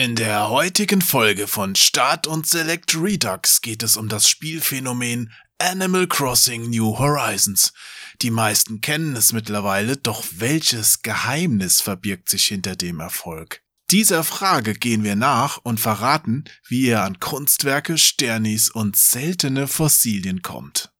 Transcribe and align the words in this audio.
In 0.00 0.16
der 0.16 0.48
heutigen 0.48 1.02
Folge 1.02 1.46
von 1.46 1.76
Start 1.76 2.26
und 2.26 2.46
Select 2.46 2.96
Redux 2.96 3.60
geht 3.60 3.82
es 3.82 3.98
um 3.98 4.08
das 4.08 4.30
Spielphänomen 4.30 5.30
Animal 5.58 6.06
Crossing 6.06 6.70
New 6.70 6.98
Horizons. 6.98 7.74
Die 8.22 8.30
meisten 8.30 8.80
kennen 8.80 9.14
es 9.14 9.34
mittlerweile, 9.34 9.98
doch 9.98 10.24
welches 10.38 11.02
Geheimnis 11.02 11.82
verbirgt 11.82 12.30
sich 12.30 12.46
hinter 12.46 12.76
dem 12.76 12.98
Erfolg? 12.98 13.62
Dieser 13.90 14.24
Frage 14.24 14.72
gehen 14.72 15.04
wir 15.04 15.16
nach 15.16 15.58
und 15.58 15.80
verraten, 15.80 16.44
wie 16.66 16.86
ihr 16.86 17.02
an 17.02 17.20
Kunstwerke, 17.20 17.98
Sternis 17.98 18.70
und 18.70 18.96
seltene 18.96 19.68
Fossilien 19.68 20.40
kommt. 20.40 20.90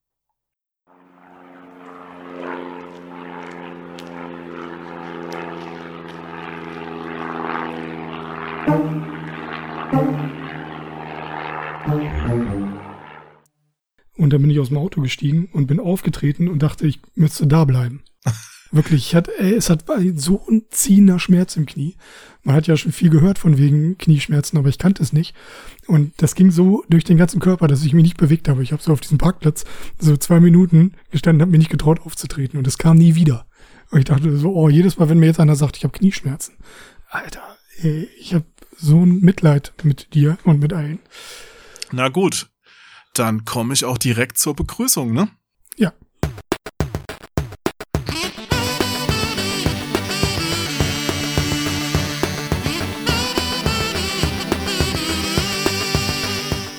Und 14.16 14.34
dann 14.34 14.42
bin 14.42 14.50
ich 14.50 14.60
aus 14.60 14.68
dem 14.68 14.76
Auto 14.76 15.00
gestiegen 15.00 15.48
und 15.52 15.66
bin 15.66 15.80
aufgetreten 15.80 16.48
und 16.48 16.62
dachte, 16.62 16.86
ich 16.86 17.00
müsste 17.14 17.46
da 17.46 17.64
bleiben. 17.64 18.02
Wirklich, 18.70 19.06
ich 19.06 19.14
hatte, 19.16 19.32
ey, 19.38 19.54
es 19.54 19.68
hat 19.68 19.84
so 20.14 20.46
ein 20.48 20.66
ziehender 20.70 21.18
Schmerz 21.18 21.56
im 21.56 21.66
Knie. 21.66 21.96
Man 22.44 22.54
hat 22.54 22.68
ja 22.68 22.76
schon 22.76 22.92
viel 22.92 23.10
gehört 23.10 23.38
von 23.38 23.58
wegen 23.58 23.98
Knieschmerzen, 23.98 24.56
aber 24.58 24.68
ich 24.68 24.78
kannte 24.78 25.02
es 25.02 25.12
nicht. 25.12 25.34
Und 25.88 26.12
das 26.18 26.36
ging 26.36 26.52
so 26.52 26.84
durch 26.88 27.02
den 27.02 27.16
ganzen 27.16 27.40
Körper, 27.40 27.66
dass 27.66 27.84
ich 27.84 27.94
mich 27.94 28.04
nicht 28.04 28.18
bewegt 28.18 28.48
habe. 28.48 28.62
Ich 28.62 28.70
habe 28.72 28.82
so 28.82 28.92
auf 28.92 29.00
diesem 29.00 29.18
Parkplatz 29.18 29.64
so 29.98 30.16
zwei 30.16 30.38
Minuten 30.38 30.92
gestanden, 31.10 31.40
habe 31.40 31.50
mir 31.50 31.58
nicht 31.58 31.70
getraut 31.70 32.00
aufzutreten 32.06 32.58
und 32.58 32.66
es 32.68 32.78
kam 32.78 32.98
nie 32.98 33.16
wieder. 33.16 33.46
Und 33.90 33.98
ich 33.98 34.04
dachte 34.04 34.36
so, 34.36 34.54
oh, 34.54 34.68
jedes 34.68 34.98
Mal, 34.98 35.08
wenn 35.08 35.18
mir 35.18 35.26
jetzt 35.26 35.40
einer 35.40 35.56
sagt, 35.56 35.76
ich 35.76 35.82
habe 35.82 35.98
Knieschmerzen. 35.98 36.54
Alter, 37.08 37.42
ey, 37.82 38.08
ich 38.20 38.34
habe 38.34 38.44
so 38.80 39.04
ein 39.04 39.20
Mitleid 39.20 39.72
mit 39.82 40.14
dir 40.14 40.38
und 40.44 40.60
mit 40.60 40.72
allen. 40.72 41.00
Na 41.92 42.08
gut, 42.08 42.50
dann 43.14 43.44
komme 43.44 43.74
ich 43.74 43.84
auch 43.84 43.98
direkt 43.98 44.38
zur 44.38 44.56
Begrüßung, 44.56 45.12
ne? 45.12 45.28
Ja. 45.76 45.92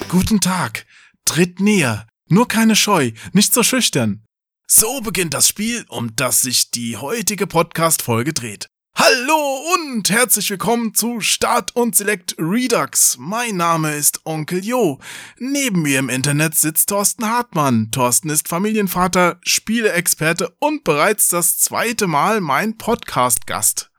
Guten 0.09 0.42
Tag. 0.42 0.86
Tritt 1.26 1.59
näher. 1.59 2.08
Nur 2.28 2.48
keine 2.48 2.76
Scheu, 2.76 3.11
nicht 3.33 3.54
so 3.54 3.64
schüchtern. 3.64 4.23
So 4.67 5.02
beginnt 5.02 5.33
das 5.33 5.48
Spiel, 5.50 5.86
um 5.89 6.16
das 6.16 6.42
sich 6.42 6.72
die 6.72 6.98
heutige 6.98 7.45
Podcast-Folge 7.45 8.33
dreht. 8.33 8.70
Hallo 8.95 9.64
und 9.73 10.09
herzlich 10.09 10.50
willkommen 10.50 10.94
zu 10.94 11.22
Start 11.22 11.75
und 11.75 11.95
Select 11.95 12.36
Redux. 12.38 13.16
Mein 13.17 13.56
Name 13.56 13.95
ist 13.95 14.25
Onkel 14.25 14.64
Jo. 14.64 15.00
Neben 15.39 15.81
mir 15.81 16.00
im 16.00 16.09
Internet 16.09 16.56
sitzt 16.56 16.89
Thorsten 16.89 17.25
Hartmann. 17.25 17.89
Thorsten 17.92 18.30
ist 18.30 18.50
Familienvater, 18.50 19.39
Spieleexperte 19.44 20.53
und 20.59 20.83
bereits 20.83 21.30
das 21.30 21.58
zweite 21.58 22.06
Mal 22.06 22.42
mein 22.42 22.78
Podcast-Gast. 22.78 23.89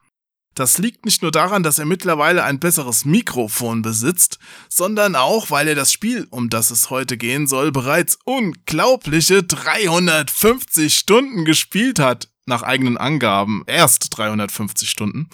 Das 0.54 0.76
liegt 0.76 1.06
nicht 1.06 1.22
nur 1.22 1.30
daran, 1.30 1.62
dass 1.62 1.78
er 1.78 1.86
mittlerweile 1.86 2.44
ein 2.44 2.60
besseres 2.60 3.06
Mikrofon 3.06 3.80
besitzt, 3.80 4.38
sondern 4.68 5.16
auch, 5.16 5.50
weil 5.50 5.68
er 5.68 5.74
das 5.74 5.90
Spiel, 5.90 6.26
um 6.30 6.50
das 6.50 6.70
es 6.70 6.90
heute 6.90 7.16
gehen 7.16 7.46
soll, 7.46 7.72
bereits 7.72 8.18
unglaubliche 8.24 9.42
350 9.42 10.94
Stunden 10.94 11.46
gespielt 11.46 11.98
hat 11.98 12.31
nach 12.46 12.62
eigenen 12.62 12.96
Angaben 12.96 13.62
erst 13.66 14.16
350 14.16 14.88
Stunden. 14.88 15.28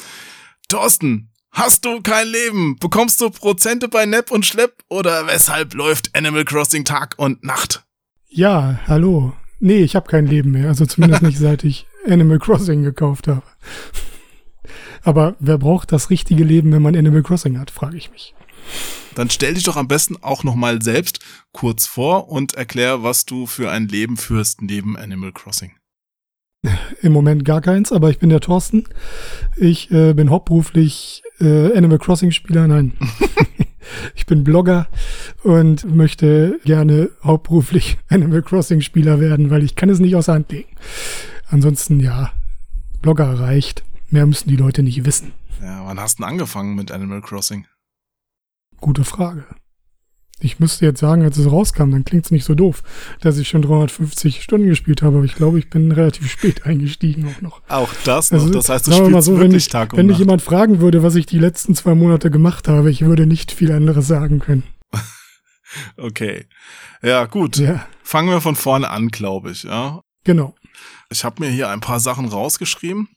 Thorsten, 0.69 1.31
hast 1.50 1.84
du 1.84 2.00
kein 2.03 2.28
Leben? 2.28 2.77
Bekommst 2.78 3.20
du 3.20 3.31
Prozente 3.31 3.89
bei 3.89 4.06
Nepp 4.06 4.31
und 4.31 4.45
Schlepp? 4.47 4.83
Oder 4.89 5.27
weshalb 5.27 5.75
läuft 5.75 6.15
Animal 6.15 6.45
Crossing 6.45 6.84
Tag 6.84 7.15
und 7.17 7.42
Nacht? 7.45 7.84
Ja, 8.28 8.81
hallo. 8.87 9.33
Nee, 9.60 9.83
ich 9.83 9.97
habe 9.97 10.09
kein 10.10 10.27
Leben 10.27 10.53
mehr. 10.53 10.69
Also 10.69 10.87
zumindest 10.87 11.22
nicht 11.22 11.38
seit 11.41 11.65
ich 11.65 11.87
Animal 12.06 12.38
Crossing 12.38 12.83
gekauft 12.83 13.28
habe. 13.28 13.43
Aber 15.03 15.37
wer 15.41 15.59
braucht 15.59 15.93
das 15.93 16.10
richtige 16.10 16.44
Leben, 16.44 16.72
wenn 16.72 16.83
man 16.83 16.97
Animal 16.97 17.22
Crossing 17.22 17.59
hat, 17.59 17.71
frage 17.71 17.97
ich 17.97 18.10
mich. 18.10 18.34
Dann 19.15 19.31
stell 19.31 19.54
dich 19.54 19.65
doch 19.65 19.77
am 19.77 19.88
besten 19.88 20.16
auch 20.22 20.44
nochmal 20.44 20.83
selbst 20.83 21.21
kurz 21.53 21.87
vor 21.87 22.28
und 22.28 22.54
erklär, 22.54 23.03
was 23.03 23.25
du 23.25 23.47
für 23.47 23.71
ein 23.71 23.88
Leben 23.88 24.16
führst 24.16 24.62
neben 24.62 24.97
Animal 24.97 25.33
Crossing. 25.33 25.78
Im 27.03 27.13
Moment 27.13 27.45
gar 27.45 27.61
keins, 27.61 27.93
aber 27.93 28.11
ich 28.11 28.19
bin 28.19 28.31
der 28.31 28.41
Thorsten. 28.41 28.85
Ich 29.57 29.91
äh, 29.91 30.13
bin 30.15 30.31
hauptberuflich 30.31 31.23
äh, 31.41 31.77
Animal 31.77 31.99
Crossing 31.99 32.31
Spieler. 32.31 32.67
Nein. 32.67 32.93
ich 34.15 34.27
bin 34.27 34.45
Blogger 34.45 34.89
und 35.43 35.85
möchte 35.95 36.59
gerne 36.65 37.11
hauptberuflich 37.23 37.99
Animal 38.09 38.43
Crossing 38.43 38.81
Spieler 38.81 39.21
werden, 39.21 39.51
weil 39.51 39.63
ich 39.63 39.77
kann 39.77 39.89
es 39.89 40.01
nicht 40.01 40.17
aus 40.17 40.27
der 40.27 40.35
Hand 40.35 40.53
legen. 40.53 40.69
Ansonsten, 41.49 42.01
ja, 42.01 42.33
Blogger 43.03 43.39
reicht. 43.39 43.85
Mehr 44.11 44.27
müssen 44.27 44.49
die 44.49 44.57
Leute 44.57 44.83
nicht 44.83 45.05
wissen. 45.05 45.33
Ja, 45.61 45.85
wann 45.85 46.01
hast 46.01 46.19
du 46.19 46.23
denn 46.23 46.31
angefangen 46.33 46.75
mit 46.75 46.91
Animal 46.91 47.21
Crossing? 47.21 47.67
Gute 48.81 49.05
Frage. 49.05 49.45
Ich 50.41 50.60
müsste 50.60 50.87
jetzt 50.87 51.00
sagen, 51.00 51.22
als 51.22 51.37
es 51.37 51.50
rauskam, 51.50 51.91
dann 51.91 52.04
klingt 52.04 52.25
es 52.25 52.31
nicht 52.31 52.44
so 52.44 52.54
doof, 52.54 52.82
dass 53.21 53.38
ich 53.38 53.49
schon 53.49 53.62
350 53.62 54.43
Stunden 54.43 54.69
gespielt 54.69 55.03
habe, 55.03 55.16
aber 55.16 55.25
ich 55.25 55.34
glaube, 55.34 55.59
ich 55.59 55.69
bin 55.69 55.91
relativ 55.91 56.31
spät 56.31 56.65
eingestiegen 56.65 57.26
auch 57.26 57.41
noch. 57.41 57.60
Auch 57.69 57.91
das 58.04 58.31
noch? 58.31 58.41
Also, 58.41 58.53
das 58.53 58.69
heißt, 58.69 58.87
du 58.87 58.93
spielst 58.93 59.10
mal 59.10 59.22
so, 59.22 59.32
wirklich 59.32 59.50
wenn 59.50 59.56
ich, 59.56 59.69
Tag 59.69 59.93
und 59.93 59.98
Wenn 59.98 60.06
mich 60.06 60.19
jemand 60.19 60.43
fragen 60.43 60.81
würde, 60.81 61.03
was 61.03 61.16
ich 61.16 61.27
die 61.27 61.38
letzten 61.38 61.75
zwei 61.75 61.94
Monate 61.94 62.31
gemacht 62.31 62.69
habe, 62.69 62.91
ich 62.91 63.04
würde 63.04 63.27
nicht 63.27 63.50
viel 63.50 63.72
anderes 63.72 64.06
sagen 64.06 64.38
können. 64.38 64.62
okay. 65.97 66.47
Ja, 67.03 67.27
gut. 67.27 67.56
Ja. 67.56 67.87
Fangen 68.03 68.28
wir 68.28 68.41
von 68.41 68.54
vorne 68.54 68.91
an, 68.91 69.09
glaube 69.09 69.50
ich, 69.50 69.65
ja. 69.65 70.03
Genau. 70.25 70.54
Ich 71.10 71.25
habe 71.25 71.43
mir 71.43 71.50
hier 71.50 71.69
ein 71.69 71.81
paar 71.81 72.00
Sachen 72.00 72.27
rausgeschrieben. 72.27 73.09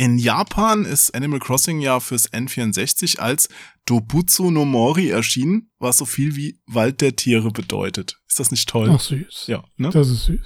In 0.00 0.16
Japan 0.16 0.86
ist 0.86 1.14
Animal 1.14 1.40
Crossing 1.40 1.78
ja 1.78 2.00
fürs 2.00 2.32
N64 2.32 3.18
als 3.18 3.50
Dobutsu 3.84 4.50
no 4.50 4.64
Mori 4.64 5.10
erschienen, 5.10 5.70
was 5.78 5.98
so 5.98 6.06
viel 6.06 6.36
wie 6.36 6.58
Wald 6.66 7.02
der 7.02 7.16
Tiere 7.16 7.50
bedeutet. 7.50 8.18
Ist 8.26 8.40
das 8.40 8.50
nicht 8.50 8.66
toll? 8.66 8.90
Ach 8.90 8.98
süß. 8.98 9.44
Ja, 9.48 9.62
ne? 9.76 9.90
Das 9.90 10.08
ist 10.08 10.24
süß. 10.24 10.40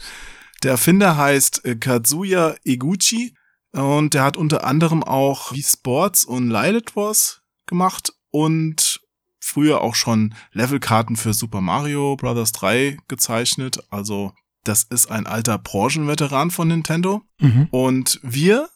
Der 0.65 0.72
Erfinder 0.72 1.16
heißt 1.16 1.65
äh, 1.66 1.76
Kazuya 1.76 2.56
Eguchi 2.65 3.37
und 3.70 4.15
der 4.15 4.25
hat 4.25 4.37
unter 4.37 4.65
anderem 4.65 5.04
auch 5.04 5.53
Wii 5.53 5.62
Sports 5.62 6.25
und 6.25 6.50
Lilith 6.50 6.97
Wars 6.97 7.42
gemacht 7.66 8.12
und 8.32 9.00
früher 9.38 9.82
auch 9.82 9.94
schon 9.94 10.34
Levelkarten 10.50 11.15
für 11.15 11.32
Super 11.32 11.60
Mario 11.60 12.16
Bros. 12.16 12.50
3 12.50 12.97
gezeichnet. 13.06 13.78
Also 13.88 14.32
das 14.65 14.82
ist 14.82 15.12
ein 15.12 15.28
alter 15.28 15.59
Branchenveteran 15.59 16.50
von 16.50 16.66
Nintendo. 16.66 17.22
Mhm. 17.38 17.69
Und 17.71 18.19
wir 18.25 18.69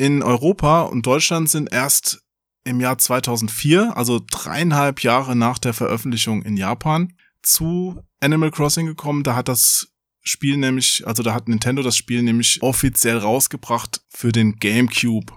in 0.00 0.22
Europa 0.22 0.80
und 0.82 1.04
Deutschland 1.04 1.50
sind 1.50 1.70
erst 1.70 2.22
im 2.64 2.80
Jahr 2.80 2.96
2004, 2.96 3.98
also 3.98 4.18
dreieinhalb 4.30 5.02
Jahre 5.02 5.36
nach 5.36 5.58
der 5.58 5.74
Veröffentlichung 5.74 6.42
in 6.42 6.56
Japan, 6.56 7.12
zu 7.42 8.00
Animal 8.18 8.50
Crossing 8.50 8.86
gekommen. 8.86 9.24
Da 9.24 9.34
hat 9.34 9.48
das 9.48 9.92
Spiel 10.22 10.56
nämlich, 10.56 11.06
also 11.06 11.22
da 11.22 11.34
hat 11.34 11.48
Nintendo 11.48 11.82
das 11.82 11.98
Spiel 11.98 12.22
nämlich 12.22 12.62
offiziell 12.62 13.18
rausgebracht 13.18 14.00
für 14.08 14.32
den 14.32 14.56
GameCube. 14.56 15.34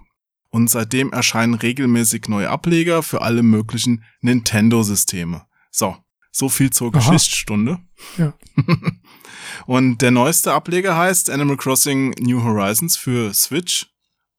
Und 0.50 0.70
seitdem 0.70 1.12
erscheinen 1.12 1.56
regelmäßig 1.56 2.30
neue 2.30 2.50
Ableger 2.50 3.04
für 3.04 3.22
alle 3.22 3.44
möglichen 3.44 4.06
Nintendo-Systeme. 4.22 5.46
So, 5.72 5.98
so 6.32 6.48
viel 6.48 6.70
zur 6.70 6.96
Aha. 6.96 7.00
Geschichtsstunde. 7.00 7.80
Ja. 8.18 8.34
Und 9.66 10.02
der 10.02 10.12
neueste 10.12 10.54
Ableger 10.54 10.96
heißt 10.96 11.30
Animal 11.30 11.58
Crossing 11.58 12.12
New 12.22 12.44
Horizons 12.44 12.96
für 12.96 13.34
Switch 13.34 13.93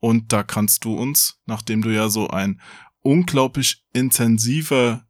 und 0.04 0.34
da 0.34 0.42
kannst 0.42 0.84
du 0.84 0.94
uns, 0.94 1.40
nachdem 1.46 1.80
du 1.80 1.88
ja 1.88 2.10
so 2.10 2.28
ein 2.28 2.60
unglaublich 3.00 3.86
intensiver 3.94 5.06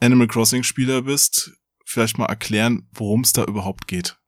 Animal 0.00 0.26
Crossing 0.26 0.64
Spieler 0.64 1.02
bist, 1.02 1.52
vielleicht 1.86 2.18
mal 2.18 2.26
erklären, 2.26 2.88
worum 2.92 3.20
es 3.20 3.32
da 3.32 3.44
überhaupt 3.44 3.86
geht. 3.86 4.18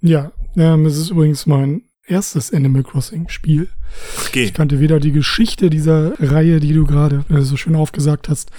Ja, 0.00 0.30
ähm, 0.54 0.86
es 0.86 0.96
ist 0.96 1.10
übrigens 1.10 1.46
mein 1.46 1.82
erstes 2.06 2.52
Animal 2.52 2.84
Crossing 2.84 3.28
Spiel. 3.28 3.68
Okay. 4.28 4.44
Ich 4.44 4.54
kannte 4.54 4.78
weder 4.78 5.00
die 5.00 5.10
Geschichte 5.10 5.68
dieser 5.68 6.12
Reihe, 6.20 6.60
die 6.60 6.72
du 6.72 6.86
gerade 6.86 7.24
äh, 7.28 7.40
so 7.40 7.56
schön 7.56 7.74
aufgesagt 7.74 8.28
hast, 8.28 8.52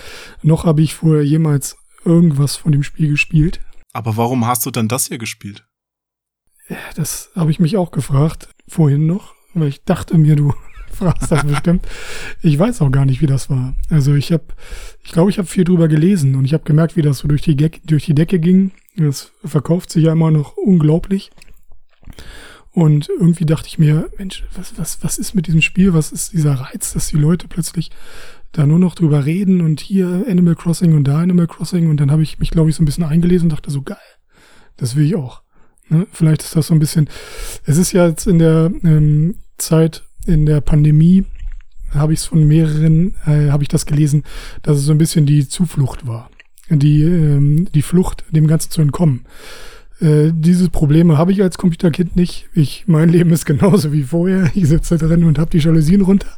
noch 0.43 0.65
habe 0.65 0.81
ich 0.81 0.93
vorher 0.93 1.23
jemals 1.23 1.77
irgendwas 2.03 2.57
von 2.57 2.73
dem 2.73 2.83
Spiel 2.83 3.07
gespielt. 3.07 3.61
Aber 3.93 4.17
warum 4.17 4.45
hast 4.45 4.65
du 4.65 4.71
dann 4.71 4.89
das 4.89 5.07
hier 5.07 5.19
gespielt? 5.19 5.65
Das 6.97 7.31
habe 7.33 7.49
ich 7.49 7.61
mich 7.61 7.77
auch 7.77 7.91
gefragt, 7.91 8.49
vorhin 8.67 9.07
noch 9.07 9.38
weil 9.53 9.69
ich 9.69 9.83
dachte 9.83 10.17
mir, 10.17 10.35
du 10.35 10.53
fragst 10.91 11.31
das 11.31 11.43
bestimmt. 11.43 11.87
Ich 12.41 12.57
weiß 12.57 12.81
auch 12.81 12.91
gar 12.91 13.05
nicht, 13.05 13.21
wie 13.21 13.27
das 13.27 13.49
war. 13.49 13.75
Also 13.89 14.15
ich 14.15 14.31
habe, 14.31 14.43
ich 15.03 15.11
glaube, 15.11 15.29
ich 15.29 15.37
habe 15.37 15.47
viel 15.47 15.63
drüber 15.63 15.87
gelesen 15.87 16.35
und 16.35 16.45
ich 16.45 16.53
habe 16.53 16.63
gemerkt, 16.63 16.95
wie 16.95 17.01
das 17.01 17.19
so 17.19 17.27
durch 17.27 17.41
die, 17.41 17.55
durch 17.55 18.05
die 18.05 18.15
Decke 18.15 18.39
ging. 18.39 18.71
Das 18.97 19.31
verkauft 19.45 19.91
sich 19.91 20.05
ja 20.05 20.11
immer 20.11 20.31
noch 20.31 20.57
unglaublich. 20.57 21.31
Und 22.71 23.09
irgendwie 23.09 23.45
dachte 23.45 23.67
ich 23.67 23.79
mir, 23.79 24.09
Mensch, 24.17 24.43
was, 24.55 24.77
was, 24.77 25.03
was 25.03 25.17
ist 25.17 25.33
mit 25.33 25.47
diesem 25.47 25.61
Spiel? 25.61 25.93
Was 25.93 26.11
ist 26.11 26.33
dieser 26.33 26.53
Reiz, 26.53 26.93
dass 26.93 27.07
die 27.07 27.17
Leute 27.17 27.47
plötzlich 27.47 27.91
da 28.51 28.65
nur 28.65 28.79
noch 28.79 28.95
drüber 28.95 29.25
reden 29.25 29.61
und 29.61 29.79
hier 29.79 30.25
Animal 30.27 30.55
Crossing 30.55 30.95
und 30.95 31.03
da 31.03 31.19
Animal 31.19 31.47
Crossing 31.47 31.89
und 31.89 31.97
dann 31.97 32.11
habe 32.11 32.23
ich 32.23 32.39
mich, 32.39 32.51
glaube 32.51 32.69
ich, 32.69 32.75
so 32.75 32.83
ein 32.83 32.85
bisschen 32.85 33.03
eingelesen 33.03 33.45
und 33.45 33.53
dachte 33.53 33.69
so, 33.69 33.81
geil, 33.81 33.97
das 34.77 34.95
will 34.95 35.05
ich 35.05 35.15
auch. 35.15 35.43
Ne? 35.89 36.07
Vielleicht 36.11 36.43
ist 36.43 36.55
das 36.55 36.67
so 36.67 36.73
ein 36.73 36.79
bisschen, 36.79 37.09
es 37.65 37.77
ist 37.77 37.91
ja 37.91 38.07
jetzt 38.07 38.27
in 38.27 38.39
der 38.39 38.71
ähm, 38.83 39.35
Zeit, 39.57 40.03
in 40.25 40.45
der 40.45 40.61
Pandemie, 40.61 41.25
habe 41.93 42.13
ich 42.13 42.19
es 42.19 42.25
von 42.25 42.47
mehreren, 42.47 43.15
äh, 43.25 43.49
habe 43.49 43.63
ich 43.63 43.69
das 43.69 43.85
gelesen, 43.85 44.23
dass 44.61 44.77
es 44.77 44.85
so 44.85 44.91
ein 44.91 44.97
bisschen 44.97 45.25
die 45.25 45.47
Zuflucht 45.47 46.07
war. 46.07 46.29
Die, 46.69 47.01
ähm, 47.01 47.67
die 47.73 47.81
Flucht, 47.81 48.25
dem 48.29 48.45
Ganzen 48.45 48.69
zu 48.69 48.81
entkommen. 48.81 49.25
Äh, 49.99 50.31
diese 50.33 50.69
Probleme 50.69 51.17
habe 51.17 51.31
ich 51.31 51.41
als 51.41 51.57
Computerkind 51.57 52.15
nicht. 52.15 52.47
Ich, 52.53 52.83
mein 52.87 53.09
Leben 53.09 53.31
ist 53.31 53.45
genauso 53.45 53.91
wie 53.91 54.03
vorher. 54.03 54.51
Ich 54.53 54.67
sitze 54.67 54.97
drin 54.97 55.23
und 55.23 55.39
habe 55.39 55.49
die 55.49 55.57
Jalousien 55.57 56.01
runter. 56.01 56.29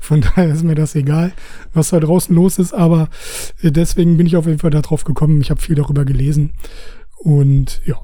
Von 0.00 0.20
daher 0.20 0.48
ist 0.48 0.64
mir 0.64 0.74
das 0.74 0.94
egal, 0.94 1.32
was 1.74 1.90
da 1.90 2.00
draußen 2.00 2.34
los 2.34 2.58
ist. 2.58 2.72
Aber 2.72 3.08
äh, 3.62 3.72
deswegen 3.72 4.16
bin 4.16 4.26
ich 4.26 4.36
auf 4.36 4.46
jeden 4.46 4.60
Fall 4.60 4.70
darauf 4.70 5.04
gekommen. 5.04 5.40
Ich 5.40 5.50
habe 5.50 5.60
viel 5.60 5.74
darüber 5.74 6.04
gelesen. 6.04 6.52
Und 7.18 7.82
ja, 7.84 7.96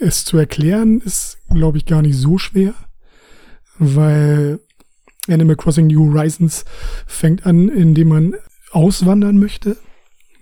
es 0.00 0.24
zu 0.24 0.36
erklären 0.38 1.00
ist, 1.00 1.38
glaube 1.52 1.78
ich, 1.78 1.86
gar 1.86 2.02
nicht 2.02 2.16
so 2.16 2.38
schwer, 2.38 2.74
weil 3.78 4.60
Animal 5.28 5.56
Crossing 5.56 5.86
New 5.86 6.12
Horizons 6.12 6.64
fängt 7.06 7.46
an, 7.46 7.68
indem 7.68 8.08
man 8.08 8.34
auswandern 8.72 9.38
möchte 9.38 9.76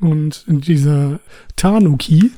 und 0.00 0.44
dieser 0.46 1.20
Tanuki, 1.56 2.30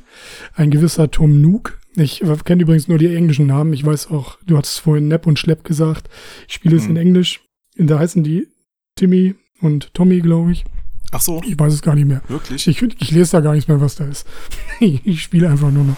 ein 0.55 0.70
gewisser 0.70 1.11
Tom 1.11 1.40
Nook, 1.40 1.78
ich 1.96 2.22
kenne 2.44 2.62
übrigens 2.62 2.88
nur 2.88 2.99
die 2.99 3.14
englischen 3.14 3.46
Namen. 3.46 3.73
Ich 3.73 3.84
weiß 3.84 4.11
auch, 4.11 4.38
du 4.46 4.56
hattest 4.56 4.81
vorhin 4.81 5.08
Nepp 5.08 5.26
und 5.26 5.38
Schlepp 5.38 5.64
gesagt. 5.64 6.08
Ich 6.46 6.55
spiele 6.55 6.76
es 6.76 6.84
mhm. 6.84 6.90
in 6.90 6.96
Englisch. 6.96 7.40
Da 7.76 7.99
heißen 7.99 8.23
die 8.23 8.46
Timmy 8.94 9.34
und 9.61 9.93
Tommy, 9.93 10.20
glaube 10.20 10.52
ich. 10.52 10.64
Ach 11.11 11.20
so. 11.20 11.43
Ich 11.44 11.58
weiß 11.58 11.73
es 11.73 11.82
gar 11.82 11.96
nicht 11.96 12.06
mehr. 12.06 12.23
Wirklich? 12.28 12.66
Ich, 12.69 12.81
ich 12.81 13.11
lese 13.11 13.32
da 13.32 13.40
gar 13.40 13.55
nichts 13.55 13.66
mehr, 13.66 13.81
was 13.81 13.96
da 13.96 14.06
ist. 14.06 14.26
ich 14.81 15.23
spiele 15.23 15.50
einfach 15.50 15.73
nur 15.73 15.84
noch. 15.84 15.96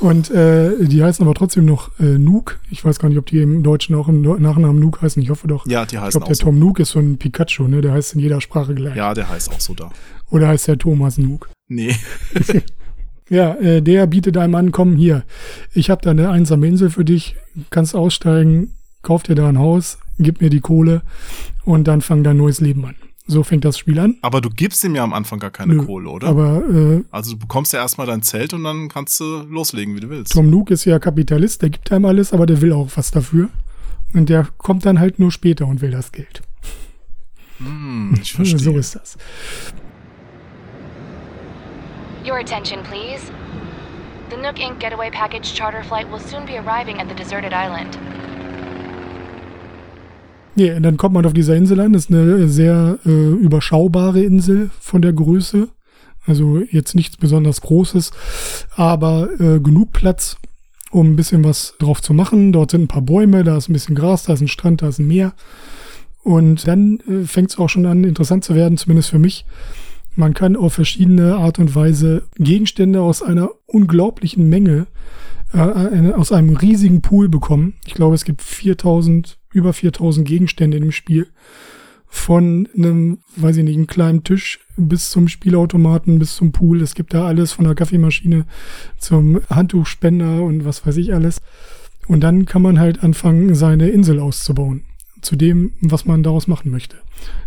Und 0.00 0.30
äh, 0.30 0.84
die 0.84 1.02
heißen 1.02 1.24
aber 1.24 1.34
trotzdem 1.34 1.64
noch 1.64 1.90
äh, 1.98 2.18
Nook. 2.18 2.60
Ich 2.70 2.84
weiß 2.84 2.98
gar 2.98 3.08
nicht, 3.08 3.18
ob 3.18 3.26
die 3.26 3.40
im 3.40 3.62
Deutschen 3.62 3.94
auch 3.94 4.08
im 4.08 4.20
Nachnamen 4.20 4.78
Nook 4.78 5.00
heißen. 5.02 5.22
Ich 5.22 5.30
hoffe 5.30 5.48
doch. 5.48 5.66
Ja, 5.66 5.86
die 5.86 5.98
heißen 5.98 6.08
Ich 6.08 6.12
glaube, 6.12 6.26
der 6.26 6.36
Tom 6.36 6.58
Nook 6.58 6.80
ist 6.80 6.90
so 6.90 6.98
ein 6.98 7.16
Pikachu, 7.16 7.66
ne? 7.66 7.80
Der 7.80 7.92
heißt 7.92 8.14
in 8.14 8.20
jeder 8.20 8.40
Sprache 8.40 8.74
gleich. 8.74 8.94
Ja, 8.94 9.14
der 9.14 9.28
heißt 9.28 9.50
auch 9.50 9.60
so 9.60 9.74
da. 9.74 9.90
Oder 10.30 10.48
heißt 10.48 10.68
der 10.68 10.78
Thomas 10.78 11.18
Nook? 11.18 11.48
Nee. 11.68 11.94
ja, 13.30 13.54
äh, 13.54 13.82
der 13.82 14.06
bietet 14.06 14.36
einem 14.36 14.54
an, 14.54 14.70
komm 14.70 14.96
hier, 14.96 15.24
ich 15.72 15.90
habe 15.90 16.02
da 16.02 16.10
eine 16.10 16.30
einsame 16.30 16.66
Insel 16.66 16.90
für 16.90 17.04
dich, 17.04 17.36
kannst 17.70 17.94
aussteigen, 17.94 18.74
kauf 19.02 19.22
dir 19.22 19.34
da 19.34 19.48
ein 19.48 19.58
Haus, 19.58 19.98
gib 20.18 20.40
mir 20.40 20.50
die 20.50 20.60
Kohle 20.60 21.02
und 21.64 21.86
dann 21.88 22.00
fang 22.00 22.22
dein 22.22 22.36
neues 22.36 22.60
Leben 22.60 22.84
an. 22.84 22.94
So 23.28 23.42
fängt 23.42 23.64
das 23.64 23.76
Spiel 23.76 23.98
an. 23.98 24.16
Aber 24.22 24.40
du 24.40 24.50
gibst 24.50 24.84
ihm 24.84 24.94
ja 24.94 25.02
am 25.02 25.12
Anfang 25.12 25.40
gar 25.40 25.50
keine 25.50 25.74
Nö, 25.74 25.84
Kohle, 25.84 26.08
oder? 26.08 26.28
Aber 26.28 26.62
äh, 26.68 27.02
also 27.10 27.32
du 27.32 27.38
bekommst 27.38 27.72
ja 27.72 27.80
erstmal 27.80 28.06
dein 28.06 28.22
Zelt 28.22 28.54
und 28.54 28.62
dann 28.62 28.88
kannst 28.88 29.18
du 29.18 29.42
loslegen, 29.48 29.96
wie 29.96 30.00
du 30.00 30.10
willst. 30.10 30.32
Tom 30.32 30.48
Nook 30.48 30.70
ist 30.70 30.84
ja 30.84 31.00
Kapitalist, 31.00 31.62
der 31.62 31.70
gibt 31.70 31.90
einem 31.90 32.04
alles, 32.04 32.32
aber 32.32 32.46
der 32.46 32.60
will 32.60 32.72
auch 32.72 32.88
was 32.94 33.10
dafür. 33.10 33.48
Und 34.14 34.28
der 34.28 34.46
kommt 34.58 34.86
dann 34.86 35.00
halt 35.00 35.18
nur 35.18 35.32
später 35.32 35.66
und 35.66 35.80
will 35.80 35.90
das 35.90 36.12
Geld. 36.12 36.42
Hm, 37.58 38.16
ich 38.22 38.32
verstehe. 38.34 38.60
So 38.60 38.78
ist 38.78 38.94
das. 38.94 39.18
Your 42.24 42.38
attention, 42.38 42.82
please. 42.84 43.30
The 44.30 44.36
Nook 44.36 44.58
Inc. 44.60 44.78
Getaway 44.80 45.10
Package 45.10 45.52
charter 45.54 45.82
flight 45.82 46.10
will 46.10 46.20
soon 46.20 46.44
be 46.46 46.58
arriving 46.58 47.00
at 47.00 47.08
the 47.08 47.14
deserted 47.14 47.52
island. 47.52 47.98
Nee, 50.56 50.80
dann 50.80 50.96
kommt 50.96 51.14
man 51.14 51.26
auf 51.26 51.34
dieser 51.34 51.54
Insel 51.54 51.80
an. 51.80 51.92
Das 51.92 52.04
ist 52.04 52.10
eine 52.10 52.48
sehr 52.48 52.98
äh, 53.04 53.10
überschaubare 53.10 54.22
Insel 54.22 54.70
von 54.80 55.02
der 55.02 55.12
Größe. 55.12 55.68
Also 56.24 56.60
jetzt 56.70 56.94
nichts 56.94 57.16
besonders 57.16 57.60
Großes, 57.60 58.10
aber 58.74 59.28
äh, 59.38 59.60
genug 59.60 59.92
Platz, 59.92 60.38
um 60.90 61.12
ein 61.12 61.16
bisschen 61.16 61.44
was 61.44 61.74
drauf 61.78 62.02
zu 62.02 62.14
machen. 62.14 62.52
Dort 62.52 62.72
sind 62.72 62.82
ein 62.82 62.88
paar 62.88 63.02
Bäume, 63.02 63.44
da 63.44 63.56
ist 63.56 63.68
ein 63.68 63.74
bisschen 63.74 63.94
Gras, 63.94 64.24
da 64.24 64.32
ist 64.32 64.40
ein 64.40 64.48
Strand, 64.48 64.82
da 64.82 64.88
ist 64.88 64.98
ein 64.98 65.06
Meer. 65.06 65.34
Und 66.24 66.66
dann 66.66 66.98
äh, 67.08 67.24
fängt 67.24 67.50
es 67.50 67.58
auch 67.58 67.68
schon 67.68 67.86
an, 67.86 68.02
interessant 68.02 68.44
zu 68.44 68.56
werden, 68.56 68.76
zumindest 68.76 69.10
für 69.10 69.20
mich. 69.20 69.44
Man 70.16 70.34
kann 70.34 70.56
auf 70.56 70.72
verschiedene 70.72 71.36
Art 71.36 71.58
und 71.58 71.74
Weise 71.76 72.24
Gegenstände 72.36 73.02
aus 73.02 73.22
einer 73.22 73.50
unglaublichen 73.66 74.48
Menge, 74.48 74.86
äh, 75.52 75.58
äh 75.58 76.12
aus 76.14 76.32
einem 76.32 76.56
riesigen 76.56 77.02
Pool 77.02 77.28
bekommen. 77.28 77.74
Ich 77.86 77.94
glaube, 77.94 78.16
es 78.16 78.24
gibt 78.24 78.42
4000 78.42 79.38
über 79.56 79.72
4000 79.72 80.28
Gegenstände 80.28 80.78
dem 80.78 80.92
Spiel. 80.92 81.28
Von 82.08 82.68
einem, 82.76 83.18
weiß 83.34 83.56
ich 83.56 83.64
nicht, 83.64 83.76
einem 83.76 83.88
kleinen 83.88 84.22
Tisch 84.22 84.60
bis 84.76 85.10
zum 85.10 85.26
Spielautomaten, 85.26 86.18
bis 86.18 86.36
zum 86.36 86.52
Pool. 86.52 86.82
Es 86.82 86.94
gibt 86.94 87.14
da 87.14 87.26
alles 87.26 87.52
von 87.52 87.64
der 87.64 87.74
Kaffeemaschine 87.74 88.46
zum 88.98 89.40
Handtuchspender 89.50 90.42
und 90.42 90.64
was 90.64 90.86
weiß 90.86 90.96
ich 90.98 91.12
alles. 91.14 91.40
Und 92.06 92.20
dann 92.20 92.46
kann 92.46 92.62
man 92.62 92.78
halt 92.78 93.02
anfangen, 93.02 93.54
seine 93.54 93.88
Insel 93.88 94.20
auszubauen. 94.20 94.84
Zu 95.22 95.34
dem, 95.34 95.72
was 95.80 96.04
man 96.04 96.22
daraus 96.22 96.46
machen 96.46 96.70
möchte. 96.70 96.98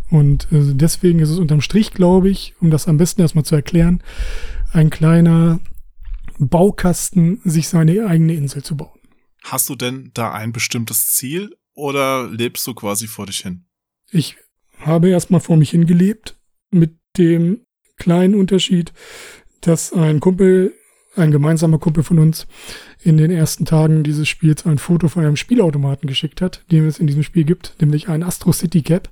Und 0.09 0.51
äh, 0.51 0.73
deswegen 0.73 1.19
ist 1.19 1.29
es 1.29 1.37
unterm 1.37 1.61
Strich, 1.61 1.93
glaube 1.93 2.29
ich, 2.29 2.55
um 2.59 2.71
das 2.71 2.87
am 2.87 2.97
besten 2.97 3.21
erstmal 3.21 3.45
zu 3.45 3.55
erklären, 3.55 4.01
ein 4.73 4.89
kleiner 4.89 5.59
Baukasten, 6.39 7.39
sich 7.43 7.69
seine 7.69 8.07
eigene 8.07 8.33
Insel 8.33 8.63
zu 8.63 8.75
bauen. 8.75 8.99
Hast 9.43 9.69
du 9.69 9.75
denn 9.75 10.11
da 10.13 10.31
ein 10.31 10.51
bestimmtes 10.51 11.11
Ziel 11.13 11.55
oder 11.79 12.29
lebst 12.29 12.65
du 12.67 12.73
quasi 12.73 13.07
vor 13.07 13.25
dich 13.25 13.39
hin? 13.39 13.65
Ich 14.11 14.37
habe 14.79 15.09
erstmal 15.09 15.41
vor 15.41 15.57
mich 15.57 15.71
hingelebt 15.71 16.37
mit 16.71 16.97
dem 17.17 17.61
kleinen 17.97 18.35
Unterschied, 18.35 18.93
dass 19.61 19.93
ein 19.93 20.19
Kumpel, 20.19 20.73
ein 21.15 21.31
gemeinsamer 21.31 21.79
Kumpel 21.79 22.03
von 22.03 22.19
uns, 22.19 22.47
in 23.01 23.17
den 23.17 23.31
ersten 23.31 23.65
Tagen 23.65 24.03
dieses 24.03 24.27
Spiels 24.27 24.65
ein 24.65 24.77
Foto 24.77 25.07
von 25.07 25.23
einem 25.23 25.35
Spielautomaten 25.35 26.07
geschickt 26.07 26.41
hat, 26.41 26.63
den 26.71 26.85
es 26.85 26.99
in 26.99 27.07
diesem 27.07 27.23
Spiel 27.23 27.43
gibt, 27.43 27.75
nämlich 27.79 28.09
ein 28.09 28.23
Astro 28.23 28.51
City 28.51 28.81
Cap. 28.81 29.09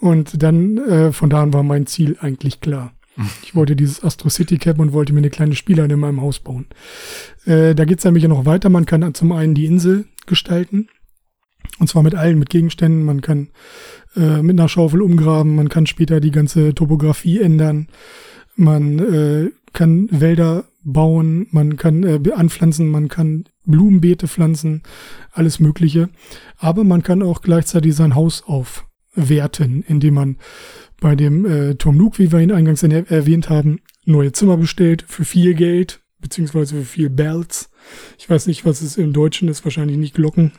Und 0.00 0.42
dann, 0.42 0.78
äh, 0.78 1.12
von 1.12 1.28
da 1.28 1.42
an 1.42 1.52
war 1.52 1.62
mein 1.62 1.86
Ziel 1.86 2.16
eigentlich 2.20 2.60
klar. 2.60 2.94
Ich 3.42 3.54
wollte 3.56 3.74
dieses 3.74 4.04
Astro 4.04 4.28
City 4.28 4.58
Cap 4.58 4.78
und 4.78 4.92
wollte 4.92 5.12
mir 5.12 5.18
eine 5.18 5.30
kleine 5.30 5.56
Spielhalle 5.56 5.94
in 5.94 6.00
meinem 6.00 6.20
Haus 6.20 6.38
bauen. 6.38 6.66
Äh, 7.46 7.74
da 7.74 7.84
geht 7.84 7.98
es 7.98 8.04
nämlich 8.04 8.22
noch 8.28 8.46
weiter. 8.46 8.68
Man 8.68 8.86
kann 8.86 9.12
zum 9.14 9.32
einen 9.32 9.54
die 9.54 9.66
Insel 9.66 10.06
gestalten. 10.26 10.88
Und 11.78 11.88
zwar 11.88 12.02
mit 12.02 12.14
allen, 12.14 12.38
mit 12.38 12.50
Gegenständen. 12.50 13.04
Man 13.04 13.20
kann 13.20 13.48
äh, 14.16 14.42
mit 14.42 14.58
einer 14.58 14.68
Schaufel 14.68 15.02
umgraben, 15.02 15.54
man 15.54 15.68
kann 15.68 15.86
später 15.86 16.20
die 16.20 16.30
ganze 16.30 16.74
Topografie 16.74 17.40
ändern, 17.40 17.88
man 18.56 18.98
äh, 18.98 19.50
kann 19.72 20.08
Wälder 20.10 20.64
bauen, 20.82 21.46
man 21.50 21.76
kann 21.76 22.02
äh, 22.02 22.20
anpflanzen, 22.32 22.88
man 22.88 23.08
kann 23.08 23.44
Blumenbeete 23.66 24.26
pflanzen, 24.26 24.82
alles 25.32 25.60
Mögliche. 25.60 26.08
Aber 26.56 26.84
man 26.84 27.02
kann 27.02 27.22
auch 27.22 27.42
gleichzeitig 27.42 27.94
sein 27.94 28.14
Haus 28.14 28.42
aufwerten, 28.46 29.84
indem 29.86 30.14
man 30.14 30.36
bei 31.00 31.14
dem 31.14 31.44
äh, 31.46 31.74
Tom 31.74 31.96
Nook, 31.96 32.18
wie 32.18 32.32
wir 32.32 32.40
ihn 32.40 32.52
eingangs 32.52 32.82
erwähnt 32.82 33.50
haben, 33.50 33.80
neue 34.04 34.32
Zimmer 34.32 34.56
bestellt 34.56 35.04
für 35.06 35.24
viel 35.24 35.54
Geld, 35.54 36.00
beziehungsweise 36.20 36.76
für 36.76 36.84
viel 36.84 37.10
Bells. 37.10 37.70
Ich 38.18 38.28
weiß 38.28 38.46
nicht, 38.46 38.64
was 38.64 38.80
es 38.80 38.96
im 38.96 39.12
Deutschen 39.12 39.48
ist, 39.48 39.64
wahrscheinlich 39.64 39.98
nicht 39.98 40.14
Glocken, 40.14 40.52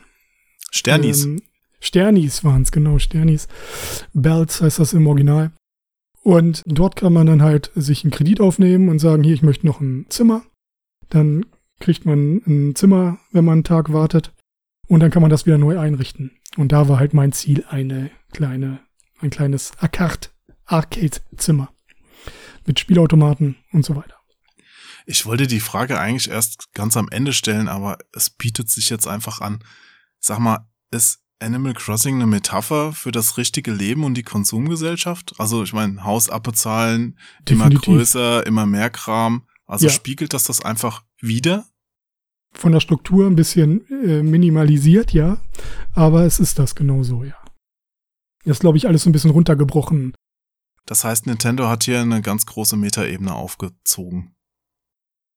Sternis. 0.71 1.25
Ähm, 1.25 1.41
Sternis 1.79 2.43
waren 2.43 2.63
es, 2.63 2.71
genau, 2.71 2.99
Sternis. 2.99 3.47
Bells 4.13 4.61
heißt 4.61 4.79
das 4.79 4.93
im 4.93 5.07
Original. 5.07 5.51
Und 6.21 6.63
dort 6.65 6.95
kann 6.95 7.13
man 7.13 7.27
dann 7.27 7.41
halt 7.41 7.71
sich 7.75 8.03
einen 8.03 8.11
Kredit 8.11 8.41
aufnehmen 8.41 8.89
und 8.89 8.99
sagen, 8.99 9.23
hier, 9.23 9.33
ich 9.33 9.41
möchte 9.41 9.65
noch 9.65 9.79
ein 9.79 10.05
Zimmer. 10.09 10.43
Dann 11.09 11.45
kriegt 11.79 12.05
man 12.05 12.41
ein 12.45 12.75
Zimmer, 12.75 13.19
wenn 13.31 13.45
man 13.45 13.53
einen 13.53 13.63
Tag 13.63 13.93
wartet. 13.93 14.33
Und 14.87 14.99
dann 14.99 15.11
kann 15.11 15.21
man 15.21 15.31
das 15.31 15.45
wieder 15.45 15.57
neu 15.57 15.79
einrichten. 15.79 16.31
Und 16.57 16.71
da 16.71 16.89
war 16.89 16.99
halt 16.99 17.13
mein 17.13 17.31
Ziel 17.31 17.63
eine 17.69 18.11
kleine, 18.33 18.81
ein 19.21 19.29
kleines 19.29 19.71
Arcade-Zimmer. 20.65 21.73
Mit 22.65 22.79
Spielautomaten 22.79 23.55
und 23.71 23.85
so 23.85 23.95
weiter. 23.95 24.15
Ich 25.05 25.25
wollte 25.25 25.47
die 25.47 25.59
Frage 25.59 25.99
eigentlich 25.99 26.29
erst 26.29 26.73
ganz 26.73 26.97
am 26.97 27.07
Ende 27.09 27.33
stellen, 27.33 27.67
aber 27.67 27.97
es 28.13 28.29
bietet 28.29 28.69
sich 28.69 28.89
jetzt 28.89 29.07
einfach 29.07 29.41
an. 29.41 29.63
Sag 30.19 30.39
mal, 30.39 30.67
ist 30.91 31.19
Animal 31.39 31.73
Crossing 31.73 32.15
eine 32.15 32.27
Metapher 32.27 32.93
für 32.93 33.11
das 33.11 33.37
richtige 33.37 33.71
Leben 33.71 34.03
und 34.03 34.15
die 34.15 34.23
Konsumgesellschaft? 34.23 35.33
Also 35.37 35.63
ich 35.63 35.73
meine, 35.73 36.03
Haus 36.03 36.29
abbezahlen, 36.29 37.17
immer 37.47 37.69
größer, 37.69 38.45
immer 38.45 38.65
mehr 38.65 38.89
Kram. 38.89 39.47
Also 39.65 39.87
ja. 39.87 39.91
spiegelt 39.91 40.33
das 40.33 40.43
das 40.43 40.63
einfach 40.63 41.03
wieder? 41.21 41.65
von 42.51 42.71
der 42.71 42.79
Struktur 42.79 43.27
ein 43.27 43.35
bisschen 43.35 43.85
äh, 43.89 44.23
minimalisiert, 44.23 45.13
ja. 45.13 45.37
Aber 45.93 46.23
es 46.23 46.39
ist 46.39 46.59
das 46.59 46.75
genauso, 46.75 47.23
ja. 47.23 47.35
Das 48.43 48.57
ist, 48.57 48.61
glaube 48.61 48.77
ich, 48.77 48.87
alles 48.87 49.03
so 49.03 49.09
ein 49.09 49.13
bisschen 49.13 49.31
runtergebrochen. 49.31 50.13
Das 50.85 51.03
heißt, 51.03 51.27
Nintendo 51.27 51.67
hat 51.67 51.83
hier 51.83 52.01
eine 52.01 52.21
ganz 52.21 52.45
große 52.45 52.75
Metaebene 52.75 53.33
aufgezogen. 53.33 54.35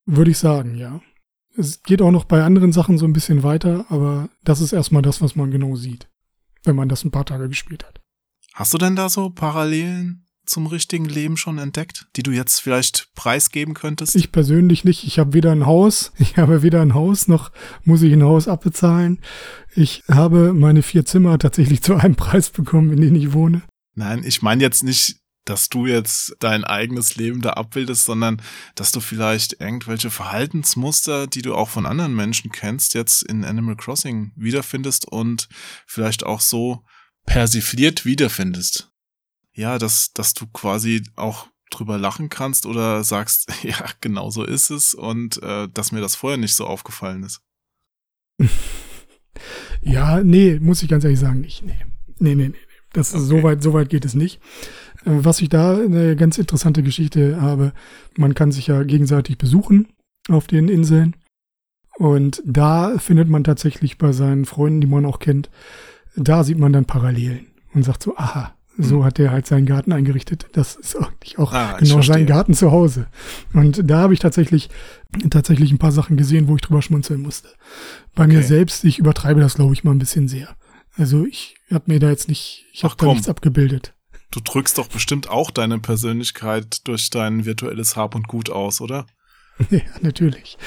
Würde 0.06 0.30
ich 0.30 0.38
sagen, 0.38 0.76
ja. 0.76 1.00
Es 1.56 1.82
geht 1.82 2.00
auch 2.00 2.10
noch 2.10 2.24
bei 2.24 2.42
anderen 2.42 2.72
Sachen 2.72 2.98
so 2.98 3.04
ein 3.04 3.12
bisschen 3.12 3.42
weiter, 3.42 3.86
aber 3.88 4.28
das 4.44 4.60
ist 4.60 4.72
erstmal 4.72 5.02
das, 5.02 5.20
was 5.20 5.36
man 5.36 5.50
genau 5.50 5.76
sieht, 5.76 6.08
wenn 6.64 6.76
man 6.76 6.88
das 6.88 7.04
ein 7.04 7.10
paar 7.10 7.26
Tage 7.26 7.48
gespielt 7.48 7.84
hat. 7.84 8.00
Hast 8.54 8.72
du 8.74 8.78
denn 8.78 8.96
da 8.96 9.08
so 9.08 9.30
Parallelen 9.30 10.26
zum 10.44 10.66
richtigen 10.66 11.04
Leben 11.04 11.36
schon 11.36 11.58
entdeckt, 11.58 12.08
die 12.16 12.22
du 12.22 12.30
jetzt 12.30 12.60
vielleicht 12.60 13.08
preisgeben 13.14 13.74
könntest? 13.74 14.16
Ich 14.16 14.32
persönlich 14.32 14.84
nicht. 14.84 15.04
Ich 15.04 15.18
habe 15.18 15.32
weder 15.32 15.52
ein 15.52 15.66
Haus, 15.66 16.12
ich 16.18 16.36
habe 16.36 16.62
weder 16.62 16.80
ein 16.82 16.94
Haus, 16.94 17.28
noch 17.28 17.50
muss 17.84 18.02
ich 18.02 18.12
ein 18.12 18.22
Haus 18.22 18.48
abbezahlen. 18.48 19.20
Ich 19.74 20.02
habe 20.08 20.52
meine 20.52 20.82
vier 20.82 21.04
Zimmer 21.04 21.38
tatsächlich 21.38 21.82
zu 21.82 21.94
einem 21.94 22.14
Preis 22.16 22.50
bekommen, 22.50 22.92
in 22.92 23.00
dem 23.00 23.14
ich 23.14 23.32
wohne. 23.32 23.62
Nein, 23.94 24.22
ich 24.24 24.42
meine 24.42 24.62
jetzt 24.62 24.84
nicht, 24.84 25.16
dass 25.44 25.68
du 25.68 25.86
jetzt 25.86 26.36
dein 26.38 26.64
eigenes 26.64 27.16
Leben 27.16 27.40
da 27.40 27.50
abbildest, 27.50 28.04
sondern 28.04 28.40
dass 28.74 28.92
du 28.92 29.00
vielleicht 29.00 29.60
irgendwelche 29.60 30.10
Verhaltensmuster, 30.10 31.26
die 31.26 31.42
du 31.42 31.54
auch 31.54 31.68
von 31.68 31.86
anderen 31.86 32.14
Menschen 32.14 32.52
kennst, 32.52 32.94
jetzt 32.94 33.22
in 33.22 33.44
Animal 33.44 33.76
Crossing 33.76 34.32
wiederfindest 34.36 35.06
und 35.06 35.48
vielleicht 35.86 36.24
auch 36.24 36.40
so 36.40 36.84
persifliert 37.26 38.04
wiederfindest 38.04 38.92
ja, 39.54 39.78
dass, 39.78 40.12
dass 40.12 40.34
du 40.34 40.46
quasi 40.46 41.02
auch 41.16 41.48
drüber 41.70 41.98
lachen 41.98 42.28
kannst 42.28 42.66
oder 42.66 43.04
sagst, 43.04 43.52
ja, 43.62 43.84
genau 44.00 44.30
so 44.30 44.44
ist 44.44 44.70
es 44.70 44.94
und 44.94 45.42
äh, 45.42 45.68
dass 45.72 45.92
mir 45.92 46.00
das 46.00 46.14
vorher 46.14 46.38
nicht 46.38 46.54
so 46.54 46.66
aufgefallen 46.66 47.22
ist. 47.22 47.42
ja, 49.80 50.22
nee, 50.22 50.58
muss 50.60 50.82
ich 50.82 50.88
ganz 50.88 51.04
ehrlich 51.04 51.20
sagen, 51.20 51.40
nicht. 51.40 51.62
Nee, 51.62 51.78
nee, 52.18 52.34
nee, 52.34 52.48
nee. 52.48 52.58
Das 52.92 53.14
okay. 53.14 53.24
so 53.24 53.42
weit, 53.42 53.62
so 53.62 53.72
weit 53.72 53.88
geht 53.88 54.04
es 54.04 54.14
nicht. 54.14 54.40
Was 55.04 55.40
ich 55.40 55.48
da 55.48 55.76
eine 55.76 56.16
ganz 56.16 56.38
interessante 56.38 56.82
Geschichte 56.82 57.40
habe, 57.40 57.72
man 58.16 58.34
kann 58.34 58.52
sich 58.52 58.68
ja 58.68 58.82
gegenseitig 58.82 59.38
besuchen 59.38 59.88
auf 60.28 60.46
den 60.46 60.68
Inseln. 60.68 61.16
Und 61.98 62.42
da 62.46 62.98
findet 62.98 63.28
man 63.28 63.44
tatsächlich 63.44 63.98
bei 63.98 64.12
seinen 64.12 64.44
Freunden, 64.44 64.80
die 64.80 64.86
man 64.86 65.04
auch 65.04 65.18
kennt, 65.18 65.50
da 66.16 66.44
sieht 66.44 66.58
man 66.58 66.72
dann 66.72 66.84
Parallelen 66.84 67.46
und 67.74 67.84
sagt 67.84 68.02
so, 68.02 68.16
aha, 68.16 68.54
so 68.78 68.98
hm. 68.98 69.04
hat 69.04 69.18
er 69.18 69.30
halt 69.30 69.46
seinen 69.46 69.66
Garten 69.66 69.92
eingerichtet. 69.92 70.46
Das 70.52 70.76
ist 70.76 70.96
eigentlich 70.96 71.38
auch 71.38 71.52
ah, 71.52 71.76
genau 71.78 72.00
sein 72.00 72.26
Garten 72.26 72.54
zu 72.54 72.70
Hause. 72.70 73.06
Und 73.52 73.90
da 73.90 73.98
habe 73.98 74.14
ich 74.14 74.20
tatsächlich, 74.20 74.70
tatsächlich 75.30 75.70
ein 75.72 75.78
paar 75.78 75.92
Sachen 75.92 76.16
gesehen, 76.16 76.48
wo 76.48 76.56
ich 76.56 76.62
drüber 76.62 76.82
schmunzeln 76.82 77.20
musste. 77.20 77.48
Bei 78.14 78.24
okay. 78.24 78.34
mir 78.34 78.42
selbst, 78.42 78.84
ich 78.84 78.98
übertreibe 78.98 79.40
das, 79.40 79.54
glaube 79.54 79.74
ich, 79.74 79.84
mal 79.84 79.92
ein 79.92 79.98
bisschen 79.98 80.28
sehr. 80.28 80.48
Also 80.96 81.26
ich 81.26 81.56
habe 81.70 81.84
mir 81.86 82.00
da 82.00 82.10
jetzt 82.10 82.28
nicht, 82.28 82.66
ich 82.72 82.84
habe 82.84 82.94
da 82.96 83.06
nichts 83.06 83.28
abgebildet. 83.28 83.94
Du 84.32 84.40
drückst 84.40 84.78
doch 84.78 84.88
bestimmt 84.88 85.28
auch 85.28 85.50
deine 85.50 85.78
Persönlichkeit 85.78 86.88
durch 86.88 87.10
dein 87.10 87.44
virtuelles 87.44 87.96
Hab 87.96 88.14
und 88.14 88.26
Gut 88.28 88.50
aus, 88.50 88.80
oder? 88.80 89.06
ja, 89.70 89.80
natürlich. 90.00 90.58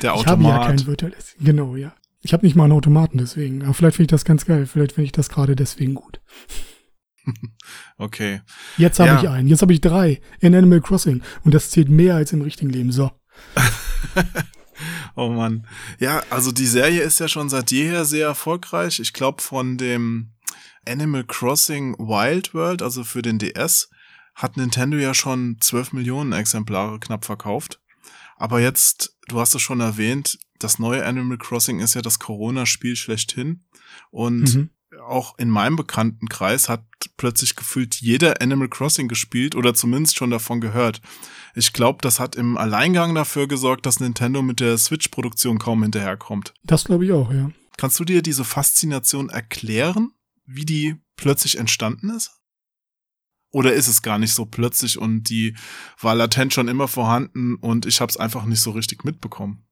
Der 0.00 0.14
Automat. 0.14 0.38
Ich 0.38 0.46
habe 0.46 0.62
ja 0.62 0.66
kein 0.66 0.86
virtuelles, 0.86 1.34
genau, 1.40 1.76
ja. 1.76 1.92
Ich 2.20 2.32
habe 2.32 2.46
nicht 2.46 2.54
mal 2.54 2.64
einen 2.64 2.72
Automaten 2.72 3.18
deswegen. 3.18 3.62
Aber 3.62 3.74
vielleicht 3.74 3.96
finde 3.96 4.06
ich 4.06 4.10
das 4.12 4.24
ganz 4.24 4.46
geil. 4.46 4.66
Vielleicht 4.66 4.92
finde 4.92 5.06
ich 5.06 5.12
das 5.12 5.28
gerade 5.28 5.56
deswegen 5.56 5.94
gut. 5.94 6.20
okay. 7.98 8.42
Jetzt 8.76 9.00
habe 9.00 9.10
ja. 9.10 9.22
ich 9.22 9.28
einen. 9.28 9.48
Jetzt 9.48 9.62
habe 9.62 9.72
ich 9.72 9.80
drei 9.80 10.20
in 10.40 10.54
Animal 10.54 10.80
Crossing. 10.80 11.22
Und 11.44 11.54
das 11.54 11.70
zählt 11.70 11.88
mehr 11.88 12.14
als 12.14 12.32
im 12.32 12.42
richtigen 12.42 12.70
Leben. 12.70 12.92
So. 12.92 13.10
oh 15.16 15.30
Mann. 15.30 15.66
Ja, 15.98 16.22
also 16.30 16.52
die 16.52 16.66
Serie 16.66 17.02
ist 17.02 17.18
ja 17.18 17.28
schon 17.28 17.48
seit 17.48 17.72
jeher 17.72 18.04
sehr 18.04 18.26
erfolgreich. 18.26 19.00
Ich 19.00 19.12
glaube, 19.12 19.42
von 19.42 19.78
dem 19.78 20.32
Animal 20.86 21.24
Crossing 21.24 21.94
Wild 21.98 22.54
World, 22.54 22.82
also 22.82 23.04
für 23.04 23.22
den 23.22 23.38
DS, 23.38 23.90
hat 24.34 24.56
Nintendo 24.56 24.96
ja 24.96 25.14
schon 25.14 25.56
12 25.60 25.92
Millionen 25.92 26.32
Exemplare 26.32 26.98
knapp 27.00 27.24
verkauft. 27.24 27.80
Aber 28.36 28.60
jetzt, 28.60 29.16
du 29.28 29.40
hast 29.40 29.54
es 29.54 29.62
schon 29.62 29.80
erwähnt, 29.80 30.38
das 30.58 30.78
neue 30.78 31.04
Animal 31.04 31.38
Crossing 31.38 31.80
ist 31.80 31.94
ja 31.94 32.02
das 32.02 32.18
Corona-Spiel 32.18 32.96
schlechthin. 32.96 33.64
Und 34.10 34.54
mhm 34.54 34.70
auch 35.06 35.38
in 35.38 35.50
meinem 35.50 35.76
Bekanntenkreis 35.76 36.68
hat 36.68 36.84
plötzlich 37.16 37.56
gefühlt 37.56 37.96
jeder 37.96 38.40
Animal 38.40 38.68
Crossing 38.68 39.08
gespielt 39.08 39.54
oder 39.54 39.74
zumindest 39.74 40.16
schon 40.16 40.30
davon 40.30 40.60
gehört. 40.60 41.00
Ich 41.54 41.72
glaube, 41.72 41.98
das 42.02 42.20
hat 42.20 42.36
im 42.36 42.56
Alleingang 42.56 43.14
dafür 43.14 43.48
gesorgt, 43.48 43.86
dass 43.86 44.00
Nintendo 44.00 44.42
mit 44.42 44.60
der 44.60 44.78
Switch-Produktion 44.78 45.58
kaum 45.58 45.82
hinterherkommt. 45.82 46.54
Das 46.62 46.84
glaube 46.84 47.04
ich 47.04 47.12
auch, 47.12 47.32
ja. 47.32 47.50
Kannst 47.76 48.00
du 48.00 48.04
dir 48.04 48.22
diese 48.22 48.44
Faszination 48.44 49.28
erklären, 49.28 50.12
wie 50.48 50.64
die 50.64 50.96
plötzlich 51.16 51.58
entstanden 51.58 52.10
ist? 52.10 52.32
Oder 53.50 53.72
ist 53.72 53.88
es 53.88 54.02
gar 54.02 54.18
nicht 54.18 54.34
so 54.34 54.44
plötzlich 54.44 54.98
und 54.98 55.30
die 55.30 55.56
war 56.00 56.14
latent 56.14 56.52
schon 56.52 56.68
immer 56.68 56.88
vorhanden 56.88 57.54
und 57.54 57.86
ich 57.86 58.00
habe 58.00 58.10
es 58.10 58.16
einfach 58.16 58.44
nicht 58.44 58.60
so 58.60 58.72
richtig 58.72 59.04
mitbekommen? 59.04 59.68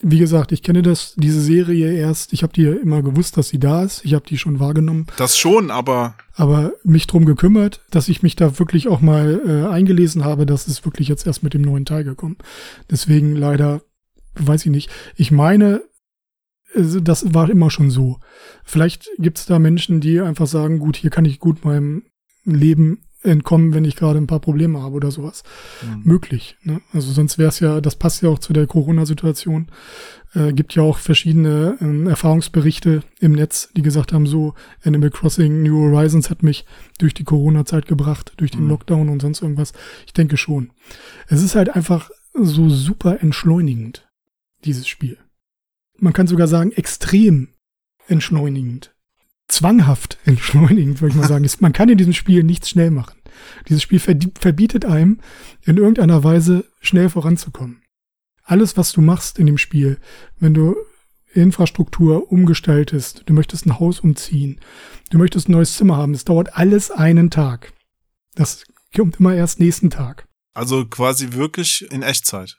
wie 0.00 0.18
gesagt, 0.18 0.52
ich 0.52 0.62
kenne 0.62 0.82
das, 0.82 1.14
diese 1.16 1.40
Serie 1.40 1.92
erst. 1.92 2.32
Ich 2.32 2.44
habe 2.44 2.52
die 2.52 2.64
immer 2.64 3.02
gewusst, 3.02 3.36
dass 3.36 3.48
sie 3.48 3.58
da 3.58 3.82
ist. 3.82 4.04
Ich 4.04 4.14
habe 4.14 4.24
die 4.26 4.38
schon 4.38 4.60
wahrgenommen. 4.60 5.06
Das 5.16 5.36
schon, 5.36 5.72
aber. 5.72 6.14
Aber 6.34 6.72
mich 6.84 7.08
drum 7.08 7.24
gekümmert, 7.24 7.80
dass 7.90 8.08
ich 8.08 8.22
mich 8.22 8.36
da 8.36 8.60
wirklich 8.60 8.86
auch 8.86 9.00
mal 9.00 9.40
äh, 9.44 9.68
eingelesen 9.68 10.24
habe, 10.24 10.46
dass 10.46 10.68
es 10.68 10.84
wirklich 10.84 11.08
jetzt 11.08 11.26
erst 11.26 11.42
mit 11.42 11.52
dem 11.52 11.62
neuen 11.62 11.84
Teil 11.84 12.04
gekommen. 12.04 12.36
Deswegen 12.88 13.34
leider, 13.34 13.82
weiß 14.36 14.66
ich 14.66 14.70
nicht. 14.70 14.88
Ich 15.16 15.32
meine, 15.32 15.82
das 16.74 17.34
war 17.34 17.50
immer 17.50 17.70
schon 17.70 17.90
so. 17.90 18.20
Vielleicht 18.64 19.08
gibt 19.18 19.38
es 19.38 19.46
da 19.46 19.58
Menschen, 19.58 20.00
die 20.00 20.20
einfach 20.20 20.46
sagen, 20.46 20.78
gut, 20.78 20.96
hier 20.96 21.10
kann 21.10 21.24
ich 21.24 21.40
gut 21.40 21.64
meinem 21.64 22.04
Leben 22.44 23.00
entkommen, 23.22 23.74
wenn 23.74 23.84
ich 23.84 23.96
gerade 23.96 24.18
ein 24.18 24.26
paar 24.28 24.40
Probleme 24.40 24.80
habe 24.80 24.94
oder 24.94 25.10
sowas. 25.10 25.42
Mhm. 25.82 26.02
Möglich. 26.04 26.56
Ne? 26.62 26.80
Also 26.92 27.10
sonst 27.12 27.36
wäre 27.36 27.48
es 27.48 27.60
ja, 27.60 27.80
das 27.80 27.96
passt 27.96 28.22
ja 28.22 28.28
auch 28.28 28.38
zu 28.38 28.52
der 28.52 28.66
Corona-Situation. 28.66 29.68
Äh, 30.34 30.52
gibt 30.52 30.74
ja 30.74 30.82
auch 30.82 30.98
verschiedene 30.98 31.76
äh, 31.80 32.08
Erfahrungsberichte 32.08 33.02
im 33.18 33.32
Netz, 33.32 33.70
die 33.76 33.82
gesagt 33.82 34.12
haben, 34.12 34.26
so 34.26 34.54
Animal 34.84 35.10
Crossing 35.10 35.62
New 35.62 35.90
Horizons 35.90 36.30
hat 36.30 36.42
mich 36.42 36.64
durch 36.98 37.14
die 37.14 37.24
Corona-Zeit 37.24 37.86
gebracht, 37.86 38.34
durch 38.36 38.52
den 38.52 38.64
mhm. 38.64 38.70
Lockdown 38.70 39.08
und 39.08 39.20
sonst 39.20 39.42
irgendwas. 39.42 39.72
Ich 40.06 40.12
denke 40.12 40.36
schon. 40.36 40.70
Es 41.26 41.42
ist 41.42 41.56
halt 41.56 41.74
einfach 41.74 42.10
so 42.34 42.68
super 42.68 43.20
entschleunigend, 43.20 44.08
dieses 44.64 44.86
Spiel. 44.86 45.18
Man 45.98 46.12
kann 46.12 46.26
sogar 46.26 46.48
sagen, 46.48 46.72
extrem 46.72 47.48
entschleunigend 48.06 48.94
zwanghaft 49.48 50.18
entschleunigend, 50.24 51.00
würde 51.00 51.14
ich 51.14 51.20
mal 51.20 51.28
sagen. 51.28 51.48
Man 51.60 51.72
kann 51.72 51.88
in 51.88 51.98
diesem 51.98 52.12
Spiel 52.12 52.44
nichts 52.44 52.68
schnell 52.70 52.90
machen. 52.90 53.18
Dieses 53.68 53.82
Spiel 53.82 53.98
verbietet 54.00 54.84
einem, 54.84 55.20
in 55.64 55.76
irgendeiner 55.76 56.22
Weise 56.24 56.64
schnell 56.80 57.08
voranzukommen. 57.08 57.82
Alles, 58.42 58.76
was 58.76 58.92
du 58.92 59.00
machst 59.00 59.38
in 59.38 59.46
dem 59.46 59.58
Spiel, 59.58 59.98
wenn 60.38 60.54
du 60.54 60.76
Infrastruktur 61.34 62.32
umgestaltest, 62.32 63.24
du 63.26 63.34
möchtest 63.34 63.66
ein 63.66 63.78
Haus 63.78 64.00
umziehen, 64.00 64.60
du 65.10 65.18
möchtest 65.18 65.48
ein 65.48 65.52
neues 65.52 65.76
Zimmer 65.76 65.96
haben, 65.96 66.14
es 66.14 66.24
dauert 66.24 66.56
alles 66.56 66.90
einen 66.90 67.30
Tag. 67.30 67.72
Das 68.34 68.64
kommt 68.96 69.20
immer 69.20 69.34
erst 69.34 69.60
nächsten 69.60 69.90
Tag. 69.90 70.26
Also 70.54 70.86
quasi 70.86 71.32
wirklich 71.32 71.86
in 71.92 72.02
Echtzeit. 72.02 72.58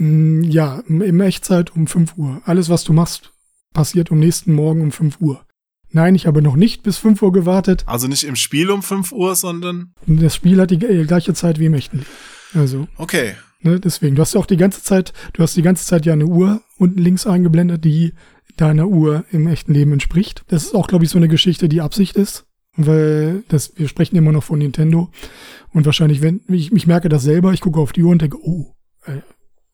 Mm, 0.00 0.44
ja, 0.44 0.82
im 0.88 1.20
Echtzeit 1.20 1.76
um 1.76 1.86
5 1.86 2.16
Uhr. 2.16 2.40
Alles, 2.46 2.70
was 2.70 2.84
du 2.84 2.94
machst, 2.94 3.32
passiert 3.74 4.10
am 4.10 4.18
nächsten 4.18 4.54
Morgen 4.54 4.80
um 4.80 4.92
5 4.92 5.20
Uhr. 5.20 5.44
Nein, 5.92 6.14
ich 6.14 6.26
habe 6.26 6.40
noch 6.40 6.56
nicht 6.56 6.82
bis 6.82 6.96
5 6.96 7.20
Uhr 7.20 7.32
gewartet. 7.32 7.84
Also 7.86 8.08
nicht 8.08 8.24
im 8.24 8.36
Spiel 8.36 8.70
um 8.70 8.82
5 8.82 9.12
Uhr, 9.12 9.36
sondern. 9.36 9.92
Das 10.06 10.34
Spiel 10.34 10.58
hat 10.60 10.70
die 10.70 10.78
gleiche 10.78 11.34
Zeit 11.34 11.58
wie 11.58 11.66
im 11.66 11.74
echten. 11.74 12.06
Also. 12.54 12.88
Okay. 12.96 13.34
Ne, 13.60 13.78
deswegen. 13.78 14.16
Du 14.16 14.22
hast 14.22 14.32
ja 14.32 14.40
auch 14.40 14.46
die 14.46 14.56
ganze 14.56 14.82
Zeit, 14.82 15.12
du 15.34 15.42
hast 15.42 15.54
die 15.56 15.62
ganze 15.62 15.84
Zeit 15.84 16.06
ja 16.06 16.14
eine 16.14 16.26
Uhr 16.26 16.62
unten 16.78 16.98
links 16.98 17.26
eingeblendet, 17.26 17.84
die 17.84 18.14
deiner 18.56 18.88
Uhr 18.88 19.24
im 19.30 19.46
echten 19.48 19.74
Leben 19.74 19.92
entspricht. 19.92 20.44
Das 20.48 20.64
ist 20.64 20.74
auch, 20.74 20.86
glaube 20.86 21.04
ich, 21.04 21.10
so 21.10 21.18
eine 21.18 21.28
Geschichte, 21.28 21.68
die 21.68 21.82
Absicht 21.82 22.16
ist. 22.16 22.46
Weil 22.76 23.42
das, 23.48 23.72
wir 23.76 23.88
sprechen 23.88 24.16
immer 24.16 24.32
noch 24.32 24.44
von 24.44 24.60
Nintendo. 24.60 25.10
Und 25.72 25.84
wahrscheinlich, 25.84 26.22
wenn, 26.22 26.40
ich, 26.48 26.72
ich 26.72 26.86
merke 26.86 27.10
das 27.10 27.22
selber, 27.22 27.52
ich 27.52 27.60
gucke 27.60 27.80
auf 27.80 27.92
die 27.92 28.02
Uhr 28.02 28.12
und 28.12 28.22
denke, 28.22 28.38
oh, 28.42 28.74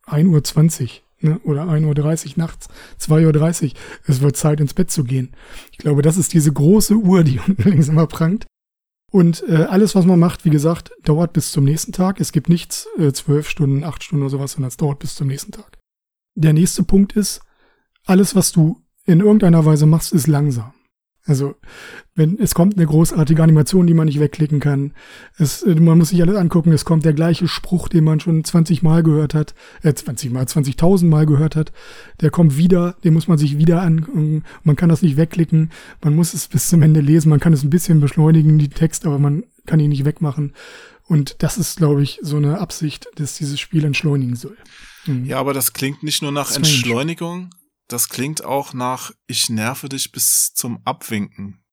äh, 0.07 0.11
1 0.11 0.29
Uhr 0.29 0.43
20 0.43 1.05
ne? 1.21 1.39
oder 1.45 1.65
1.30 1.65 1.87
Uhr 1.87 2.33
nachts, 2.37 2.69
2.30 3.01 3.65
Uhr, 3.65 3.71
es 4.07 4.21
wird 4.21 4.37
Zeit 4.37 4.61
ins 4.61 4.75
Bett 4.75 4.91
zu 4.91 5.05
gehen. 5.05 5.33
Ich 5.73 5.79
glaube, 5.79 6.03
das 6.03 6.17
ist 6.17 6.33
diese 6.33 6.53
große 6.53 6.95
Uhr, 6.95 7.25
die 7.25 7.41
unten 7.47 7.69
links 7.69 7.89
immer 7.89 8.07
prangt. 8.07 8.47
Und 9.13 9.45
äh, 9.49 9.65
alles, 9.65 9.95
was 9.95 10.05
man 10.05 10.19
macht, 10.19 10.45
wie 10.45 10.51
gesagt, 10.51 10.91
dauert 11.05 11.33
bis 11.33 11.53
zum 11.53 11.65
nächsten 11.65 11.93
Tag. 11.93 12.21
Es 12.21 12.33
gibt 12.33 12.49
nichts 12.49 12.89
äh, 12.99 13.13
zwölf 13.13 13.49
Stunden, 13.49 13.85
acht 13.85 14.03
Stunden 14.03 14.25
oder 14.25 14.31
sowas, 14.31 14.53
sondern 14.53 14.69
es 14.69 14.77
dauert 14.77 14.99
bis 14.99 15.15
zum 15.15 15.29
nächsten 15.29 15.53
Tag. 15.53 15.79
Der 16.35 16.53
nächste 16.53 16.83
Punkt 16.83 17.15
ist, 17.15 17.41
alles, 18.05 18.35
was 18.35 18.53
du 18.53 18.83
in 19.05 19.21
irgendeiner 19.21 19.65
Weise 19.65 19.87
machst, 19.87 20.13
ist 20.13 20.27
langsam. 20.27 20.73
Also, 21.27 21.57
wenn 22.15 22.39
es 22.39 22.55
kommt 22.55 22.77
eine 22.77 22.87
großartige 22.87 23.43
Animation, 23.43 23.87
die 23.87 23.95
man 23.95 24.07
nicht 24.07 24.21
wegklicken 24.21 24.61
kann. 24.61 24.93
Es, 25.37 25.63
äh, 25.63 25.75
man 25.75 25.99
muss 25.99 26.11
sich 26.11 26.23
alles 26.23 26.37
angucken. 26.37 26.73
Es 26.73 26.85
kommt 26.85 27.05
der 27.05 27.13
gleiche 27.13 27.49
Spruch, 27.49 27.89
den 27.89 28.05
man 28.05 28.21
schon 28.21 28.45
20 28.45 28.83
Mal 28.83 29.03
gehört 29.03 29.35
hat, 29.35 29.55
äh, 29.83 29.93
20 29.93 30.31
Mal, 30.31 30.47
20.000 30.47 31.09
Mal 31.09 31.27
gehört 31.27 31.57
hat. 31.57 31.73
Der 32.21 32.31
kommt 32.31 32.57
wieder, 32.57 32.95
den 33.03 33.13
muss 33.13 33.27
man 33.27 33.39
sich 33.39 33.59
wieder 33.59 33.83
an. 33.83 34.45
Man 34.63 34.77
kann 34.77 34.89
das 34.89 35.03
nicht 35.03 35.17
wegklicken. 35.17 35.71
Man 36.03 36.15
muss 36.15 36.33
es 36.33 36.47
bis 36.47 36.69
zum 36.69 36.83
Ende 36.83 37.01
lesen. 37.01 37.29
Man 37.29 37.41
kann 37.41 37.53
es 37.53 37.65
ein 37.65 37.71
bisschen 37.71 38.01
beschleunigen, 38.01 38.59
die 38.59 38.69
Text, 38.69 39.05
aber 39.05 39.19
man 39.19 39.43
kann 39.67 39.81
ihn 39.81 39.91
nicht 39.91 40.05
wegmachen. 40.05 40.53
Und 41.09 41.43
das 41.43 41.59
ist, 41.59 41.79
glaube 41.79 42.03
ich, 42.03 42.19
so 42.23 42.37
eine 42.37 42.59
Absicht, 42.59 43.09
dass 43.17 43.37
dieses 43.37 43.59
Spiel 43.59 43.85
entschleunigen 43.85 44.37
soll. 44.37 44.57
Mhm. 45.07 45.25
Ja, 45.25 45.39
aber 45.39 45.55
das 45.55 45.73
klingt 45.73 46.03
nicht 46.03 46.23
nur 46.23 46.33
nach. 46.33 46.55
Entschleunigung, 46.55 47.51
das 47.89 48.09
klingt 48.09 48.45
auch 48.45 48.73
nach, 48.73 49.13
ich 49.27 49.49
nerve 49.49 49.89
dich 49.89 50.13
bis 50.13 50.53
zum 50.55 50.81
Abwinken. 50.85 51.65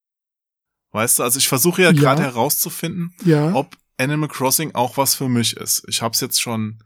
Weißt 0.92 1.20
du, 1.20 1.24
also 1.24 1.40
ich 1.40 1.48
versuche 1.48 1.82
ja, 1.82 1.92
ja. 1.92 2.00
gerade 2.00 2.22
herauszufinden, 2.22 3.16
ja. 3.26 3.54
ob 3.54 3.76
Animal 3.98 4.30
Crossing 4.30 4.76
auch 4.76 4.98
was 4.98 5.16
für 5.16 5.28
mich 5.28 5.58
ist. 5.58 5.84
Ich 5.88 6.02
habe 6.02 6.14
es 6.14 6.22
jetzt 6.22 6.42
schon 6.42 6.84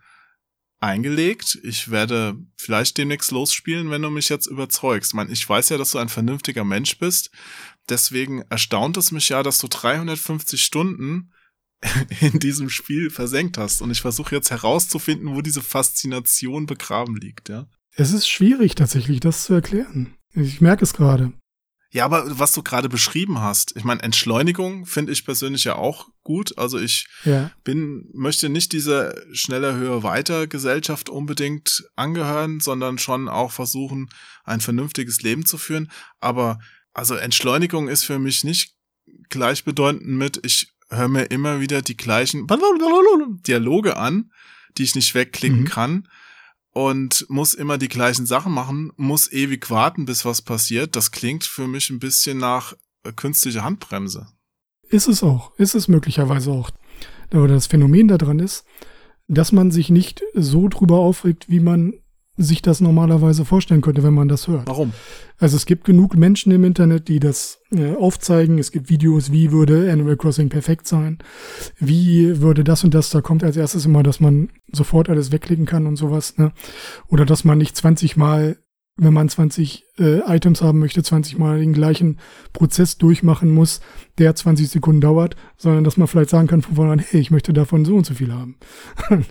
eingelegt. 0.80 1.60
Ich 1.64 1.90
werde 1.92 2.38
vielleicht 2.56 2.98
demnächst 2.98 3.32
losspielen, 3.32 3.90
wenn 3.90 4.02
du 4.02 4.10
mich 4.10 4.30
jetzt 4.30 4.48
überzeugst. 4.48 5.12
Ich, 5.12 5.16
meine, 5.16 5.32
ich 5.32 5.48
weiß 5.48 5.70
ja, 5.70 5.78
dass 5.78 5.92
du 5.92 5.98
ein 5.98 6.10
vernünftiger 6.10 6.64
Mensch 6.64 6.98
bist. 7.00 7.32
Deswegen 7.90 8.42
erstaunt 8.44 8.98
es 8.98 9.12
mich 9.12 9.30
ja, 9.30 9.44
dass 9.44 9.58
du 9.60 9.68
350 9.68 10.64
Stunden 10.64 11.34
in 12.22 12.40
diesem 12.40 12.70
Spiel 12.70 13.10
versenkt 13.10 13.58
hast. 13.58 13.82
Und 13.82 13.92
ich 13.92 14.02
versuche 14.02 14.36
jetzt 14.36 14.52
herauszufinden, 14.52 15.36
wo 15.36 15.42
diese 15.42 15.62
Faszination 15.62 16.66
begraben 16.66 17.16
liegt, 17.16 17.50
ja. 17.50 17.68
Es 18.00 18.14
ist 18.14 18.30
schwierig 18.30 18.76
tatsächlich, 18.76 19.20
das 19.20 19.44
zu 19.46 19.56
erklären. 19.56 20.14
Ich 20.36 20.62
merke 20.62 20.84
es 20.84 20.94
gerade. 20.94 21.34
Ja, 21.90 22.06
aber 22.06 22.38
was 22.38 22.54
du 22.54 22.62
gerade 22.62 22.90
beschrieben 22.90 23.40
hast, 23.40 23.76
ich 23.76 23.84
meine, 23.84 24.04
Entschleunigung 24.04 24.86
finde 24.86 25.12
ich 25.14 25.26
persönlich 25.26 25.64
ja 25.64 25.78
auch 25.78 26.10
gut. 26.22 26.60
Also 26.60 26.78
ich 26.78 27.08
ja. 27.26 27.50
bin, 27.64 28.08
möchte 28.14 28.50
nicht 28.50 28.72
dieser 28.74 29.16
schneller, 29.34 29.76
höher, 29.76 30.04
weiter 30.04 30.46
Gesellschaft 30.46 31.10
unbedingt 31.10 31.90
angehören, 31.96 32.60
sondern 32.60 33.00
schon 33.00 33.28
auch 33.28 33.52
versuchen, 33.52 34.10
ein 34.44 34.62
vernünftiges 34.62 35.24
Leben 35.24 35.48
zu 35.48 35.58
führen. 35.58 35.90
Aber 36.20 36.60
also 36.94 37.16
Entschleunigung 37.16 37.88
ist 37.88 38.04
für 38.04 38.20
mich 38.20 38.44
nicht 38.44 38.76
gleichbedeutend 39.30 40.08
mit, 40.08 40.40
ich 40.46 40.72
höre 40.92 41.08
mir 41.08 41.24
immer 41.24 41.62
wieder 41.62 41.82
die 41.82 41.98
gleichen 41.98 42.46
Dialoge 43.48 43.98
an, 43.98 44.32
die 44.78 44.84
ich 44.84 44.94
nicht 44.94 45.16
wegklicken 45.16 45.62
mhm. 45.62 45.68
kann 45.68 46.08
und 46.78 47.26
muss 47.28 47.56
immer 47.56 47.80
die 47.80 47.88
gleichen 47.88 48.28
Sachen 48.28 48.54
machen, 48.54 48.92
muss 48.98 49.32
ewig 49.32 49.72
warten, 49.72 50.06
bis 50.06 50.26
was 50.26 50.44
passiert. 50.44 50.96
Das 50.96 51.10
klingt 51.10 51.44
für 51.44 51.68
mich 51.68 51.90
ein 51.90 51.98
bisschen 51.98 52.38
nach 52.38 52.74
äh, 53.04 53.12
künstlicher 53.12 53.64
Handbremse. 53.64 54.28
Ist 54.88 55.08
es 55.08 55.24
auch, 55.24 55.58
ist 55.58 55.74
es 55.74 55.88
möglicherweise 55.88 56.52
auch. 56.52 56.70
Aber 57.32 57.48
das 57.48 57.66
Phänomen 57.66 58.08
daran 58.08 58.38
ist, 58.38 58.64
dass 59.28 59.52
man 59.52 59.72
sich 59.72 59.90
nicht 59.90 60.22
so 60.36 60.68
drüber 60.68 61.00
aufregt, 61.00 61.50
wie 61.50 61.62
man 61.62 61.96
sich 62.38 62.62
das 62.62 62.82
normalerweise 62.82 63.46
vorstellen 63.46 63.82
könnte, 63.82 64.04
wenn 64.04 64.14
man 64.14 64.28
das 64.28 64.48
hört. 64.48 64.68
Warum? 64.68 64.94
Also 65.40 65.58
es 65.58 65.66
gibt 65.66 65.84
genug 65.84 66.16
Menschen 66.16 66.52
im 66.52 66.64
Internet, 66.64 67.08
die 67.08 67.20
das 67.20 67.60
äh, 67.72 67.96
aufzeigen. 67.96 68.60
Es 68.60 68.72
gibt 68.72 68.90
Videos, 68.90 69.32
wie 69.32 69.52
würde 69.52 69.92
Animal 69.92 70.18
Crossing 70.18 70.50
perfekt 70.50 70.88
sein? 70.88 71.18
Wie 71.80 72.42
würde 72.42 72.64
das 72.64 72.84
und 72.84 72.94
das? 72.94 73.10
Da 73.10 73.22
kommt 73.22 73.44
als 73.44 73.58
erstes 73.58 73.86
immer, 73.86 74.04
dass 74.04 74.20
man 74.20 74.50
sofort 74.72 75.10
alles 75.10 75.32
wegklicken 75.32 75.66
kann 75.66 75.88
und 75.88 75.96
sowas. 75.96 76.38
Ne? 76.38 76.54
Oder 77.08 77.26
dass 77.26 77.44
man 77.44 77.58
nicht 77.58 77.76
20 77.76 78.18
Mal 78.18 78.58
wenn 78.98 79.14
man 79.14 79.30
20 79.30 79.86
äh, 80.00 80.20
Items 80.28 80.62
haben 80.62 80.80
möchte, 80.80 81.04
20 81.04 81.38
Mal 81.38 81.60
den 81.60 81.74
gleichen 81.74 82.18
Prozess 82.52 82.98
durchmachen 82.98 83.54
muss, 83.54 83.80
der 84.18 84.36
20 84.36 84.70
Sekunden 84.70 85.02
dauert, 85.02 85.36
sondern 85.56 85.84
dass 85.84 85.98
man 85.98 86.08
vielleicht 86.08 86.32
sagen 86.32 86.48
kann 86.48 86.64
von 86.64 86.76
vornherein, 86.76 87.00
hey, 87.00 87.22
ich 87.22 87.32
möchte 87.32 87.54
davon 87.54 87.86
so 87.86 87.96
und 87.96 88.06
so 88.06 88.16
viel 88.16 88.34
haben. 88.34 88.58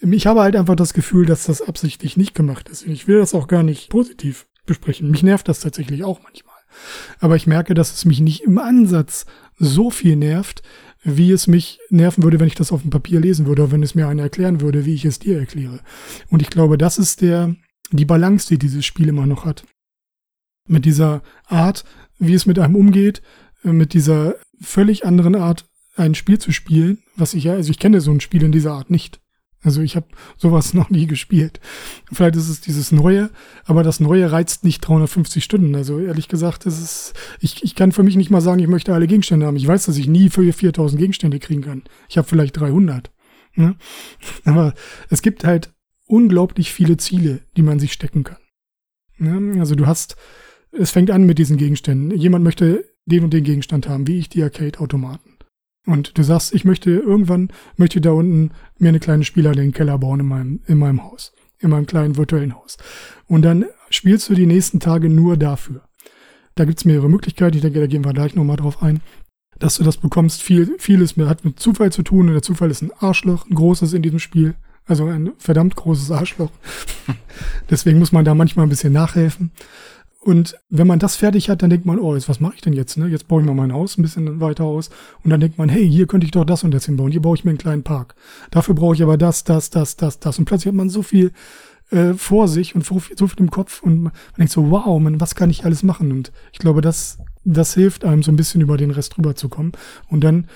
ich 0.00 0.26
habe 0.26 0.40
halt 0.40 0.56
einfach 0.56 0.76
das 0.76 0.94
Gefühl, 0.94 1.26
dass 1.26 1.44
das 1.44 1.62
absichtlich 1.62 2.16
nicht 2.16 2.34
gemacht 2.34 2.68
ist. 2.68 2.86
Ich 2.86 3.08
will 3.08 3.18
das 3.18 3.34
auch 3.34 3.48
gar 3.48 3.64
nicht 3.64 3.90
positiv 3.90 4.46
besprechen. 4.66 5.10
Mich 5.10 5.24
nervt 5.24 5.48
das 5.48 5.60
tatsächlich 5.60 6.04
auch 6.04 6.20
manchmal. 6.22 6.54
Aber 7.18 7.34
ich 7.34 7.46
merke, 7.46 7.74
dass 7.74 7.92
es 7.92 8.04
mich 8.04 8.20
nicht 8.20 8.42
im 8.42 8.58
Ansatz 8.58 9.26
so 9.58 9.90
viel 9.90 10.14
nervt, 10.14 10.62
wie 11.02 11.32
es 11.32 11.46
mich 11.46 11.80
nerven 11.90 12.22
würde, 12.22 12.40
wenn 12.40 12.46
ich 12.46 12.54
das 12.54 12.72
auf 12.72 12.82
dem 12.82 12.90
Papier 12.90 13.20
lesen 13.20 13.46
würde, 13.46 13.62
oder 13.62 13.72
wenn 13.72 13.82
es 13.82 13.94
mir 13.94 14.08
einer 14.08 14.22
erklären 14.22 14.60
würde, 14.60 14.84
wie 14.84 14.94
ich 14.94 15.04
es 15.04 15.18
dir 15.18 15.38
erkläre. 15.38 15.80
Und 16.28 16.42
ich 16.42 16.50
glaube, 16.50 16.78
das 16.78 16.98
ist 16.98 17.22
der, 17.22 17.54
die 17.90 18.04
Balance, 18.04 18.48
die 18.48 18.58
dieses 18.58 18.84
Spiel 18.84 19.08
immer 19.08 19.26
noch 19.26 19.44
hat. 19.44 19.64
Mit 20.66 20.84
dieser 20.84 21.22
Art, 21.46 21.84
wie 22.18 22.34
es 22.34 22.46
mit 22.46 22.58
einem 22.58 22.76
umgeht, 22.76 23.22
äh, 23.64 23.72
mit 23.72 23.94
dieser 23.94 24.36
völlig 24.60 25.06
anderen 25.06 25.34
Art, 25.34 25.66
ein 25.96 26.14
Spiel 26.14 26.38
zu 26.38 26.52
spielen, 26.52 26.98
was 27.16 27.34
ich 27.34 27.44
ja, 27.44 27.54
also 27.54 27.70
ich 27.70 27.78
kenne 27.78 28.00
so 28.00 28.12
ein 28.12 28.20
Spiel 28.20 28.44
in 28.44 28.52
dieser 28.52 28.72
Art 28.72 28.90
nicht. 28.90 29.20
Also 29.62 29.82
ich 29.82 29.96
habe 29.96 30.06
sowas 30.36 30.74
noch 30.74 30.90
nie 30.90 31.06
gespielt. 31.06 31.60
Vielleicht 32.12 32.36
ist 32.36 32.48
es 32.48 32.60
dieses 32.60 32.92
Neue, 32.92 33.30
aber 33.64 33.82
das 33.82 34.00
Neue 34.00 34.30
reizt 34.30 34.64
nicht 34.64 34.80
350 34.80 35.42
Stunden. 35.42 35.74
Also 35.74 35.98
ehrlich 35.98 36.28
gesagt, 36.28 36.66
ist 36.66 36.80
es, 36.80 37.14
ich, 37.40 37.64
ich 37.64 37.74
kann 37.74 37.92
für 37.92 38.02
mich 38.02 38.16
nicht 38.16 38.30
mal 38.30 38.40
sagen, 38.40 38.60
ich 38.60 38.68
möchte 38.68 38.94
alle 38.94 39.06
Gegenstände 39.06 39.46
haben. 39.46 39.56
Ich 39.56 39.66
weiß, 39.66 39.86
dass 39.86 39.96
ich 39.96 40.06
nie 40.06 40.30
für 40.30 40.52
4000 40.52 41.00
Gegenstände 41.00 41.40
kriegen 41.40 41.62
kann. 41.62 41.82
Ich 42.08 42.18
habe 42.18 42.28
vielleicht 42.28 42.56
300. 42.56 43.10
Ne? 43.54 43.74
Aber 44.44 44.74
es 45.10 45.22
gibt 45.22 45.44
halt 45.44 45.72
unglaublich 46.08 46.72
viele 46.72 46.96
Ziele, 46.96 47.40
die 47.56 47.62
man 47.62 47.78
sich 47.78 47.92
stecken 47.92 48.24
kann. 48.24 48.38
Ja, 49.18 49.60
also 49.60 49.74
du 49.74 49.86
hast, 49.86 50.16
es 50.72 50.90
fängt 50.90 51.10
an 51.10 51.24
mit 51.24 51.38
diesen 51.38 51.56
Gegenständen. 51.56 52.16
Jemand 52.16 52.44
möchte 52.44 52.84
den 53.06 53.24
und 53.24 53.32
den 53.32 53.44
Gegenstand 53.44 53.88
haben, 53.88 54.06
wie 54.06 54.18
ich 54.18 54.28
die 54.28 54.42
Arcade-Automaten. 54.42 55.36
Und 55.86 56.18
du 56.18 56.22
sagst, 56.22 56.54
ich 56.54 56.64
möchte 56.64 56.90
irgendwann, 56.90 57.50
möchte 57.76 58.00
da 58.00 58.10
unten 58.10 58.50
mir 58.78 58.90
eine 58.90 59.00
kleine 59.00 59.24
Spieler 59.24 59.52
in 59.52 59.58
den 59.58 59.72
Keller 59.72 59.98
bauen 59.98 60.20
in 60.20 60.26
meinem, 60.26 60.60
in 60.66 60.78
meinem 60.78 61.02
Haus. 61.02 61.32
In 61.60 61.70
meinem 61.70 61.86
kleinen 61.86 62.16
virtuellen 62.16 62.54
Haus. 62.54 62.76
Und 63.26 63.42
dann 63.42 63.64
spielst 63.90 64.28
du 64.28 64.34
die 64.34 64.46
nächsten 64.46 64.80
Tage 64.80 65.08
nur 65.08 65.36
dafür. 65.36 65.88
Da 66.54 66.64
gibt's 66.64 66.84
mehrere 66.84 67.08
Möglichkeiten, 67.08 67.56
ich 67.56 67.62
denke, 67.62 67.80
da 67.80 67.86
gehen 67.86 68.04
wir 68.04 68.12
gleich 68.12 68.34
nochmal 68.34 68.56
drauf 68.56 68.82
ein, 68.82 69.00
dass 69.58 69.76
du 69.76 69.84
das 69.84 69.96
bekommst. 69.96 70.42
Viel, 70.42 70.76
vieles 70.78 71.16
hat 71.16 71.44
mit 71.44 71.58
Zufall 71.58 71.90
zu 71.90 72.02
tun 72.02 72.28
und 72.28 72.34
der 72.34 72.42
Zufall 72.42 72.70
ist 72.70 72.82
ein 72.82 72.92
Arschloch, 72.98 73.48
ein 73.48 73.54
großes 73.54 73.92
in 73.92 74.02
diesem 74.02 74.18
Spiel. 74.18 74.54
Also 74.88 75.06
ein 75.06 75.32
verdammt 75.38 75.76
großes 75.76 76.10
Arschloch. 76.10 76.50
Deswegen 77.70 77.98
muss 77.98 78.10
man 78.10 78.24
da 78.24 78.34
manchmal 78.34 78.66
ein 78.66 78.70
bisschen 78.70 78.92
nachhelfen. 78.92 79.52
Und 80.20 80.56
wenn 80.68 80.86
man 80.86 80.98
das 80.98 81.16
fertig 81.16 81.48
hat, 81.48 81.62
dann 81.62 81.70
denkt 81.70 81.86
man, 81.86 81.98
oh, 81.98 82.14
jetzt 82.14 82.28
was 82.28 82.40
mache 82.40 82.54
ich 82.56 82.60
denn 82.62 82.72
jetzt? 82.72 82.96
Ne? 82.96 83.06
Jetzt 83.06 83.28
baue 83.28 83.40
ich 83.40 83.46
mal 83.46 83.54
mein 83.54 83.72
Haus 83.72 83.96
ein 83.96 84.02
bisschen 84.02 84.40
weiter 84.40 84.64
aus. 84.64 84.90
Und 85.22 85.30
dann 85.30 85.40
denkt 85.40 85.58
man, 85.58 85.68
hey, 85.68 85.88
hier 85.88 86.06
könnte 86.06 86.24
ich 86.24 86.32
doch 86.32 86.44
das 86.44 86.64
und 86.64 86.72
das 86.72 86.86
hinbauen. 86.86 87.12
Hier 87.12 87.22
baue 87.22 87.36
ich 87.36 87.44
mir 87.44 87.50
einen 87.50 87.58
kleinen 87.58 87.84
Park. 87.84 88.14
Dafür 88.50 88.74
brauche 88.74 88.94
ich 88.94 89.02
aber 89.02 89.16
das, 89.16 89.44
das, 89.44 89.70
das, 89.70 89.96
das, 89.96 90.18
das. 90.18 90.38
Und 90.38 90.46
plötzlich 90.46 90.68
hat 90.68 90.74
man 90.74 90.90
so 90.90 91.02
viel 91.02 91.32
äh, 91.90 92.14
vor 92.14 92.48
sich 92.48 92.74
und 92.74 92.84
so 92.84 92.98
viel, 92.98 93.16
so 93.16 93.26
viel 93.26 93.40
im 93.40 93.50
Kopf 93.50 93.82
und 93.82 94.02
man 94.02 94.12
denkt 94.36 94.52
so, 94.52 94.70
wow, 94.70 95.00
man, 95.00 95.20
was 95.20 95.34
kann 95.34 95.50
ich 95.50 95.64
alles 95.64 95.82
machen? 95.82 96.12
Und 96.12 96.32
ich 96.52 96.58
glaube, 96.58 96.80
das, 96.80 97.18
das 97.44 97.74
hilft 97.74 98.04
einem 98.04 98.22
so 98.22 98.32
ein 98.32 98.36
bisschen 98.36 98.60
über 98.60 98.76
den 98.76 98.90
Rest 98.90 99.16
rüberzukommen. 99.16 99.72
Und 100.08 100.24
dann 100.24 100.48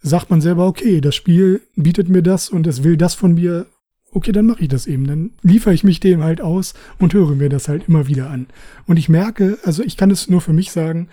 sagt 0.00 0.30
man 0.30 0.40
selber, 0.40 0.66
okay, 0.66 1.00
das 1.00 1.14
Spiel 1.14 1.62
bietet 1.74 2.08
mir 2.08 2.22
das 2.22 2.48
und 2.48 2.66
es 2.66 2.84
will 2.84 2.96
das 2.96 3.14
von 3.14 3.34
mir 3.34 3.66
okay, 4.12 4.32
dann 4.32 4.46
mache 4.46 4.62
ich 4.62 4.68
das 4.68 4.86
eben. 4.86 5.06
Dann 5.06 5.32
liefere 5.42 5.74
ich 5.74 5.84
mich 5.84 6.00
dem 6.00 6.22
halt 6.22 6.40
aus 6.40 6.74
und 6.98 7.14
höre 7.14 7.34
mir 7.34 7.48
das 7.48 7.68
halt 7.68 7.88
immer 7.88 8.06
wieder 8.06 8.30
an. 8.30 8.46
Und 8.86 8.96
ich 8.96 9.08
merke, 9.08 9.58
also 9.64 9.82
ich 9.82 9.96
kann 9.96 10.10
es 10.10 10.28
nur 10.28 10.40
für 10.40 10.52
mich 10.52 10.72
sagen, 10.72 11.08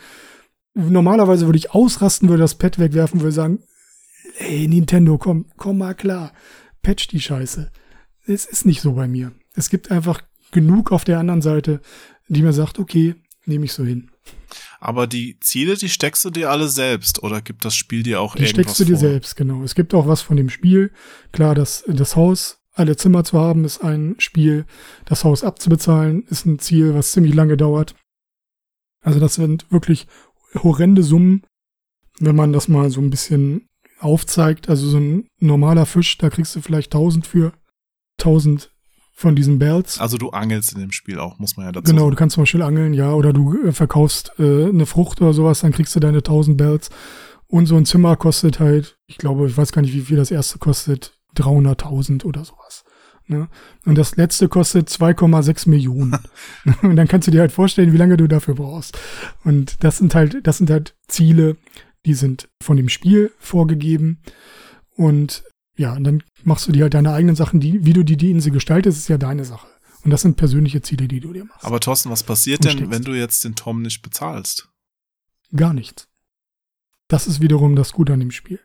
normalerweise 0.73 1.45
würde 1.45 1.58
ich 1.58 1.71
ausrasten, 1.71 2.29
würde 2.29 2.41
das 2.41 2.55
Pad 2.55 2.79
wegwerfen, 2.79 3.21
würde 3.21 3.31
sagen, 3.31 3.60
ey, 4.39 4.67
Nintendo, 4.67 5.17
komm, 5.17 5.45
komm 5.58 5.77
mal 5.77 5.95
klar, 5.95 6.34
patch 6.81 7.08
die 7.08 7.21
Scheiße. 7.21 7.71
Es 8.27 8.45
ist 8.45 8.65
nicht 8.65 8.81
so 8.81 8.93
bei 8.93 9.08
mir. 9.08 9.31
Es 9.53 9.69
gibt 9.69 9.91
einfach 9.91 10.21
genug 10.51 10.91
auf 10.91 11.05
der 11.05 11.19
anderen 11.19 11.41
Seite, 11.41 11.81
die 12.27 12.41
mir 12.41 12.53
sagt, 12.53 12.79
okay, 12.79 13.15
nehme 13.45 13.65
ich 13.65 13.73
so 13.73 13.84
hin. 13.84 14.10
Aber 14.79 15.08
die 15.08 15.39
Ziele, 15.39 15.75
die 15.75 15.89
steckst 15.89 16.25
du 16.25 16.29
dir 16.29 16.49
alle 16.49 16.67
selbst 16.67 17.23
oder 17.23 17.41
gibt 17.41 17.65
das 17.65 17.75
Spiel 17.75 18.03
dir 18.03 18.21
auch 18.21 18.36
die 18.36 18.43
irgendwas 18.43 18.55
Die 18.55 18.62
steckst 18.62 18.79
du 18.79 18.86
dir 18.86 18.99
vor? 18.99 19.10
selbst, 19.10 19.36
genau. 19.36 19.63
Es 19.63 19.75
gibt 19.75 19.93
auch 19.93 20.08
was 20.08 20.21
von 20.21 20.38
dem 20.38 20.49
Spiel. 20.49 20.91
Klar, 21.31 21.55
das, 21.55 21.84
das 21.88 22.15
Haus 22.15 22.60
alle 22.75 22.95
Zimmer 22.97 23.23
zu 23.23 23.39
haben, 23.39 23.65
ist 23.65 23.83
ein 23.83 24.15
Spiel. 24.19 24.65
Das 25.05 25.23
Haus 25.23 25.43
abzubezahlen, 25.43 26.23
ist 26.29 26.45
ein 26.45 26.59
Ziel, 26.59 26.93
was 26.93 27.11
ziemlich 27.13 27.33
lange 27.33 27.57
dauert. 27.57 27.95
Also 29.01 29.19
das 29.19 29.35
sind 29.35 29.65
wirklich 29.71 30.07
horrende 30.61 31.03
Summen, 31.03 31.43
wenn 32.19 32.35
man 32.35 32.53
das 32.53 32.67
mal 32.67 32.89
so 32.89 33.01
ein 33.01 33.09
bisschen 33.09 33.67
aufzeigt. 33.99 34.69
Also 34.69 34.88
so 34.88 34.97
ein 34.97 35.27
normaler 35.39 35.85
Fisch, 35.85 36.17
da 36.17 36.29
kriegst 36.29 36.55
du 36.55 36.61
vielleicht 36.61 36.93
1000 36.93 37.25
für 37.25 37.53
1000 38.19 38.71
von 39.13 39.35
diesen 39.35 39.59
Bells. 39.59 39.99
Also 39.99 40.17
du 40.17 40.31
angelst 40.31 40.73
in 40.73 40.81
dem 40.81 40.91
Spiel 40.91 41.19
auch, 41.19 41.39
muss 41.39 41.55
man 41.55 41.67
ja 41.67 41.71
dazu 41.71 41.89
Genau, 41.89 42.01
sagen. 42.03 42.11
du 42.11 42.17
kannst 42.17 42.33
zum 42.33 42.41
Beispiel 42.43 42.61
angeln, 42.61 42.93
ja, 42.93 43.13
oder 43.13 43.31
du 43.31 43.67
äh, 43.67 43.71
verkaufst 43.71 44.33
äh, 44.39 44.65
eine 44.67 44.85
Frucht 44.85 45.21
oder 45.21 45.31
sowas, 45.33 45.61
dann 45.61 45.71
kriegst 45.71 45.95
du 45.95 46.01
deine 46.01 46.17
1000 46.17 46.57
Bells. 46.57 46.89
Und 47.47 47.67
so 47.67 47.77
ein 47.77 47.85
Zimmer 47.85 48.17
kostet 48.17 48.59
halt, 48.59 48.97
ich 49.07 49.17
glaube, 49.17 49.47
ich 49.47 49.55
weiß 49.55 49.71
gar 49.71 49.81
nicht, 49.83 49.93
wie 49.93 50.01
viel 50.01 50.17
das 50.17 50.31
erste 50.31 50.57
kostet, 50.59 51.14
300.000 51.37 52.23
oder 52.25 52.45
sowas. 52.45 52.83
Ne? 53.27 53.47
Und 53.85 53.97
das 53.97 54.15
letzte 54.17 54.47
kostet 54.47 54.89
2,6 54.89 55.69
Millionen. 55.69 56.17
und 56.81 56.95
dann 56.95 57.07
kannst 57.07 57.27
du 57.27 57.31
dir 57.31 57.41
halt 57.41 57.51
vorstellen, 57.51 57.93
wie 57.93 57.97
lange 57.97 58.17
du 58.17 58.27
dafür 58.27 58.55
brauchst. 58.55 58.97
Und 59.43 59.83
das 59.83 59.97
sind 59.97 60.13
halt, 60.15 60.45
das 60.45 60.57
sind 60.57 60.69
halt 60.69 60.95
Ziele, 61.07 61.57
die 62.05 62.13
sind 62.13 62.49
von 62.61 62.77
dem 62.77 62.89
Spiel 62.89 63.31
vorgegeben. 63.39 64.21
Und 64.95 65.43
ja, 65.77 65.93
und 65.93 66.03
dann 66.03 66.23
machst 66.43 66.67
du 66.67 66.71
dir 66.71 66.83
halt 66.83 66.93
deine 66.93 67.11
eigenen 67.11 67.35
Sachen, 67.35 67.59
die, 67.59 67.85
wie 67.85 67.93
du 67.93 68.03
die, 68.03 68.17
die 68.17 68.31
Insel 68.31 68.51
gestaltest, 68.51 68.97
ist 68.97 69.07
ja 69.09 69.17
deine 69.17 69.43
Sache. 69.43 69.67
Und 70.03 70.11
das 70.11 70.21
sind 70.21 70.37
persönliche 70.37 70.81
Ziele, 70.81 71.07
die 71.07 71.19
du 71.19 71.33
dir 71.33 71.45
machst. 71.45 71.65
Aber 71.65 71.79
Thorsten, 71.79 72.11
was 72.11 72.23
passiert 72.23 72.63
denn, 72.63 72.91
wenn 72.91 73.01
du 73.01 73.13
jetzt 73.13 73.43
den 73.43 73.55
Tom 73.55 73.81
nicht 73.81 74.03
bezahlst? 74.03 74.69
Gar 75.55 75.73
nichts. 75.73 76.07
Das 77.07 77.27
ist 77.27 77.41
wiederum 77.41 77.75
das 77.75 77.91
Gute 77.91 78.13
an 78.13 78.19
dem 78.19 78.31
Spiel. 78.31 78.59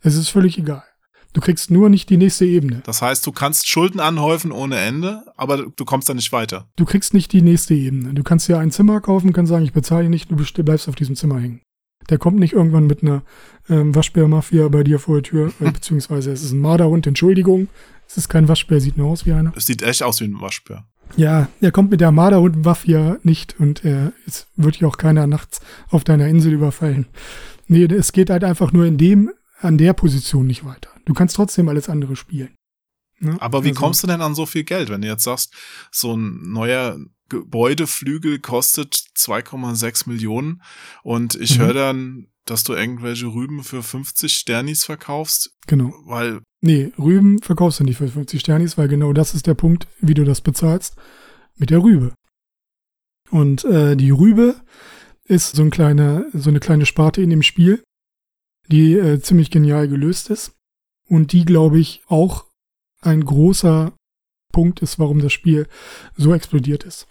Es 0.00 0.16
ist 0.16 0.28
völlig 0.28 0.58
egal. 0.58 0.84
Du 1.32 1.40
kriegst 1.40 1.70
nur 1.70 1.88
nicht 1.88 2.10
die 2.10 2.18
nächste 2.18 2.44
Ebene. 2.44 2.82
Das 2.84 3.00
heißt, 3.00 3.26
du 3.26 3.32
kannst 3.32 3.66
Schulden 3.68 4.00
anhäufen 4.00 4.52
ohne 4.52 4.76
Ende, 4.76 5.22
aber 5.36 5.66
du 5.74 5.84
kommst 5.84 6.08
da 6.08 6.14
nicht 6.14 6.32
weiter. 6.32 6.68
Du 6.76 6.84
kriegst 6.84 7.14
nicht 7.14 7.32
die 7.32 7.40
nächste 7.40 7.74
Ebene. 7.74 8.12
Du 8.12 8.22
kannst 8.22 8.48
dir 8.48 8.58
ein 8.58 8.70
Zimmer 8.70 9.00
kaufen, 9.00 9.32
kannst 9.32 9.50
sagen, 9.50 9.64
ich 9.64 9.72
bezahle 9.72 10.10
nicht, 10.10 10.30
du 10.30 10.64
bleibst 10.64 10.88
auf 10.88 10.94
diesem 10.94 11.16
Zimmer 11.16 11.40
hängen. 11.40 11.62
Der 12.10 12.18
kommt 12.18 12.38
nicht 12.38 12.52
irgendwann 12.52 12.86
mit 12.86 13.02
einer 13.02 13.22
ähm, 13.68 13.94
Waschbär-Mafia 13.94 14.68
bei 14.68 14.82
dir 14.82 14.98
vor 14.98 15.16
der 15.16 15.22
Tür, 15.22 15.52
äh, 15.60 15.70
beziehungsweise 15.72 16.32
es 16.32 16.42
ist 16.42 16.52
ein 16.52 16.60
Marderhund, 16.60 17.06
Entschuldigung. 17.06 17.68
Es 18.06 18.16
ist 18.16 18.28
kein 18.28 18.48
Waschbär, 18.48 18.80
sieht 18.80 18.98
nur 18.98 19.08
aus 19.08 19.24
wie 19.24 19.32
einer. 19.32 19.52
Es 19.56 19.66
sieht 19.66 19.82
echt 19.82 20.02
aus 20.02 20.20
wie 20.20 20.24
ein 20.24 20.40
Waschbär. 20.40 20.84
Ja, 21.16 21.48
er 21.60 21.72
kommt 21.72 21.90
mit 21.90 22.00
der 22.00 22.12
Marderhund-Mafia 22.12 23.18
nicht 23.22 23.58
und 23.58 23.84
er, 23.84 24.12
es 24.26 24.48
wird 24.56 24.76
ja 24.76 24.88
auch 24.88 24.96
keiner 24.96 25.26
nachts 25.26 25.60
auf 25.90 26.04
deiner 26.04 26.26
Insel 26.26 26.52
überfallen. 26.52 27.06
Nee, 27.68 27.84
es 27.84 28.12
geht 28.12 28.30
halt 28.30 28.44
einfach 28.44 28.72
nur 28.72 28.86
in 28.86 28.98
dem, 28.98 29.30
an 29.60 29.78
der 29.78 29.92
Position 29.92 30.46
nicht 30.46 30.64
weiter. 30.64 30.91
Du 31.04 31.14
kannst 31.14 31.36
trotzdem 31.36 31.68
alles 31.68 31.88
andere 31.88 32.16
spielen. 32.16 32.54
Ne? 33.18 33.36
Aber 33.40 33.64
wie 33.64 33.68
Also, 33.68 33.80
kommst 33.80 34.02
du 34.02 34.06
denn 34.06 34.20
an 34.20 34.34
so 34.34 34.46
viel 34.46 34.64
Geld, 34.64 34.88
wenn 34.88 35.02
du 35.02 35.08
jetzt 35.08 35.24
sagst, 35.24 35.54
so 35.90 36.16
ein 36.16 36.50
neuer 36.52 36.98
Gebäudeflügel 37.28 38.40
kostet 38.40 38.94
2,6 39.16 40.08
Millionen 40.08 40.62
und 41.02 41.34
ich 41.36 41.56
Mhm. 41.58 41.62
höre 41.62 41.74
dann, 41.74 42.26
dass 42.44 42.64
du 42.64 42.72
irgendwelche 42.74 43.26
Rüben 43.26 43.62
für 43.62 43.82
50 43.82 44.32
Sternis 44.34 44.84
verkaufst, 44.84 45.54
Genau. 45.66 45.92
weil 46.06 46.40
Nee, 46.64 46.92
Rüben 46.98 47.40
verkaufst 47.40 47.80
du 47.80 47.84
nicht 47.84 47.96
für 47.98 48.08
50 48.08 48.40
Sternis, 48.40 48.76
weil 48.78 48.88
genau 48.88 49.12
das 49.12 49.34
ist 49.34 49.46
der 49.46 49.54
Punkt, 49.54 49.86
wie 50.00 50.14
du 50.14 50.24
das 50.24 50.40
bezahlst, 50.40 50.96
mit 51.56 51.70
der 51.70 51.82
Rübe. 51.82 52.14
Und 53.30 53.64
äh, 53.64 53.96
die 53.96 54.10
Rübe 54.10 54.56
ist 55.24 55.54
so, 55.56 55.62
ein 55.62 55.70
kleine, 55.70 56.26
so 56.32 56.50
eine 56.50 56.60
kleine 56.60 56.86
Sparte 56.86 57.22
in 57.22 57.30
dem 57.30 57.42
Spiel, 57.42 57.82
die 58.68 58.94
äh, 58.94 59.20
ziemlich 59.20 59.50
genial 59.50 59.88
gelöst 59.88 60.30
ist 60.30 60.52
und 61.12 61.32
die, 61.32 61.44
glaube 61.44 61.78
ich, 61.78 62.00
auch 62.08 62.46
ein 63.02 63.22
großer 63.22 63.92
Punkt 64.50 64.80
ist, 64.80 64.98
warum 64.98 65.20
das 65.20 65.34
Spiel 65.34 65.66
so 66.16 66.32
explodiert 66.32 66.84
ist. 66.84 67.06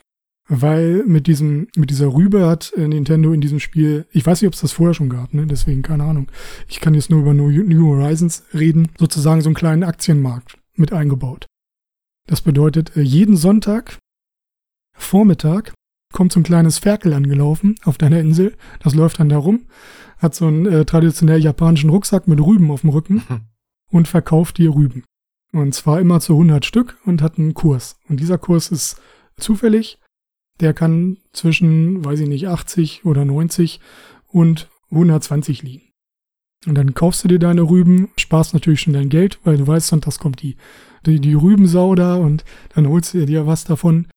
Weil 0.50 1.04
mit 1.06 1.28
diesem, 1.28 1.68
mit 1.76 1.92
dieser 1.92 2.12
Rübe 2.12 2.48
hat 2.48 2.74
äh, 2.76 2.88
Nintendo 2.88 3.32
in 3.32 3.42
diesem 3.42 3.60
Spiel, 3.60 4.08
ich 4.12 4.26
weiß 4.26 4.42
nicht, 4.42 4.48
ob 4.48 4.56
es 4.56 4.62
das 4.62 4.72
vorher 4.72 4.96
schon 4.96 5.10
gab, 5.10 5.36
ne? 5.36 5.46
Deswegen 5.46 5.84
keine 5.84 6.06
Ahnung. 6.06 6.32
Ich 6.68 6.80
kann 6.80 6.96
jetzt 6.96 7.12
nur 7.12 7.22
über 7.22 7.36
New 7.36 7.96
Horizons 7.96 8.44
reden, 8.56 8.90
sozusagen 8.98 9.42
so 9.42 9.50
einen 9.50 9.56
kleinen 9.56 9.84
Aktienmarkt 9.84 10.58
mit 10.74 10.92
eingebaut. 10.92 11.46
Das 12.28 12.42
bedeutet, 12.42 12.98
äh, 12.98 13.02
jeden 13.02 13.38
Sonntag 13.38 14.00
Vormittag 14.98 15.74
kommt 16.12 16.32
so 16.32 16.40
ein 16.40 16.44
kleines 16.44 16.80
Ferkel 16.80 17.14
angelaufen 17.14 17.76
auf 17.84 18.00
deiner 18.00 18.20
Insel. 18.20 18.58
Das 18.80 18.96
läuft 18.96 19.20
dann 19.20 19.30
da 19.30 19.38
rum, 19.38 19.68
hat 20.18 20.34
so 20.34 20.48
einen 20.48 20.66
äh, 20.66 20.86
traditionell 20.86 21.40
japanischen 21.40 21.92
Rucksack 21.92 22.28
mit 22.28 22.42
Rüben 22.42 22.72
auf 22.72 22.82
dem 22.82 22.90
Rücken 22.90 23.22
und 23.92 24.08
verkauft 24.08 24.58
dir 24.58 24.74
Rüben. 24.74 25.04
Und 25.54 25.76
zwar 25.76 26.00
immer 26.00 26.20
zu 26.20 26.34
100 26.34 26.66
Stück 26.66 26.98
und 27.06 27.22
hat 27.22 27.38
einen 27.38 27.54
Kurs. 27.54 27.98
Und 28.08 28.20
dieser 28.20 28.38
Kurs 28.38 28.72
ist 28.72 29.02
zufällig. 29.38 30.00
Der 30.60 30.74
kann 30.74 31.18
zwischen, 31.34 32.04
weiß 32.06 32.22
ich 32.22 32.30
nicht, 32.30 32.48
80 32.48 33.06
oder 33.06 33.26
90 33.26 33.80
und 34.28 34.70
120 34.92 35.64
liegen. 35.64 35.92
Und 36.68 36.76
dann 36.76 36.94
kaufst 36.94 37.24
du 37.24 37.28
dir 37.28 37.40
deine 37.40 37.64
Rüben, 37.64 38.10
sparst 38.18 38.54
natürlich 38.54 38.82
schon 38.82 38.94
dein 38.94 39.10
Geld, 39.10 39.40
weil 39.44 39.58
du 39.58 39.66
weißt, 39.66 39.88
sonntags 39.88 40.20
kommt 40.20 40.42
die, 40.42 40.58
die, 41.06 41.20
die 41.20 41.34
Rübensau 41.34 41.96
da 41.96 42.16
und 42.16 42.46
dann 42.76 42.88
holst 42.88 43.14
du 43.14 43.26
dir 43.26 43.48
was 43.48 43.64
davon. 43.64 44.08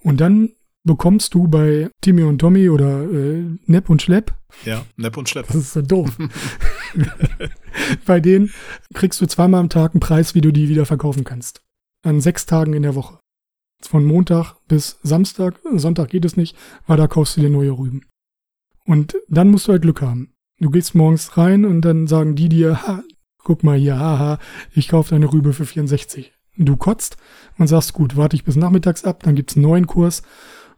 Und 0.00 0.20
dann 0.20 0.50
bekommst 0.84 1.34
du 1.34 1.48
bei 1.48 1.90
Timmy 2.00 2.22
und 2.22 2.38
Tommy 2.38 2.68
oder 2.68 3.02
äh, 3.10 3.44
Nepp 3.66 3.88
und 3.88 4.02
Schlepp, 4.02 4.34
ja, 4.64 4.84
Nepp 4.96 5.16
und 5.16 5.28
Schlepp. 5.28 5.46
das 5.46 5.56
ist 5.56 5.72
so 5.72 5.82
doof. 5.82 6.16
bei 8.06 8.20
denen 8.20 8.50
kriegst 8.92 9.20
du 9.20 9.26
zweimal 9.26 9.60
am 9.60 9.68
Tag 9.68 9.92
einen 9.94 10.00
Preis, 10.00 10.34
wie 10.34 10.40
du 10.40 10.52
die 10.52 10.68
wieder 10.68 10.86
verkaufen 10.86 11.24
kannst. 11.24 11.62
An 12.02 12.20
sechs 12.20 12.46
Tagen 12.46 12.74
in 12.74 12.82
der 12.82 12.94
Woche. 12.94 13.18
Von 13.82 14.04
Montag 14.04 14.56
bis 14.68 14.98
Samstag, 15.02 15.60
Sonntag 15.74 16.10
geht 16.10 16.24
es 16.24 16.36
nicht, 16.36 16.56
weil 16.86 16.96
da 16.96 17.06
kaufst 17.06 17.36
du 17.36 17.40
dir 17.40 17.50
neue 17.50 17.72
Rüben. 17.72 18.02
Und 18.86 19.16
dann 19.28 19.50
musst 19.50 19.68
du 19.68 19.72
halt 19.72 19.82
Glück 19.82 20.02
haben. 20.02 20.32
Du 20.60 20.70
gehst 20.70 20.94
morgens 20.94 21.36
rein 21.36 21.64
und 21.64 21.82
dann 21.82 22.06
sagen 22.06 22.36
die 22.36 22.48
dir, 22.48 22.86
ha, 22.86 23.02
guck 23.38 23.64
mal 23.64 23.76
hier, 23.76 23.98
haha, 23.98 24.38
ich 24.72 24.88
kaufe 24.88 25.10
deine 25.10 25.32
Rübe 25.32 25.52
für 25.52 25.66
64. 25.66 26.32
Du 26.56 26.76
kotzt 26.76 27.16
und 27.58 27.66
sagst, 27.66 27.92
gut, 27.92 28.16
warte 28.16 28.36
ich 28.36 28.44
bis 28.44 28.56
nachmittags 28.56 29.04
ab, 29.04 29.22
dann 29.22 29.34
gibt's 29.34 29.56
einen 29.56 29.64
neuen 29.64 29.86
Kurs. 29.86 30.22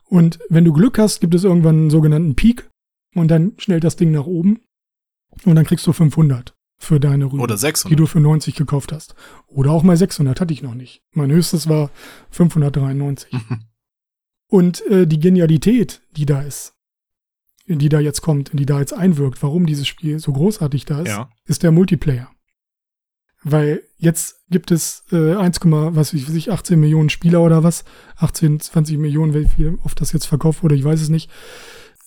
Und 0.08 0.38
wenn 0.48 0.64
du 0.64 0.72
Glück 0.72 0.98
hast, 0.98 1.20
gibt 1.20 1.34
es 1.34 1.44
irgendwann 1.44 1.76
einen 1.76 1.90
sogenannten 1.90 2.34
Peak 2.36 2.68
und 3.14 3.28
dann 3.28 3.52
schnellt 3.58 3.84
das 3.84 3.96
Ding 3.96 4.10
nach 4.12 4.26
oben 4.26 4.60
und 5.44 5.56
dann 5.56 5.64
kriegst 5.64 5.86
du 5.86 5.92
500 5.92 6.54
für 6.78 7.00
deine 7.00 7.24
Rüben, 7.26 7.40
Oder 7.40 7.54
die 7.54 7.60
600. 7.60 7.98
du 7.98 8.06
für 8.06 8.20
90 8.20 8.54
gekauft 8.54 8.92
hast. 8.92 9.14
Oder 9.46 9.70
auch 9.72 9.82
mal 9.82 9.96
600 9.96 10.40
hatte 10.40 10.52
ich 10.52 10.62
noch 10.62 10.74
nicht. 10.74 11.02
Mein 11.14 11.30
höchstes 11.30 11.68
war 11.68 11.90
593. 12.30 13.30
Und 14.48 14.86
äh, 14.86 15.06
die 15.06 15.18
Genialität, 15.18 16.02
die 16.16 16.26
da 16.26 16.42
ist, 16.42 16.74
die 17.66 17.88
da 17.88 17.98
jetzt 17.98 18.20
kommt, 18.20 18.50
die 18.52 18.66
da 18.66 18.78
jetzt 18.78 18.92
einwirkt, 18.92 19.42
warum 19.42 19.66
dieses 19.66 19.88
Spiel 19.88 20.20
so 20.20 20.32
großartig 20.32 20.84
da 20.84 21.00
ist, 21.00 21.08
Ja. 21.08 21.30
ist 21.46 21.62
der 21.64 21.72
Multiplayer. 21.72 22.30
Weil 23.48 23.82
jetzt 23.96 24.40
gibt 24.50 24.72
es 24.72 25.04
äh, 25.12 25.36
1, 25.36 25.60
was 25.62 26.12
weiß 26.12 26.34
ich, 26.34 26.50
18 26.50 26.80
Millionen 26.80 27.10
Spieler 27.10 27.40
oder 27.42 27.62
was, 27.62 27.84
18, 28.16 28.58
20 28.58 28.98
Millionen, 28.98 29.34
wie 29.34 29.46
viel 29.46 29.78
oft 29.84 30.00
das 30.00 30.12
jetzt 30.12 30.26
verkauft 30.26 30.64
wurde, 30.64 30.74
ich 30.74 30.82
weiß 30.82 31.00
es 31.00 31.10
nicht, 31.10 31.30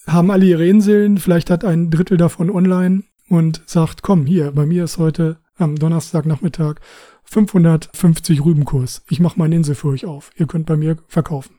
haben 0.06 0.32
alle 0.32 0.46
ihre 0.46 0.68
Inseln, 0.68 1.18
vielleicht 1.18 1.50
hat 1.50 1.64
ein 1.64 1.92
Drittel 1.92 2.18
davon 2.18 2.50
online 2.50 3.04
und 3.30 3.62
sagt, 3.66 4.02
komm, 4.02 4.26
hier, 4.26 4.52
bei 4.52 4.66
mir 4.66 4.84
ist 4.84 4.98
heute 4.98 5.38
am 5.56 5.78
Donnerstagnachmittag 5.78 6.82
550 7.24 8.44
Rübenkurs. 8.44 9.04
Ich 9.10 9.22
mache 9.22 9.40
meine 9.40 9.56
Insel 9.56 9.76
für 9.76 9.88
euch 9.88 10.06
auf. 10.06 10.32
Ihr 10.36 10.46
könnt 10.46 10.66
bei 10.66 10.76
mir 10.76 10.98
verkaufen. 11.08 11.56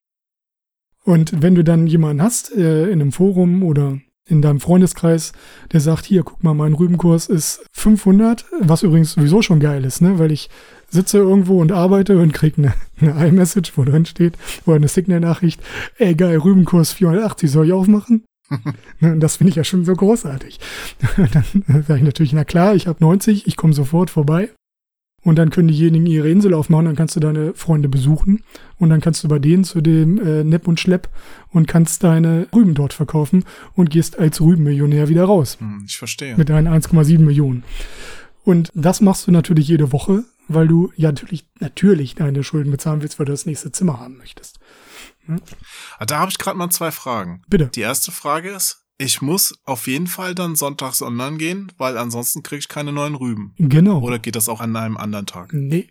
Und 1.05 1.41
wenn 1.41 1.55
du 1.55 1.65
dann 1.65 1.87
jemanden 1.87 2.23
hast 2.23 2.55
äh, 2.55 2.91
in 2.91 3.01
einem 3.01 3.13
Forum 3.13 3.63
oder 3.63 3.99
in 4.31 4.43
deinem 4.43 4.61
Freundeskreis, 4.61 5.33
der 5.73 5.81
sagt, 5.81 6.05
hier, 6.05 6.23
guck 6.23 6.43
mal, 6.43 6.55
mein 6.55 6.75
Rübenkurs 6.75 7.27
ist 7.27 7.65
500, 7.73 8.45
was 8.61 8.83
übrigens 8.83 9.13
sowieso 9.13 9.43
schon 9.43 9.61
geil 9.61 9.85
ist, 9.85 10.01
ne, 10.01 10.19
weil 10.19 10.33
ich 10.33 10.51
sitze 10.89 11.19
irgendwo 11.19 11.61
und 11.61 11.73
arbeite 11.73 12.19
und 12.19 12.33
krieg 12.33 12.59
eine, 12.59 12.75
eine 13.01 13.29
iMessage, 13.29 13.77
wo 13.77 13.85
drin 13.85 14.07
steht, 14.07 14.35
oder 14.67 14.77
eine 14.77 14.89
Signal-Nachricht, 14.89 15.61
ey, 15.99 16.15
geil, 16.15 16.39
Rübenkurs 16.39 16.93
480, 16.93 17.51
soll 17.51 17.67
ich 17.67 17.73
aufmachen? 17.73 18.25
Ne, 18.99 19.13
und 19.13 19.21
das 19.21 19.37
finde 19.37 19.51
ich 19.51 19.57
ja 19.57 19.65
schon 19.65 19.85
so 19.85 19.95
großartig. 19.95 20.59
dann 21.17 21.85
sage 21.87 22.01
ich 22.01 22.05
natürlich, 22.05 22.33
na 22.33 22.45
klar, 22.45 22.75
ich 22.75 22.89
habe 22.89 22.99
90, 23.01 23.47
ich 23.47 23.57
komme 23.57 23.73
sofort 23.73 24.11
vorbei. 24.11 24.51
Und 25.23 25.37
dann 25.37 25.51
können 25.51 25.69
diejenigen 25.69 26.07
ihre 26.07 26.31
Insel 26.31 26.55
aufmachen, 26.55 26.87
dann 26.87 26.97
kannst 26.97 27.15
du 27.15 27.21
deine 27.21 27.53
Freunde 27.55 27.91
besuchen 27.91 28.43
und 28.79 28.89
dann 28.89 29.03
kannst 29.03 29.23
du 29.23 29.29
bei 29.29 29.39
denen 29.39 29.65
zu 29.65 29.83
dem 29.83 30.19
äh, 30.19 30.45
Nepp 30.45 30.67
und 30.67 30.81
Schlepp 30.81 31.11
und 31.51 31.69
kannst 31.69 32.03
deine 32.05 32.47
Rüben 32.55 32.73
dort 32.75 32.95
verkaufen 32.95 33.45
und 33.75 33.91
gehst 33.91 34.19
als 34.19 34.41
Rübenmillionär 34.41 35.09
wieder 35.11 35.25
raus 35.25 35.59
Hm, 35.61 35.85
ich 35.87 35.99
verstehe. 35.99 36.37
mit 36.39 36.49
deinen 36.49 36.69
1,7 36.69 37.19
Millionen. 37.19 37.65
Und 38.45 38.71
das 38.75 39.03
machst 39.03 39.27
du 39.27 39.31
natürlich 39.31 39.69
jede 39.69 39.93
Woche, 39.93 40.25
weil 40.49 40.67
du 40.67 40.91
ja 40.97 41.11
natürlich, 41.13 41.47
natürlich 41.61 42.15
deine 42.15 42.43
Schulden 42.43 42.71
bezahlen 42.71 43.03
willst, 43.03 43.19
weil 43.19 43.27
du 43.27 43.33
das 43.33 43.45
nächste 43.45 43.71
Zimmer 43.73 44.01
haben 44.01 44.17
möchtest. 44.17 44.59
Ah, 45.99 46.07
Da 46.07 46.19
habe 46.19 46.31
ich 46.31 46.39
gerade 46.39 46.57
mal 46.57 46.71
zwei 46.71 46.91
Fragen. 46.91 47.43
Bitte. 47.49 47.67
Die 47.75 47.83
erste 47.83 48.11
Frage 48.11 48.51
ist, 48.51 48.80
ich 49.01 49.23
muss 49.23 49.59
auf 49.65 49.87
jeden 49.87 50.07
Fall 50.07 50.35
dann 50.35 50.57
sonntags 50.57 51.01
online 51.01 51.39
gehen, 51.39 51.73
weil 51.79 51.97
ansonsten 51.97 52.43
kriege 52.43 52.59
ich 52.59 52.69
keine 52.69 52.93
neuen 52.93 53.15
Rüben. 53.15 53.55
Genau. 53.57 54.01
Oder 54.01 54.19
geht 54.19 54.37
das 54.37 54.49
auch 54.49 54.61
an 54.61 54.77
einem 54.77 54.99
anderen 54.99 55.25
Tag? 55.25 55.55
Nee. 55.55 55.89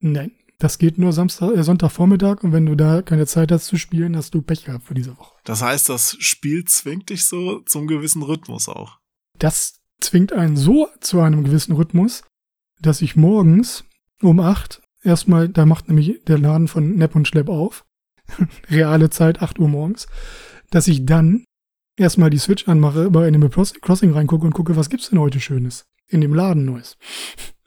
Nein. 0.00 0.32
Das 0.58 0.78
geht 0.78 0.98
nur 0.98 1.12
Samstag, 1.12 1.56
äh, 1.56 1.64
Sonntagvormittag 1.64 2.44
und 2.44 2.52
wenn 2.52 2.66
du 2.66 2.76
da 2.76 3.00
keine 3.00 3.26
Zeit 3.26 3.50
hast 3.50 3.66
zu 3.66 3.78
spielen, 3.78 4.16
hast 4.16 4.34
du 4.34 4.42
Pech 4.42 4.66
gehabt 4.66 4.84
für 4.84 4.94
diese 4.94 5.16
Woche. 5.16 5.34
Das 5.44 5.62
heißt, 5.62 5.88
das 5.88 6.16
Spiel 6.20 6.64
zwingt 6.64 7.08
dich 7.08 7.24
so 7.24 7.60
zum 7.60 7.86
gewissen 7.86 8.22
Rhythmus 8.22 8.68
auch. 8.68 8.98
Das 9.38 9.80
zwingt 10.00 10.32
einen 10.32 10.56
so 10.56 10.88
zu 11.00 11.20
einem 11.20 11.44
gewissen 11.44 11.74
Rhythmus, 11.74 12.22
dass 12.80 13.00
ich 13.00 13.16
morgens 13.16 13.84
um 14.20 14.40
acht 14.40 14.82
erstmal, 15.02 15.48
da 15.48 15.64
macht 15.64 15.88
nämlich 15.88 16.22
der 16.26 16.38
Laden 16.38 16.68
von 16.68 16.96
Nepp 16.96 17.16
und 17.16 17.26
Schlepp 17.26 17.48
auf, 17.48 17.84
reale 18.70 19.08
Zeit, 19.08 19.40
8 19.40 19.58
Uhr 19.58 19.68
morgens, 19.68 20.06
dass 20.70 20.86
ich 20.86 21.06
dann 21.06 21.44
erstmal 21.96 22.30
die 22.30 22.38
Switch 22.38 22.68
anmache, 22.68 23.10
bei 23.10 23.26
Animal 23.26 23.50
Cross- 23.50 23.80
Crossing 23.80 24.12
reingucke 24.12 24.46
und 24.46 24.54
gucke, 24.54 24.76
was 24.76 24.90
gibt's 24.90 25.10
denn 25.10 25.20
heute 25.20 25.40
Schönes 25.40 25.86
in 26.08 26.20
dem 26.20 26.34
Laden 26.34 26.64
Neues. 26.64 26.96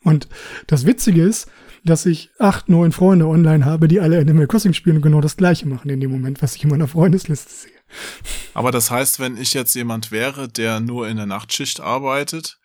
Und 0.03 0.29
das 0.67 0.85
Witzige 0.85 1.23
ist, 1.23 1.49
dass 1.83 2.05
ich 2.05 2.29
acht, 2.37 2.69
neun 2.69 2.91
Freunde 2.91 3.25
online 3.25 3.65
habe, 3.65 3.87
die 3.87 3.99
alle 3.99 4.19
Animal 4.19 4.45
Crossing 4.45 4.73
spielen 4.73 4.97
und 4.97 5.01
genau 5.01 5.19
das 5.19 5.35
gleiche 5.35 5.67
machen 5.67 5.89
in 5.89 5.99
dem 5.99 6.11
Moment, 6.11 6.43
was 6.43 6.55
ich 6.55 6.63
in 6.63 6.69
meiner 6.69 6.87
Freundesliste 6.87 7.51
sehe. 7.51 7.71
Aber 8.53 8.71
das 8.71 8.91
heißt, 8.91 9.19
wenn 9.19 9.35
ich 9.35 9.55
jetzt 9.55 9.73
jemand 9.73 10.11
wäre, 10.11 10.47
der 10.47 10.79
nur 10.79 11.07
in 11.07 11.17
der 11.17 11.25
Nachtschicht 11.25 11.79
arbeitet, 11.79 12.59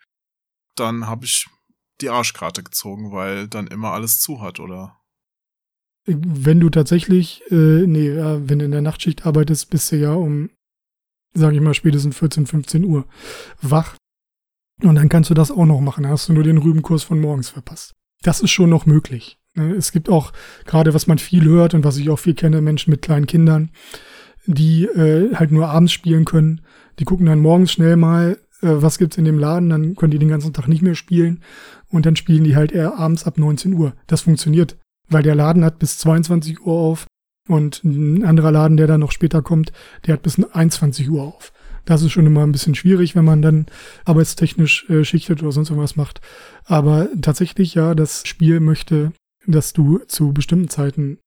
dann 0.75 1.07
habe 1.07 1.25
ich 1.25 1.47
die 2.01 2.09
Arschkarte 2.09 2.61
gezogen, 2.63 3.11
weil 3.11 3.47
dann 3.47 3.65
immer 3.65 3.91
alles 3.91 4.19
zu 4.19 4.41
hat, 4.41 4.59
oder? 4.59 4.97
Wenn 6.05 6.59
du 6.59 6.69
tatsächlich, 6.69 7.43
äh, 7.51 7.85
nee, 7.85 8.11
wenn 8.15 8.59
du 8.59 8.65
in 8.65 8.71
der 8.71 8.81
Nachtschicht 8.81 9.25
arbeitest, 9.25 9.69
bist 9.69 9.91
du 9.91 9.97
ja 9.97 10.13
um, 10.13 10.49
sage 11.33 11.55
ich 11.55 11.61
mal, 11.61 11.73
spätestens 11.73 12.17
14, 12.17 12.45
15 12.45 12.83
Uhr 12.83 13.05
wach. 13.61 13.95
Und 14.81 14.95
dann 14.95 15.09
kannst 15.09 15.29
du 15.29 15.33
das 15.33 15.51
auch 15.51 15.65
noch 15.65 15.81
machen. 15.81 16.03
Da 16.03 16.09
hast 16.09 16.27
du 16.27 16.33
nur 16.33 16.43
den 16.43 16.57
Rübenkurs 16.57 17.03
von 17.03 17.19
morgens 17.19 17.49
verpasst. 17.49 17.93
Das 18.23 18.41
ist 18.41 18.51
schon 18.51 18.69
noch 18.69 18.85
möglich. 18.85 19.37
Ne? 19.55 19.73
Es 19.73 19.91
gibt 19.91 20.09
auch, 20.09 20.31
gerade 20.65 20.93
was 20.93 21.07
man 21.07 21.17
viel 21.17 21.43
hört 21.45 21.73
und 21.73 21.83
was 21.83 21.97
ich 21.97 22.09
auch 22.09 22.19
viel 22.19 22.33
kenne, 22.33 22.61
Menschen 22.61 22.91
mit 22.91 23.01
kleinen 23.01 23.27
Kindern, 23.27 23.71
die 24.45 24.85
äh, 24.85 25.35
halt 25.35 25.51
nur 25.51 25.69
abends 25.69 25.91
spielen 25.91 26.25
können. 26.25 26.61
Die 26.99 27.05
gucken 27.05 27.25
dann 27.25 27.39
morgens 27.39 27.71
schnell 27.71 27.95
mal, 27.95 28.37
äh, 28.61 28.67
was 28.69 28.97
gibt's 28.97 29.17
in 29.17 29.25
dem 29.25 29.39
Laden, 29.39 29.69
dann 29.69 29.95
können 29.95 30.11
die 30.11 30.19
den 30.19 30.29
ganzen 30.29 30.53
Tag 30.53 30.67
nicht 30.67 30.81
mehr 30.81 30.95
spielen 30.95 31.41
und 31.89 32.05
dann 32.05 32.15
spielen 32.15 32.43
die 32.43 32.55
halt 32.55 32.71
eher 32.71 32.97
abends 32.97 33.25
ab 33.25 33.37
19 33.37 33.73
Uhr. 33.73 33.93
Das 34.07 34.21
funktioniert, 34.21 34.77
weil 35.09 35.23
der 35.23 35.35
Laden 35.35 35.63
hat 35.63 35.79
bis 35.79 35.97
22 35.99 36.65
Uhr 36.65 36.73
auf 36.73 37.05
und 37.51 37.83
ein 37.83 38.23
anderer 38.23 38.51
Laden, 38.51 38.77
der 38.77 38.87
dann 38.87 38.99
noch 38.99 39.11
später 39.11 39.41
kommt, 39.41 39.71
der 40.05 40.13
hat 40.13 40.23
bis 40.23 40.41
21 40.43 41.09
Uhr 41.09 41.23
auf. 41.23 41.53
Das 41.85 42.03
ist 42.03 42.11
schon 42.11 42.27
immer 42.27 42.43
ein 42.43 42.51
bisschen 42.51 42.75
schwierig, 42.75 43.15
wenn 43.15 43.25
man 43.25 43.41
dann 43.41 43.65
arbeitstechnisch 44.05 44.89
äh, 44.89 45.03
schichtet 45.03 45.41
oder 45.41 45.51
sonst 45.51 45.69
irgendwas 45.69 45.95
macht. 45.95 46.21
Aber 46.65 47.09
tatsächlich, 47.21 47.73
ja, 47.73 47.95
das 47.95 48.27
Spiel 48.27 48.59
möchte, 48.59 49.13
dass 49.47 49.73
du 49.73 49.99
zu 49.99 50.33
bestimmten 50.33 50.69
Zeiten 50.69 51.19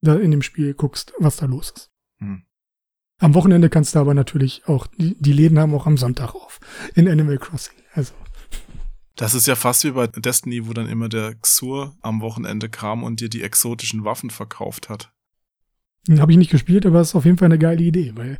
da 0.00 0.14
in 0.16 0.30
dem 0.30 0.42
Spiel 0.42 0.74
guckst, 0.74 1.12
was 1.18 1.36
da 1.36 1.46
los 1.46 1.72
ist. 1.74 1.90
Hm. 2.18 2.44
Am 3.20 3.34
Wochenende 3.34 3.70
kannst 3.70 3.94
du 3.94 3.98
aber 3.98 4.14
natürlich 4.14 4.62
auch, 4.66 4.86
die, 4.86 5.16
die 5.20 5.32
Läden 5.32 5.58
haben 5.58 5.74
auch 5.74 5.86
am 5.86 5.96
Sonntag 5.96 6.34
auf 6.34 6.60
in 6.94 7.08
Animal 7.08 7.38
Crossing. 7.38 7.74
Also. 7.94 8.12
Das 9.16 9.34
ist 9.34 9.46
ja 9.46 9.54
fast 9.54 9.84
wie 9.84 9.92
bei 9.92 10.08
Destiny, 10.08 10.66
wo 10.66 10.72
dann 10.72 10.88
immer 10.88 11.08
der 11.08 11.34
Xur 11.36 11.96
am 12.02 12.20
Wochenende 12.20 12.68
kam 12.68 13.04
und 13.04 13.20
dir 13.20 13.28
die 13.28 13.42
exotischen 13.42 14.04
Waffen 14.04 14.30
verkauft 14.30 14.88
hat. 14.88 15.13
Habe 16.18 16.32
ich 16.32 16.38
nicht 16.38 16.50
gespielt, 16.50 16.84
aber 16.84 17.00
es 17.00 17.08
ist 17.08 17.14
auf 17.14 17.24
jeden 17.24 17.38
Fall 17.38 17.46
eine 17.46 17.58
geile 17.58 17.82
Idee, 17.82 18.12
weil 18.14 18.38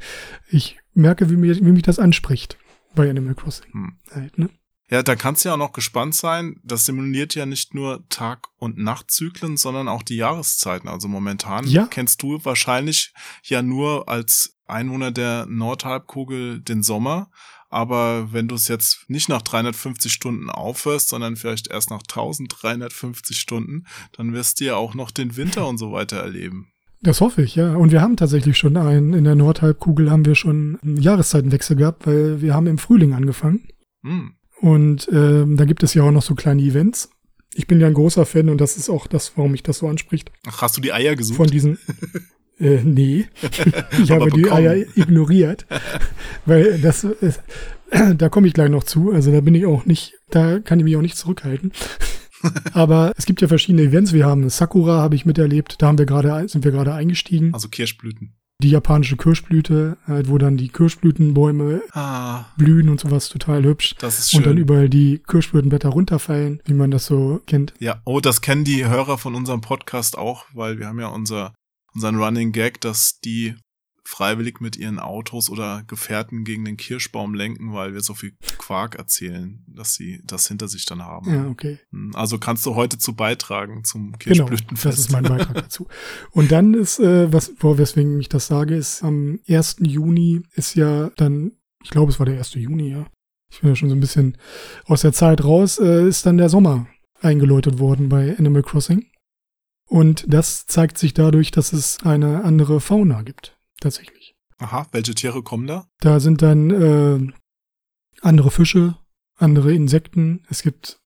ich 0.50 0.79
merke, 0.92 1.31
wie, 1.31 1.37
mir, 1.37 1.57
wie 1.57 1.72
mich 1.72 1.83
das 1.83 1.98
anspricht 1.98 2.59
bei 2.94 3.09
Animal 3.09 3.35
Crossing. 3.35 3.72
Hm. 3.72 3.98
Halt, 4.12 4.38
ne? 4.38 4.50
Ja, 4.90 5.03
da 5.03 5.16
kannst 5.16 5.44
du 5.44 5.48
ja 5.48 5.55
auch 5.55 5.59
noch 5.59 5.72
gespannt 5.72 6.14
sein. 6.14 6.61
Das 6.62 6.85
simuliert 6.85 7.35
ja 7.35 7.46
nicht 7.46 7.74
nur 7.74 8.07
Tag- 8.11 8.48
und 8.59 8.77
Nachtzyklen, 8.77 9.57
sondern 9.57 9.88
auch 9.88 10.03
die 10.03 10.16
Jahreszeiten. 10.16 10.88
Also 10.88 11.09
momentan 11.09 11.66
ja. 11.66 11.87
kennst 11.87 12.22
du 12.22 12.44
wahrscheinlich 12.44 13.14
ja 13.42 13.62
nur 13.62 14.09
als 14.09 14.59
Einwohner 14.66 15.11
der 15.11 15.46
Nordhalbkugel 15.46 16.61
den 16.61 16.83
Sommer. 16.83 17.31
Aber 17.70 18.33
wenn 18.33 18.46
du 18.46 18.55
es 18.55 18.68
jetzt 18.68 19.07
nicht 19.09 19.29
nach 19.29 19.42
350 19.42 20.12
Stunden 20.12 20.50
aufhörst, 20.50 21.09
sondern 21.09 21.37
vielleicht 21.37 21.68
erst 21.68 21.90
nach 21.90 22.03
1350 22.03 23.37
Stunden, 23.38 23.87
dann 24.12 24.33
wirst 24.33 24.61
du 24.61 24.66
ja 24.66 24.77
auch 24.77 24.94
noch 24.94 25.11
den 25.11 25.37
Winter 25.37 25.66
und 25.68 25.79
so 25.79 25.92
weiter 25.92 26.18
erleben. 26.18 26.74
Das 27.05 27.21
hoffe 27.21 27.43
ich, 27.43 27.55
ja. 27.55 27.75
Und 27.75 27.93
wir 27.93 28.01
haben 28.01 28.17
tatsächlich 28.17 28.57
schon 28.57 28.79
einen, 28.79 29.12
in 29.12 29.25
der 29.25 29.35
Nordhalbkugel 29.35 30.11
haben 30.11 30.25
wir 30.25 30.35
schon 30.35 30.79
einen 30.83 30.97
Jahreszeitenwechsel 30.97 31.77
gehabt, 31.77 32.07
weil 32.07 32.40
wir 32.40 32.55
haben 32.55 32.67
im 32.67 32.79
Frühling 32.79 33.12
angefangen. 33.12 33.69
Hm. 34.03 34.33
Und 34.62 35.11
ähm, 35.12 35.59
da 35.59 35.67
gibt 35.67 35.83
es 35.83 35.93
ja 35.93 36.03
auch 36.03 36.11
noch 36.11 36.23
so 36.23 36.35
kleine 36.35 36.62
Events. 36.62 37.11
Ich 37.53 37.67
bin 37.67 37.79
ja 37.79 37.88
ein 37.88 37.95
großer 37.95 38.25
Fan 38.25 38.49
und 38.49 38.59
das 38.59 38.79
ist 38.79 38.88
auch 38.88 39.07
das, 39.07 39.33
warum 39.37 39.53
mich 39.53 39.62
das 39.62 39.79
so 39.79 39.87
anspricht. 39.87 40.33
Ach, 40.47 40.62
hast 40.62 40.79
du 40.79 40.81
die 40.81 40.95
Eier 40.95 41.14
gesucht? 41.14 41.37
Von 41.37 41.47
diesen. 41.47 41.77
äh, 42.59 42.81
nee. 42.83 43.27
ich 44.03 44.11
habe 44.11 44.31
die 44.31 44.51
Eier 44.51 44.75
ignoriert. 44.97 45.67
weil 46.47 46.81
das, 46.81 47.05
äh, 47.05 47.33
da 48.17 48.31
komme 48.31 48.47
ich 48.47 48.55
gleich 48.55 48.71
noch 48.71 48.85
zu. 48.85 49.12
Also 49.12 49.31
da 49.31 49.43
bin 49.43 49.55
ich 49.55 49.67
auch 49.67 49.85
nicht, 49.85 50.14
da 50.31 50.59
kann 50.59 50.79
ich 50.79 50.85
mich 50.85 50.97
auch 50.97 51.03
nicht 51.03 51.19
zurückhalten. 51.19 51.71
Aber 52.73 53.13
es 53.17 53.27
gibt 53.27 53.41
ja 53.41 53.49
verschiedene 53.49 53.83
Events. 53.83 54.13
Wir 54.13 54.27
haben 54.27 54.49
Sakura, 54.51 55.01
habe 55.01 55.15
ich 55.15 55.27
miterlebt. 55.27 55.77
Da 55.79 55.89
haben 55.89 55.99
wir 55.99 56.07
gerade, 56.07 56.49
sind 56.49 56.65
wir 56.65 56.73
gerade 56.73 56.95
eingestiegen. 56.95 57.53
Also 57.55 57.69
Kirschblüten 57.69 58.35
die 58.63 58.71
japanische 58.71 59.17
Kirschblüte, 59.17 59.99
halt, 60.07 60.29
wo 60.29 60.39
dann 60.39 60.57
die 60.57 60.69
Kirschblütenbäume 60.69 61.83
ah, 61.93 62.47
blühen 62.57 62.89
und 62.89 63.01
sowas 63.01 63.29
total 63.29 63.65
hübsch. 63.65 63.95
Das 63.99 64.19
ist 64.19 64.31
schön. 64.31 64.39
Und 64.39 64.47
dann 64.47 64.57
überall 64.57 64.89
die 64.89 65.19
Kirschblütenblätter 65.19 65.89
runterfallen, 65.89 66.61
wie 66.65 66.75
man 66.75 66.91
das 66.91 67.07
so 67.07 67.43
kennt. 67.47 67.75
Ja, 67.79 68.01
oh, 68.05 68.21
das 68.21 68.41
kennen 68.41 68.65
die 68.65 68.87
Hörer 68.87 69.19
von 69.19 69.35
unserem 69.35 69.61
Podcast 69.61 70.17
auch, 70.17 70.47
weil 70.55 70.79
wir 70.79 70.87
haben 70.87 71.01
ja 71.01 71.09
unser, 71.09 71.55
unseren 71.95 72.17
Running 72.17 72.53
Gag, 72.53 72.81
dass 72.81 73.19
die 73.25 73.55
freiwillig 74.07 74.61
mit 74.61 74.77
ihren 74.77 74.99
Autos 74.99 75.49
oder 75.49 75.83
Gefährten 75.87 76.45
gegen 76.45 76.64
den 76.64 76.77
Kirschbaum 76.77 77.35
lenken, 77.35 77.73
weil 77.73 77.95
wir 77.95 78.01
so 78.03 78.14
viel 78.14 78.35
Quark 78.59 78.97
erzählen, 78.97 79.64
dass 79.67 79.95
sie 79.95 80.21
das 80.25 80.47
hinter 80.47 80.69
sich 80.69 80.85
dann 80.85 81.03
haben. 81.03 81.33
Ja, 81.33 81.49
okay. 81.49 81.79
Hm, 81.90 82.12
also 82.14 82.38
kannst 82.38 82.67
du 82.67 82.75
heute 82.75 82.99
zu 82.99 83.14
beitragen 83.14 83.83
zum 83.85 84.17
Kirschblütenfest. 84.19 84.83
Genau, 84.83 84.90
das 84.90 84.99
ist 84.99 85.12
mein 85.12 85.25
Beitrag 85.25 85.55
dazu. 85.55 85.88
Und 86.31 86.53
dann 86.53 86.75
ist, 86.75 86.99
äh, 87.01 87.33
was, 87.33 87.53
weswegen 87.61 88.21
ich 88.21 88.29
das 88.29 88.47
sage, 88.47 88.77
ist 88.77 89.03
am 89.03 89.40
1. 89.49 89.77
Juni 89.81 90.43
ist 90.53 90.75
ja 90.75 91.11
dann, 91.17 91.53
ich 91.83 91.90
glaube, 91.90 92.12
es 92.12 92.19
war 92.19 92.27
der 92.27 92.37
1. 92.37 92.55
Juni, 92.55 92.90
ja. 92.90 93.07
Ich 93.51 93.61
bin 93.61 93.71
ja 93.71 93.77
schon 93.77 93.88
so 93.88 93.95
ein 93.95 94.01
bisschen 94.01 94.37
aus 94.85 95.03
der 95.03 95.12
Zeit 95.12 95.45
raus, 95.45 95.79
äh, 95.79 96.07
ist 96.07 96.27
dann 96.27 96.37
der 96.37 96.49
Sommer 96.51 96.87
eingeläutet 97.21 97.79
worden 97.79 98.11
bei 98.11 98.37
Animal 98.38 98.62
Crossing. 98.62 99.07
Und 99.87 100.25
das 100.29 100.67
zeigt 100.67 100.99
sich 100.99 101.14
dadurch, 101.14 101.51
dass 101.51 101.73
es 101.73 102.03
eine 102.03 102.45
andere 102.45 102.81
Fauna 102.81 103.23
gibt 103.23 103.55
tatsächlich. 103.81 104.35
Aha, 104.59 104.87
welche 104.93 105.15
Tiere 105.15 105.43
kommen 105.43 105.67
da? 105.67 105.89
Da 106.01 106.21
sind 106.21 106.43
dann 106.43 106.71
äh, 106.71 107.33
andere 108.21 108.51
Fische, 108.51 108.97
andere 109.37 109.73
Insekten. 109.73 110.43
Es 110.49 110.63
gibt 110.63 111.01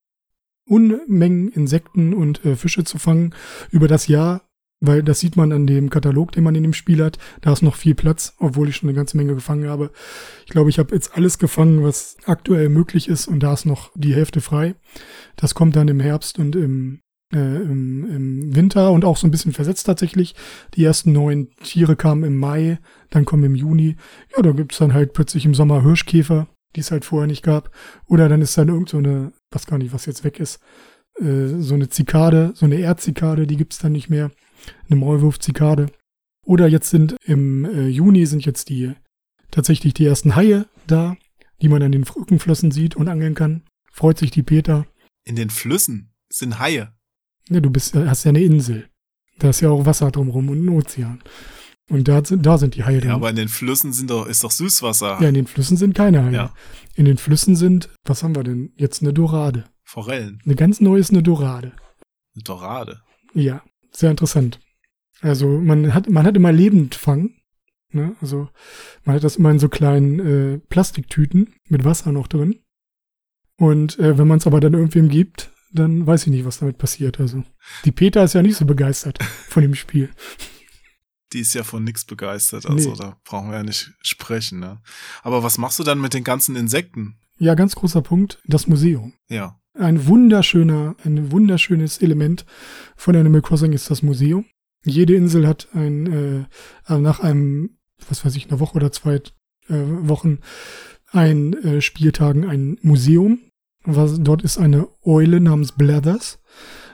Unmengen 0.67 1.49
Insekten 1.49 2.13
und 2.13 2.45
äh, 2.45 2.55
Fische 2.55 2.85
zu 2.85 2.99
fangen 2.99 3.35
über 3.71 3.89
das 3.89 4.07
Jahr, 4.07 4.43
weil 4.81 5.03
das 5.03 5.19
sieht 5.19 5.35
man 5.35 5.51
an 5.51 5.67
dem 5.67 5.89
Katalog, 5.89 6.33
den 6.33 6.45
man 6.45 6.55
in 6.55 6.63
dem 6.63 6.75
Spiel 6.75 7.03
hat. 7.03 7.19
Da 7.41 7.53
ist 7.53 7.63
noch 7.63 7.75
viel 7.75 7.95
Platz, 7.95 8.35
obwohl 8.39 8.69
ich 8.69 8.77
schon 8.77 8.89
eine 8.89 8.97
ganze 8.97 9.17
Menge 9.17 9.35
gefangen 9.35 9.69
habe. 9.69 9.91
Ich 10.45 10.51
glaube, 10.51 10.69
ich 10.69 10.79
habe 10.79 10.95
jetzt 10.95 11.17
alles 11.17 11.39
gefangen, 11.39 11.83
was 11.83 12.19
aktuell 12.27 12.69
möglich 12.69 13.09
ist 13.09 13.29
und 13.29 13.41
da 13.41 13.55
ist 13.55 13.65
noch 13.65 13.91
die 13.95 14.15
Hälfte 14.15 14.43
frei. 14.43 14.75
Das 15.37 15.55
kommt 15.55 15.75
dann 15.75 15.89
im 15.89 16.01
Herbst 16.01 16.39
und 16.39 16.55
im 16.55 17.01
im, 17.37 18.11
im 18.11 18.57
Winter 18.57 18.91
und 18.93 19.05
auch 19.05 19.17
so 19.17 19.27
ein 19.27 19.31
bisschen 19.31 19.53
versetzt 19.53 19.85
tatsächlich. 19.87 20.35
Die 20.75 20.85
ersten 20.85 21.13
neun 21.13 21.51
Tiere 21.63 21.97
kamen 21.97 22.25
im 22.25 22.37
Mai, 22.37 22.79
dann 23.11 23.25
kommen 23.25 23.45
im 23.45 23.55
Juni. 23.55 23.97
Ja, 24.35 24.43
da 24.43 24.53
gibt's 24.53 24.79
dann 24.79 24.95
halt 24.95 25.13
plötzlich 25.13 25.45
im 25.45 25.55
Sommer 25.55 25.83
Hirschkäfer, 25.83 26.49
die 26.75 26.81
es 26.81 26.91
halt 26.91 27.05
vorher 27.05 27.27
nicht 27.27 27.43
gab. 27.43 27.71
Oder 28.07 28.29
dann 28.29 28.41
ist 28.41 28.57
dann 28.57 28.69
irgend 28.69 28.89
so 28.89 28.99
eine, 28.99 29.33
was 29.51 29.67
gar 29.67 29.79
nicht, 29.79 29.93
was 29.93 30.07
jetzt 30.07 30.25
weg 30.25 30.41
ist, 30.41 30.61
äh, 31.21 31.49
so 31.59 31.75
eine 31.75 31.89
Zikade, 31.89 32.53
so 32.55 32.67
eine 32.67 32.77
Erdzikade, 32.77 33.47
die 33.47 33.57
gibt's 33.57 33.79
dann 33.79 33.93
nicht 33.93 34.09
mehr. 34.09 34.31
Eine 34.89 34.99
Maulwurfzikade. 34.99 35.87
Oder 36.45 36.67
jetzt 36.67 36.91
sind 36.91 37.17
im 37.25 37.65
äh, 37.67 37.89
Juni 37.89 38.25
sind 38.27 38.47
jetzt 38.47 38.71
die 38.71 38.95
tatsächlich 39.51 39.95
die 39.95 40.07
ersten 40.07 40.35
Haie 40.35 40.67
da, 40.87 41.17
die 41.61 41.69
man 41.69 41.83
an 41.83 41.93
den 41.93 42.05
Rückenflossen 42.05 42.71
sieht 42.71 42.97
und 42.97 43.09
angeln 43.09 43.35
kann. 43.35 43.65
Freut 43.93 44.19
sich 44.19 44.31
die 44.31 44.43
Peter. 44.43 44.87
In 45.25 45.37
den 45.37 45.51
Flüssen 45.51 46.15
sind 46.31 46.59
Haie. 46.59 46.93
Ja, 47.49 47.61
du 47.61 47.71
bist, 47.71 47.95
hast 47.95 48.25
ja 48.25 48.31
eine 48.31 48.43
Insel. 48.43 48.89
Da 49.39 49.51
ist 49.51 49.61
ja 49.61 49.71
auch 49.71 49.87
Wasser 49.87 50.11
drumherum 50.11 50.51
und 50.51 50.65
ein 50.65 50.69
Ozean. 50.69 51.23
Und 51.91 52.07
da, 52.07 52.21
da 52.21 52.59
sind 52.59 52.75
die 52.75 52.85
Haie 52.85 53.01
drin. 53.01 53.11
Ja, 53.11 53.15
aber 53.15 53.31
in 53.31 53.37
den 53.37 53.49
Flüssen 53.49 53.93
sind 53.93 54.11
doch, 54.11 54.27
ist 54.27 54.45
doch 54.45 54.51
Süßwasser. 54.51 55.19
Ja, 55.21 55.29
in 55.29 55.35
den 55.35 55.47
Flüssen 55.47 55.77
sind 55.77 55.95
keine 55.95 56.25
Haie. 56.25 56.35
Ja. 56.35 56.55
In 56.97 57.07
den 57.07 57.17
Flüssen 57.17 57.57
sind, 57.57 57.89
was 58.05 58.23
haben 58.23 58.37
wir 58.37 58.45
denn? 58.45 58.73
Jetzt 58.77 59.03
eine 59.03 59.15
Dorade. 59.15 59.65
Forellen. 59.85 60.41
Eine 60.45 60.55
ganz 60.55 60.81
neue 60.81 61.01
ist 61.01 61.11
eine 61.11 61.23
Dorade. 61.23 61.73
Eine 62.35 62.45
Dorade? 62.45 63.01
Ja, 63.33 63.63
sehr 63.91 64.11
interessant. 64.11 64.61
Also 65.23 65.49
man 65.49 65.95
hat, 65.95 66.11
man 66.11 66.27
hat 66.27 66.37
immer 66.37 66.53
Lebendfang. 66.53 67.31
Ne? 67.93 68.15
Also 68.21 68.51
man 69.05 69.17
hat 69.17 69.25
das 69.25 69.37
immer 69.37 69.51
in 69.51 69.59
so 69.59 69.71
kleinen 69.71 70.19
äh, 70.19 70.59
Plastiktüten 70.59 71.55
mit 71.69 71.85
Wasser 71.85 72.13
noch 72.13 72.27
drin. 72.27 72.61
Und 73.57 73.99
äh, 73.99 74.19
wenn 74.19 74.29
man 74.29 74.39
es 74.39 74.47
aber 74.47 74.61
dann 74.61 74.75
irgendwem 74.75 75.09
gibt, 75.09 75.51
dann 75.73 76.07
weiß 76.07 76.27
ich 76.27 76.33
nicht, 76.33 76.45
was 76.45 76.59
damit 76.59 76.79
passiert. 76.79 77.21
Also, 77.21 77.45
die 77.85 77.93
Peter 77.93 78.25
ist 78.25 78.35
ja 78.35 78.43
nicht 78.43 78.57
so 78.57 78.65
begeistert 78.65 79.19
von 79.49 79.63
dem 79.63 79.75
Spiel. 79.75 80.11
Die 81.33 81.41
ist 81.41 81.55
ja 81.55 81.63
von 81.63 81.85
nichts 81.85 82.05
begeistert, 82.05 82.65
also 82.65 82.91
nee. 82.91 82.97
da 82.97 83.19
brauchen 83.25 83.51
wir 83.51 83.59
ja 83.59 83.63
nicht 83.63 83.93
sprechen. 84.01 84.61
Ne? 84.61 84.81
Aber 85.23 85.43
was 85.43 85.59
machst 85.59 85.79
du 85.79 85.85
dann 85.85 86.01
mit 86.01 86.15
den 86.15 86.25
ganzen 86.25 86.57
Insekten? 86.57 87.19
Ja, 87.39 87.55
ganz 87.55 87.75
großer 87.75 88.01
Punkt, 88.01 88.41
das 88.47 88.67
Museum. 88.67 89.13
Ja. 89.29 89.61
Ein 89.75 90.07
wunderschöner, 90.07 90.97
ein 91.05 91.31
wunderschönes 91.31 91.99
Element 91.99 92.47
von 92.97 93.15
Animal 93.15 93.43
Crossing 93.43 93.73
ist 93.73 93.91
das 93.91 94.03
Museum. 94.03 94.47
Jede 94.85 95.15
Insel 95.15 95.47
hat 95.47 95.69
ein, 95.75 96.49
äh, 96.89 96.99
nach 96.99 97.21
einem, 97.21 97.79
was 98.09 98.25
weiß 98.25 98.35
ich, 98.37 98.49
einer 98.49 98.59
Woche 98.59 98.77
oder 98.77 98.91
zwei 98.91 99.17
äh, 99.17 99.21
Wochen, 99.69 100.39
ein 101.11 101.53
äh, 101.53 101.81
Spieltagen 101.81 102.49
ein 102.49 102.79
Museum 102.83 103.41
was, 103.97 104.21
dort 104.21 104.43
ist 104.43 104.59
eine 104.59 104.89
Eule 105.03 105.41
namens 105.41 105.73
Blathers. 105.73 106.39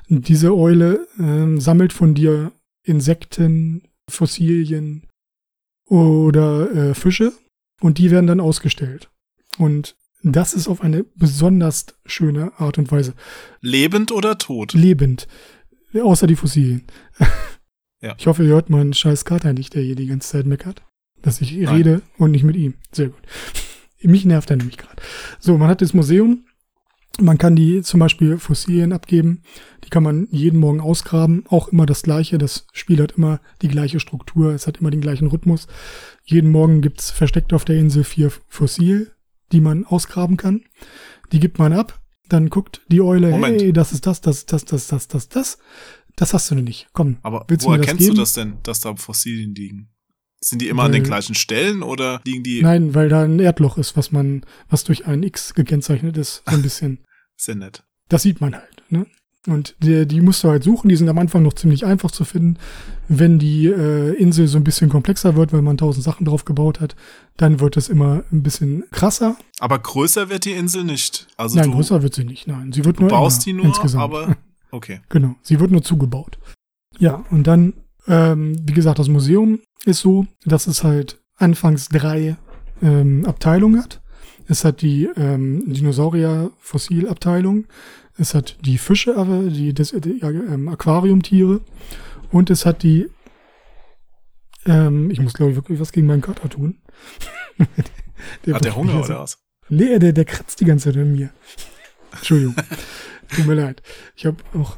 Diese 0.08 0.54
Eule 0.54 1.06
ähm, 1.18 1.60
sammelt 1.60 1.92
von 1.92 2.14
dir 2.14 2.52
Insekten, 2.82 3.82
Fossilien 4.08 5.06
oder 5.86 6.70
äh, 6.70 6.94
Fische 6.94 7.32
und 7.80 7.98
die 7.98 8.10
werden 8.10 8.26
dann 8.26 8.40
ausgestellt. 8.40 9.10
Und 9.58 9.96
das 10.22 10.54
ist 10.54 10.68
auf 10.68 10.80
eine 10.80 11.04
besonders 11.04 11.86
schöne 12.06 12.52
Art 12.58 12.78
und 12.78 12.90
Weise. 12.90 13.14
Lebend 13.60 14.12
oder 14.12 14.38
tot? 14.38 14.72
Lebend. 14.72 15.26
Außer 15.94 16.26
die 16.26 16.36
Fossilien. 16.36 16.84
Ja. 18.04 18.14
Ich 18.18 18.26
hoffe, 18.26 18.42
ihr 18.42 18.50
hört 18.50 18.68
meinen 18.68 18.92
scheiß 18.92 19.24
Kater 19.24 19.54
nicht, 19.54 19.72
der 19.72 19.82
hier 19.82 19.94
die 19.94 20.08
ganze 20.08 20.28
Zeit 20.28 20.44
meckert. 20.44 20.82
Dass 21.22 21.40
ich 21.40 21.56
Nein. 21.56 21.74
rede 21.74 22.02
und 22.18 22.32
nicht 22.32 22.44
mit 22.44 22.54
ihm. 22.54 22.74
Sehr 22.92 23.08
gut. 23.08 23.22
Mich 24.02 24.26
nervt 24.26 24.50
er 24.50 24.56
nämlich 24.56 24.76
gerade. 24.76 25.00
So, 25.40 25.56
man 25.56 25.68
hat 25.68 25.80
das 25.80 25.94
Museum. 25.94 26.44
Man 27.20 27.38
kann 27.38 27.54
die 27.54 27.82
zum 27.82 28.00
Beispiel 28.00 28.38
Fossilien 28.38 28.92
abgeben. 28.92 29.42
Die 29.84 29.88
kann 29.88 30.02
man 30.02 30.26
jeden 30.30 30.58
Morgen 30.58 30.80
ausgraben. 30.80 31.44
Auch 31.48 31.68
immer 31.68 31.86
das 31.86 32.02
gleiche. 32.02 32.38
Das 32.38 32.66
Spiel 32.72 33.00
hat 33.00 33.12
immer 33.12 33.40
die 33.62 33.68
gleiche 33.68 34.00
Struktur. 34.00 34.52
Es 34.52 34.66
hat 34.66 34.78
immer 34.78 34.90
den 34.90 35.00
gleichen 35.00 35.28
Rhythmus. 35.28 35.68
Jeden 36.24 36.50
Morgen 36.50 36.80
gibt's 36.80 37.10
versteckt 37.10 37.52
auf 37.52 37.64
der 37.64 37.76
Insel 37.76 38.02
vier 38.02 38.32
Fossil, 38.48 39.12
die 39.52 39.60
man 39.60 39.84
ausgraben 39.84 40.36
kann. 40.36 40.62
Die 41.30 41.38
gibt 41.38 41.58
man 41.58 41.72
ab. 41.72 42.00
Dann 42.28 42.48
guckt 42.50 42.80
die 42.88 43.02
Eule, 43.02 43.30
Moment. 43.30 43.60
hey, 43.60 43.72
das 43.72 43.92
ist 43.92 44.06
das, 44.06 44.20
das 44.20 44.38
ist 44.38 44.52
das, 44.52 44.64
das, 44.64 44.86
das, 44.88 45.08
das, 45.08 45.28
das. 45.28 45.58
Das 46.16 46.32
hast 46.32 46.50
du 46.50 46.54
nicht. 46.56 46.88
Komm, 46.92 47.18
Aber 47.22 47.44
willst 47.48 47.64
du 47.64 47.68
woher 47.68 47.78
mir 47.78 47.82
das 47.82 47.90
kennst 47.90 48.02
du 48.02 48.06
geben? 48.12 48.18
das 48.18 48.32
denn, 48.32 48.54
dass 48.62 48.80
da 48.80 48.94
Fossilien 48.96 49.54
liegen? 49.54 49.90
Sind 50.44 50.60
die 50.60 50.68
immer 50.68 50.82
an 50.84 50.92
den 50.92 51.02
Weil- 51.02 51.08
gleichen 51.08 51.34
Stellen 51.34 51.82
oder 51.82 52.20
liegen 52.26 52.42
die 52.42 52.60
Nein, 52.62 52.94
weil 52.94 53.08
da 53.08 53.22
ein 53.22 53.38
Erdloch 53.38 53.78
ist, 53.78 53.96
was 53.96 54.12
man, 54.12 54.44
was 54.68 54.84
durch 54.84 55.06
ein 55.06 55.22
X 55.22 55.54
gekennzeichnet 55.54 56.16
ist, 56.18 56.42
so 56.46 56.54
ein 56.54 56.62
bisschen. 56.62 56.98
sehr 57.36 57.54
nett? 57.54 57.82
Das 58.10 58.22
sieht 58.22 58.40
man 58.40 58.54
halt, 58.54 58.82
ne? 58.90 59.06
Und 59.46 59.76
die, 59.80 60.06
die 60.06 60.20
musst 60.22 60.42
du 60.42 60.48
halt 60.48 60.64
suchen, 60.64 60.88
die 60.88 60.96
sind 60.96 61.08
am 61.10 61.18
Anfang 61.18 61.42
noch 61.42 61.52
ziemlich 61.52 61.84
einfach 61.84 62.10
zu 62.10 62.24
finden. 62.24 62.56
Wenn 63.08 63.38
die 63.38 63.66
äh, 63.66 64.14
Insel 64.14 64.46
so 64.48 64.56
ein 64.56 64.64
bisschen 64.64 64.88
komplexer 64.88 65.36
wird, 65.36 65.52
weil 65.52 65.60
man 65.60 65.76
tausend 65.76 66.02
Sachen 66.02 66.24
drauf 66.24 66.46
gebaut 66.46 66.80
hat, 66.80 66.96
dann 67.36 67.60
wird 67.60 67.76
es 67.76 67.90
immer 67.90 68.24
ein 68.32 68.42
bisschen 68.42 68.84
krasser. 68.90 69.36
Aber 69.58 69.78
größer 69.78 70.30
wird 70.30 70.46
die 70.46 70.52
Insel 70.52 70.84
nicht. 70.84 71.26
Also 71.36 71.58
nein, 71.58 71.70
du, 71.70 71.76
größer 71.76 72.02
wird 72.02 72.14
sie 72.14 72.24
nicht, 72.24 72.46
nein. 72.46 72.72
Sie 72.72 72.86
wird 72.86 72.96
du 72.96 73.02
nur 73.02 73.10
baust 73.10 73.46
enger 73.46 73.58
die 73.58 73.62
nur, 73.64 73.66
insgesamt. 73.74 74.02
aber 74.04 74.36
okay. 74.70 75.00
Genau, 75.10 75.34
sie 75.42 75.60
wird 75.60 75.70
nur 75.70 75.82
zugebaut. 75.82 76.38
Ja, 76.98 77.22
und 77.30 77.46
dann, 77.46 77.74
ähm, 78.06 78.56
wie 78.66 78.72
gesagt, 78.72 78.98
das 78.98 79.08
Museum 79.08 79.58
ist 79.84 80.00
so, 80.00 80.26
dass 80.44 80.66
es 80.66 80.84
halt 80.84 81.20
anfangs 81.36 81.88
drei 81.88 82.36
ähm, 82.82 83.24
Abteilungen 83.26 83.82
hat. 83.82 84.00
Es 84.46 84.64
hat 84.64 84.82
die 84.82 85.08
ähm, 85.16 85.72
Dinosaurier-Fossilabteilung, 85.72 87.66
es 88.18 88.34
hat 88.34 88.58
die 88.60 88.78
Fische, 88.78 89.16
aber 89.16 89.44
die, 89.44 89.72
das, 89.72 89.90
die 89.90 90.20
ähm, 90.20 90.68
Aquariumtiere 90.68 91.62
und 92.30 92.50
es 92.50 92.66
hat 92.66 92.82
die, 92.82 93.08
ähm, 94.66 95.10
ich 95.10 95.20
muss 95.20 95.32
glaube 95.32 95.52
ich 95.52 95.56
wirklich 95.56 95.80
was 95.80 95.92
gegen 95.92 96.06
meinen 96.06 96.20
Kater 96.20 96.48
tun. 96.48 96.78
Hat 98.50 98.64
der 98.64 98.74
Hunger 98.74 99.04
oder 99.04 99.20
was? 99.20 99.38
Nee, 99.68 99.98
der, 99.98 100.12
der 100.12 100.24
kratzt 100.24 100.60
die 100.60 100.64
ganze 100.64 100.90
Zeit 100.90 101.00
an 101.00 101.12
mir. 101.12 101.30
Entschuldigung. 102.12 102.54
Tut 103.28 103.46
mir 103.46 103.54
leid. 103.54 103.82
Ich 104.16 104.26
habe 104.26 104.36
auch. 104.54 104.76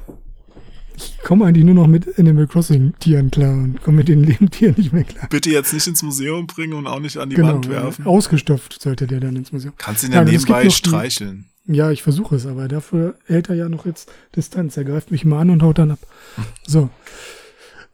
Ich 0.97 1.19
komme 1.23 1.45
eigentlich 1.45 1.65
nur 1.65 1.75
noch 1.75 1.87
mit 1.87 2.19
Animal 2.19 2.47
Crossing 2.47 2.95
Tieren 3.01 3.31
klar 3.31 3.53
und 3.53 3.83
komme 3.83 3.99
mit 3.99 4.09
den 4.09 4.25
Lebendtieren 4.25 4.75
nicht 4.77 4.93
mehr 4.93 5.05
klar. 5.05 5.29
Bitte 5.29 5.51
jetzt 5.51 5.73
nicht 5.73 5.87
ins 5.87 6.03
Museum 6.03 6.47
bringen 6.47 6.73
und 6.73 6.87
auch 6.87 7.01
nicht 7.01 7.17
an 7.19 7.29
die 7.31 7.37
Genau. 7.37 7.55
Wand 7.55 7.69
werfen. 7.69 8.07
Ausgestopft 8.07 8.81
sollte 8.81 9.07
der 9.07 9.21
dann 9.21 9.37
ins 9.37 9.53
Museum. 9.53 9.75
Kannst 9.77 10.05
ihn 10.05 10.13
ja 10.13 10.23
Nein, 10.25 10.33
nebenbei 10.33 10.65
die- 10.65 10.71
streicheln. 10.71 11.47
Ja, 11.69 11.91
ich 11.91 12.03
versuche 12.05 12.37
es, 12.37 12.47
aber 12.47 12.69
dafür 12.69 13.17
hält 13.27 13.49
er 13.49 13.57
ja 13.57 13.69
noch 13.69 13.87
jetzt 13.87 14.11
Distanz. 14.37 14.77
Er 14.77 14.85
greift 14.85 15.11
mich 15.11 15.25
mal 15.25 15.41
an 15.41 15.51
und 15.51 15.63
haut 15.63 15.79
dann 15.79 15.91
ab. 15.91 15.99
So. 16.67 16.91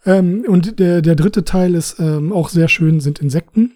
Ähm, 0.04 0.44
und 0.46 0.78
der, 0.78 1.00
der 1.02 1.14
dritte 1.14 1.44
Teil 1.44 1.74
ist 1.74 1.98
ähm, 2.00 2.32
auch 2.32 2.48
sehr 2.48 2.68
schön, 2.68 3.00
sind 3.00 3.20
Insekten. 3.20 3.72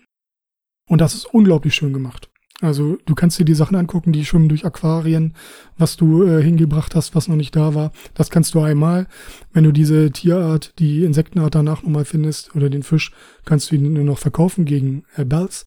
Und 0.89 1.01
das 1.01 1.15
ist 1.15 1.27
unglaublich 1.33 1.75
schön 1.75 1.93
gemacht. 1.93 2.29
Also 2.63 2.97
du 3.05 3.15
kannst 3.15 3.39
dir 3.39 3.45
die 3.45 3.55
Sachen 3.55 3.77
angucken, 3.77 4.13
die 4.13 4.25
schwimmen 4.25 4.49
durch 4.49 4.65
Aquarien, 4.65 5.35
was 5.77 5.97
du 5.97 6.25
äh, 6.25 6.43
hingebracht 6.43 6.95
hast, 6.95 7.15
was 7.15 7.29
noch 7.29 7.37
nicht 7.37 7.55
da 7.55 7.75
war. 7.75 7.93
Das 8.15 8.31
kannst 8.31 8.55
du 8.55 8.61
einmal. 8.61 9.09
Wenn 9.53 9.65
du 9.65 9.73
diese 9.73 10.11
Tierart, 10.11 10.73
die 10.79 11.05
Insektenart 11.05 11.55
danach 11.55 11.83
nochmal 11.83 12.07
findest 12.07 12.57
oder 12.57 12.71
den 12.71 12.83
Fisch, 12.83 13.13
kannst 13.45 13.71
du 13.71 13.75
ihn 13.75 13.93
nur 13.93 14.05
noch 14.05 14.19
verkaufen 14.19 14.65
gegen 14.65 15.05
äh, 15.17 15.25
Bells. 15.25 15.67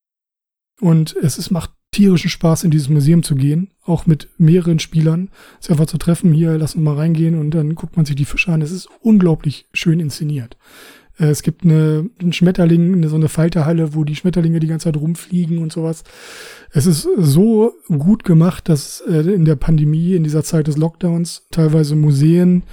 Und 0.81 1.15
es 1.21 1.37
ist, 1.37 1.51
macht 1.51 1.71
tierischen 1.91 2.29
Spaß, 2.29 2.63
in 2.63 2.71
dieses 2.71 2.89
Museum 2.89 3.23
zu 3.23 3.35
gehen, 3.35 3.71
auch 3.83 4.05
mit 4.05 4.29
mehreren 4.37 4.79
Spielern. 4.79 5.29
Es 5.61 5.69
einfach 5.69 5.87
zu 5.87 5.97
treffen, 5.97 6.33
hier, 6.33 6.57
lass 6.57 6.75
uns 6.75 6.83
mal 6.83 6.95
reingehen 6.95 7.37
und 7.37 7.51
dann 7.51 7.75
guckt 7.75 7.97
man 7.97 8.05
sich 8.05 8.15
die 8.15 8.25
Fische 8.25 8.51
an. 8.51 8.61
Es 8.61 8.71
ist 8.71 8.89
unglaublich 9.01 9.67
schön 9.73 9.99
inszeniert. 9.99 10.57
Äh, 11.19 11.27
Es 11.27 11.43
gibt 11.43 11.63
eine, 11.63 12.09
einen 12.19 12.33
Schmetterling, 12.33 12.93
eine, 12.93 13.09
so 13.09 13.15
eine 13.15 13.29
Falterhalle, 13.29 13.93
wo 13.93 14.03
die 14.03 14.15
Schmetterlinge 14.15 14.59
die 14.59 14.67
ganze 14.67 14.85
Zeit 14.85 14.97
rumfliegen 14.97 15.59
und 15.59 15.71
sowas. 15.71 16.03
Es 16.71 16.85
ist 16.85 17.07
so 17.17 17.73
gut 17.87 18.23
gemacht, 18.23 18.69
dass 18.69 19.01
äh, 19.01 19.21
in 19.21 19.45
der 19.45 19.55
Pandemie, 19.55 20.15
in 20.15 20.23
dieser 20.23 20.43
Zeit 20.43 20.67
des 20.67 20.77
Lockdowns, 20.77 21.47
teilweise 21.51 21.95
Museen 21.95 22.63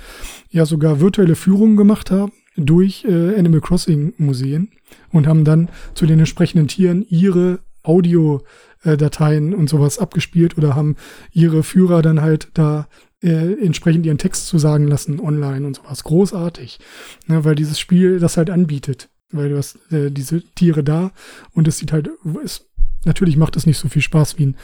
ja 0.51 0.67
sogar 0.67 1.01
virtuelle 1.01 1.35
Führungen 1.35 1.77
gemacht 1.77 2.11
haben 2.11 2.33
durch 2.57 3.05
äh, 3.05 3.39
Animal 3.39 3.61
Crossing 3.61 4.15
Museen 4.17 4.71
und 5.13 5.27
haben 5.27 5.45
dann 5.45 5.69
zu 5.95 6.07
den 6.07 6.19
entsprechenden 6.19 6.69
Tieren 6.69 7.05
ihre 7.09 7.59
Audiodateien 7.83 9.55
und 9.55 9.69
sowas 9.69 9.99
abgespielt 9.99 10.59
oder 10.59 10.75
haben 10.75 10.97
ihre 11.33 11.63
Führer 11.63 12.03
dann 12.03 12.21
halt 12.21 12.49
da 12.55 12.89
äh, 13.23 13.53
entsprechend 13.65 14.07
ihren 14.07 14.19
Text 14.19 14.47
zu 14.47 14.59
sagen 14.59 14.87
lassen 14.87 15.21
online 15.21 15.67
und 15.67 15.77
sowas. 15.77 16.05
Großartig. 16.05 16.79
Ne, 17.27 17.45
weil 17.45 17.55
dieses 17.55 17.79
Spiel 17.79 18.19
das 18.19 18.37
halt 18.37 18.51
anbietet. 18.51 19.09
Weil 19.31 19.49
du 19.49 19.59
hast 19.59 19.79
äh, 19.91 20.11
diese 20.11 20.43
Tiere 20.55 20.85
da 20.85 21.13
und 21.53 21.67
es 21.67 21.79
sieht 21.79 21.93
halt, 21.93 22.09
es, 22.45 22.67
natürlich 23.05 23.37
macht 23.37 23.57
es 23.57 23.67
nicht 23.67 23.79
so 23.79 23.89
viel 23.89 24.03
Spaß 24.03 24.39
wie 24.39 24.47
ein 24.47 24.57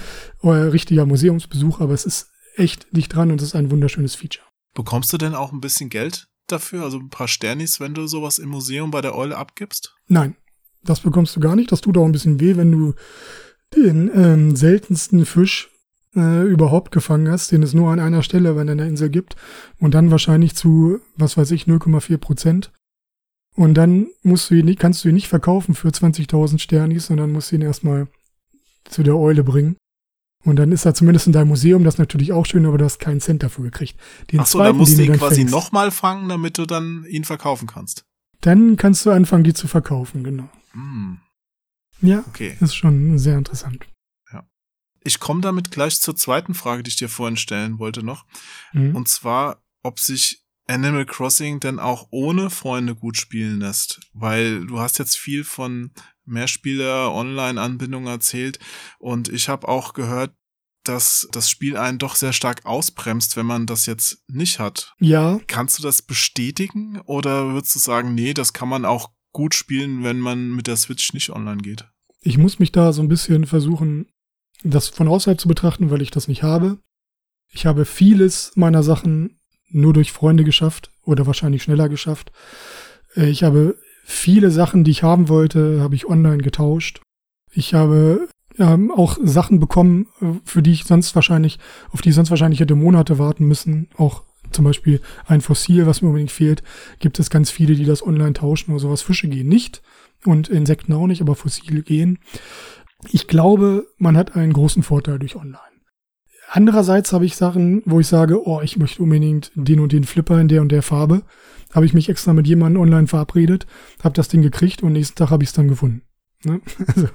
äh, 0.42 0.48
richtiger 0.48 1.04
Museumsbesuch, 1.04 1.80
aber 1.80 1.94
es 1.94 2.04
ist 2.04 2.30
echt 2.54 2.86
dicht 2.92 3.14
dran 3.14 3.32
und 3.32 3.40
es 3.40 3.48
ist 3.48 3.56
ein 3.56 3.70
wunderschönes 3.70 4.14
Feature. 4.14 4.46
Bekommst 4.74 5.12
du 5.12 5.18
denn 5.18 5.34
auch 5.34 5.52
ein 5.52 5.60
bisschen 5.60 5.90
Geld 5.90 6.28
dafür? 6.46 6.84
Also 6.84 6.98
ein 6.98 7.10
paar 7.10 7.28
Sternis, 7.28 7.80
wenn 7.80 7.94
du 7.94 8.06
sowas 8.06 8.38
im 8.38 8.50
Museum 8.50 8.90
bei 8.90 9.00
der 9.00 9.16
Eule 9.16 9.36
abgibst? 9.36 9.94
Nein, 10.06 10.36
das 10.84 11.00
bekommst 11.00 11.34
du 11.34 11.40
gar 11.40 11.56
nicht. 11.56 11.72
Das 11.72 11.80
tut 11.80 11.96
auch 11.96 12.04
ein 12.04 12.12
bisschen 12.12 12.40
weh, 12.40 12.56
wenn 12.56 12.70
du 12.70 12.94
den 13.74 14.10
ähm, 14.14 14.56
seltensten 14.56 15.26
Fisch 15.26 15.70
äh, 16.14 16.42
überhaupt 16.44 16.92
gefangen 16.92 17.30
hast, 17.30 17.52
den 17.52 17.62
es 17.62 17.74
nur 17.74 17.90
an 17.90 18.00
einer 18.00 18.22
Stelle 18.22 18.50
an 18.58 18.68
einer 18.68 18.86
Insel 18.86 19.10
gibt 19.10 19.36
und 19.78 19.94
dann 19.94 20.10
wahrscheinlich 20.10 20.54
zu, 20.54 21.00
was 21.16 21.36
weiß 21.36 21.50
ich, 21.52 21.64
0,4 21.64 22.18
Prozent. 22.18 22.72
Und 23.54 23.74
dann 23.74 24.06
musst 24.22 24.50
du 24.50 24.54
ihn 24.54 24.64
nicht, 24.64 24.78
kannst 24.78 25.04
du 25.04 25.08
ihn 25.08 25.14
nicht 25.14 25.28
verkaufen 25.28 25.74
für 25.74 25.88
20.000 25.88 26.58
Sternis, 26.58 27.06
sondern 27.06 27.32
musst 27.32 27.52
ihn 27.52 27.60
erstmal 27.62 28.08
zu 28.84 29.02
der 29.02 29.16
Eule 29.16 29.44
bringen. 29.44 29.76
Und 30.44 30.56
dann 30.56 30.72
ist 30.72 30.84
er 30.84 30.94
zumindest 30.94 31.26
in 31.28 31.32
deinem 31.32 31.48
Museum, 31.48 31.84
das 31.84 31.94
ist 31.94 31.98
natürlich 31.98 32.32
auch 32.32 32.46
schön, 32.46 32.66
aber 32.66 32.78
du 32.78 32.84
hast 32.84 32.98
keinen 32.98 33.20
Cent 33.20 33.42
dafür 33.42 33.64
gekriegt. 33.64 33.96
Den 34.32 34.40
Ach 34.40 34.46
so, 34.46 34.58
dann 34.58 34.76
musst 34.76 34.98
den 34.98 35.06
du 35.06 35.12
ihn 35.12 35.18
quasi 35.18 35.44
nochmal 35.44 35.90
fangen, 35.90 36.28
damit 36.28 36.58
du 36.58 36.66
dann 36.66 37.04
ihn 37.08 37.24
verkaufen 37.24 37.68
kannst. 37.68 38.04
Dann 38.40 38.76
kannst 38.76 39.06
du 39.06 39.10
anfangen, 39.12 39.44
die 39.44 39.54
zu 39.54 39.68
verkaufen, 39.68 40.24
genau. 40.24 40.48
Hm, 40.72 41.18
Ja, 42.00 42.24
okay. 42.26 42.56
ist 42.60 42.74
schon 42.74 43.18
sehr 43.18 43.38
interessant. 43.38 43.86
Ich 45.04 45.20
komme 45.20 45.40
damit 45.40 45.70
gleich 45.70 46.00
zur 46.00 46.16
zweiten 46.16 46.54
Frage, 46.54 46.82
die 46.82 46.90
ich 46.90 46.96
dir 46.96 47.08
vorhin 47.08 47.36
stellen 47.36 47.78
wollte 47.78 48.02
noch. 48.02 48.24
Mhm. 48.72 48.94
Und 48.96 49.08
zwar, 49.08 49.62
ob 49.82 49.98
sich 49.98 50.42
Animal 50.66 51.06
Crossing 51.06 51.60
denn 51.60 51.78
auch 51.78 52.08
ohne 52.10 52.50
Freunde 52.50 52.94
gut 52.94 53.16
spielen 53.16 53.60
lässt. 53.60 54.00
Weil 54.12 54.66
du 54.66 54.78
hast 54.78 54.98
jetzt 54.98 55.16
viel 55.16 55.44
von 55.44 55.90
Mehrspieler-Online-Anbindungen 56.24 58.08
erzählt 58.08 58.58
und 58.98 59.28
ich 59.28 59.48
habe 59.48 59.68
auch 59.68 59.92
gehört, 59.92 60.32
dass 60.84 61.28
das 61.32 61.48
Spiel 61.48 61.76
einen 61.76 61.98
doch 61.98 62.16
sehr 62.16 62.32
stark 62.32 62.64
ausbremst, 62.64 63.36
wenn 63.36 63.46
man 63.46 63.66
das 63.66 63.86
jetzt 63.86 64.24
nicht 64.28 64.58
hat. 64.58 64.94
Ja, 64.98 65.40
Kannst 65.46 65.78
du 65.78 65.82
das 65.82 66.02
bestätigen 66.02 67.00
oder 67.02 67.52
würdest 67.52 67.74
du 67.74 67.78
sagen, 67.78 68.14
nee, 68.14 68.34
das 68.34 68.52
kann 68.52 68.68
man 68.68 68.84
auch 68.84 69.10
gut 69.32 69.54
spielen, 69.54 70.02
wenn 70.02 70.18
man 70.18 70.50
mit 70.50 70.66
der 70.66 70.76
Switch 70.76 71.12
nicht 71.12 71.30
online 71.30 71.62
geht? 71.62 71.86
ich 72.22 72.38
muss 72.38 72.58
mich 72.58 72.72
da 72.72 72.92
so 72.92 73.02
ein 73.02 73.08
bisschen 73.08 73.46
versuchen, 73.46 74.06
das 74.64 74.88
von 74.88 75.08
außerhalb 75.08 75.40
zu 75.40 75.48
betrachten, 75.48 75.90
weil 75.90 76.02
ich 76.02 76.10
das 76.10 76.28
nicht 76.28 76.42
habe. 76.42 76.78
Ich 77.52 77.66
habe 77.66 77.84
vieles 77.84 78.52
meiner 78.54 78.82
Sachen 78.82 79.38
nur 79.68 79.92
durch 79.92 80.12
Freunde 80.12 80.44
geschafft 80.44 80.90
oder 81.04 81.26
wahrscheinlich 81.26 81.62
schneller 81.62 81.88
geschafft. 81.88 82.32
Äh, 83.16 83.30
Ich 83.30 83.42
habe 83.42 83.76
viele 84.04 84.50
Sachen, 84.50 84.84
die 84.84 84.90
ich 84.90 85.02
haben 85.02 85.28
wollte, 85.28 85.80
habe 85.80 85.94
ich 85.94 86.06
online 86.06 86.42
getauscht. 86.42 87.00
Ich 87.52 87.74
habe 87.74 88.28
ähm, 88.58 88.90
auch 88.90 89.18
Sachen 89.22 89.60
bekommen, 89.60 90.08
äh, 90.20 90.26
für 90.44 90.62
die 90.62 90.72
ich 90.72 90.84
sonst 90.84 91.14
wahrscheinlich, 91.14 91.58
auf 91.90 92.02
die 92.02 92.10
ich 92.10 92.14
sonst 92.14 92.30
wahrscheinlich 92.30 92.60
hätte 92.60 92.74
Monate 92.74 93.18
warten 93.18 93.46
müssen. 93.46 93.88
Auch 93.96 94.22
zum 94.50 94.64
Beispiel 94.64 95.00
ein 95.26 95.40
Fossil, 95.40 95.86
was 95.86 96.02
mir 96.02 96.08
unbedingt 96.08 96.30
fehlt, 96.30 96.62
gibt 96.98 97.18
es 97.18 97.30
ganz 97.30 97.50
viele, 97.50 97.74
die 97.74 97.84
das 97.84 98.04
online 98.04 98.34
tauschen 98.34 98.72
oder 98.72 98.80
sowas. 98.80 99.02
Fische 99.02 99.28
gehen 99.28 99.48
nicht 99.48 99.82
und 100.24 100.48
Insekten 100.48 100.92
auch 100.92 101.06
nicht, 101.06 101.22
aber 101.22 101.34
Fossile 101.34 101.82
gehen. 101.82 102.18
Ich 103.10 103.26
glaube, 103.26 103.86
man 103.98 104.16
hat 104.16 104.36
einen 104.36 104.52
großen 104.52 104.82
Vorteil 104.82 105.18
durch 105.18 105.36
online. 105.36 105.58
Andererseits 106.48 107.12
habe 107.12 107.24
ich 107.24 107.36
Sachen, 107.36 107.82
wo 107.86 108.00
ich 108.00 108.06
sage, 108.06 108.46
oh, 108.46 108.60
ich 108.60 108.76
möchte 108.76 109.02
unbedingt 109.02 109.50
den 109.54 109.80
und 109.80 109.92
den 109.92 110.04
Flipper 110.04 110.38
in 110.38 110.48
der 110.48 110.60
und 110.60 110.70
der 110.70 110.82
Farbe. 110.82 111.22
Habe 111.72 111.86
ich 111.86 111.94
mich 111.94 112.10
extra 112.10 112.34
mit 112.34 112.46
jemandem 112.46 112.82
online 112.82 113.06
verabredet, 113.06 113.66
habe 114.04 114.14
das 114.14 114.28
Ding 114.28 114.42
gekriegt 114.42 114.82
und 114.82 114.92
nächsten 114.92 115.16
Tag 115.16 115.30
habe 115.30 115.42
ich 115.42 115.48
es 115.48 115.54
dann 115.54 115.68
gefunden. 115.68 116.02
Ne? 116.44 116.60
Also, 116.86 117.08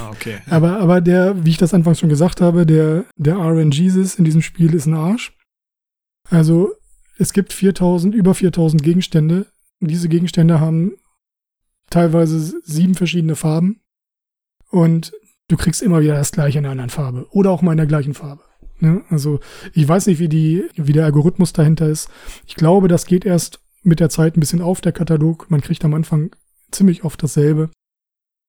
ah, 0.00 0.10
okay. 0.10 0.38
Aber, 0.50 0.80
aber 0.80 1.00
der, 1.00 1.44
wie 1.44 1.50
ich 1.50 1.58
das 1.58 1.74
anfangs 1.74 2.00
schon 2.00 2.08
gesagt 2.08 2.40
habe, 2.40 2.66
der, 2.66 3.04
der 3.16 3.36
RNGesus 3.36 4.16
in 4.16 4.24
diesem 4.24 4.42
Spiel 4.42 4.74
ist 4.74 4.86
ein 4.86 4.94
Arsch. 4.94 5.32
Also 6.28 6.72
es 7.18 7.32
gibt 7.32 7.52
4000, 7.52 8.14
über 8.14 8.34
4000 8.34 8.82
Gegenstände. 8.82 9.46
Diese 9.80 10.08
Gegenstände 10.08 10.60
haben 10.60 10.92
teilweise 11.90 12.60
sieben 12.64 12.94
verschiedene 12.94 13.36
Farben. 13.36 13.80
Und 14.70 15.12
du 15.48 15.56
kriegst 15.56 15.82
immer 15.82 16.00
wieder 16.00 16.14
das 16.14 16.32
gleiche 16.32 16.58
in 16.58 16.64
einer 16.64 16.72
anderen 16.72 16.90
Farbe. 16.90 17.26
Oder 17.30 17.50
auch 17.50 17.62
mal 17.62 17.72
in 17.72 17.78
der 17.78 17.86
gleichen 17.86 18.14
Farbe. 18.14 18.42
Ne? 18.80 19.02
Also 19.10 19.40
ich 19.74 19.86
weiß 19.86 20.06
nicht, 20.06 20.18
wie, 20.18 20.28
die, 20.28 20.68
wie 20.74 20.92
der 20.92 21.04
Algorithmus 21.04 21.52
dahinter 21.52 21.88
ist. 21.88 22.10
Ich 22.46 22.56
glaube, 22.56 22.88
das 22.88 23.06
geht 23.06 23.24
erst 23.24 23.60
mit 23.82 24.00
der 24.00 24.10
Zeit 24.10 24.36
ein 24.36 24.40
bisschen 24.40 24.62
auf, 24.62 24.80
der 24.80 24.92
Katalog. 24.92 25.50
Man 25.50 25.60
kriegt 25.60 25.84
am 25.84 25.94
Anfang 25.94 26.34
ziemlich 26.70 27.04
oft 27.04 27.22
dasselbe. 27.22 27.70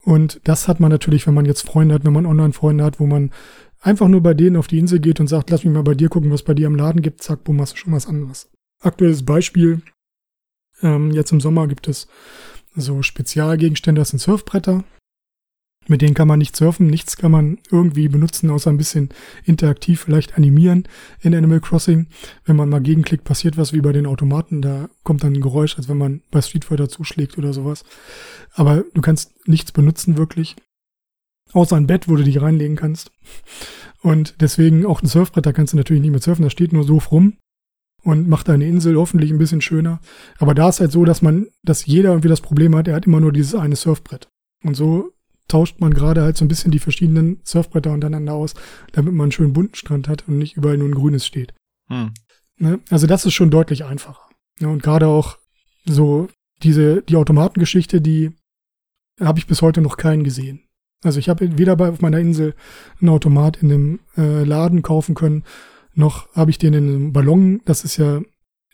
Und 0.03 0.41
das 0.43 0.67
hat 0.67 0.79
man 0.79 0.91
natürlich, 0.91 1.27
wenn 1.27 1.33
man 1.33 1.45
jetzt 1.45 1.61
Freunde 1.61 1.95
hat, 1.95 2.03
wenn 2.03 2.13
man 2.13 2.25
Online-Freunde 2.25 2.83
hat, 2.83 2.99
wo 2.99 3.05
man 3.05 3.31
einfach 3.79 4.07
nur 4.07 4.21
bei 4.21 4.33
denen 4.33 4.57
auf 4.57 4.67
die 4.67 4.79
Insel 4.79 4.99
geht 4.99 5.19
und 5.19 5.27
sagt, 5.27 5.49
lass 5.49 5.63
mich 5.63 5.73
mal 5.73 5.83
bei 5.83 5.95
dir 5.95 6.09
gucken, 6.09 6.31
was 6.31 6.43
bei 6.43 6.53
dir 6.53 6.67
im 6.67 6.75
Laden 6.75 7.01
gibt, 7.01 7.21
zack, 7.21 7.43
bumm, 7.43 7.61
hast 7.61 7.73
du 7.73 7.77
schon 7.77 7.93
was 7.93 8.07
anderes. 8.07 8.49
Aktuelles 8.81 9.23
Beispiel, 9.23 9.81
ähm, 10.81 11.11
jetzt 11.11 11.31
im 11.31 11.39
Sommer 11.39 11.67
gibt 11.67 11.87
es 11.87 12.07
so 12.75 13.01
Spezialgegenstände, 13.01 14.01
das 14.01 14.09
sind 14.09 14.19
Surfbretter. 14.19 14.83
Mit 15.87 16.01
denen 16.01 16.13
kann 16.13 16.27
man 16.27 16.39
nicht 16.39 16.55
surfen, 16.55 16.87
nichts 16.87 17.17
kann 17.17 17.31
man 17.31 17.57
irgendwie 17.69 18.07
benutzen, 18.07 18.49
außer 18.49 18.69
ein 18.69 18.77
bisschen 18.77 19.09
interaktiv 19.43 20.01
vielleicht 20.01 20.37
animieren 20.37 20.87
in 21.21 21.35
Animal 21.35 21.59
Crossing. 21.59 22.07
Wenn 22.45 22.55
man 22.55 22.69
mal 22.69 22.81
gegenklickt, 22.81 23.25
passiert 23.25 23.57
was 23.57 23.73
wie 23.73 23.81
bei 23.81 23.91
den 23.91 24.05
Automaten, 24.05 24.61
da 24.61 24.89
kommt 25.03 25.23
dann 25.23 25.33
ein 25.33 25.41
Geräusch, 25.41 25.77
als 25.77 25.89
wenn 25.89 25.97
man 25.97 26.21
bei 26.31 26.41
Street 26.41 26.65
Fighter 26.65 26.87
zuschlägt 26.87 27.37
oder 27.37 27.53
sowas. 27.53 27.83
Aber 28.53 28.83
du 28.93 29.01
kannst 29.01 29.33
nichts 29.47 29.71
benutzen 29.71 30.17
wirklich, 30.17 30.55
außer 31.51 31.75
ein 31.75 31.87
Bett, 31.87 32.07
wo 32.07 32.15
du 32.15 32.23
dich 32.23 32.41
reinlegen 32.41 32.77
kannst. 32.77 33.11
Und 34.01 34.35
deswegen 34.41 34.85
auch 34.85 35.01
ein 35.01 35.07
Surfbrett, 35.07 35.45
da 35.45 35.53
kannst 35.53 35.73
du 35.73 35.77
natürlich 35.77 36.01
nicht 36.01 36.11
mehr 36.11 36.21
surfen, 36.21 36.43
das 36.43 36.51
steht 36.51 36.73
nur 36.73 36.83
so 36.83 36.97
rum 36.97 37.37
und 38.03 38.27
macht 38.27 38.49
deine 38.49 38.67
Insel 38.67 38.97
hoffentlich 38.97 39.31
ein 39.31 39.37
bisschen 39.37 39.61
schöner. 39.61 39.99
Aber 40.37 40.53
da 40.53 40.69
ist 40.69 40.79
halt 40.79 40.91
so, 40.91 41.05
dass 41.05 41.21
man, 41.21 41.47
dass 41.63 41.85
jeder 41.85 42.09
irgendwie 42.09 42.27
das 42.29 42.41
Problem 42.41 42.75
hat, 42.75 42.87
er 42.87 42.95
hat 42.95 43.05
immer 43.05 43.21
nur 43.21 43.31
dieses 43.31 43.55
eine 43.55 43.75
Surfbrett. 43.75 44.27
Und 44.63 44.75
so 44.75 45.12
tauscht 45.47 45.79
man 45.79 45.93
gerade 45.93 46.21
halt 46.21 46.37
so 46.37 46.45
ein 46.45 46.47
bisschen 46.47 46.71
die 46.71 46.79
verschiedenen 46.79 47.39
Surfbretter 47.43 47.91
untereinander 47.91 48.33
aus, 48.33 48.53
damit 48.91 49.13
man 49.13 49.25
einen 49.25 49.31
schönen 49.31 49.53
bunten 49.53 49.75
Strand 49.75 50.07
hat 50.07 50.27
und 50.27 50.37
nicht 50.37 50.57
überall 50.57 50.77
nur 50.77 50.87
ein 50.87 50.95
grünes 50.95 51.25
steht. 51.25 51.53
Hm. 51.89 52.13
Ne? 52.57 52.79
Also 52.89 53.07
das 53.07 53.25
ist 53.25 53.33
schon 53.33 53.51
deutlich 53.51 53.85
einfacher. 53.85 54.29
Ja, 54.59 54.67
und 54.67 54.83
gerade 54.83 55.07
auch 55.07 55.37
so 55.85 56.29
diese, 56.61 57.01
die 57.03 57.15
Automatengeschichte, 57.15 58.01
die 58.01 58.31
habe 59.19 59.39
ich 59.39 59.47
bis 59.47 59.61
heute 59.61 59.81
noch 59.81 59.97
keinen 59.97 60.23
gesehen. 60.23 60.61
Also 61.03 61.19
ich 61.19 61.27
habe 61.29 61.57
weder 61.57 61.75
bei 61.75 61.89
auf 61.89 62.01
meiner 62.01 62.19
Insel 62.19 62.55
einen 63.01 63.09
Automat 63.09 63.61
in 63.61 63.71
einem 63.71 63.99
äh, 64.17 64.43
Laden 64.43 64.81
kaufen 64.81 65.15
können, 65.15 65.43
noch 65.93 66.33
habe 66.33 66.49
ich 66.49 66.57
den 66.57 66.73
in 66.73 66.87
einem 66.87 67.13
Ballon. 67.13 67.61
Das 67.65 67.83
ist 67.83 67.97
ja 67.97 68.21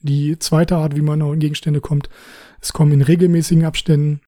die 0.01 0.39
zweite 0.39 0.77
Art, 0.77 0.95
wie 0.95 1.01
man 1.01 1.21
an 1.21 1.39
Gegenstände 1.39 1.81
kommt. 1.81 2.09
Es 2.61 2.71
kommen 2.71 2.91
in 2.91 3.01
regelmäßigen 3.01 3.65
Abständen 3.65 4.21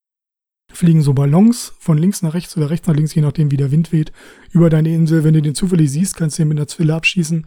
fliegen 0.73 1.01
so 1.01 1.13
Ballons 1.13 1.73
von 1.79 1.97
links 1.97 2.21
nach 2.21 2.33
rechts 2.33 2.55
oder 2.57 2.69
rechts 2.69 2.87
nach 2.87 2.95
links, 2.95 3.13
je 3.13 3.21
nachdem 3.21 3.51
wie 3.51 3.57
der 3.57 3.71
Wind 3.71 3.91
weht, 3.91 4.11
über 4.51 4.69
deine 4.69 4.93
Insel. 4.93 5.23
Wenn 5.23 5.33
du 5.33 5.41
den 5.41 5.55
zufällig 5.55 5.91
siehst, 5.91 6.15
kannst 6.15 6.37
du 6.37 6.43
ihn 6.43 6.47
mit 6.47 6.57
einer 6.57 6.67
Zwille 6.67 6.95
abschießen. 6.95 7.45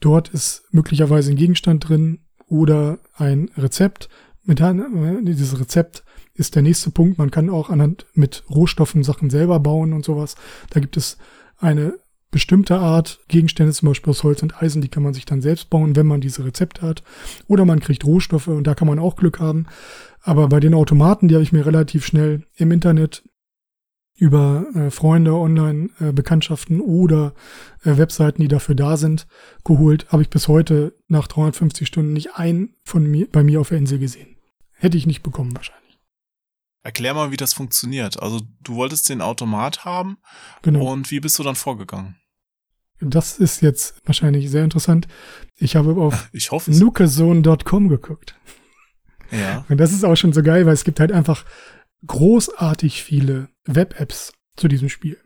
Dort 0.00 0.28
ist 0.28 0.64
möglicherweise 0.70 1.30
ein 1.30 1.36
Gegenstand 1.36 1.88
drin 1.88 2.20
oder 2.46 2.98
ein 3.14 3.50
Rezept. 3.56 4.08
Mit 4.44 4.60
dieses 4.60 5.60
Rezept 5.60 6.04
ist 6.34 6.54
der 6.54 6.62
nächste 6.62 6.90
Punkt. 6.90 7.18
Man 7.18 7.30
kann 7.30 7.50
auch 7.50 7.68
anhand 7.68 8.06
mit 8.14 8.44
Rohstoffen 8.48 9.02
Sachen 9.02 9.28
selber 9.28 9.60
bauen 9.60 9.92
und 9.92 10.04
sowas. 10.04 10.36
Da 10.70 10.80
gibt 10.80 10.96
es 10.96 11.18
eine 11.58 11.94
bestimmte 12.30 12.78
Art 12.78 13.20
Gegenstände, 13.28 13.72
zum 13.72 13.88
Beispiel 13.88 14.10
aus 14.10 14.22
Holz 14.22 14.42
und 14.42 14.62
Eisen, 14.62 14.82
die 14.82 14.88
kann 14.88 15.02
man 15.02 15.14
sich 15.14 15.24
dann 15.24 15.40
selbst 15.40 15.70
bauen, 15.70 15.96
wenn 15.96 16.06
man 16.06 16.20
diese 16.20 16.44
Rezepte 16.44 16.82
hat. 16.82 17.02
Oder 17.46 17.64
man 17.64 17.80
kriegt 17.80 18.04
Rohstoffe 18.04 18.48
und 18.48 18.66
da 18.66 18.74
kann 18.74 18.88
man 18.88 18.98
auch 18.98 19.16
Glück 19.16 19.40
haben. 19.40 19.66
Aber 20.22 20.48
bei 20.48 20.60
den 20.60 20.74
Automaten, 20.74 21.28
die 21.28 21.34
habe 21.34 21.42
ich 21.42 21.52
mir 21.52 21.64
relativ 21.64 22.04
schnell 22.04 22.42
im 22.56 22.70
Internet 22.70 23.22
über 24.18 24.66
äh, 24.74 24.90
Freunde, 24.90 25.32
Online-Bekanntschaften 25.34 26.80
äh, 26.80 26.82
oder 26.82 27.34
äh, 27.84 27.96
Webseiten, 27.96 28.42
die 28.42 28.48
dafür 28.48 28.74
da 28.74 28.96
sind, 28.96 29.26
geholt, 29.64 30.06
habe 30.10 30.22
ich 30.22 30.28
bis 30.28 30.48
heute 30.48 30.92
nach 31.06 31.28
350 31.28 31.86
Stunden 31.86 32.12
nicht 32.12 32.34
einen 32.34 32.74
von 32.84 33.06
mir 33.06 33.28
bei 33.30 33.44
mir 33.44 33.60
auf 33.60 33.68
der 33.68 33.78
Insel 33.78 34.00
gesehen. 34.00 34.36
Hätte 34.72 34.98
ich 34.98 35.06
nicht 35.06 35.22
bekommen 35.22 35.54
wahrscheinlich. 35.54 35.87
Erklär 36.88 37.12
mal, 37.12 37.30
wie 37.30 37.36
das 37.36 37.52
funktioniert. 37.52 38.22
Also 38.22 38.40
du 38.62 38.76
wolltest 38.76 39.10
den 39.10 39.20
Automat 39.20 39.84
haben 39.84 40.16
genau. 40.62 40.90
und 40.90 41.10
wie 41.10 41.20
bist 41.20 41.38
du 41.38 41.42
dann 41.42 41.54
vorgegangen? 41.54 42.16
Das 42.98 43.38
ist 43.38 43.60
jetzt 43.60 44.00
wahrscheinlich 44.06 44.50
sehr 44.50 44.64
interessant. 44.64 45.06
Ich 45.56 45.76
habe 45.76 46.00
auf 46.00 46.30
ich 46.32 46.48
geguckt. 46.48 48.36
Ja. 49.30 49.66
Und 49.68 49.76
das 49.76 49.92
ist 49.92 50.02
auch 50.02 50.16
schon 50.16 50.32
so 50.32 50.42
geil, 50.42 50.64
weil 50.64 50.72
es 50.72 50.84
gibt 50.84 50.98
halt 50.98 51.12
einfach 51.12 51.44
großartig 52.06 53.02
viele 53.02 53.50
Web-Apps 53.66 54.32
zu 54.56 54.66
diesem 54.66 54.88
Spiel. 54.88 55.18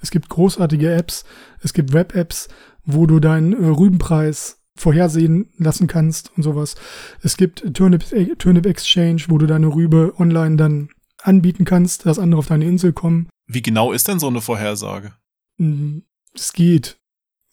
Es 0.00 0.10
gibt 0.10 0.30
großartige 0.30 0.90
Apps, 0.90 1.26
es 1.60 1.74
gibt 1.74 1.92
Web-Apps, 1.92 2.48
wo 2.82 3.04
du 3.04 3.20
deinen 3.20 3.52
äh, 3.52 3.66
Rübenpreis 3.66 4.62
vorhersehen 4.74 5.50
lassen 5.58 5.86
kannst 5.86 6.32
und 6.34 6.44
sowas. 6.44 6.76
Es 7.20 7.36
gibt 7.36 7.74
Turnip, 7.74 8.10
äh, 8.10 8.34
Turnip 8.36 8.64
Exchange, 8.64 9.24
wo 9.28 9.36
du 9.36 9.46
deine 9.46 9.66
Rübe 9.66 10.14
online 10.18 10.56
dann 10.56 10.88
anbieten 11.24 11.64
kannst, 11.64 12.06
dass 12.06 12.18
andere 12.18 12.38
auf 12.38 12.46
deine 12.46 12.66
Insel 12.66 12.92
kommen. 12.92 13.28
Wie 13.46 13.62
genau 13.62 13.92
ist 13.92 14.08
denn 14.08 14.18
so 14.18 14.28
eine 14.28 14.40
Vorhersage? 14.40 15.14
Mm, 15.58 15.98
es 16.34 16.52
geht. 16.52 16.98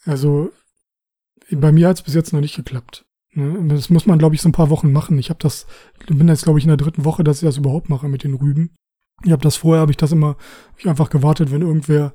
Also 0.06 0.52
bei 1.52 1.72
mir 1.72 1.88
hat 1.88 1.98
es 1.98 2.02
bis 2.04 2.14
jetzt 2.14 2.34
noch 2.34 2.42
nicht 2.42 2.56
geklappt. 2.56 3.06
Ne? 3.34 3.66
Das 3.68 3.90
muss 3.90 4.06
man, 4.06 4.20
glaube 4.20 4.36
ich, 4.36 4.42
so 4.42 4.50
ein 4.50 4.54
paar 4.54 4.70
Wochen 4.70 4.92
machen. 4.92 5.18
Ich 5.20 5.30
habe 5.30 5.40
das, 5.42 5.66
bin 6.08 6.28
jetzt, 6.28 6.44
glaube 6.44 6.60
ich, 6.60 6.66
in 6.66 6.70
der 6.70 6.78
dritten 6.78 7.06
Woche, 7.06 7.24
dass 7.24 7.42
ich 7.42 7.48
das 7.48 7.58
überhaupt 7.58 7.90
mache 7.90 8.10
mit 8.10 8.24
den 8.24 8.34
Rüben. 8.34 8.72
Ich 9.24 9.32
habe 9.32 9.44
das 9.44 9.56
vorher, 9.56 9.82
habe 9.82 9.92
ich 9.92 9.98
das 9.98 10.12
immer, 10.12 10.30
hab 10.70 10.80
ich 10.80 10.90
einfach 10.90 11.10
gewartet, 11.10 11.52
wenn 11.52 11.62
irgendwer 11.62 12.14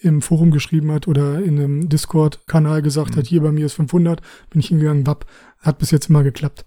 im 0.00 0.22
Forum 0.22 0.50
geschrieben 0.50 0.92
hat 0.92 1.08
oder 1.08 1.42
in 1.42 1.58
einem 1.58 1.88
Discord-Kanal 1.88 2.82
gesagt 2.82 3.12
mhm. 3.14 3.18
hat, 3.18 3.26
hier 3.26 3.42
bei 3.42 3.52
mir 3.52 3.66
ist 3.66 3.74
500, 3.74 4.20
bin 4.50 4.60
ich 4.60 4.68
hingegangen, 4.68 5.06
wapp, 5.06 5.26
hat 5.58 5.78
bis 5.78 5.90
jetzt 5.90 6.08
immer 6.08 6.22
geklappt. 6.22 6.64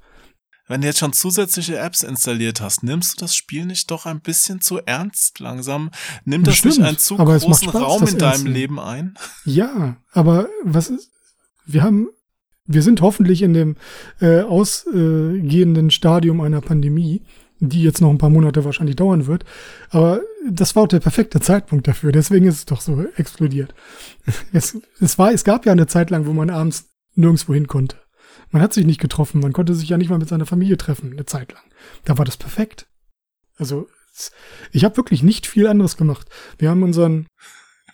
Wenn 0.72 0.80
du 0.80 0.88
jetzt 0.88 1.00
schon 1.00 1.12
zusätzliche 1.12 1.78
Apps 1.78 2.02
installiert 2.02 2.62
hast, 2.62 2.82
nimmst 2.82 3.20
du 3.20 3.26
das 3.26 3.36
Spiel 3.36 3.66
nicht 3.66 3.92
doch 3.92 4.06
ein 4.06 4.22
bisschen 4.22 4.62
zu 4.62 4.78
ernst 4.78 5.42
langsam? 5.42 5.92
Nimmt 6.24 6.48
das 6.48 6.54
Bestimmt, 6.54 6.78
nicht 6.78 6.88
einen 6.88 6.98
zu 6.98 7.18
großen 7.18 7.54
Spaß, 7.70 7.82
Raum 7.82 8.08
in 8.08 8.18
deinem 8.18 8.46
Leben 8.46 8.80
ein? 8.80 9.16
Ja, 9.44 9.98
aber 10.14 10.48
was 10.64 10.90
ist, 10.90 11.12
wir 11.66 11.84
haben 11.84 12.08
wir 12.66 12.84
sind 12.84 13.02
hoffentlich 13.02 13.42
in 13.42 13.54
dem 13.54 13.76
äh, 14.22 14.44
ausgehenden 14.44 15.92
Stadium 15.92 16.40
einer 16.40 16.62
Pandemie, 16.62 17.22
die 17.60 17.84
jetzt 17.84 18.00
noch 18.00 18.10
ein 18.10 18.18
paar 18.18 18.30
Monate 18.30 18.64
wahrscheinlich 18.64 18.96
dauern 18.96 19.28
wird. 19.28 19.44
Aber 19.90 20.22
das 20.50 20.74
war 20.78 20.84
auch 20.84 20.88
der 20.88 21.02
perfekte 21.02 21.42
Zeitpunkt 21.42 21.86
dafür. 21.90 22.14
Deswegen 22.14 22.46
ist 22.46 22.56
es 22.56 22.66
doch 22.66 22.80
so 22.80 23.06
explodiert. 23.18 23.76
Es, 24.54 24.78
es, 25.02 25.20
war, 25.20 25.34
es 25.34 25.44
gab 25.44 25.66
ja 25.66 25.74
eine 25.74 25.88
Zeit 25.88 26.12
lang, 26.12 26.28
wo 26.28 26.32
man 26.32 26.50
abends 26.50 26.86
nirgendwo 27.16 27.54
hin 27.54 27.68
konnte. 27.68 27.98
Man 28.52 28.62
hat 28.62 28.74
sich 28.74 28.86
nicht 28.86 29.00
getroffen. 29.00 29.42
Man 29.42 29.54
konnte 29.54 29.74
sich 29.74 29.90
ja 29.90 29.98
nicht 29.98 30.10
mal 30.10 30.20
mit 30.20 30.30
seiner 30.30 30.46
Familie 30.46 30.78
treffen, 30.78 31.12
eine 31.12 31.26
Zeit 31.26 31.52
lang. 31.54 31.64
Da 32.06 32.18
war 32.18 32.26
das 32.26 32.38
perfekt. 32.38 32.88
Also, 33.56 33.88
ich 34.72 34.84
habe 34.84 34.98
wirklich 34.98 35.24
nicht 35.24 35.48
viel 35.48 35.68
anderes 35.68 35.98
gemacht. 35.98 36.28
Wir 36.58 36.70
haben 36.70 36.84
unseren, 36.84 37.28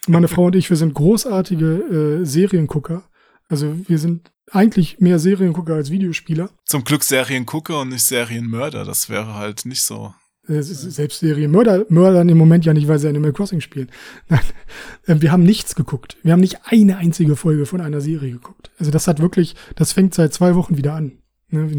meine 0.08 0.28
Frau 0.28 0.46
und 0.46 0.56
ich, 0.56 0.70
wir 0.70 0.78
sind 0.78 0.94
großartige 0.94 2.20
äh, 2.22 2.26
Seriengucker. 2.26 3.08
Also 3.50 3.76
wir 3.88 4.00
sind 4.00 4.32
eigentlich 4.52 5.00
mehr 5.00 5.20
Seriengucker 5.20 5.76
als 5.76 5.92
Videospieler. 5.92 6.50
Zum 6.66 6.84
Glück 6.84 7.04
Seriengucker 7.04 7.82
und 7.82 7.90
nicht 7.90 8.04
Serienmörder. 8.04 8.84
Das 8.84 9.10
wäre 9.10 9.36
halt 9.36 9.66
nicht 9.66 9.84
so. 9.84 10.14
Selbst 10.48 11.20
Serienmörder 11.20 11.86
mördern 11.90 12.30
im 12.30 12.38
Moment 12.38 12.66
ja 12.66 12.74
nicht, 12.74 12.88
weil 12.88 13.00
sie 13.00 13.08
Animal 13.08 13.34
Crossing 13.34 13.62
spielen. 13.62 13.90
Nein, 14.30 14.40
äh, 15.06 15.16
wir 15.20 15.32
haben 15.32 15.44
nichts 15.44 15.76
geguckt. 15.76 16.18
Wir 16.24 16.34
haben 16.34 16.40
nicht 16.40 16.60
eine 16.66 16.98
einzige 16.98 17.36
Folge 17.36 17.66
von 17.66 17.82
einer 17.82 18.02
Serie 18.02 18.32
geguckt. 18.32 18.72
Also 18.80 18.92
das 18.92 19.08
hat 19.08 19.20
wirklich, 19.20 19.56
das 19.76 19.94
fängt 19.94 20.14
seit 20.14 20.34
zwei 20.34 20.56
Wochen 20.56 20.78
wieder 20.78 20.94
an. 20.94 21.20
Ne, 21.50 21.70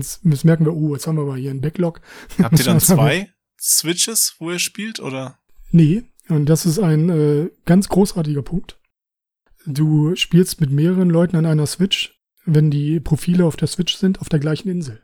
merken 0.45 0.65
wir, 0.65 0.75
oh, 0.75 0.95
jetzt 0.95 1.07
haben 1.07 1.17
wir 1.17 1.23
aber 1.23 1.37
hier 1.37 1.51
einen 1.51 1.61
Backlog. 1.61 2.01
Habt 2.43 2.59
ihr 2.59 2.65
dann 2.65 2.81
zwei 2.81 3.31
Switches, 3.61 4.37
wo 4.39 4.51
ihr 4.51 4.59
spielt, 4.59 5.01
oder? 5.01 5.39
Nee, 5.71 6.05
und 6.29 6.47
das 6.47 6.65
ist 6.65 6.79
ein 6.79 7.09
äh, 7.09 7.51
ganz 7.65 7.89
großartiger 7.89 8.43
Punkt. 8.43 8.79
Du 9.67 10.15
spielst 10.17 10.61
mit 10.61 10.71
mehreren 10.71 11.11
Leuten 11.11 11.37
an 11.37 11.45
einer 11.45 11.67
Switch 11.67 12.19
wenn 12.49 12.71
die 12.71 12.99
Profile 12.99 13.45
auf 13.45 13.57
der 13.57 13.69
Switch 13.69 13.95
sind, 13.97 14.21
auf 14.21 14.29
der 14.29 14.39
gleichen 14.39 14.69
Insel. 14.69 15.03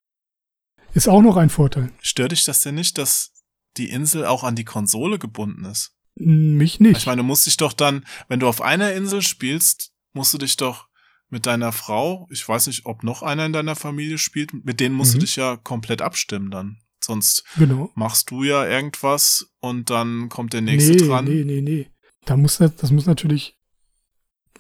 Ist 0.95 1.09
auch 1.09 1.23
noch 1.23 1.37
ein 1.37 1.51
Vorteil. 1.51 1.91
Stört 2.01 2.33
dich 2.33 2.45
das 2.45 2.63
denn 2.63 2.77
nicht, 2.77 2.97
dass 2.99 3.33
die 3.77 3.91
Insel 3.91 4.25
auch 4.27 4.45
an 4.45 4.57
die 4.57 4.65
Konsole 4.65 5.19
gebunden 5.19 5.65
ist? 5.65 5.93
Mich 6.17 6.79
nicht. 6.81 6.99
Ich 6.99 7.07
meine, 7.07 7.19
du 7.23 7.25
musst 7.27 7.47
dich 7.47 7.57
doch 7.57 7.73
dann, 7.73 8.05
wenn 8.29 8.41
du 8.41 8.47
auf 8.49 8.61
einer 8.61 8.93
Insel 8.93 9.21
spielst, 9.23 9.93
musst 10.13 10.33
du 10.33 10.39
dich 10.39 10.57
doch 10.57 10.87
mit 11.29 11.47
deiner 11.47 11.73
Frau, 11.73 12.29
ich 12.31 12.49
weiß 12.49 12.69
nicht, 12.69 12.87
ob 12.87 13.03
noch 13.03 13.23
einer 13.23 13.47
in 13.47 13.53
deiner 13.53 13.75
Familie 13.75 14.19
spielt, 14.19 14.53
mit 14.65 14.79
denen 14.79 14.95
musst 14.95 15.15
Mhm. 15.15 15.19
du 15.19 15.25
dich 15.27 15.37
ja 15.37 15.57
komplett 15.57 16.03
abstimmen 16.03 16.51
dann. 16.53 16.79
Sonst 17.03 17.45
Genau. 17.59 17.91
machst 17.97 18.31
du 18.31 18.45
ja 18.45 18.65
irgendwas 18.67 19.51
und 19.61 19.91
dann 19.91 20.29
kommt 20.29 20.53
der 20.53 20.61
nächste 20.61 20.93
nee, 20.93 20.99
dran. 21.07 21.25
nee, 21.25 21.43
nee, 21.45 21.61
nee. 21.61 21.91
Da 22.27 22.37
muss 22.37 22.59
das, 22.59 22.77
das 22.77 22.91
muss 22.93 23.07
natürlich 23.07 23.59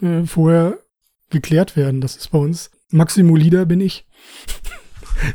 äh, 0.03 0.25
vorher 0.27 0.79
geklärt 1.31 1.77
werden. 1.77 2.01
Das 2.01 2.17
ist 2.17 2.33
bei 2.33 2.39
uns. 2.39 2.71
Maximo 2.91 3.37
Leader 3.37 3.65
bin 3.65 3.81
ich. 3.81 4.07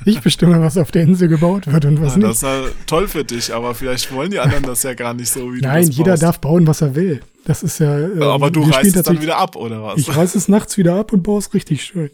Ich 0.06 0.22
bestimme, 0.22 0.62
was 0.62 0.78
auf 0.78 0.92
der 0.92 1.04
Insel 1.04 1.28
gebaut 1.28 1.72
wird 1.72 1.86
und 1.86 2.02
was 2.02 2.16
Ja, 2.16 2.20
das 2.22 2.28
nicht. 2.28 2.32
ist 2.32 2.42
ja 2.44 2.62
toll 2.86 3.08
für 3.08 3.24
dich, 3.24 3.54
aber 3.54 3.74
vielleicht 3.76 4.12
wollen 4.14 4.32
die 4.32 4.40
anderen 4.40 4.64
das 4.64 4.84
ja 4.84 4.94
gar 4.94 5.14
nicht 5.14 5.30
so, 5.30 5.54
wie 5.54 5.62
Nein, 5.62 5.84
du 5.84 5.88
das 5.90 5.98
jeder 5.98 6.12
baust. 6.12 6.24
darf 6.24 6.40
bauen, 6.40 6.68
was 6.68 6.82
er 6.82 6.96
will. 6.96 7.22
Das 7.46 7.64
ist 7.64 7.80
ja. 7.80 7.98
ähm, 8.00 8.22
Aber 8.22 8.52
du 8.52 8.62
reißt 8.62 8.96
es 8.96 9.04
dann 9.04 9.22
wieder 9.22 9.38
ab, 9.38 9.56
oder 9.56 9.82
was? 9.82 9.98
Ich 9.98 10.16
reiß 10.16 10.36
es 10.36 10.48
nachts 10.50 10.78
wieder 10.78 10.96
ab 10.96 11.14
und 11.14 11.24
baue 11.24 11.40
es 11.40 11.54
richtig 11.54 11.84
schön. 11.84 12.12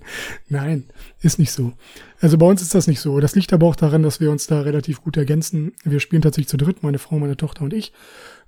Nein, 0.47 0.85
ist 1.21 1.39
nicht 1.39 1.51
so. 1.51 1.73
Also 2.21 2.37
bei 2.37 2.45
uns 2.45 2.61
ist 2.61 2.73
das 2.73 2.87
nicht 2.87 3.01
so. 3.01 3.19
Das 3.19 3.35
liegt 3.35 3.51
aber 3.51 3.67
auch 3.67 3.75
daran, 3.75 4.01
dass 4.03 4.19
wir 4.19 4.31
uns 4.31 4.47
da 4.47 4.61
relativ 4.61 5.01
gut 5.01 5.17
ergänzen. 5.17 5.73
Wir 5.83 5.99
spielen 5.99 6.21
tatsächlich 6.21 6.47
zu 6.47 6.57
dritt, 6.57 6.83
meine 6.83 6.99
Frau, 6.99 7.19
meine 7.19 7.35
Tochter 7.37 7.63
und 7.63 7.73
ich. 7.73 7.91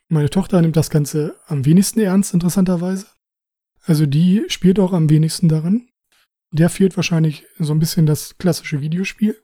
Meine 0.07 0.29
Tochter 0.29 0.61
nimmt 0.61 0.77
das 0.77 0.89
Ganze 0.89 1.35
am 1.47 1.65
wenigsten 1.65 1.99
ernst, 1.99 2.33
interessanterweise. 2.33 3.07
Also 3.85 4.05
die 4.05 4.43
spielt 4.47 4.79
auch 4.79 4.93
am 4.93 5.09
wenigsten 5.09 5.49
daran. 5.49 5.87
Der 6.51 6.69
fehlt 6.69 6.95
wahrscheinlich 6.95 7.45
so 7.59 7.73
ein 7.73 7.79
bisschen 7.79 8.05
das 8.05 8.37
klassische 8.37 8.81
Videospiel. 8.81 9.35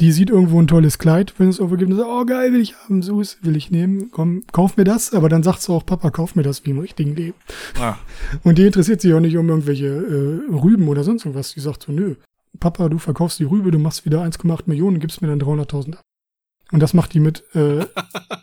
Die 0.00 0.12
sieht 0.12 0.30
irgendwo 0.30 0.60
ein 0.60 0.68
tolles 0.68 0.98
Kleid, 0.98 1.34
wenn 1.38 1.48
es 1.48 1.58
irgendwo 1.58 1.76
gibt, 1.76 1.90
und 1.90 1.96
sagt, 1.96 2.08
oh 2.08 2.24
geil, 2.24 2.52
will 2.52 2.60
ich 2.60 2.76
haben, 2.76 3.02
Sus, 3.02 3.38
will 3.42 3.56
ich 3.56 3.72
nehmen, 3.72 4.12
komm, 4.12 4.44
kauf 4.52 4.76
mir 4.76 4.84
das. 4.84 5.12
Aber 5.12 5.28
dann 5.28 5.42
sagt 5.42 5.60
sie 5.60 5.72
auch, 5.72 5.84
Papa, 5.84 6.10
kauf 6.10 6.36
mir 6.36 6.44
das 6.44 6.64
wie 6.64 6.70
im 6.70 6.78
richtigen 6.78 7.16
Leben. 7.16 7.36
Ah, 7.80 7.96
Und 8.44 8.58
die 8.58 8.66
interessiert 8.66 9.00
sich 9.00 9.12
auch 9.12 9.20
nicht 9.20 9.36
um 9.36 9.48
irgendwelche 9.48 9.86
äh, 9.86 10.54
Rüben 10.54 10.86
oder 10.86 11.02
sonst 11.02 11.24
irgendwas. 11.24 11.52
Die 11.54 11.60
sagt 11.60 11.82
so, 11.82 11.92
nö, 11.92 12.14
Papa, 12.60 12.88
du 12.88 12.98
verkaufst 12.98 13.40
die 13.40 13.44
Rübe, 13.44 13.72
du 13.72 13.78
machst 13.78 14.04
wieder 14.04 14.22
1,8 14.22 14.62
Millionen, 14.66 15.00
gibst 15.00 15.20
mir 15.20 15.28
dann 15.28 15.40
300.000 15.40 15.96
ab. 15.96 16.02
Und 16.70 16.80
das 16.80 16.94
macht 16.94 17.14
die 17.14 17.20
mit 17.20 17.42
äh, 17.54 17.84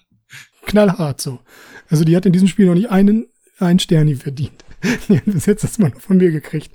knallhart 0.66 1.22
so. 1.22 1.40
Also 1.90 2.04
die 2.04 2.16
hat 2.18 2.26
in 2.26 2.34
diesem 2.34 2.48
Spiel 2.50 2.66
noch 2.66 2.74
nicht 2.74 2.90
einen, 2.90 3.28
einen 3.60 3.80
Sterni 3.80 4.16
verdient. 4.16 4.65
Die 5.10 5.18
hat 5.18 5.26
bis 5.26 5.46
jetzt 5.46 5.64
das 5.64 5.78
mal 5.80 5.92
von 5.92 6.18
mir 6.18 6.32
gekriegt. 6.32 6.72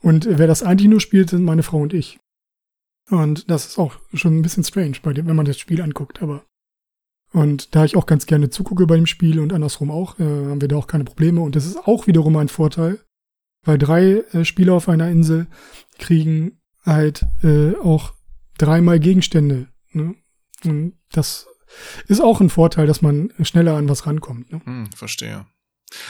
Und 0.00 0.26
äh, 0.26 0.38
wer 0.38 0.46
das 0.46 0.62
eigentlich 0.62 0.88
nur 0.88 1.00
spielt, 1.00 1.30
sind 1.30 1.44
meine 1.44 1.62
Frau 1.62 1.78
und 1.78 1.92
ich. 1.92 2.18
Und 3.10 3.50
das 3.50 3.66
ist 3.66 3.78
auch 3.78 3.98
schon 4.14 4.38
ein 4.38 4.42
bisschen 4.42 4.64
strange 4.64 4.98
bei 5.02 5.12
dem, 5.12 5.26
wenn 5.26 5.36
man 5.36 5.46
das 5.46 5.58
Spiel 5.58 5.80
anguckt, 5.80 6.22
aber 6.22 6.44
und 7.32 7.74
da 7.74 7.84
ich 7.84 7.96
auch 7.96 8.06
ganz 8.06 8.26
gerne 8.26 8.48
zugucke 8.50 8.86
bei 8.86 8.96
dem 8.96 9.06
Spiel 9.06 9.38
und 9.38 9.52
andersrum 9.52 9.90
auch, 9.90 10.18
äh, 10.18 10.24
haben 10.24 10.60
wir 10.60 10.68
da 10.68 10.76
auch 10.76 10.86
keine 10.86 11.04
Probleme. 11.04 11.40
Und 11.40 11.56
das 11.56 11.66
ist 11.66 11.76
auch 11.86 12.06
wiederum 12.06 12.36
ein 12.36 12.48
Vorteil, 12.48 13.00
weil 13.64 13.78
drei 13.78 14.24
äh, 14.32 14.44
Spieler 14.44 14.74
auf 14.74 14.88
einer 14.88 15.10
Insel 15.10 15.46
kriegen 15.98 16.60
halt 16.84 17.26
äh, 17.42 17.74
auch 17.76 18.14
dreimal 18.56 18.98
Gegenstände. 18.98 19.68
Ne? 19.92 20.14
Und 20.64 20.94
das 21.12 21.46
ist 22.06 22.20
auch 22.22 22.40
ein 22.40 22.48
Vorteil, 22.48 22.86
dass 22.86 23.02
man 23.02 23.32
schneller 23.42 23.76
an 23.76 23.88
was 23.88 24.06
rankommt. 24.06 24.50
Ne? 24.50 24.62
hm, 24.64 24.92
verstehe. 24.92 25.44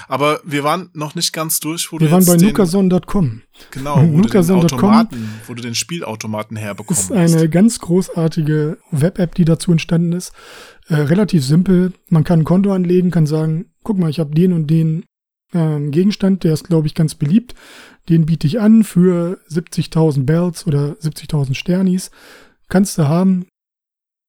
Aber 0.09 0.41
wir 0.45 0.65
waren 0.65 0.91
noch 0.93 1.15
nicht 1.15 1.33
ganz 1.33 1.61
durch, 1.61 1.93
wo 1.93 1.99
Wir 1.99 2.07
du 2.07 2.13
waren 2.13 2.21
jetzt 2.23 2.29
bei 2.29 2.47
nukason.com. 2.47 3.43
genau, 3.71 3.97
wo 3.97 4.01
du 4.01 4.07
den 4.07 4.21
nukason.com 4.21 4.65
Automaten, 4.65 5.41
wo 5.47 5.55
du 5.55 5.63
den 5.63 5.75
Spielautomaten 5.75 6.57
herbekommen 6.57 6.99
ist 6.99 7.13
eine 7.13 7.43
hast. 7.43 7.51
ganz 7.51 7.79
großartige 7.79 8.79
Web-App, 8.91 9.35
die 9.35 9.45
dazu 9.45 9.73
entstanden 9.73 10.13
ist. 10.13 10.33
Äh, 10.89 10.95
relativ 10.95 11.45
simpel. 11.45 11.93
Man 12.09 12.25
kann 12.25 12.41
ein 12.41 12.45
Konto 12.45 12.73
anlegen, 12.73 13.11
kann 13.11 13.27
sagen, 13.27 13.67
guck 13.83 13.99
mal, 13.99 14.11
ich 14.11 14.21
habe 14.21 14.35
den 14.35 14.53
und 14.53 14.69
den 14.69 15.05
ähm, 15.55 15.91
Gegenstand, 15.91 16.45
der 16.45 16.55
ist, 16.55 16.65
glaube 16.65 16.87
ich, 16.87 16.95
ganz 16.95 17.15
beliebt. 17.15 17.55
Den 18.09 18.27
biete 18.27 18.47
ich 18.47 18.61
an 18.61 18.85
für 18.85 19.39
70.000 19.51 20.25
Bells 20.25 20.67
oder 20.67 20.93
70.000 20.93 21.55
Sternis. 21.55 22.11
Kannst 22.69 22.99
du 22.99 23.09
haben. 23.09 23.47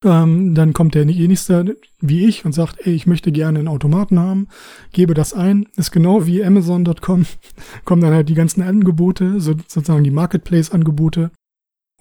Ähm, 0.04 0.56
dann 0.56 0.72
kommt 0.72 0.96
der 0.96 1.06
nächste 1.06 1.76
wie 2.00 2.26
ich 2.26 2.46
und 2.46 2.54
sagt, 2.54 2.86
ey, 2.86 2.94
ich 2.94 3.06
möchte 3.06 3.32
gerne 3.34 3.60
einen 3.60 3.68
Automaten 3.68 4.18
haben, 4.18 4.48
gebe 4.94 5.14
das 5.14 5.34
ein. 5.34 5.68
Ist 5.76 5.92
genau 5.92 6.26
wie 6.26 6.44
Amazon.com. 6.44 7.26
Kommen 7.86 8.02
dann 8.02 8.14
halt 8.14 8.30
die 8.30 8.36
ganzen 8.36 8.62
Angebote, 8.62 9.42
so, 9.42 9.56
sozusagen 9.68 10.04
die 10.04 10.12
Marketplace-Angebote. 10.12 11.32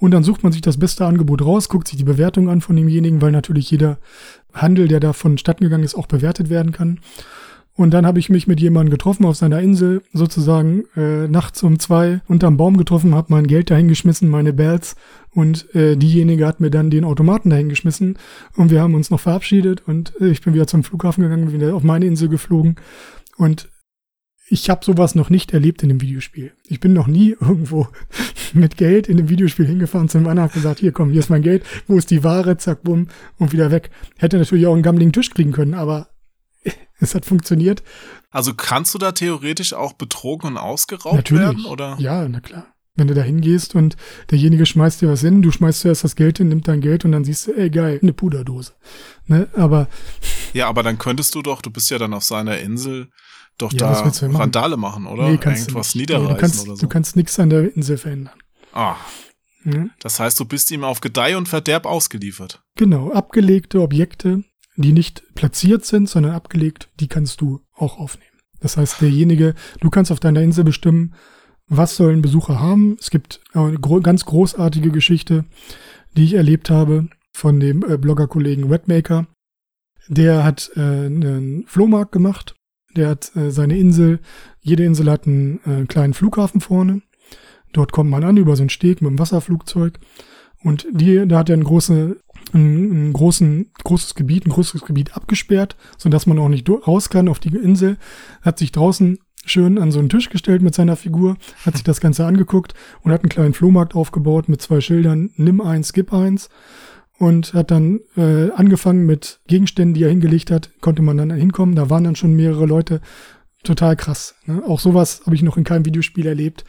Und 0.01 0.13
dann 0.13 0.23
sucht 0.23 0.45
man 0.45 0.53
sich 0.53 0.63
das 0.63 0.79
beste 0.79 1.07
Angebot 1.07 1.43
raus, 1.43 1.69
guckt 1.69 1.89
sich 1.89 1.99
die 1.99 2.05
Bewertung 2.05 2.49
an 2.49 2.61
von 2.61 2.77
demjenigen, 2.77 3.21
weil 3.21 3.33
natürlich 3.33 3.69
jeder 3.71 3.99
Handel, 4.53 4.87
der 4.87 5.01
da 5.01 5.13
vonstatten 5.13 5.65
gegangen 5.65 5.83
ist, 5.83 5.97
auch 5.97 6.07
bewertet 6.07 6.51
werden 6.51 6.71
kann. 6.71 7.01
Und 7.79 7.93
dann 7.93 8.07
habe 8.07 8.19
ich 8.19 8.29
mich 8.29 8.49
mit 8.49 8.59
jemandem 8.59 8.91
getroffen 8.91 9.25
auf 9.25 9.37
seiner 9.37 9.61
Insel, 9.61 10.03
sozusagen 10.13 10.83
äh, 10.97 11.29
nachts 11.29 11.63
um 11.63 11.79
zwei 11.79 12.23
unterm 12.27 12.57
Baum 12.57 12.77
getroffen, 12.77 13.15
habe 13.15 13.33
mein 13.33 13.47
Geld 13.47 13.71
dahingeschmissen, 13.71 14.29
meine 14.29 14.53
Bells 14.53 14.97
und 15.33 15.73
äh, 15.77 15.95
diejenige 15.97 16.45
hat 16.45 16.59
mir 16.59 16.71
dann 16.71 16.91
den 16.91 17.05
Automaten 17.05 17.51
dahingeschmissen 17.51 18.19
und 18.57 18.73
wir 18.73 18.83
haben 18.83 18.97
uns 18.97 19.11
noch 19.11 19.21
verabschiedet 19.21 19.87
und 19.87 20.13
äh, 20.21 20.27
ich 20.27 20.43
bin 20.43 20.55
wieder 20.55 20.67
zum 20.67 20.83
Flughafen 20.83 21.23
gegangen, 21.23 21.45
bin 21.45 21.61
wieder 21.61 21.77
auf 21.77 21.85
meine 21.85 22.07
Insel 22.07 22.29
geflogen 22.29 22.75
und 23.37 23.69
ich 24.49 24.69
habe 24.71 24.85
sowas 24.85 25.15
noch 25.15 25.31
nicht 25.31 25.53
erlebt 25.55 25.85
in 25.85 25.91
einem 25.91 26.01
Videospiel. 26.01 26.51
Ich 26.67 26.81
bin 26.81 26.93
noch 26.93 27.07
nie 27.07 27.37
irgendwo 27.41 27.87
mit 28.55 28.77
Geld 28.77 29.09
in 29.09 29.19
einem 29.19 29.29
Videospiel 29.29 29.67
hingefahren 29.67 30.09
zum 30.09 30.27
anderen, 30.27 30.49
hab 30.49 30.53
gesagt, 30.53 30.81
hier 30.81 30.91
komm, 30.91 31.11
hier 31.11 31.21
ist 31.21 31.31
mein 31.31 31.43
Geld, 31.43 31.63
wo 31.87 31.97
ist 31.97 32.11
die 32.11 32.25
Ware, 32.25 32.57
zack, 32.57 32.83
bumm 32.83 33.07
und 33.39 33.53
wieder 33.53 33.71
weg. 33.71 33.91
Hätte 34.17 34.37
natürlich 34.37 34.67
auch 34.67 34.75
einen 34.75 34.83
gammeligen 34.83 35.13
Tisch 35.13 35.31
kriegen 35.31 35.53
können, 35.53 35.75
aber 35.75 36.09
es 37.01 37.15
hat 37.15 37.25
funktioniert. 37.25 37.83
Also 38.31 38.55
kannst 38.55 38.95
du 38.95 38.99
da 38.99 39.13
theoretisch 39.13 39.73
auch 39.75 39.93
betrogen 39.95 40.49
und 40.51 40.57
ausgeraubt 40.59 41.17
Natürlich. 41.17 41.43
werden, 41.45 41.65
oder? 41.67 41.97
Ja, 41.99 42.29
na 42.29 42.41
klar. 42.41 42.67
Wenn 42.95 43.07
du 43.07 43.15
da 43.15 43.23
hingehst 43.23 43.77
und 43.77 43.97
derjenige 44.33 44.67
schmeißt 44.67 45.01
dir 45.03 45.09
was 45.09 45.21
hin, 45.21 45.41
du 45.41 45.53
schmeißt 45.53 45.81
zuerst 45.83 46.03
das 46.03 46.17
Geld 46.17 46.39
hin, 46.39 46.49
nimmt 46.49 46.67
dein 46.67 46.81
Geld 46.81 47.05
und 47.05 47.13
dann 47.13 47.25
siehst 47.25 47.47
du, 47.47 47.53
ey 47.53 47.71
geil, 47.71 48.01
eine 48.03 48.13
Puderdose. 48.13 48.73
Ne? 49.27 49.49
Aber 49.55 49.87
Ja, 50.53 50.67
aber 50.69 50.83
dann 50.83 50.99
könntest 50.99 51.35
du 51.37 51.43
doch, 51.43 51.63
du 51.63 51.71
bist 51.71 51.91
ja 51.91 51.99
dann 51.99 52.13
auf 52.13 52.25
seiner 52.25 52.59
Insel, 52.59 53.09
doch 53.57 53.73
Ja, 53.73 54.03
da? 54.03 54.11
Randale 54.29 54.77
machen, 54.77 55.07
oder? 55.07 55.29
nee, 55.29 55.37
kannst 55.37 55.69
Irgendwas 55.69 55.93
du 55.93 55.99
nicht. 55.99 56.09
niederreißen 56.11 56.29
nee, 56.29 56.35
du 56.35 56.41
kannst, 56.41 56.63
oder 56.67 56.77
so. 56.77 56.81
Du 56.83 56.89
kannst 56.89 57.15
nichts 57.17 57.39
an 57.39 57.51
der 57.51 57.75
Insel 57.77 57.99
verändern. 57.99 58.35
ah, 58.73 58.97
Ne? 59.65 59.91
das 60.01 60.19
heißt, 60.21 60.39
du 60.41 60.45
bist 60.45 60.71
ihm 60.71 60.83
auf 60.85 61.01
Gedeih 61.01 61.37
und 61.37 61.49
Verderb 61.49 61.85
ausgeliefert. 61.85 62.63
Genau, 62.77 63.13
abgelegte 63.13 63.81
Objekte, 63.83 64.45
die 64.79 64.93
nicht 64.93 65.23
platziert 65.35 65.85
sind, 65.85 66.09
sondern 66.09 66.33
abgelegt, 66.33 66.89
die 67.01 67.09
kannst 67.09 67.41
du 67.41 67.61
auch 67.75 67.99
aufnehmen. 67.99 68.31
Das 68.61 68.77
heißt, 68.77 69.01
derjenige, 69.01 69.55
du 69.81 69.91
kannst 69.91 70.11
auf 70.11 70.21
deiner 70.21 70.41
Insel 70.41 70.65
bestimmen, 70.65 71.15
was 71.69 71.97
sollen 71.97 72.23
Besucher 72.23 72.61
haben. 72.61 72.97
Es 73.01 73.11
gibt 73.11 73.41
eine 73.53 73.79
ganz 73.79 74.25
großartige 74.25 74.91
Geschichte, 74.91 75.45
die 76.17 76.25
ich 76.25 76.35
erlebt 76.35 76.71
habe 76.71 77.09
von 77.33 77.61
dem 77.61 77.85
äh, 77.85 77.99
Bloggerkollegen 77.99 78.71
Webmaker. 78.71 79.27
Der 80.09 80.45
hat 80.45 80.71
äh, 80.77 80.81
einen 80.81 81.65
Flohmarkt 81.67 82.13
gemacht. 82.13 82.55
Der 82.97 83.11
hat 83.11 83.35
äh, 83.37 83.51
seine 83.51 83.77
Insel, 83.77 84.21
jede 84.61 84.85
Insel 84.85 85.11
hat 85.11 85.27
einen 85.27 85.87
kleinen 85.89 86.15
Flughafen 86.15 86.61
vorne. 86.61 87.03
Dort 87.73 87.93
kommt 87.93 88.11
man 88.11 88.25
an 88.25 88.39
über 88.39 88.57
so 88.57 88.63
einen 88.63 88.71
Steg 88.71 89.03
mit 89.03 89.09
einem 89.09 89.19
Wasserflugzeug. 89.19 89.99
Und 90.63 90.87
die, 90.91 91.27
da 91.29 91.39
hat 91.39 91.51
er 91.51 91.57
ein, 91.57 91.65
große, 91.65 92.17
ein, 92.55 93.09
ein 93.09 93.13
großen, 93.13 93.71
großes 93.85 94.15
Gebiet, 94.15 94.47
ein 94.47 94.51
großes 94.51 94.83
Gebiet 94.83 95.17
abgesperrt, 95.17 95.77
sodass 95.97 96.27
man 96.27 96.39
auch 96.39 96.49
nicht 96.49 96.69
raus 96.69 97.11
kann 97.11 97.29
auf 97.29 97.39
die 97.39 97.55
Insel. 97.55 97.97
Hat 98.43 98.59
sich 98.59 98.73
draußen 98.73 99.19
schön 99.45 99.79
an 99.79 99.91
so 99.91 99.99
einen 99.99 100.09
Tisch 100.09 100.31
gestellt 100.31 100.63
mit 100.63 100.75
seiner 100.75 100.97
Figur, 100.97 101.37
hat 101.65 101.75
sich 101.75 101.85
das 101.85 102.01
Ganze 102.01 102.27
angeguckt 102.27 102.75
und 103.03 103.13
hat 103.13 103.23
einen 103.23 103.31
kleinen 103.31 103.55
Flohmarkt 103.55 103.95
aufgebaut 103.95 104.49
mit 104.49 104.61
zwei 104.63 104.81
Schildern, 104.81 105.31
nimm 105.37 105.61
eins, 105.61 105.93
gib 105.93 106.13
eins. 106.13 106.49
Und 107.21 107.53
hat 107.53 107.73
dann 107.73 107.99
äh, 108.17 108.53
angefangen 108.53 109.05
mit 109.05 109.41
Gegenständen, 109.49 109.93
die 109.93 110.05
er 110.05 110.09
hingelegt 110.09 110.53
hat, 110.53 110.71
konnte 110.81 111.03
man 111.03 111.17
dann 111.17 111.33
hinkommen. 111.33 111.75
Da 111.75 111.91
waren 111.91 112.05
dann 112.05 112.15
schon 112.15 112.35
mehrere 112.35 112.65
Leute. 112.65 113.01
Total 113.65 113.97
krass. 113.97 114.37
Ne? 114.47 114.63
Auch 114.65 114.79
sowas 114.79 115.23
habe 115.27 115.35
ich 115.35 115.43
noch 115.43 115.57
in 115.57 115.65
keinem 115.65 115.85
Videospiel 115.85 116.27
erlebt. 116.27 116.65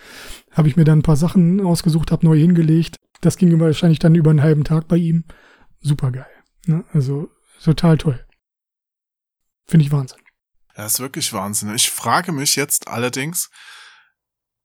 Habe 0.51 0.67
ich 0.67 0.75
mir 0.75 0.85
dann 0.85 0.99
ein 0.99 1.03
paar 1.03 1.17
Sachen 1.17 1.61
ausgesucht, 1.61 2.11
habe 2.11 2.25
neu 2.25 2.35
hingelegt. 2.35 2.95
Das 3.21 3.37
ging 3.37 3.59
wahrscheinlich 3.59 3.99
dann 3.99 4.15
über 4.15 4.31
einen 4.31 4.41
halben 4.41 4.63
Tag 4.63 4.87
bei 4.87 4.97
ihm. 4.97 5.23
Super 5.81 6.11
geil. 6.11 6.43
Ne? 6.65 6.83
Also 6.93 7.29
total 7.63 7.97
toll. 7.97 8.25
Finde 9.67 9.85
ich 9.85 9.91
Wahnsinn. 9.91 10.19
Das 10.75 10.93
ist 10.95 10.99
wirklich 10.99 11.33
Wahnsinn. 11.33 11.73
Ich 11.75 11.89
frage 11.89 12.31
mich 12.31 12.55
jetzt 12.55 12.87
allerdings, 12.87 13.49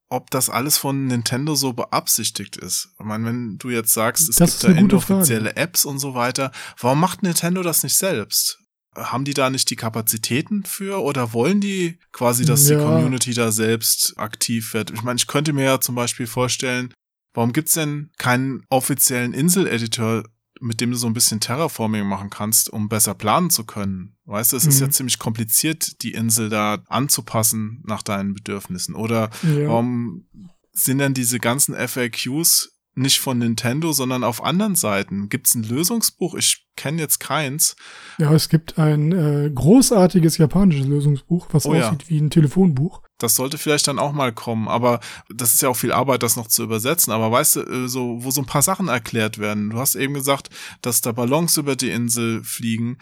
ob 0.07 0.29
das 0.31 0.49
alles 0.49 0.77
von 0.77 1.07
Nintendo 1.07 1.55
so 1.55 1.73
beabsichtigt 1.73 2.57
ist. 2.57 2.89
Ich 2.99 3.05
meine, 3.05 3.25
wenn 3.25 3.57
du 3.57 3.69
jetzt 3.69 3.93
sagst, 3.93 4.29
es 4.29 4.35
Das 4.35 4.59
gibt 4.59 4.63
da 4.75 4.79
inoffizielle 4.79 5.55
Apps 5.55 5.83
und 5.85 5.99
so 5.99 6.13
weiter, 6.15 6.51
warum 6.79 6.99
macht 6.99 7.23
Nintendo 7.23 7.63
das 7.63 7.83
nicht 7.83 7.97
selbst? 7.97 8.59
Haben 8.95 9.25
die 9.25 9.33
da 9.33 9.49
nicht 9.49 9.69
die 9.69 9.75
Kapazitäten 9.75 10.63
für 10.63 11.01
oder 11.03 11.33
wollen 11.33 11.59
die 11.59 11.99
quasi, 12.13 12.45
dass 12.45 12.69
Ja. 12.69 12.77
die 12.77 12.83
Community 12.85 13.33
da 13.33 13.51
selbst 13.51 14.13
aktiv 14.17 14.73
wird? 14.73 14.91
Ich 14.91 15.01
meine, 15.03 15.17
ich 15.17 15.27
könnte 15.27 15.51
mir 15.51 15.65
ja 15.65 15.81
zum 15.81 15.95
Beispiel 15.95 16.27
vorstellen, 16.27 16.93
warum 17.33 17.51
gibt's 17.51 17.73
denn 17.73 18.11
keinen 18.17 18.63
offiziellen 18.69 19.33
Insel-Editor, 19.33 20.23
mit 20.61 20.79
dem 20.81 20.91
du 20.91 20.97
so 20.97 21.07
ein 21.07 21.13
bisschen 21.13 21.39
Terraforming 21.39 22.05
machen 22.07 22.29
kannst, 22.29 22.69
um 22.69 22.87
besser 22.89 23.13
planen 23.13 23.49
zu 23.49 23.65
können? 23.65 24.15
Weißt 24.25 24.53
du, 24.53 24.57
es 24.57 24.65
ist 24.65 24.79
Mhm. 24.79 24.85
ja 24.87 24.89
ziemlich 24.91 25.19
kompliziert, 25.19 26.01
die 26.01 26.11
Insel 26.13 26.49
da 26.49 26.83
anzupassen 26.87 27.81
nach 27.85 28.01
deinen 28.01 28.33
Bedürfnissen. 28.33 28.95
Oder 28.95 29.29
Ja. 29.43 29.67
warum 29.67 30.25
sind 30.71 30.97
denn 30.99 31.13
diese 31.13 31.39
ganzen 31.39 31.73
FAQs 31.75 32.71
nicht 32.97 33.19
von 33.19 33.37
Nintendo, 33.39 33.91
sondern 33.91 34.23
auf 34.23 34.41
anderen 34.43 34.75
Seiten? 34.75 35.27
Gibt 35.29 35.47
es 35.47 35.55
ein 35.55 35.63
Lösungsbuch? 35.63 36.33
Ich 36.35 36.65
kenne 36.77 37.01
jetzt 37.01 37.19
keins. 37.19 37.75
Ja, 38.17 38.33
es 38.33 38.47
gibt 38.49 38.79
ein 38.79 39.11
äh, 39.11 39.51
großartiges 39.53 40.37
japanisches 40.37 40.85
Lösungsbuch, 40.87 41.47
was 41.51 41.65
Oh 41.65 41.73
ja. 41.75 41.87
aussieht 41.89 42.09
wie 42.09 42.19
ein 42.19 42.29
Telefonbuch. 42.29 43.01
Das 43.17 43.35
sollte 43.35 43.57
vielleicht 43.57 43.87
dann 43.87 43.99
auch 43.99 44.11
mal 44.11 44.33
kommen, 44.33 44.67
aber 44.67 44.99
das 45.29 45.53
ist 45.53 45.61
ja 45.61 45.69
auch 45.69 45.75
viel 45.75 45.93
Arbeit, 45.93 46.21
das 46.21 46.35
noch 46.35 46.47
zu 46.47 46.63
übersetzen. 46.63 47.13
Aber 47.13 47.31
weißt 47.31 47.55
du, 47.55 47.61
äh, 47.61 47.87
so, 47.87 48.23
wo 48.23 48.31
so 48.31 48.41
ein 48.41 48.47
paar 48.47 48.61
Sachen 48.61 48.89
erklärt 48.89 49.37
werden. 49.37 49.69
Du 49.69 49.77
hast 49.77 49.95
eben 49.95 50.13
gesagt, 50.13 50.49
dass 50.81 51.01
da 51.01 51.11
Ballons 51.11 51.57
über 51.57 51.75
die 51.75 51.91
Insel 51.91 52.43
fliegen. 52.43 52.97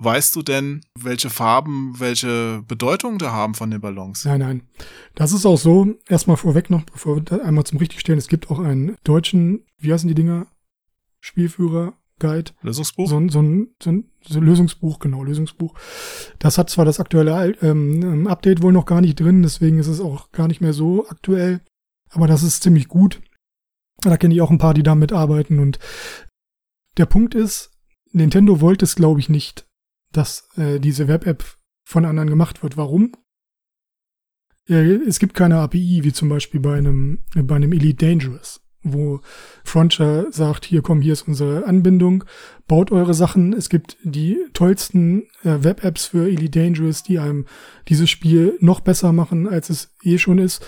Weißt 0.00 0.36
du 0.36 0.42
denn, 0.42 0.82
welche 0.96 1.28
Farben, 1.28 1.98
welche 1.98 2.62
Bedeutung 2.68 3.18
da 3.18 3.32
haben 3.32 3.54
von 3.54 3.70
den 3.70 3.80
Ballons? 3.80 4.24
Nein, 4.24 4.40
nein. 4.40 4.62
Das 5.16 5.32
ist 5.32 5.44
auch 5.44 5.56
so, 5.56 5.94
erstmal 6.06 6.36
vorweg 6.36 6.70
noch, 6.70 6.84
bevor 6.84 7.16
wir 7.16 7.44
einmal 7.44 7.64
zum 7.64 7.78
Richtigstellen, 7.78 8.18
es 8.18 8.28
gibt 8.28 8.48
auch 8.48 8.60
einen 8.60 8.96
deutschen, 9.02 9.66
wie 9.78 9.92
heißen 9.92 10.06
die 10.06 10.14
Dinger? 10.14 10.46
Spielführer, 11.20 11.94
Guide. 12.18 12.52
Lösungsbuch? 12.62 13.08
So 13.08 13.18
ein, 13.18 13.28
so, 13.28 13.40
ein, 13.40 13.74
so 13.82 13.90
ein 13.90 14.10
so 14.22 14.40
Lösungsbuch, 14.40 14.98
genau, 14.98 15.22
Lösungsbuch. 15.22 15.74
Das 16.38 16.58
hat 16.58 16.70
zwar 16.70 16.84
das 16.84 17.00
aktuelle 17.00 17.34
Al- 17.34 17.56
ähm, 17.62 18.26
Update 18.26 18.62
wohl 18.62 18.72
noch 18.72 18.86
gar 18.86 19.00
nicht 19.00 19.18
drin, 19.20 19.42
deswegen 19.42 19.78
ist 19.78 19.86
es 19.86 20.00
auch 20.00 20.30
gar 20.32 20.48
nicht 20.48 20.60
mehr 20.60 20.72
so 20.72 21.08
aktuell, 21.08 21.60
aber 22.10 22.26
das 22.26 22.42
ist 22.42 22.62
ziemlich 22.62 22.88
gut. 22.88 23.20
Da 24.02 24.16
kenne 24.16 24.34
ich 24.34 24.40
auch 24.40 24.50
ein 24.50 24.58
paar, 24.58 24.74
die 24.74 24.82
damit 24.82 25.12
arbeiten 25.12 25.58
und 25.58 25.78
der 26.96 27.06
Punkt 27.06 27.34
ist, 27.34 27.70
Nintendo 28.12 28.60
wollte 28.60 28.84
es, 28.84 28.94
glaube 28.96 29.20
ich, 29.20 29.28
nicht, 29.28 29.66
dass 30.12 30.48
äh, 30.56 30.80
diese 30.80 31.08
Web-App 31.08 31.44
von 31.86 32.04
anderen 32.04 32.28
gemacht 32.30 32.62
wird. 32.62 32.76
Warum? 32.76 33.12
Es 34.66 35.18
gibt 35.18 35.32
keine 35.34 35.60
API, 35.60 36.00
wie 36.04 36.12
zum 36.12 36.28
Beispiel 36.28 36.60
bei 36.60 36.76
einem, 36.76 37.24
bei 37.34 37.56
einem 37.56 37.72
Elite 37.72 38.04
Dangerous, 38.06 38.60
wo 38.82 39.20
Frontier 39.64 40.28
sagt, 40.30 40.64
hier 40.64 40.82
komm, 40.82 41.00
hier 41.00 41.12
ist 41.12 41.26
unsere 41.26 41.66
Anbindung, 41.66 42.24
baut 42.66 42.92
eure 42.92 43.14
Sachen. 43.14 43.52
Es 43.52 43.68
gibt 43.68 43.96
die 44.02 44.38
tollsten 44.52 45.22
äh, 45.42 45.62
Web-Apps 45.62 46.06
für 46.06 46.28
Elite 46.28 46.60
Dangerous, 46.60 47.02
die 47.02 47.18
einem 47.18 47.46
dieses 47.88 48.08
Spiel 48.08 48.56
noch 48.60 48.80
besser 48.80 49.12
machen, 49.12 49.48
als 49.48 49.70
es 49.70 49.90
eh 50.02 50.18
schon 50.18 50.38
ist. 50.38 50.64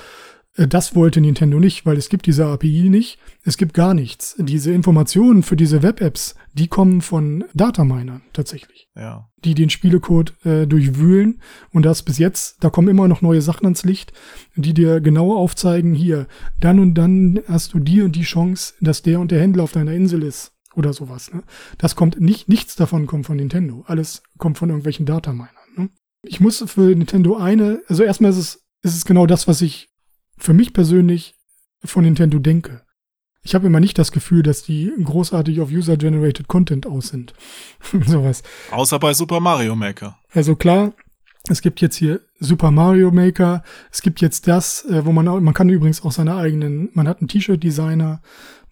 Äh, 0.56 0.66
Das 0.66 0.94
wollte 0.94 1.20
Nintendo 1.20 1.58
nicht, 1.58 1.86
weil 1.86 1.96
es 1.96 2.08
gibt 2.08 2.26
diese 2.26 2.46
API 2.46 2.88
nicht. 2.88 3.18
Es 3.44 3.56
gibt 3.56 3.74
gar 3.74 3.94
nichts. 3.94 4.34
Diese 4.38 4.72
Informationen 4.72 5.42
für 5.42 5.56
diese 5.56 5.82
Web-Apps, 5.82 6.34
die 6.52 6.68
kommen 6.68 7.00
von 7.00 7.44
Dataminern 7.54 8.22
tatsächlich 8.32 8.88
Ja. 8.96 9.28
die 9.44 9.54
den 9.54 9.70
Spielecode 9.70 10.34
äh, 10.44 10.66
durchwühlen 10.66 11.40
und 11.72 11.84
das 11.84 12.02
bis 12.02 12.18
jetzt, 12.18 12.56
da 12.62 12.68
kommen 12.70 12.88
immer 12.88 13.08
noch 13.08 13.22
neue 13.22 13.40
Sachen 13.42 13.64
ans 13.66 13.84
Licht, 13.84 14.12
die 14.56 14.74
dir 14.74 15.00
genau 15.00 15.34
aufzeigen, 15.36 15.94
hier, 15.94 16.26
dann 16.60 16.78
und 16.78 16.94
dann 16.94 17.40
hast 17.48 17.72
du 17.72 17.78
die 17.78 18.02
und 18.02 18.16
die 18.16 18.22
Chance, 18.22 18.74
dass 18.80 19.02
der 19.02 19.20
und 19.20 19.30
der 19.30 19.40
Händler 19.40 19.62
auf 19.64 19.72
deiner 19.72 19.92
Insel 19.92 20.22
ist 20.22 20.52
oder 20.74 20.92
sowas. 20.92 21.32
Ne? 21.32 21.42
Das 21.78 21.96
kommt 21.96 22.20
nicht, 22.20 22.48
nichts 22.48 22.76
davon 22.76 23.06
kommt 23.06 23.26
von 23.26 23.36
Nintendo. 23.36 23.84
Alles 23.86 24.22
kommt 24.38 24.58
von 24.58 24.68
irgendwelchen 24.68 25.06
Dataminern. 25.06 25.48
Ne? 25.76 25.88
Ich 26.26 26.40
muss 26.40 26.62
für 26.66 26.94
Nintendo 26.94 27.36
eine, 27.36 27.80
also 27.88 28.02
erstmal 28.02 28.30
ist 28.32 28.36
es, 28.38 28.64
ist 28.82 28.96
es 28.96 29.04
genau 29.04 29.26
das, 29.26 29.48
was 29.48 29.62
ich 29.62 29.88
für 30.40 30.52
mich 30.52 30.72
persönlich 30.72 31.34
von 31.84 32.04
Nintendo 32.04 32.38
denke. 32.38 32.82
Ich 33.42 33.54
habe 33.54 33.66
immer 33.66 33.80
nicht 33.80 33.98
das 33.98 34.12
Gefühl, 34.12 34.42
dass 34.42 34.62
die 34.62 34.92
großartig 35.02 35.60
auf 35.60 35.70
User-Generated 35.70 36.46
Content 36.46 36.86
aus 36.86 37.08
sind. 37.08 37.32
Sowas. 38.06 38.42
Außer 38.70 38.98
bei 38.98 39.14
Super 39.14 39.40
Mario 39.40 39.74
Maker. 39.74 40.18
Also 40.32 40.56
klar, 40.56 40.92
es 41.48 41.62
gibt 41.62 41.80
jetzt 41.80 41.96
hier 41.96 42.20
Super 42.38 42.70
Mario 42.70 43.10
Maker, 43.10 43.62
es 43.90 44.02
gibt 44.02 44.20
jetzt 44.20 44.46
das, 44.46 44.84
äh, 44.84 45.06
wo 45.06 45.12
man 45.12 45.26
auch, 45.26 45.40
man 45.40 45.54
kann 45.54 45.70
übrigens 45.70 46.02
auch 46.02 46.12
seine 46.12 46.36
eigenen, 46.36 46.90
man 46.92 47.08
hat 47.08 47.20
einen 47.20 47.28
T-Shirt-Designer, 47.28 48.20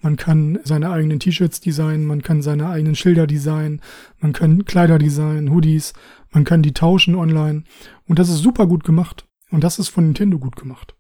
man 0.01 0.17
kann 0.17 0.61
seine 0.65 0.91
eigenen 0.91 1.19
T-Shirts 1.19 1.61
designen, 1.61 2.07
man 2.07 2.23
kann 2.23 2.43
seine 2.43 2.69
eigenen 2.69 2.95
Schilder 2.95 3.27
designen, 3.27 3.81
man 4.21 4.33
kann 4.33 4.65
Kleider 4.65 4.99
designen, 4.99 5.51
Hoodies, 5.51 5.93
man 6.31 6.45
kann 6.45 6.63
die 6.63 6.73
tauschen 6.73 7.15
online 7.15 7.65
und 8.07 8.19
das 8.19 8.29
ist 8.29 8.39
super 8.39 8.67
gut 8.67 8.85
gemacht 8.85 9.27
und 9.51 9.65
das 9.65 9.79
ist 9.79 9.89
von 9.89 10.05
Nintendo 10.05 10.39
gut 10.39 10.57
gemacht. 10.57 10.95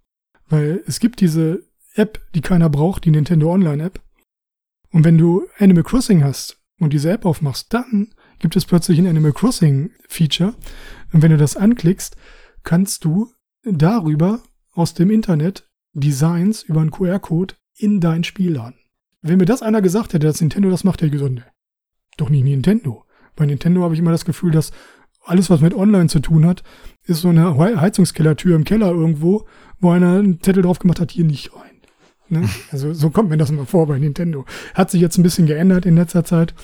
Weil 0.48 0.82
es 0.86 1.00
gibt 1.00 1.20
diese 1.20 1.62
App, 1.94 2.20
die 2.34 2.40
keiner 2.40 2.70
braucht, 2.70 3.04
die 3.04 3.10
Nintendo 3.10 3.52
Online 3.52 3.84
App. 3.84 4.00
Und 4.90 5.04
wenn 5.04 5.18
du 5.18 5.46
Animal 5.58 5.82
Crossing 5.82 6.24
hast 6.24 6.58
und 6.78 6.92
diese 6.92 7.10
App 7.10 7.24
aufmachst, 7.24 7.72
dann 7.74 8.14
gibt 8.38 8.56
es 8.56 8.64
plötzlich 8.64 8.98
ein 8.98 9.06
Animal 9.06 9.32
Crossing 9.32 9.90
Feature. 10.08 10.54
Und 11.12 11.22
wenn 11.22 11.30
du 11.30 11.36
das 11.36 11.56
anklickst, 11.56 12.16
kannst 12.62 13.04
du 13.04 13.32
darüber 13.64 14.42
aus 14.72 14.94
dem 14.94 15.10
Internet 15.10 15.68
Designs 15.92 16.62
über 16.62 16.80
einen 16.80 16.90
QR-Code 16.90 17.54
in 17.76 18.00
dein 18.00 18.24
Spiel 18.24 18.52
laden. 18.52 18.78
Wenn 19.20 19.38
mir 19.38 19.46
das 19.46 19.62
einer 19.62 19.82
gesagt 19.82 20.14
hätte, 20.14 20.26
dass 20.26 20.40
Nintendo 20.40 20.70
das 20.70 20.84
macht, 20.84 21.00
gesagt, 21.00 21.32
nee, 21.32 21.42
doch 22.16 22.30
nicht 22.30 22.44
Nintendo. 22.44 23.04
Bei 23.34 23.46
Nintendo 23.46 23.82
habe 23.82 23.94
ich 23.94 24.00
immer 24.00 24.12
das 24.12 24.24
Gefühl, 24.24 24.52
dass 24.52 24.72
alles, 25.24 25.50
was 25.50 25.60
mit 25.60 25.74
Online 25.74 26.08
zu 26.08 26.20
tun 26.20 26.46
hat, 26.46 26.62
ist 27.04 27.20
so 27.20 27.28
eine 27.28 27.54
He- 27.54 27.76
Heizungskellertür 27.76 28.56
im 28.56 28.64
Keller 28.64 28.90
irgendwo, 28.90 29.46
wo 29.80 29.90
einer 29.90 30.18
einen 30.18 30.40
Zettel 30.42 30.62
drauf 30.62 30.78
gemacht 30.78 31.00
hat, 31.00 31.10
hier 31.10 31.24
nicht 31.24 31.54
rein. 31.54 31.80
Ne? 32.28 32.48
Also 32.72 32.92
so 32.94 33.10
kommt 33.10 33.30
mir 33.30 33.36
das 33.38 33.50
immer 33.50 33.66
vor 33.66 33.86
bei 33.86 33.98
Nintendo. 33.98 34.44
Hat 34.74 34.90
sich 34.90 35.00
jetzt 35.00 35.18
ein 35.18 35.22
bisschen 35.22 35.46
geändert 35.46 35.86
in 35.86 35.96
letzter 35.96 36.24
Zeit. 36.24 36.54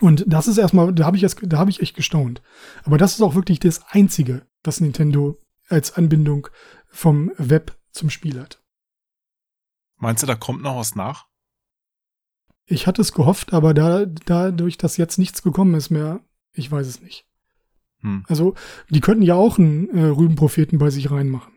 Und 0.00 0.24
das 0.26 0.46
ist 0.46 0.58
erstmal, 0.58 0.92
da 0.94 1.04
habe 1.04 1.16
ich, 1.16 1.22
jetzt- 1.22 1.40
da 1.42 1.58
habe 1.58 1.70
ich 1.70 1.80
echt 1.80 1.96
gestaunt. 1.96 2.42
Aber 2.84 2.96
das 2.96 3.14
ist 3.14 3.22
auch 3.22 3.34
wirklich 3.34 3.58
das 3.60 3.82
Einzige, 3.90 4.46
was 4.62 4.80
Nintendo 4.80 5.38
als 5.68 5.94
Anbindung 5.96 6.48
vom 6.88 7.30
Web 7.38 7.76
zum 7.92 8.08
Spiel 8.10 8.40
hat. 8.40 8.62
Meinst 9.96 10.22
du, 10.22 10.26
da 10.26 10.34
kommt 10.34 10.62
noch 10.62 10.76
was 10.76 10.94
nach? 10.94 11.26
Ich 12.66 12.86
hatte 12.86 13.02
es 13.02 13.12
gehofft, 13.12 13.52
aber 13.52 13.74
da, 13.74 14.06
dadurch, 14.06 14.78
dass 14.78 14.96
jetzt 14.96 15.18
nichts 15.18 15.42
gekommen 15.42 15.74
ist 15.74 15.90
mehr, 15.90 16.20
ich 16.52 16.70
weiß 16.70 16.86
es 16.86 17.02
nicht. 17.02 17.26
Hm. 18.00 18.24
Also, 18.28 18.54
die 18.88 19.00
könnten 19.00 19.22
ja 19.24 19.34
auch 19.34 19.58
einen 19.58 19.88
äh, 19.90 20.04
Rübenpropheten 20.04 20.78
bei 20.78 20.90
sich 20.90 21.10
reinmachen. 21.10 21.52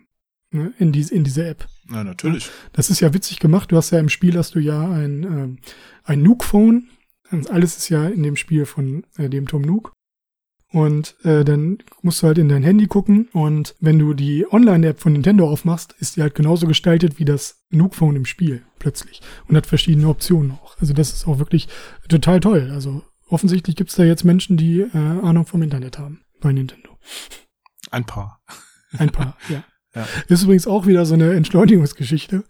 Ne, 0.53 0.71
in, 0.77 0.91
diese, 0.91 1.15
in 1.15 1.23
diese 1.23 1.47
App. 1.47 1.67
Ja, 1.89 2.03
natürlich. 2.03 2.51
Das 2.73 2.91
ist 2.91 2.99
ja 2.99 3.11
witzig 3.11 3.39
gemacht. 3.39 3.71
Du 3.71 3.75
hast 3.75 3.89
ja 3.89 3.99
im 3.99 4.09
Spiel 4.09 4.37
hast 4.37 4.53
du 4.53 4.59
ja 4.59 4.87
ein, 4.87 5.23
ähm, 5.23 5.57
ein 6.03 6.21
Nuke-Phone. 6.21 6.89
Und 7.31 7.49
Alles 7.49 7.75
ist 7.75 7.89
ja 7.89 8.07
in 8.07 8.21
dem 8.21 8.35
Spiel 8.35 8.67
von 8.67 9.03
äh, 9.17 9.29
dem 9.29 9.47
Tom 9.47 9.63
Nook. 9.63 9.93
Und 10.71 11.15
äh, 11.23 11.43
dann 11.43 11.79
musst 12.03 12.21
du 12.21 12.27
halt 12.27 12.37
in 12.37 12.49
dein 12.49 12.61
Handy 12.61 12.85
gucken. 12.85 13.29
Und 13.33 13.75
wenn 13.79 13.97
du 13.97 14.13
die 14.13 14.45
Online-App 14.51 14.99
von 14.99 15.13
Nintendo 15.13 15.49
aufmachst, 15.49 15.95
ist 15.99 16.17
die 16.17 16.21
halt 16.21 16.35
genauso 16.35 16.67
gestaltet 16.67 17.17
wie 17.17 17.25
das 17.25 17.63
Nuke-Phone 17.71 18.15
im 18.15 18.25
Spiel 18.25 18.61
plötzlich. 18.77 19.21
Und 19.47 19.57
hat 19.57 19.65
verschiedene 19.65 20.07
Optionen 20.07 20.51
auch. 20.51 20.77
Also 20.79 20.93
das 20.93 21.13
ist 21.13 21.27
auch 21.27 21.39
wirklich 21.39 21.67
total 22.09 22.39
toll. 22.39 22.69
Also 22.71 23.03
offensichtlich 23.27 23.75
gibt's 23.75 23.95
da 23.95 24.03
jetzt 24.03 24.23
Menschen, 24.23 24.55
die 24.55 24.81
äh, 24.81 24.97
Ahnung 24.97 25.47
vom 25.47 25.63
Internet 25.63 25.97
haben 25.97 26.21
bei 26.41 26.51
Nintendo. 26.53 26.95
Ein 27.89 28.05
paar. 28.05 28.43
Ein 28.99 29.09
paar, 29.09 29.35
ja. 29.49 29.63
Ja. 29.95 30.07
Ist 30.27 30.43
übrigens 30.43 30.67
auch 30.67 30.87
wieder 30.87 31.05
so 31.05 31.13
eine 31.13 31.33
Entschleunigungsgeschichte. 31.33 32.43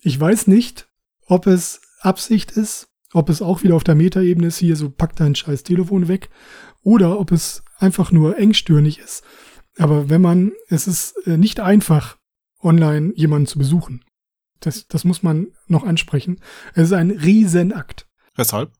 Ich 0.00 0.18
weiß 0.18 0.46
nicht, 0.46 0.88
ob 1.26 1.46
es 1.46 1.80
Absicht 2.00 2.52
ist, 2.52 2.88
ob 3.12 3.28
es 3.30 3.42
auch 3.42 3.62
wieder 3.62 3.74
auf 3.74 3.84
der 3.84 3.94
Metaebene 3.94 4.48
ist, 4.48 4.58
hier 4.58 4.76
so 4.76 4.90
pack 4.90 5.16
dein 5.16 5.34
scheiß 5.34 5.62
Telefon 5.62 6.08
weg, 6.08 6.30
oder 6.82 7.18
ob 7.18 7.32
es 7.32 7.62
einfach 7.78 8.12
nur 8.12 8.38
engstirnig 8.38 8.98
ist. 8.98 9.24
Aber 9.78 10.08
wenn 10.10 10.20
man, 10.20 10.52
es 10.68 10.86
ist 10.86 11.16
äh, 11.26 11.36
nicht 11.36 11.60
einfach, 11.60 12.18
online 12.62 13.12
jemanden 13.14 13.46
zu 13.46 13.58
besuchen. 13.58 14.04
Das, 14.60 14.88
das 14.88 15.04
muss 15.04 15.22
man 15.22 15.48
noch 15.66 15.84
ansprechen. 15.84 16.40
Es 16.74 16.84
ist 16.84 16.92
ein 16.92 17.10
Riesenakt. 17.10 18.08
Weshalb? 18.34 18.72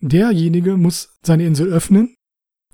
Derjenige 0.00 0.76
muss 0.76 1.18
seine 1.22 1.44
Insel 1.44 1.72
öffnen. 1.72 2.16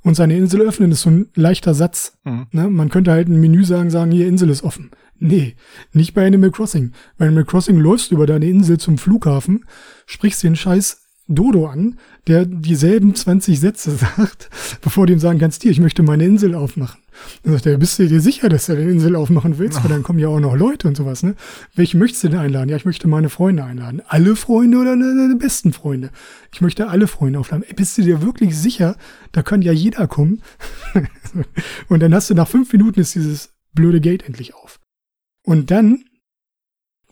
Und 0.07 0.15
seine 0.15 0.37
Insel 0.37 0.61
öffnen 0.61 0.93
ist 0.93 1.03
so 1.03 1.11
ein 1.11 1.31
leichter 1.35 1.75
Satz. 1.75 2.17
Mhm. 2.23 2.47
Ne? 2.53 2.71
Man 2.71 2.91
könnte 2.91 3.11
halt 3.11 3.27
ein 3.27 3.41
Menü 3.41 3.65
sagen, 3.65 3.91
sagen, 3.91 4.13
hier 4.13 4.29
Insel 4.29 4.51
ist 4.51 4.63
offen. 4.63 4.93
Nee, 5.19 5.57
nicht 5.93 6.15
bei 6.15 6.25
Animal 6.25 6.53
Crossing. 6.53 6.93
Bei 7.19 7.27
Animal 7.27 7.45
Crossing 7.45 7.77
läufst 7.77 8.13
du 8.13 8.15
über 8.15 8.27
deine 8.27 8.47
Insel 8.47 8.79
zum 8.79 8.99
Flughafen, 8.99 9.65
sprichst 10.07 10.45
den 10.45 10.55
scheiß 10.55 11.06
Dodo 11.29 11.67
an, 11.67 11.99
der 12.29 12.45
dieselben 12.45 13.15
20 13.15 13.59
Sätze 13.59 13.91
sagt, 14.17 14.49
bevor 14.81 15.07
du 15.07 15.13
ihm 15.13 15.19
sagen 15.19 15.39
kannst, 15.39 15.63
hier, 15.63 15.73
ich 15.73 15.81
möchte 15.81 16.03
meine 16.03 16.25
Insel 16.25 16.55
aufmachen. 16.55 17.01
Dann 17.43 17.55
sagt 17.55 17.67
er, 17.67 17.79
bist 17.79 17.99
du 17.99 18.07
dir 18.07 18.21
sicher, 18.21 18.49
dass 18.49 18.67
du 18.67 18.75
deine 18.75 18.91
Insel 18.91 19.17
aufmachen 19.17 19.59
willst? 19.59 19.83
Weil 19.83 19.91
dann 19.91 20.03
kommen 20.03 20.19
ja 20.19 20.29
auch 20.29 20.39
noch 20.39 20.55
Leute 20.55 20.87
und 20.87 20.97
sowas, 20.97 21.23
ne? 21.23 21.35
Welche 21.75 21.97
möchtest 21.97 22.25
du 22.25 22.29
denn 22.29 22.39
einladen? 22.39 22.69
Ja, 22.69 22.77
ich 22.77 22.85
möchte 22.85 23.09
meine 23.09 23.31
Freunde 23.31 23.65
einladen. 23.65 24.03
Alle 24.07 24.37
Freunde 24.37 24.79
oder 24.79 24.91
deine 24.97 25.37
besten 25.37 25.73
Freunde? 25.73 26.11
Ich 26.53 26.61
möchte 26.61 26.89
alle 26.89 27.07
Freunde 27.07 27.39
aufladen. 27.39 27.65
Ey, 27.67 27.75
bist 27.75 27.97
du 27.97 28.03
dir 28.03 28.23
wirklich 28.23 28.57
sicher? 28.57 28.97
Da 29.33 29.43
kann 29.43 29.63
ja 29.63 29.73
jeder 29.73 30.07
kommen. 30.07 30.43
und 31.89 32.01
dann 32.01 32.15
hast 32.15 32.31
du 32.31 32.35
nach 32.35 32.49
fünf 32.49 32.73
Minuten 32.73 33.01
ist 33.01 33.15
dieses 33.15 33.55
blöde 33.73 34.01
Gate 34.01 34.25
endlich 34.27 34.55
auf. 34.55 34.79
Und 35.43 35.71
dann 35.71 36.05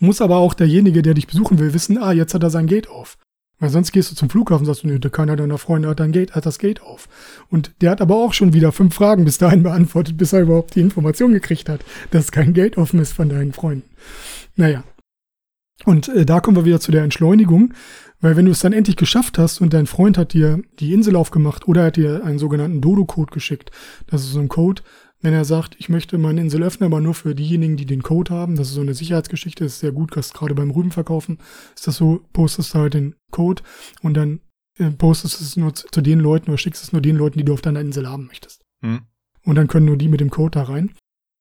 muss 0.01 0.21
aber 0.21 0.37
auch 0.37 0.55
derjenige, 0.55 1.03
der 1.03 1.15
dich 1.15 1.27
besuchen 1.27 1.59
will, 1.59 1.73
wissen, 1.73 1.99
ah, 1.99 2.13
jetzt 2.13 2.35
hat 2.35 2.43
er 2.43 2.51
sein 2.51 2.67
Gate 2.67 2.89
auf. 2.89 3.17
Weil 3.61 3.71
sonst 3.71 3.93
gehst 3.93 4.11
du 4.11 4.17
zum 4.17 4.31
Flughafen 4.31 4.63
und 4.63 4.67
sagst, 4.67 4.83
du, 4.83 4.89
nö, 4.89 4.99
der 4.99 5.11
keiner 5.11 5.37
deiner 5.37 5.59
Freunde 5.59 5.89
hat, 5.89 6.01
dein 6.01 6.13
Gate, 6.13 6.35
hat 6.35 6.45
das 6.45 6.59
Gate 6.59 6.83
auf. 6.83 7.09
Und 7.51 7.73
der 7.81 7.91
hat 7.93 8.01
aber 8.01 8.17
auch 8.17 8.33
schon 8.33 8.53
wieder 8.53 8.73
fünf 8.73 8.95
Fragen 8.95 9.25
bis 9.25 9.39
dahin 9.39 9.63
beantwortet, 9.63 10.17
bis 10.17 10.33
er 10.33 10.43
überhaupt 10.43 10.75
die 10.75 10.81
Information 10.81 11.33
gekriegt 11.33 11.69
hat, 11.69 11.85
dass 12.11 12.33
kein 12.33 12.53
Gate 12.53 12.77
offen 12.79 12.99
ist 13.01 13.13
von 13.13 13.29
deinen 13.29 13.53
Freunden. 13.53 13.89
Naja, 14.57 14.85
Und 15.85 16.09
äh, 16.09 16.25
da 16.25 16.41
kommen 16.41 16.57
wir 16.57 16.65
wieder 16.65 16.81
zu 16.81 16.93
der 16.93 17.03
Entschleunigung, 17.03 17.75
weil 18.21 18.37
wenn 18.37 18.47
du 18.47 18.53
es 18.53 18.61
dann 18.61 18.73
endlich 18.73 18.97
geschafft 18.97 19.39
hast 19.39 19.61
und 19.61 19.75
dein 19.75 19.87
Freund 19.87 20.17
hat 20.17 20.33
dir 20.33 20.63
die 20.79 20.93
Insel 20.95 21.17
aufgemacht 21.17 21.69
oder 21.69 21.85
hat 21.85 21.97
dir 21.97 22.25
einen 22.25 22.39
sogenannten 22.39 22.81
Dodo-Code 22.81 23.33
geschickt, 23.33 23.71
das 24.07 24.23
ist 24.23 24.33
so 24.33 24.41
ein 24.41 24.49
Code, 24.49 24.83
wenn 25.25 25.33
er 25.33 25.47
sagt, 25.47 25.75
ich 25.79 25.89
möchte 25.89 26.19
meine 26.19 26.43
Insel 26.43 26.63
öffnen, 26.63 26.87
aber 26.87 27.01
nur 27.01 27.15
für 27.15 27.35
diejenigen, 27.35 27.79
die 27.79 27.87
den 27.87 28.03
Code 28.03 28.33
haben, 28.35 28.57
das 28.57 28.69
ist 28.69 28.75
so 28.75 28.83
eine 28.83 28.93
Sicherheitsgeschichte, 28.93 29.65
das 29.65 29.73
ist 29.73 29.81
sehr 29.81 29.91
gut, 29.91 30.11
gerade 30.11 30.55
beim 30.55 30.71
Rübenverkaufen 30.71 31.39
ist 31.75 31.87
das 31.87 31.97
so, 31.97 32.21
postest 32.35 32.75
du 32.75 32.79
halt 32.79 32.93
den 32.93 33.15
Code 33.31 33.63
und 34.03 34.15
dann 34.15 34.41
äh, 34.79 34.91
postest 34.91 35.41
es 35.41 35.57
nur 35.57 35.75
zu, 35.75 36.03
den 36.03 36.21
Leuten 36.21 36.51
oder 36.51 36.59
schickst 36.59 36.85
es 36.85 36.93
nur 36.93 37.01
den 37.01 37.17
Leuten, 37.17 37.39
die 37.39 37.45
du 37.45 37.55
auf 37.55 37.63
deiner 37.63 37.81
Insel 37.81 38.07
haben 38.07 38.27
möchtest. 38.27 38.67
Hm. 38.83 39.01
Und 39.47 39.55
dann 39.55 39.67
können 39.67 39.87
nur 39.87 39.97
die 39.97 40.09
mit 40.09 40.21
dem 40.21 40.29
Code 40.29 40.59
da 40.59 40.65
rein. 40.65 40.91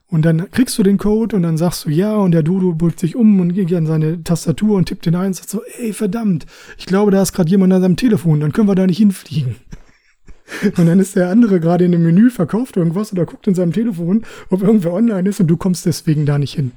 Und 0.07 0.23
dann 0.23 0.49
kriegst 0.49 0.77
du 0.77 0.83
den 0.83 0.97
Code 0.97 1.35
und 1.35 1.43
dann 1.43 1.57
sagst 1.57 1.83
du 1.83 1.89
ja 1.89 2.15
und 2.15 2.31
der 2.31 2.43
Dodo 2.43 2.73
beugt 2.73 3.01
sich 3.01 3.17
um 3.17 3.41
und 3.41 3.53
geht 3.53 3.73
an 3.73 3.85
seine 3.85 4.23
Tastatur 4.23 4.77
und 4.77 4.85
tippt 4.85 5.05
den 5.05 5.15
ein 5.15 5.27
und 5.27 5.35
sagt 5.35 5.49
so, 5.49 5.61
ey 5.79 5.91
verdammt, 5.91 6.45
ich 6.77 6.85
glaube, 6.85 7.11
da 7.11 7.21
ist 7.21 7.33
gerade 7.33 7.49
jemand 7.49 7.73
an 7.73 7.81
seinem 7.81 7.97
Telefon, 7.97 8.39
dann 8.39 8.53
können 8.53 8.69
wir 8.69 8.75
da 8.75 8.87
nicht 8.87 8.99
hinfliegen. 8.99 9.57
Und 10.77 10.85
dann 10.85 10.99
ist 10.99 11.15
der 11.15 11.29
andere 11.29 11.59
gerade 11.59 11.85
in 11.85 11.91
dem 11.91 12.03
Menü, 12.03 12.29
verkauft 12.29 12.77
irgendwas 12.77 13.11
oder 13.11 13.25
guckt 13.25 13.47
in 13.47 13.55
seinem 13.55 13.73
Telefon, 13.73 14.25
ob 14.49 14.61
irgendwer 14.61 14.93
online 14.93 15.29
ist 15.29 15.39
und 15.39 15.47
du 15.47 15.57
kommst 15.57 15.85
deswegen 15.85 16.25
da 16.25 16.37
nicht 16.37 16.53
hin. 16.53 16.71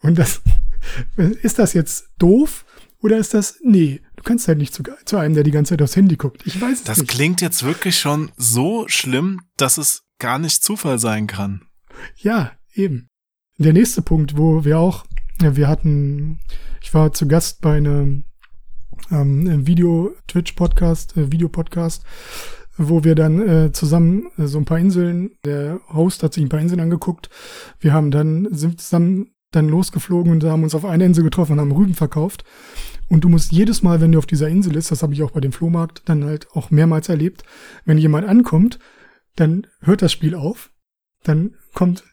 Und 0.00 0.18
das, 0.18 0.42
ist 1.42 1.58
das 1.58 1.72
jetzt 1.72 2.08
doof 2.18 2.64
oder 3.00 3.18
ist 3.18 3.34
das, 3.34 3.58
nee, 3.62 4.00
du 4.16 4.22
kannst 4.22 4.48
halt 4.48 4.58
nicht 4.58 4.74
zu, 4.74 4.82
zu 5.04 5.16
einem, 5.16 5.34
der 5.34 5.44
die 5.44 5.50
ganze 5.50 5.70
Zeit 5.70 5.82
aufs 5.82 5.96
Handy 5.96 6.16
guckt. 6.16 6.42
Ich 6.46 6.60
weiß 6.60 6.78
es 6.78 6.84
das 6.84 6.98
nicht. 6.98 7.10
Das 7.10 7.16
klingt 7.16 7.40
jetzt 7.40 7.62
wirklich 7.62 7.98
schon 7.98 8.30
so 8.36 8.86
schlimm, 8.88 9.40
dass 9.56 9.78
es 9.78 10.02
gar 10.18 10.38
nicht 10.38 10.62
Zufall 10.62 10.98
sein 10.98 11.26
kann. 11.26 11.62
Ja, 12.16 12.52
eben. 12.74 13.08
Der 13.58 13.72
nächste 13.72 14.02
Punkt, 14.02 14.36
wo 14.36 14.64
wir 14.64 14.78
auch, 14.78 15.04
ja, 15.40 15.56
wir 15.56 15.68
hatten, 15.68 16.40
ich 16.82 16.92
war 16.92 17.12
zu 17.12 17.28
Gast 17.28 17.60
bei 17.60 17.76
einem 17.76 18.24
ähm, 19.10 19.66
Video-Twitch-Podcast, 19.66 21.16
äh, 21.16 21.30
Videopodcast, 21.30 22.04
wo 22.76 23.04
wir 23.04 23.14
dann 23.14 23.48
äh, 23.48 23.72
zusammen 23.72 24.26
äh, 24.36 24.46
so 24.46 24.58
ein 24.58 24.64
paar 24.64 24.78
Inseln, 24.78 25.32
der 25.44 25.80
Host 25.92 26.22
hat 26.22 26.34
sich 26.34 26.42
ein 26.42 26.48
paar 26.48 26.60
Inseln 26.60 26.80
angeguckt. 26.80 27.30
Wir 27.80 27.92
haben 27.92 28.10
dann, 28.10 28.48
sind 28.50 28.80
zusammen 28.80 29.30
dann 29.52 29.68
losgeflogen 29.68 30.32
und 30.32 30.44
haben 30.44 30.64
uns 30.64 30.74
auf 30.74 30.84
einer 30.84 31.04
Insel 31.04 31.24
getroffen 31.24 31.52
und 31.52 31.60
haben 31.60 31.72
Rüben 31.72 31.94
verkauft. 31.94 32.44
Und 33.08 33.22
du 33.22 33.28
musst 33.28 33.52
jedes 33.52 33.82
Mal, 33.82 34.00
wenn 34.00 34.12
du 34.12 34.18
auf 34.18 34.26
dieser 34.26 34.48
Insel 34.48 34.72
bist, 34.72 34.90
das 34.90 35.02
habe 35.02 35.14
ich 35.14 35.22
auch 35.22 35.30
bei 35.30 35.40
dem 35.40 35.52
Flohmarkt 35.52 36.02
dann 36.06 36.24
halt 36.24 36.50
auch 36.52 36.70
mehrmals 36.70 37.08
erlebt, 37.08 37.44
wenn 37.84 37.98
jemand 37.98 38.26
ankommt, 38.26 38.78
dann 39.36 39.66
hört 39.80 40.02
das 40.02 40.12
Spiel 40.12 40.34
auf, 40.34 40.70
dann 41.22 41.54
kommt 41.74 42.04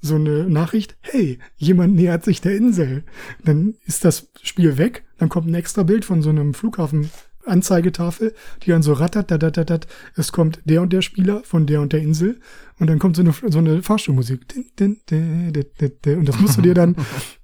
so 0.00 0.14
eine 0.14 0.48
Nachricht, 0.48 0.96
hey, 1.00 1.38
jemand 1.56 1.94
nähert 1.94 2.24
sich 2.24 2.40
der 2.40 2.56
Insel. 2.56 3.04
Dann 3.44 3.74
ist 3.84 4.04
das 4.04 4.30
Spiel 4.42 4.78
weg, 4.78 5.04
dann 5.18 5.28
kommt 5.28 5.46
ein 5.46 5.54
extra 5.54 5.82
Bild 5.82 6.04
von 6.04 6.22
so 6.22 6.30
einem 6.30 6.54
Flughafen 6.54 7.10
Anzeigetafel, 7.46 8.34
die 8.62 8.70
dann 8.70 8.82
so 8.82 8.92
rattert, 8.92 9.30
dat, 9.30 9.42
dat, 9.42 9.56
dat, 9.56 9.70
dat. 9.70 9.86
es 10.16 10.32
kommt 10.32 10.60
der 10.64 10.82
und 10.82 10.92
der 10.92 11.02
Spieler 11.02 11.42
von 11.44 11.66
der 11.66 11.80
und 11.80 11.92
der 11.92 12.00
Insel 12.00 12.40
und 12.78 12.88
dann 12.88 12.98
kommt 12.98 13.16
so 13.16 13.22
eine, 13.22 13.32
so 13.32 13.58
eine 13.58 13.82
Fahrstuhlmusik. 13.82 14.40
Und 14.80 16.28
das 16.28 16.40
musst 16.40 16.58
du 16.58 16.62
dir 16.62 16.74
dann 16.74 16.96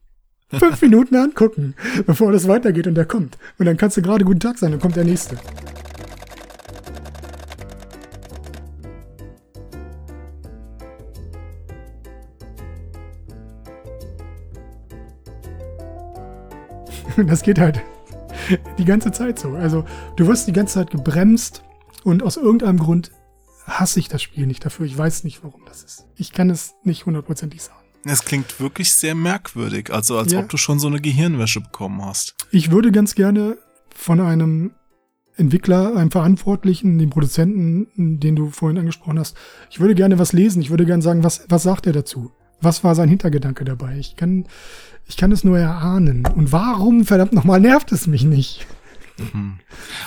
fünf 0.51 0.81
Minuten 0.83 1.17
angucken, 1.17 1.75
bevor 2.07 2.33
das 2.33 2.47
weitergeht 2.49 2.87
und 2.87 2.95
der 2.95 3.07
kommt. 3.07 3.39
Und 3.59 3.67
dann 3.67 3.77
kannst 3.77 3.97
du 3.97 4.03
gerade 4.03 4.25
guten 4.25 4.41
Tag 4.41 4.59
sein, 4.59 4.71
dann 4.71 4.81
kommt 4.81 4.97
der 4.97 5.05
nächste. 5.05 5.37
Das 17.27 17.43
geht 17.43 17.59
halt 17.59 17.81
die 18.79 18.85
ganze 18.85 19.13
Zeit 19.13 19.39
so. 19.39 19.55
Also 19.55 19.85
du 20.17 20.27
wirst 20.27 20.49
die 20.49 20.53
ganze 20.53 20.75
Zeit 20.75 20.91
gebremst 20.91 21.63
und 22.05 22.23
aus 22.23 22.37
irgendeinem 22.37 22.79
Grund 22.79 23.13
hasse 23.67 23.99
ich 23.99 24.09
das 24.09 24.23
Spiel 24.23 24.47
nicht 24.47 24.65
dafür. 24.65 24.87
Ich 24.87 24.97
weiß 24.97 25.25
nicht, 25.25 25.43
warum 25.43 25.65
das 25.67 25.83
ist. 25.83 26.07
Ich 26.17 26.33
kann 26.33 26.51
es 26.51 26.75
nicht 26.85 27.07
hundertprozentig 27.07 27.63
sagen. 27.63 27.81
Es 28.05 28.25
klingt 28.25 28.61
wirklich 28.61 28.93
sehr 28.93 29.17
merkwürdig, 29.17 29.93
also 29.93 30.17
als 30.17 30.33
ja. 30.33 30.39
ob 30.39 30.49
du 30.49 30.57
schon 30.57 30.79
so 30.79 30.87
eine 30.87 31.01
Gehirnwäsche 31.01 31.61
bekommen 31.61 32.05
hast. 32.05 32.37
Ich 32.53 32.71
würde 32.71 32.93
ganz 32.93 33.17
gerne 33.17 33.59
von 33.93 34.21
einem 34.21 34.71
Entwickler, 35.37 35.97
einem 35.97 36.11
Verantwortlichen, 36.11 36.99
dem 36.99 37.11
Produzenten, 37.11 38.21
den 38.21 38.37
du 38.37 38.51
vorhin 38.51 38.79
angesprochen 38.79 39.19
hast, 39.19 39.37
ich 39.71 39.81
würde 39.81 39.95
gerne 39.95 40.19
was 40.19 40.33
lesen. 40.33 40.63
Ich 40.63 40.71
würde 40.71 40.87
gerne 40.87 41.03
sagen, 41.03 41.25
was, 41.25 41.45
was 41.49 41.63
sagt 41.63 41.87
er 41.87 41.93
dazu? 41.93 42.33
Was 42.61 42.85
war 42.85 42.95
sein 42.95 43.09
Hintergedanke 43.09 43.65
dabei? 43.65 43.99
Ich 43.99 44.17
kann, 44.17 44.47
ich 45.07 45.17
kann 45.17 45.33
es 45.33 45.45
nur 45.45 45.59
erahnen. 45.59 46.27
Und 46.27 46.53
warum, 46.53 47.05
verdammt 47.05 47.33
nochmal, 47.33 47.61
nervt 47.61 47.93
es 47.93 48.07
mich 48.07 48.25
nicht? 48.25 48.67
Mhm. 49.19 49.59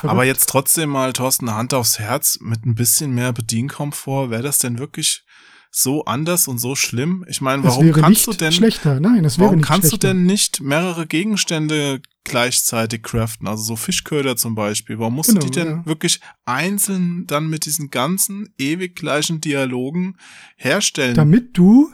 Aber 0.03 0.23
jetzt 0.23 0.49
trotzdem 0.49 0.89
mal, 0.89 1.13
Thorsten, 1.13 1.53
Hand 1.53 1.73
aufs 1.73 1.99
Herz, 1.99 2.39
mit 2.41 2.65
ein 2.65 2.75
bisschen 2.75 3.11
mehr 3.11 3.33
Bedienkomfort, 3.33 4.29
wäre 4.29 4.43
das 4.43 4.59
denn 4.59 4.77
wirklich 4.77 5.23
so 5.71 6.05
anders 6.05 6.47
und 6.47 6.57
so 6.57 6.75
schlimm? 6.75 7.25
Ich 7.27 7.41
meine, 7.41 7.63
warum 7.63 7.91
kannst 7.91 8.27
du 8.27 8.33
denn 8.33 8.51
schlechter? 8.51 8.99
Nein, 8.99 9.23
es 9.23 9.37
wäre 9.37 9.47
warum 9.47 9.57
nicht 9.59 9.67
kannst 9.67 9.89
schlechter. 9.89 10.09
du 10.09 10.13
denn 10.15 10.25
nicht 10.25 10.61
mehrere 10.61 11.05
Gegenstände 11.05 12.01
gleichzeitig 12.23 13.03
craften? 13.03 13.47
Also 13.47 13.63
so 13.63 13.75
Fischköder 13.75 14.35
zum 14.35 14.55
Beispiel. 14.55 14.99
Warum 14.99 15.15
musst 15.15 15.29
genau, 15.29 15.41
du 15.41 15.47
die 15.47 15.59
denn 15.59 15.67
ja. 15.67 15.85
wirklich 15.85 16.19
einzeln 16.45 17.25
dann 17.27 17.49
mit 17.49 17.65
diesen 17.65 17.89
ganzen 17.91 18.53
ewig 18.57 18.95
gleichen 18.95 19.41
Dialogen 19.41 20.17
herstellen? 20.55 21.15
Damit 21.15 21.57
du 21.57 21.91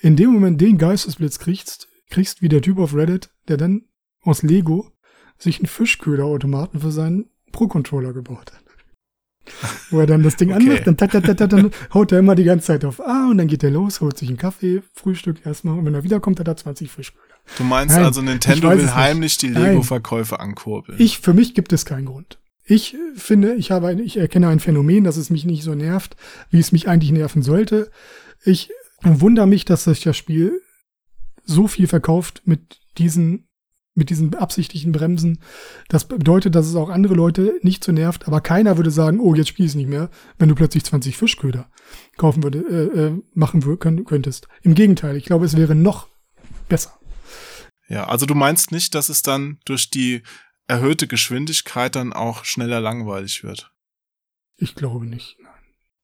in 0.00 0.16
dem 0.16 0.32
Moment 0.32 0.60
den 0.60 0.78
Geistesblitz 0.78 1.38
kriegst, 1.38 1.87
kriegst 2.10 2.42
wie 2.42 2.48
der 2.48 2.62
Typ 2.62 2.78
auf 2.78 2.94
Reddit, 2.94 3.30
der 3.48 3.56
dann 3.56 3.84
aus 4.22 4.42
Lego 4.42 4.92
sich 5.38 5.58
einen 5.58 5.66
Fischköderautomaten 5.66 6.80
für 6.80 6.90
seinen 6.90 7.26
Pro-Controller 7.52 8.12
gebaut 8.12 8.52
hat. 8.52 8.62
Wo 9.90 10.00
er 10.00 10.06
dann 10.06 10.22
das 10.22 10.36
Ding 10.36 10.52
okay. 10.52 10.68
anmacht, 10.68 10.86
dann, 10.86 10.96
tat, 10.96 11.12
tat, 11.12 11.38
tat, 11.38 11.52
dann 11.52 11.70
haut 11.94 12.12
er 12.12 12.18
immer 12.18 12.34
die 12.34 12.44
ganze 12.44 12.66
Zeit 12.66 12.84
auf 12.84 13.00
A 13.00 13.28
und 13.30 13.38
dann 13.38 13.46
geht 13.46 13.62
er 13.62 13.70
los, 13.70 14.00
holt 14.00 14.18
sich 14.18 14.28
einen 14.28 14.36
Kaffee, 14.36 14.82
Frühstück 14.94 15.46
erstmal 15.46 15.78
und 15.78 15.86
wenn 15.86 15.94
er 15.94 16.04
wiederkommt, 16.04 16.40
hat 16.40 16.48
er 16.48 16.56
20 16.56 16.90
Fischköder. 16.90 17.24
Du 17.56 17.64
meinst 17.64 17.94
Nein, 17.94 18.04
also, 18.04 18.20
Nintendo 18.20 18.70
will 18.70 18.94
heimlich 18.94 19.38
die 19.38 19.48
Lego-Verkäufe 19.48 20.38
ankurbeln? 20.40 21.00
Ich, 21.00 21.20
für 21.20 21.32
mich 21.32 21.54
gibt 21.54 21.72
es 21.72 21.86
keinen 21.86 22.06
Grund. 22.06 22.38
Ich 22.66 22.96
finde, 23.14 23.54
ich 23.54 23.70
habe 23.70 23.86
ein, 23.86 23.98
ich 23.98 24.18
erkenne 24.18 24.48
ein 24.48 24.60
Phänomen, 24.60 25.04
dass 25.04 25.16
es 25.16 25.30
mich 25.30 25.46
nicht 25.46 25.62
so 25.62 25.74
nervt, 25.74 26.16
wie 26.50 26.58
es 26.58 26.70
mich 26.70 26.86
eigentlich 26.86 27.12
nerven 27.12 27.42
sollte. 27.42 27.90
Ich 28.44 28.70
wundere 29.02 29.46
mich, 29.46 29.64
dass 29.64 29.84
sich 29.84 30.02
das 30.02 30.18
Spiel 30.18 30.60
so 31.48 31.66
viel 31.66 31.86
verkauft 31.86 32.42
mit 32.44 32.80
diesen 32.98 33.44
mit 33.94 34.10
diesen 34.10 34.32
absichtlichen 34.36 34.92
Bremsen. 34.92 35.40
Das 35.88 36.06
bedeutet, 36.06 36.54
dass 36.54 36.68
es 36.68 36.76
auch 36.76 36.88
andere 36.88 37.14
Leute 37.14 37.58
nicht 37.62 37.82
so 37.82 37.90
nervt, 37.90 38.28
aber 38.28 38.40
keiner 38.40 38.76
würde 38.76 38.92
sagen, 38.92 39.18
oh, 39.18 39.34
jetzt 39.34 39.48
spiel 39.48 39.66
ich 39.66 39.74
nicht 39.74 39.88
mehr, 39.88 40.08
wenn 40.38 40.48
du 40.48 40.54
plötzlich 40.54 40.84
20 40.84 41.16
Fischköder 41.16 41.68
kaufen 42.16 42.44
würde, 42.44 42.60
äh, 42.60 43.06
äh, 43.06 43.22
machen 43.34 43.60
könntest. 44.04 44.46
Im 44.62 44.76
Gegenteil, 44.76 45.16
ich 45.16 45.24
glaube, 45.24 45.46
es 45.46 45.56
wäre 45.56 45.74
noch 45.74 46.06
besser. 46.68 46.96
Ja, 47.88 48.06
also 48.06 48.24
du 48.24 48.36
meinst 48.36 48.70
nicht, 48.70 48.94
dass 48.94 49.08
es 49.08 49.22
dann 49.22 49.58
durch 49.64 49.90
die 49.90 50.22
erhöhte 50.68 51.08
Geschwindigkeit 51.08 51.96
dann 51.96 52.12
auch 52.12 52.44
schneller 52.44 52.80
langweilig 52.80 53.42
wird? 53.42 53.72
Ich 54.56 54.76
glaube 54.76 55.06
nicht, 55.06 55.38
nein. 55.42 55.52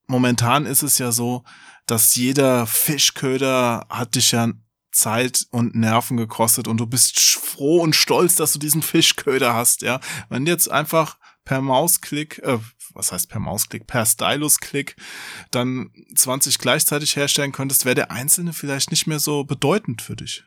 Momentan 0.07 0.67
ist 0.67 0.83
es 0.83 0.99
ja 0.99 1.13
so, 1.13 1.45
dass 1.87 2.17
jeder 2.17 2.67
Fischköder 2.67 3.87
hat 3.89 4.17
dich 4.17 4.33
ja 4.33 4.53
Zeit 4.95 5.47
und 5.51 5.75
Nerven 5.75 6.17
gekostet 6.17 6.69
und 6.69 6.79
du 6.79 6.87
bist 6.87 7.19
froh 7.19 7.81
und 7.81 7.95
stolz, 7.97 8.37
dass 8.37 8.53
du 8.53 8.59
diesen 8.59 8.83
Fischköder 8.83 9.55
hast, 9.55 9.83
ja. 9.83 10.01
Wenn 10.29 10.47
jetzt 10.47 10.71
einfach 10.71 11.19
per 11.45 11.61
Mausklick, 11.61 12.39
äh, 12.41 12.59
was 12.95 13.13
heißt 13.13 13.29
per 13.29 13.41
Mausklick, 13.41 13.87
per 13.87 14.07
Stylusklick 14.07 14.97
dann 15.51 15.91
20 16.15 16.59
gleichzeitig 16.59 17.17
herstellen 17.17 17.53
könntest, 17.53 17.85
wäre 17.85 17.95
der 17.95 18.11
einzelne 18.11 18.53
vielleicht 18.53 18.91
nicht 18.91 19.07
mehr 19.07 19.19
so 19.19 19.45
bedeutend 19.45 20.01
für 20.01 20.17
dich. 20.17 20.45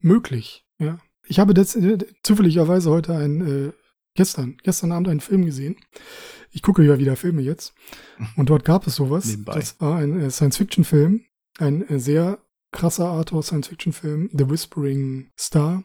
Möglich, 0.00 0.64
ja. 0.78 0.98
Ich 1.26 1.38
habe 1.38 1.54
das, 1.54 1.76
äh, 1.76 1.98
zufälligerweise 2.22 2.90
heute 2.90 3.16
ein, 3.16 3.68
äh, 3.68 3.72
gestern, 4.14 4.56
gestern 4.62 4.92
Abend 4.92 5.08
einen 5.08 5.20
Film 5.20 5.44
gesehen. 5.44 5.76
Ich 6.50 6.62
gucke 6.62 6.82
ja 6.82 6.98
wieder 6.98 7.16
Filme 7.16 7.42
jetzt. 7.42 7.74
Und 8.36 8.48
dort 8.50 8.64
gab 8.64 8.86
es 8.86 8.96
sowas. 8.96 9.26
Nebenbei. 9.26 9.54
Das 9.54 9.80
war 9.80 9.98
ein 9.98 10.20
äh, 10.20 10.30
Science-Fiction-Film. 10.30 11.24
Ein 11.58 11.88
äh, 11.88 11.98
sehr 11.98 12.38
krasser 12.72 13.08
Arthouse 13.08 13.46
Science-Fiction-Film, 13.48 14.30
The 14.32 14.48
Whispering 14.48 15.30
Star, 15.38 15.84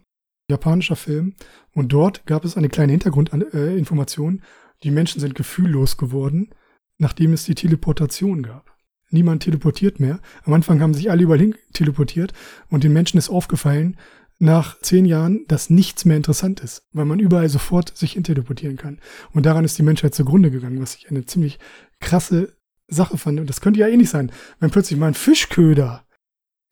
japanischer 0.50 0.96
Film. 0.96 1.36
Und 1.74 1.94
dort 1.94 2.26
gab 2.26 2.46
es 2.46 2.58
eine 2.58 2.70
kleine 2.70 2.92
Hintergrundinformation. 2.92 4.42
Die 4.84 4.92
Menschen 4.92 5.22
sind 5.22 5.36
gefühllos 5.36 5.98
geworden, 5.98 6.54
nachdem 6.98 7.34
es 7.34 7.46
die 7.46 7.56
Teleportation 7.56 8.44
gab. 8.44 8.74
Niemand 9.10 9.44
teleportiert 9.44 10.00
mehr. 10.00 10.20
Am 10.44 10.54
Anfang 10.54 10.82
haben 10.82 10.94
sich 10.94 11.12
alle 11.12 11.24
überall 11.24 11.40
hin 11.40 11.56
teleportiert 11.72 12.34
und 12.70 12.84
den 12.84 12.94
Menschen 12.94 13.18
ist 13.18 13.30
aufgefallen, 13.30 13.98
nach 14.40 14.80
zehn 14.80 15.06
Jahren, 15.06 15.46
dass 15.48 15.70
nichts 15.70 16.06
mehr 16.06 16.18
interessant 16.18 16.60
ist, 16.60 16.88
weil 16.92 17.06
man 17.06 17.20
überall 17.20 17.48
sofort 17.48 17.96
sich 17.96 18.20
teleportieren 18.24 18.76
kann. 18.76 19.00
Und 19.32 19.46
daran 19.46 19.64
ist 19.64 19.78
die 19.78 19.84
Menschheit 19.84 20.16
zugrunde 20.16 20.52
gegangen, 20.52 20.82
was 20.82 20.96
ich 20.96 21.10
eine 21.10 21.26
ziemlich 21.26 21.60
krasse 22.00 22.58
Sache 22.88 23.18
fand. 23.18 23.40
Und 23.40 23.50
das 23.50 23.62
könnte 23.62 23.80
ja 23.80 23.88
eh 23.88 23.96
nicht 23.96 24.10
sein, 24.10 24.32
wenn 24.60 24.72
plötzlich 24.72 25.00
mal 25.00 25.08
ein 25.08 25.14
Fischköder 25.14 26.03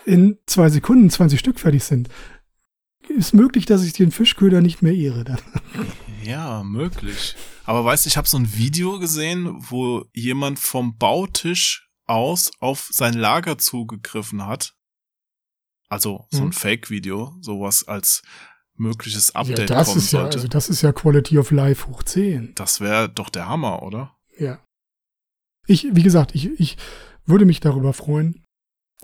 in 0.05 0.37
zwei 0.45 0.69
Sekunden 0.69 1.09
20 1.09 1.39
Stück 1.39 1.59
fertig 1.59 1.83
sind. 1.83 2.09
ist 3.09 3.33
möglich, 3.33 3.65
dass 3.65 3.83
ich 3.83 3.93
den 3.93 4.11
Fischköder 4.11 4.61
nicht 4.61 4.81
mehr 4.81 4.93
ehre. 4.93 5.23
Dann. 5.23 5.39
Ja, 6.23 6.63
möglich. 6.63 7.35
Aber 7.65 7.83
weißt 7.85 8.05
du, 8.05 8.07
ich 8.09 8.17
habe 8.17 8.27
so 8.27 8.37
ein 8.37 8.53
Video 8.55 8.99
gesehen, 8.99 9.47
wo 9.69 10.05
jemand 10.13 10.59
vom 10.59 10.97
Bautisch 10.97 11.89
aus 12.05 12.51
auf 12.59 12.89
sein 12.91 13.13
Lager 13.13 13.57
zugegriffen 13.57 14.45
hat. 14.45 14.75
Also 15.89 16.25
so 16.29 16.41
ein 16.41 16.47
Mhm. 16.47 16.53
Fake-Video, 16.53 17.33
sowas 17.41 17.87
als 17.87 18.21
mögliches 18.75 19.31
Ja, 19.33 19.41
Update 19.41 19.69
das 19.69 19.87
kommen 19.87 19.97
ist 19.99 20.11
ja, 20.11 20.21
sollte. 20.21 20.37
also 20.37 20.47
das 20.47 20.69
ist 20.69 20.81
ja 20.81 20.91
Quality 20.93 21.37
of 21.37 21.51
Life 21.51 21.87
hoch 21.87 22.03
10. 22.03 22.53
das 22.55 22.79
wäre 22.79 23.09
doch 23.09 23.29
der 23.29 23.47
Hammer, 23.47 23.83
oder? 23.83 24.15
Ja. 24.37 24.59
Ich, 25.67 25.87
wie 25.91 26.03
gesagt, 26.03 26.33
ich, 26.33 26.47
ich 26.59 26.77
würde 27.25 27.45
mich 27.45 27.59
darüber 27.59 27.93
freuen. 27.93 28.45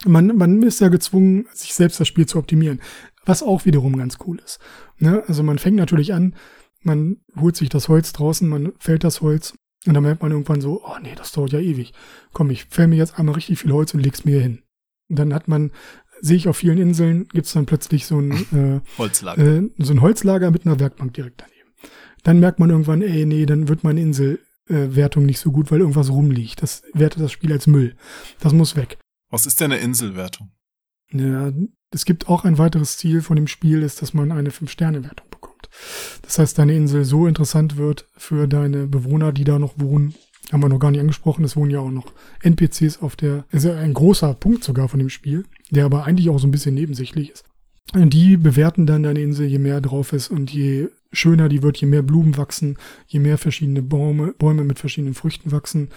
Man, 0.05 0.37
man 0.37 0.61
ist 0.61 0.79
ja 0.79 0.89
gezwungen, 0.89 1.47
sich 1.53 1.73
selbst 1.73 1.99
das 1.99 2.07
Spiel 2.07 2.27
zu 2.27 2.37
optimieren, 2.37 2.81
was 3.25 3.43
auch 3.43 3.65
wiederum 3.65 3.97
ganz 3.97 4.17
cool 4.25 4.39
ist. 4.43 4.59
Ne? 4.99 5.23
Also 5.27 5.43
man 5.43 5.57
fängt 5.57 5.77
natürlich 5.77 6.13
an, 6.13 6.35
man 6.81 7.17
holt 7.39 7.55
sich 7.55 7.69
das 7.69 7.89
Holz 7.89 8.13
draußen, 8.13 8.47
man 8.47 8.73
fällt 8.79 9.03
das 9.03 9.21
Holz 9.21 9.55
und 9.85 9.93
dann 9.93 10.03
merkt 10.03 10.21
man 10.21 10.31
irgendwann 10.31 10.61
so, 10.61 10.83
oh 10.83 10.97
nee, 11.01 11.13
das 11.15 11.31
dauert 11.31 11.51
ja 11.51 11.59
ewig. 11.59 11.93
Komm, 12.33 12.49
ich 12.49 12.65
fäll 12.65 12.87
mir 12.87 12.97
jetzt 12.97 13.17
einmal 13.17 13.35
richtig 13.35 13.59
viel 13.59 13.71
Holz 13.71 13.93
und 13.93 14.01
leg's 14.01 14.25
mir 14.25 14.39
hin. 14.39 14.63
Und 15.09 15.19
dann 15.19 15.33
hat 15.33 15.47
man, 15.47 15.71
sehe 16.21 16.37
ich 16.37 16.47
auf 16.47 16.57
vielen 16.57 16.77
Inseln, 16.77 17.27
gibt's 17.29 17.53
dann 17.53 17.65
plötzlich 17.65 18.05
so 18.05 18.19
ein 18.19 18.31
äh, 18.53 18.97
Holzlager. 18.97 19.41
äh, 19.41 19.69
so 19.77 19.93
ein 19.93 20.01
Holzlager 20.01 20.51
mit 20.51 20.65
einer 20.65 20.79
Werkbank 20.79 21.13
direkt 21.13 21.41
daneben. 21.41 21.73
Dann 22.23 22.39
merkt 22.39 22.59
man 22.59 22.69
irgendwann, 22.69 23.01
ey, 23.01 23.25
nee, 23.25 23.45
dann 23.45 23.69
wird 23.69 23.83
meine 23.83 24.01
Inselwertung 24.01 25.23
äh, 25.23 25.27
nicht 25.27 25.39
so 25.39 25.51
gut, 25.51 25.71
weil 25.71 25.79
irgendwas 25.79 26.11
rumliegt. 26.11 26.61
Das 26.61 26.83
wertet 26.93 27.21
das 27.21 27.31
Spiel 27.31 27.53
als 27.53 27.67
Müll. 27.67 27.95
Das 28.39 28.53
muss 28.53 28.75
weg. 28.75 28.97
Was 29.29 29.45
ist 29.45 29.59
denn 29.59 29.71
eine 29.71 29.81
Inselwertung? 29.81 30.51
Ja, 31.11 31.51
es 31.91 32.05
gibt 32.05 32.27
auch 32.27 32.43
ein 32.43 32.57
weiteres 32.57 32.97
Ziel 32.97 33.21
von 33.21 33.35
dem 33.35 33.47
Spiel, 33.47 33.81
ist, 33.81 34.01
dass 34.01 34.13
man 34.13 34.31
eine 34.31 34.49
5-Sterne-Wertung 34.49 35.29
bekommt. 35.29 35.69
Das 36.21 36.39
heißt, 36.39 36.57
deine 36.57 36.75
Insel 36.75 37.05
so 37.05 37.27
interessant 37.27 37.77
wird 37.77 38.07
für 38.17 38.47
deine 38.47 38.87
Bewohner, 38.87 39.31
die 39.31 39.43
da 39.43 39.59
noch 39.59 39.75
wohnen. 39.77 40.15
Haben 40.51 40.63
wir 40.63 40.69
noch 40.69 40.79
gar 40.79 40.91
nicht 40.91 41.01
angesprochen. 41.01 41.43
Es 41.43 41.55
wohnen 41.55 41.71
ja 41.71 41.79
auch 41.79 41.91
noch 41.91 42.13
NPCs 42.41 43.01
auf 43.01 43.15
der, 43.15 43.45
ist 43.51 43.65
ja 43.65 43.75
ein 43.77 43.93
großer 43.93 44.33
Punkt 44.33 44.63
sogar 44.63 44.87
von 44.87 44.99
dem 44.99 45.09
Spiel, 45.09 45.45
der 45.71 45.85
aber 45.85 46.05
eigentlich 46.05 46.29
auch 46.29 46.39
so 46.39 46.47
ein 46.47 46.51
bisschen 46.51 46.75
nebensächlich 46.75 47.31
ist. 47.31 47.43
Die 47.93 48.37
bewerten 48.37 48.85
dann 48.85 49.03
deine 49.03 49.21
Insel, 49.21 49.47
je 49.47 49.59
mehr 49.59 49.79
drauf 49.79 50.11
ist 50.13 50.29
und 50.29 50.51
je 50.51 50.89
schöner 51.11 51.49
die 51.49 51.63
wird, 51.63 51.77
je 51.77 51.87
mehr 51.87 52.01
Blumen 52.01 52.37
wachsen, 52.37 52.77
je 53.05 53.19
mehr 53.19 53.37
verschiedene 53.37 53.81
Bäume, 53.81 54.33
Bäume 54.33 54.63
mit 54.63 54.79
verschiedenen 54.79 55.13
Früchten 55.13 55.51
wachsen, 55.51 55.89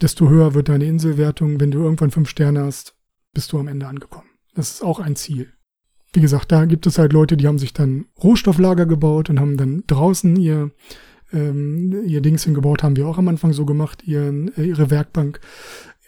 desto 0.00 0.28
höher 0.28 0.54
wird 0.54 0.68
deine 0.68 0.84
Inselwertung. 0.84 1.60
Wenn 1.60 1.70
du 1.70 1.80
irgendwann 1.80 2.10
fünf 2.10 2.28
Sterne 2.28 2.64
hast, 2.64 2.94
bist 3.32 3.52
du 3.52 3.58
am 3.58 3.68
Ende 3.68 3.86
angekommen. 3.86 4.28
Das 4.54 4.70
ist 4.70 4.82
auch 4.82 5.00
ein 5.00 5.16
Ziel. 5.16 5.52
Wie 6.12 6.20
gesagt, 6.20 6.52
da 6.52 6.66
gibt 6.66 6.86
es 6.86 6.98
halt 6.98 7.12
Leute, 7.12 7.36
die 7.36 7.46
haben 7.46 7.58
sich 7.58 7.72
dann 7.72 8.06
Rohstofflager 8.22 8.84
gebaut 8.84 9.30
und 9.30 9.40
haben 9.40 9.56
dann 9.56 9.84
draußen 9.86 10.36
ihr, 10.36 10.70
ähm, 11.32 12.04
ihr 12.04 12.20
Dings 12.20 12.44
hingebaut, 12.44 12.82
haben 12.82 12.96
wir 12.96 13.06
auch 13.06 13.16
am 13.16 13.28
Anfang 13.28 13.54
so 13.54 13.64
gemacht, 13.64 14.06
ihren, 14.06 14.54
äh, 14.56 14.64
ihre 14.64 14.90
Werkbank. 14.90 15.40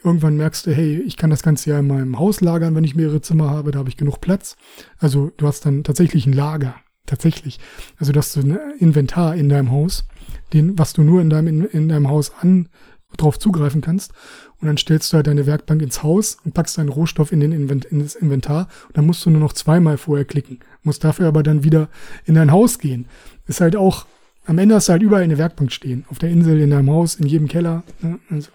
Irgendwann 0.02 0.36
merkst 0.36 0.66
du, 0.66 0.74
hey, 0.74 1.00
ich 1.00 1.16
kann 1.16 1.30
das 1.30 1.42
Ganze 1.42 1.70
ja 1.70 1.78
in 1.78 1.86
meinem 1.86 2.18
Haus 2.18 2.42
lagern, 2.42 2.74
wenn 2.74 2.84
ich 2.84 2.94
mehrere 2.94 3.22
Zimmer 3.22 3.48
habe, 3.48 3.70
da 3.70 3.78
habe 3.78 3.88
ich 3.88 3.96
genug 3.96 4.20
Platz. 4.20 4.56
Also 4.98 5.30
du 5.38 5.46
hast 5.46 5.64
dann 5.64 5.82
tatsächlich 5.82 6.26
ein 6.26 6.34
Lager. 6.34 6.74
Tatsächlich. 7.06 7.60
Also 7.98 8.12
dass 8.12 8.32
du 8.32 8.40
ein 8.40 8.58
Inventar 8.78 9.36
in 9.36 9.48
deinem 9.48 9.70
Haus, 9.70 10.06
den, 10.52 10.78
was 10.78 10.92
du 10.92 11.02
nur 11.02 11.20
in 11.20 11.30
deinem, 11.30 11.48
in, 11.48 11.64
in 11.64 11.88
deinem 11.88 12.08
Haus 12.08 12.32
an, 12.40 12.68
drauf 13.16 13.38
zugreifen 13.38 13.80
kannst. 13.80 14.12
Und 14.60 14.66
dann 14.66 14.76
stellst 14.76 15.12
du 15.12 15.16
halt 15.16 15.26
deine 15.26 15.46
Werkbank 15.46 15.82
ins 15.82 16.02
Haus 16.02 16.38
und 16.44 16.54
packst 16.54 16.78
deinen 16.78 16.88
Rohstoff 16.88 17.32
in, 17.32 17.40
den 17.40 17.52
Invent 17.52 17.84
in 17.84 18.00
das 18.00 18.14
Inventar. 18.14 18.68
Und 18.88 18.96
dann 18.96 19.06
musst 19.06 19.24
du 19.24 19.30
nur 19.30 19.40
noch 19.40 19.52
zweimal 19.52 19.98
vorher 19.98 20.24
klicken. 20.24 20.60
Musst 20.82 21.04
dafür 21.04 21.28
aber 21.28 21.42
dann 21.42 21.64
wieder 21.64 21.88
in 22.24 22.34
dein 22.34 22.50
Haus 22.50 22.78
gehen. 22.78 23.06
Ist 23.46 23.60
halt 23.60 23.76
auch, 23.76 24.06
am 24.46 24.58
Ende 24.58 24.74
hast 24.74 24.88
du 24.88 24.92
halt 24.92 25.02
überall 25.02 25.22
eine 25.22 25.38
Werkbank 25.38 25.72
stehen. 25.72 26.04
Auf 26.10 26.18
der 26.18 26.30
Insel, 26.30 26.60
in 26.60 26.70
deinem 26.70 26.90
Haus, 26.90 27.16
in 27.16 27.26
jedem 27.26 27.48
Keller. 27.48 27.82
Ne? 28.00 28.18
Also, 28.30 28.50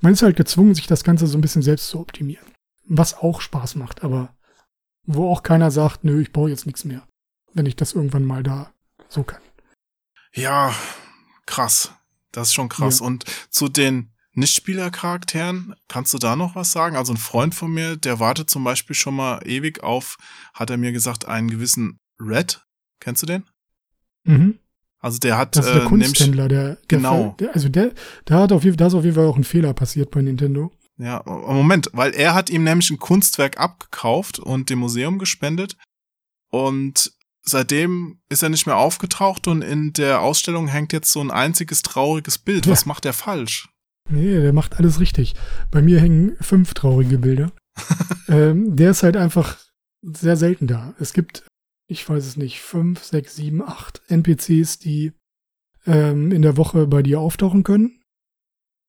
man 0.00 0.12
ist 0.12 0.22
halt 0.22 0.36
gezwungen, 0.36 0.74
sich 0.74 0.86
das 0.86 1.04
Ganze 1.04 1.26
so 1.26 1.38
ein 1.38 1.42
bisschen 1.42 1.62
selbst 1.62 1.88
zu 1.88 2.00
optimieren. 2.00 2.46
Was 2.86 3.14
auch 3.14 3.40
Spaß 3.40 3.76
macht, 3.76 4.02
aber 4.02 4.34
wo 5.04 5.28
auch 5.28 5.42
keiner 5.42 5.70
sagt, 5.70 6.04
nö, 6.04 6.20
ich 6.20 6.32
baue 6.32 6.50
jetzt 6.50 6.66
nichts 6.66 6.84
mehr. 6.84 7.02
Wenn 7.54 7.66
ich 7.66 7.76
das 7.76 7.92
irgendwann 7.92 8.24
mal 8.24 8.42
da 8.42 8.72
so 9.08 9.22
kann. 9.22 9.42
Ja, 10.34 10.74
krass. 11.46 11.92
Das 12.32 12.48
ist 12.48 12.54
schon 12.54 12.68
krass. 12.68 13.00
Ja. 13.00 13.06
Und 13.06 13.24
zu 13.50 13.68
den 13.68 14.12
Nichtspielercharakteren, 14.34 15.74
kannst 15.88 16.14
du 16.14 16.18
da 16.18 16.36
noch 16.36 16.54
was 16.54 16.72
sagen? 16.72 16.96
Also 16.96 17.12
ein 17.12 17.18
Freund 17.18 17.54
von 17.54 17.72
mir, 17.72 17.96
der 17.96 18.18
wartet 18.18 18.48
zum 18.48 18.64
Beispiel 18.64 18.96
schon 18.96 19.14
mal 19.14 19.46
ewig 19.46 19.82
auf, 19.82 20.16
hat 20.54 20.70
er 20.70 20.78
mir 20.78 20.92
gesagt, 20.92 21.28
einen 21.28 21.50
gewissen 21.50 22.00
Red. 22.18 22.64
Kennst 23.00 23.22
du 23.22 23.26
den? 23.26 23.44
Mhm. 24.24 24.58
Also 25.00 25.18
der 25.18 25.36
hat 25.36 25.56
Das 25.56 25.66
ist 25.66 25.74
der 25.74 25.82
äh, 25.82 25.86
Kunsthändler, 25.86 26.48
der, 26.48 26.76
der 26.76 26.78
Genau. 26.88 27.34
Der, 27.38 27.52
also 27.54 27.68
der, 27.68 27.92
da 28.24 28.40
hat 28.40 28.52
auf 28.52 28.64
jeden, 28.64 28.76
da 28.76 28.86
ist 28.86 28.94
auf 28.94 29.04
jeden 29.04 29.16
Fall 29.16 29.26
auch 29.26 29.36
ein 29.36 29.44
Fehler 29.44 29.74
passiert 29.74 30.10
bei 30.10 30.22
Nintendo. 30.22 30.72
ja, 30.96 31.22
Moment, 31.26 31.90
weil 31.92 32.12
er 32.14 32.34
hat 32.34 32.48
ihm 32.48 32.64
nämlich 32.64 32.90
ein 32.90 32.98
Kunstwerk 32.98 33.58
abgekauft 33.58 34.38
und 34.38 34.70
dem 34.70 34.78
Museum 34.78 35.18
gespendet 35.18 35.76
und 36.50 37.12
seitdem 37.42 38.20
ist 38.28 38.42
er 38.42 38.48
nicht 38.48 38.66
mehr 38.66 38.76
aufgetaucht 38.76 39.48
und 39.48 39.62
in 39.62 39.92
der 39.92 40.20
Ausstellung 40.20 40.68
hängt 40.68 40.92
jetzt 40.92 41.12
so 41.12 41.20
ein 41.20 41.30
einziges 41.30 41.82
trauriges 41.82 42.38
Bild. 42.38 42.66
Ja. 42.66 42.72
Was 42.72 42.86
macht 42.86 43.04
er 43.04 43.12
falsch? 43.12 43.68
Nee, 44.08 44.40
der 44.40 44.52
macht 44.52 44.78
alles 44.78 45.00
richtig. 45.00 45.34
Bei 45.70 45.82
mir 45.82 46.00
hängen 46.00 46.36
fünf 46.40 46.74
traurige 46.74 47.18
Bilder. 47.18 47.52
ähm, 48.28 48.76
der 48.76 48.90
ist 48.90 49.02
halt 49.02 49.16
einfach 49.16 49.58
sehr 50.02 50.36
selten 50.36 50.66
da. 50.66 50.94
Es 50.98 51.12
gibt, 51.12 51.46
ich 51.88 52.08
weiß 52.08 52.26
es 52.26 52.36
nicht, 52.36 52.60
fünf, 52.60 53.02
sechs, 53.04 53.36
sieben, 53.36 53.62
acht 53.62 54.02
NPCs, 54.08 54.78
die 54.78 55.12
ähm, 55.86 56.32
in 56.32 56.42
der 56.42 56.56
Woche 56.56 56.86
bei 56.86 57.02
dir 57.02 57.20
auftauchen 57.20 57.62
können. 57.62 58.00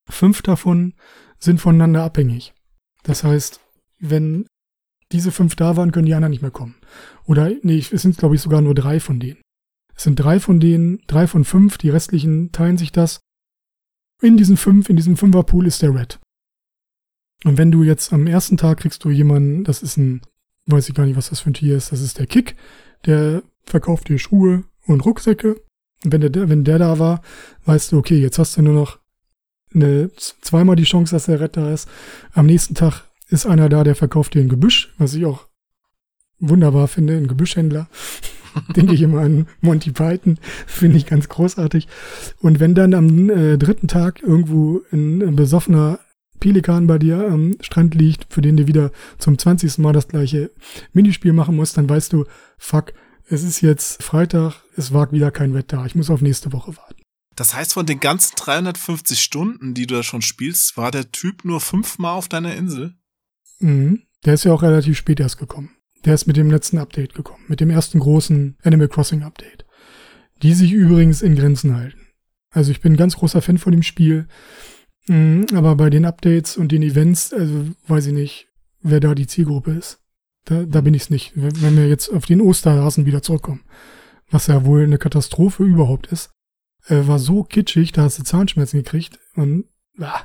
Fünf 0.10 0.42
davon 0.42 0.96
sind 1.40 1.62
voneinander 1.62 2.04
abhängig. 2.04 2.54
Das 3.04 3.24
heißt, 3.24 3.60
wenn 4.00 4.48
diese 5.14 5.32
fünf 5.32 5.56
da 5.56 5.78
waren, 5.78 5.92
können 5.92 6.06
die 6.06 6.14
anderen 6.14 6.32
nicht 6.32 6.42
mehr 6.42 6.52
kommen. 6.52 6.76
Oder, 7.26 7.52
nee, 7.62 7.78
es 7.78 8.02
sind, 8.02 8.18
glaube 8.18 8.36
ich, 8.36 8.42
sogar 8.42 8.62
nur 8.62 8.76
drei 8.76 9.00
von 9.00 9.20
denen. 9.20 9.42
Es 9.96 10.04
sind 10.04 10.16
drei 10.16 10.40
von 10.40 10.60
denen, 10.60 11.02
drei 11.08 11.28
von 11.28 11.46
fünf, 11.46 11.78
die 11.78 11.90
restlichen 11.90 12.52
teilen 12.52 12.78
sich 12.78 12.92
das. 12.92 13.20
In 14.22 14.38
diesen 14.38 14.58
fünf, 14.58 14.90
in 14.90 14.96
diesem 14.96 15.16
Fünferpool 15.16 15.68
ist 15.68 15.82
der 15.82 15.94
Red. 15.94 16.20
Und 17.44 17.58
wenn 17.58 17.72
du 17.72 17.84
jetzt 17.84 18.12
am 18.14 18.26
ersten 18.26 18.58
Tag 18.58 18.80
kriegst 18.80 19.04
du 19.04 19.10
jemanden, 19.10 19.64
das 19.64 19.84
ist 19.84 19.98
ein, 19.98 20.22
weiß 20.66 20.90
ich 20.90 20.96
gar 20.96 21.06
nicht, 21.06 21.18
was 21.18 21.30
das 21.30 21.42
für 21.42 21.52
ein 21.52 21.54
Tier 21.54 21.78
ist, 21.78 21.92
das 21.92 22.02
ist 22.02 22.20
der 22.20 22.28
Kick, 22.28 22.56
der 23.06 23.44
verkauft 23.64 24.10
dir 24.10 24.18
Schuhe 24.18 24.64
und 24.88 25.06
Rucksäcke. 25.06 25.62
Und 26.04 26.12
wenn 26.12 26.22
der, 26.22 26.50
wenn 26.50 26.64
der 26.64 26.80
da 26.80 27.00
war, 27.00 27.22
weißt 27.66 27.92
du, 27.92 27.98
okay, 27.98 28.18
jetzt 28.18 28.40
hast 28.40 28.58
du 28.58 28.62
nur 28.62 28.74
noch 28.74 29.00
eine, 29.74 30.12
zweimal 30.16 30.76
die 30.76 30.84
Chance, 30.84 31.16
dass 31.16 31.26
der 31.26 31.40
Red 31.40 31.58
da 31.58 31.72
ist. 31.72 31.90
Am 32.34 32.46
nächsten 32.46 32.76
Tag 32.76 33.06
ist 33.34 33.48
einer 33.48 33.68
da, 33.68 33.84
der 33.84 33.96
verkauft 33.96 34.36
dir 34.36 34.42
ein 34.42 34.50
Gebüsch, 34.50 34.94
was 35.00 35.16
ich 35.16 35.26
auch 35.26 35.48
wunderbar 36.40 36.88
finde, 36.88 37.18
ein 37.18 37.28
Gebüschhändler. 37.28 37.90
Denke 38.76 38.94
ich 38.94 39.02
immer 39.02 39.22
an 39.22 39.48
Monty 39.62 39.92
Python, 39.92 40.38
finde 40.68 40.98
ich 40.98 41.08
ganz 41.08 41.28
großartig. 41.28 41.88
Und 42.40 42.60
wenn 42.60 42.76
dann 42.76 42.94
am 42.94 43.30
äh, 43.30 43.58
dritten 43.58 43.88
Tag 43.88 44.22
irgendwo 44.22 44.82
ein, 44.92 45.22
ein 45.24 45.36
besoffener 45.36 46.00
Pelikan 46.40 46.86
bei 46.86 47.00
dir 47.00 47.28
am 47.28 47.56
Strand 47.62 47.96
liegt, 47.96 48.32
für 48.32 48.42
den 48.42 48.58
du 48.58 48.68
wieder 48.68 48.92
zum 49.18 49.38
20. 49.38 49.80
Mal 49.80 49.94
das 49.94 50.08
gleiche 50.08 50.52
Minispiel 50.92 51.34
machen 51.34 51.56
musst, 51.56 51.78
dann 51.78 51.90
weißt 51.90 52.14
du, 52.14 52.26
fuck, 52.60 52.94
es 53.28 53.44
ist 53.44 53.62
jetzt 53.62 54.04
Freitag, 54.04 54.62
es 54.76 54.94
war 54.94 55.12
wieder 55.12 55.32
kein 55.32 55.56
Wetter, 55.56 55.84
ich 55.88 55.96
muss 55.96 56.12
auf 56.12 56.22
nächste 56.22 56.54
Woche 56.54 56.78
warten. 56.78 57.02
Das 57.36 57.56
heißt, 57.56 57.74
von 57.74 57.88
den 57.88 58.00
ganzen 58.00 58.36
350 58.36 59.20
Stunden, 59.20 59.74
die 59.74 59.88
du 59.88 59.96
da 59.96 60.04
schon 60.04 60.22
spielst, 60.22 60.78
war 60.78 60.92
der 60.92 61.12
Typ 61.12 61.46
nur 61.46 61.62
fünfmal 61.62 62.14
auf 62.14 62.28
deiner 62.28 62.56
Insel? 62.56 62.94
Mhm. 63.64 64.04
Der 64.26 64.36
ist 64.36 64.44
ja 64.46 64.54
auch 64.54 64.64
relativ 64.64 64.98
spät 64.98 65.20
erst 65.20 65.38
gekommen. 65.38 65.72
Der 66.06 66.14
ist 66.14 66.28
mit 66.28 66.38
dem 66.38 66.52
letzten 66.52 66.78
Update 66.78 67.14
gekommen, 67.14 67.44
mit 67.48 67.60
dem 67.60 67.70
ersten 67.70 68.00
großen 68.00 68.58
Animal 68.64 68.88
Crossing 68.88 69.24
Update. 69.24 69.66
Die 70.42 70.54
sich 70.54 70.72
übrigens 70.72 71.22
in 71.22 71.36
Grenzen 71.36 71.76
halten. 71.76 72.00
Also 72.50 72.72
ich 72.72 72.82
bin 72.82 72.94
ein 72.94 72.98
ganz 72.98 73.16
großer 73.16 73.42
Fan 73.42 73.58
von 73.58 73.72
dem 73.72 73.84
Spiel, 73.84 74.28
Mhm, 75.08 75.48
aber 75.54 75.76
bei 75.76 75.90
den 75.90 76.06
Updates 76.06 76.58
und 76.58 76.72
den 76.72 76.84
Events, 76.84 77.34
also 77.34 77.68
weiß 77.88 78.08
ich 78.08 78.14
nicht, 78.14 78.48
wer 78.82 79.00
da 79.00 79.16
die 79.16 79.28
Zielgruppe 79.28 79.72
ist. 79.72 80.00
Da, 80.46 80.64
da 80.64 80.82
bin 80.82 80.94
ich's 80.94 81.10
nicht. 81.10 81.34
Wenn 81.36 81.78
wir 81.78 81.88
jetzt 81.88 82.10
auf 82.10 82.26
den 82.26 82.42
Osterhasen 82.42 83.06
wieder 83.06 83.22
zurückkommen, 83.22 83.64
was 84.30 84.48
ja 84.48 84.66
wohl 84.66 84.84
eine 84.84 84.98
Katastrophe 84.98 85.64
überhaupt 85.64 86.08
ist, 86.08 86.32
äh, 86.88 87.08
war 87.08 87.20
so 87.20 87.44
kitschig, 87.44 87.92
da 87.92 88.04
hast 88.04 88.20
du 88.20 88.24
Zahnschmerzen 88.24 88.78
gekriegt 88.78 89.20
und 89.36 89.66
ah, 90.00 90.22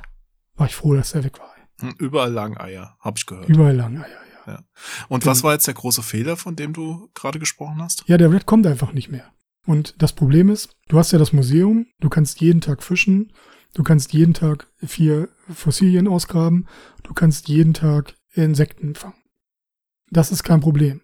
war 0.55 0.67
ich 0.67 0.75
froh, 0.75 0.93
dass 0.93 1.11
der 1.11 1.23
weg 1.23 1.39
war. 1.39 1.53
Hm, 1.79 1.95
Überall 1.97 2.31
lagen 2.31 2.57
Eier, 2.57 2.97
hab 2.99 3.17
ich 3.17 3.25
gehört. 3.25 3.49
Überall 3.49 3.75
lang, 3.75 3.95
ja, 3.95 4.05
ja, 4.47 4.53
ja. 4.53 4.63
Und 5.07 5.25
was 5.25 5.43
war 5.43 5.53
jetzt 5.53 5.67
der 5.67 5.73
große 5.73 6.03
Fehler, 6.03 6.35
von 6.37 6.55
dem 6.55 6.73
du 6.73 7.09
gerade 7.13 7.39
gesprochen 7.39 7.81
hast? 7.81 8.03
Ja, 8.07 8.17
der 8.17 8.31
Red 8.31 8.45
kommt 8.45 8.65
einfach 8.67 8.91
nicht 8.93 9.09
mehr. 9.09 9.31
Und 9.65 10.01
das 10.01 10.13
Problem 10.13 10.49
ist, 10.49 10.75
du 10.87 10.97
hast 10.97 11.11
ja 11.11 11.19
das 11.19 11.33
Museum, 11.33 11.85
du 11.99 12.09
kannst 12.09 12.41
jeden 12.41 12.61
Tag 12.61 12.81
fischen, 12.83 13.31
du 13.73 13.83
kannst 13.83 14.13
jeden 14.13 14.33
Tag 14.33 14.67
vier 14.77 15.29
Fossilien 15.53 16.07
ausgraben, 16.07 16.67
du 17.03 17.13
kannst 17.13 17.47
jeden 17.49 17.73
Tag 17.73 18.15
Insekten 18.33 18.95
fangen. 18.95 19.21
Das 20.11 20.31
ist 20.31 20.43
kein 20.43 20.59
Problem. 20.61 21.01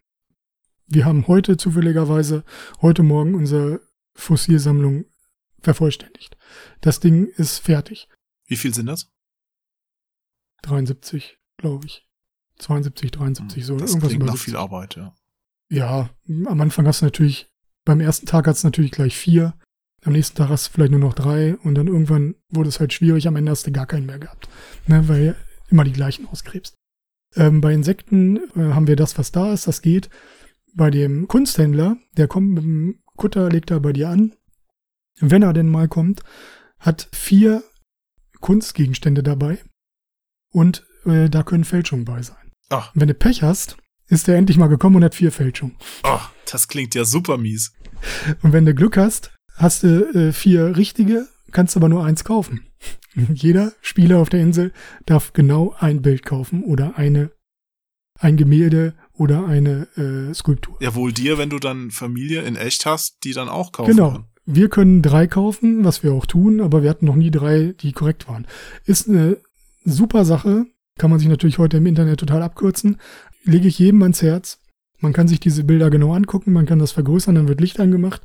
wir 0.88 1.06
haben 1.06 1.28
heute 1.28 1.58
zufälligerweise, 1.58 2.44
heute 2.82 3.02
Morgen 3.04 3.36
unsere 3.36 3.82
Fossilsammlung 4.16 5.06
vervollständigt. 5.62 6.38
Das 6.82 7.00
Ding 7.00 7.26
ist 7.38 7.60
fertig. 7.60 8.08
Wie 8.48 8.56
viel 8.56 8.74
sind 8.74 8.86
das? 8.88 9.12
73, 10.66 11.38
glaube 11.58 11.86
ich. 11.86 12.08
72, 12.58 13.12
73, 13.12 13.66
so 13.66 13.76
das 13.76 13.92
irgendwas 13.92 14.10
klingt 14.10 14.26
nach 14.26 14.34
70. 14.34 14.46
viel 14.46 14.56
Arbeit, 14.56 14.96
ja. 14.96 15.14
Ja, 15.70 16.10
am 16.28 16.62
Anfang 16.62 16.88
hast 16.88 17.02
du 17.02 17.06
natürlich, 17.06 17.50
beim 17.86 18.00
ersten 18.00 18.26
Tag 18.26 18.48
hast 18.48 18.64
du 18.64 18.68
natürlich 18.68 18.92
gleich 18.92 19.18
vier, 19.18 19.58
am 20.04 20.14
nächsten 20.14 20.38
Tag 20.38 20.50
hast 20.50 20.68
du 20.68 20.72
vielleicht 20.72 20.92
nur 20.92 21.00
noch 21.00 21.14
drei 21.14 21.56
und 21.58 21.76
dann 21.76 21.88
irgendwann 21.88 22.36
wurde 22.50 22.70
es 22.70 22.80
halt 22.80 22.94
schwierig, 22.94 23.28
am 23.28 23.36
Ende 23.36 23.52
hast 23.52 23.66
du 23.66 23.72
gar 23.72 23.88
keinen 23.88 24.06
mehr 24.06 24.20
gehabt, 24.20 24.48
ne, 24.88 25.08
weil 25.08 25.36
immer 25.70 25.84
die 25.84 25.92
gleichen 25.92 26.28
ausgräbst. 26.28 26.76
Ähm, 27.36 27.60
bei 27.62 27.74
Insekten 27.74 28.38
äh, 28.56 28.74
haben 28.74 28.88
wir 28.88 28.96
das, 28.96 29.18
was 29.18 29.32
da 29.32 29.52
ist, 29.52 29.68
das 29.68 29.82
geht. 29.82 30.10
Bei 30.74 30.92
dem 30.92 31.28
Kunsthändler, 31.28 31.98
der 32.16 32.28
kommt 32.28 32.52
mit 32.52 32.64
dem 32.64 33.00
Kutter, 33.18 33.50
legt 33.50 33.72
er 33.72 33.80
bei 33.80 33.94
dir 33.94 34.10
an, 34.10 34.36
wenn 35.20 35.42
er 35.42 35.54
denn 35.54 35.70
mal 35.70 35.88
kommt, 35.88 36.22
hat 36.80 37.10
vier 37.12 37.64
Kunstgegenstände 38.42 39.24
dabei 39.24 39.60
und 40.56 40.86
äh, 41.06 41.30
da 41.30 41.44
können 41.44 41.66
Fälschungen 41.66 42.06
bei 42.06 42.22
sein. 42.22 42.38
Ach, 42.70 42.92
Wenn 42.96 43.08
du 43.10 43.14
Pech 43.14 43.44
hast, 43.44 43.78
ist 44.08 44.28
er 44.30 44.36
endlich 44.38 44.58
mal 44.58 44.68
gekommen 44.68 44.96
und 44.96 45.04
hat 45.04 45.14
vier 45.16 45.32
Fälschungen. 45.32 45.76
oh, 46.04 46.20
das 46.52 46.68
klingt 46.68 46.96
ja 46.96 47.04
super 47.06 47.38
mies. 47.38 47.74
Und 48.42 48.54
wenn 48.54 48.66
du 48.66 48.74
Glück 48.74 48.98
hast, 48.98 49.32
hast 49.56 49.84
du 49.84 50.06
äh, 50.14 50.32
vier 50.32 50.78
richtige, 50.78 51.28
kannst 51.52 51.76
aber 51.76 51.90
nur 51.90 52.06
eins 52.06 52.24
kaufen. 52.24 52.68
Jeder 53.34 53.74
Spieler 53.82 54.20
auf 54.20 54.30
der 54.30 54.42
Insel 54.42 54.72
darf 55.06 55.34
genau 55.34 55.76
ein 55.80 56.02
Bild 56.02 56.24
kaufen 56.26 56.64
oder 56.64 56.98
eine, 56.98 57.32
ein 58.20 58.38
Gemälde 58.38 58.94
oder 59.14 59.46
eine 59.46 59.88
äh, 59.98 60.34
Skulptur. 60.34 60.78
Ja, 60.82 60.96
wohl 60.96 61.12
dir, 61.12 61.38
wenn 61.38 61.50
du 61.50 61.60
dann 61.60 61.92
Familie 61.92 62.42
in 62.44 62.56
echt 62.56 62.86
hast, 62.86 63.18
die 63.24 63.34
dann 63.34 63.50
auch 63.50 63.72
kaufen 63.72 63.92
Genau. 63.92 64.12
kann. 64.12 64.26
Wir 64.48 64.70
können 64.70 65.02
drei 65.02 65.26
kaufen, 65.28 65.84
was 65.84 66.04
wir 66.04 66.14
auch 66.14 66.28
tun, 66.28 66.62
aber 66.62 66.84
wir 66.84 66.90
hatten 66.92 67.06
noch 67.08 67.16
nie 67.16 67.32
drei, 67.32 67.74
die 67.82 67.94
korrekt 67.94 68.28
waren. 68.28 68.46
Ist 68.86 69.10
eine 69.10 69.38
super 69.86 70.26
Sache, 70.26 70.66
kann 70.98 71.10
man 71.10 71.20
sich 71.20 71.30
natürlich 71.30 71.58
heute 71.58 71.78
im 71.78 71.86
Internet 71.86 72.20
total 72.20 72.44
abkürzen. 72.44 73.00
Lege 73.44 73.68
ich 73.68 73.80
jedem 73.80 74.02
ans 74.02 74.22
Herz. 74.22 74.60
Man 75.00 75.14
kann 75.14 75.28
sich 75.28 75.40
diese 75.40 75.64
Bilder 75.64 75.90
genau 75.90 76.14
angucken, 76.14 76.54
man 76.54 76.66
kann 76.66 76.80
das 76.80 76.92
vergrößern, 76.92 77.36
dann 77.36 77.48
wird 77.48 77.62
Licht 77.62 77.80
angemacht. 77.80 78.22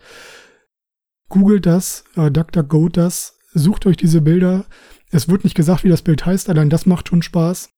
Googelt 1.28 1.66
das, 1.66 2.04
äh, 2.16 2.30
DuckDuckGo 2.30 2.88
das, 2.88 3.38
sucht 3.52 3.86
euch 3.86 3.96
diese 3.96 4.20
Bilder. 4.20 4.64
Es 5.10 5.28
wird 5.28 5.44
nicht 5.44 5.56
gesagt, 5.56 5.84
wie 5.84 5.88
das 5.88 6.02
Bild 6.02 6.24
heißt, 6.24 6.48
allein 6.48 6.70
das 6.70 6.86
macht 6.86 7.08
schon 7.08 7.22
Spaß. 7.22 7.70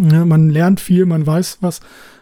Ja, 0.00 0.24
man 0.24 0.50
lernt 0.50 0.80
viel, 0.80 1.06
man 1.06 1.26
weiß, 1.26 1.58
was 1.60 1.80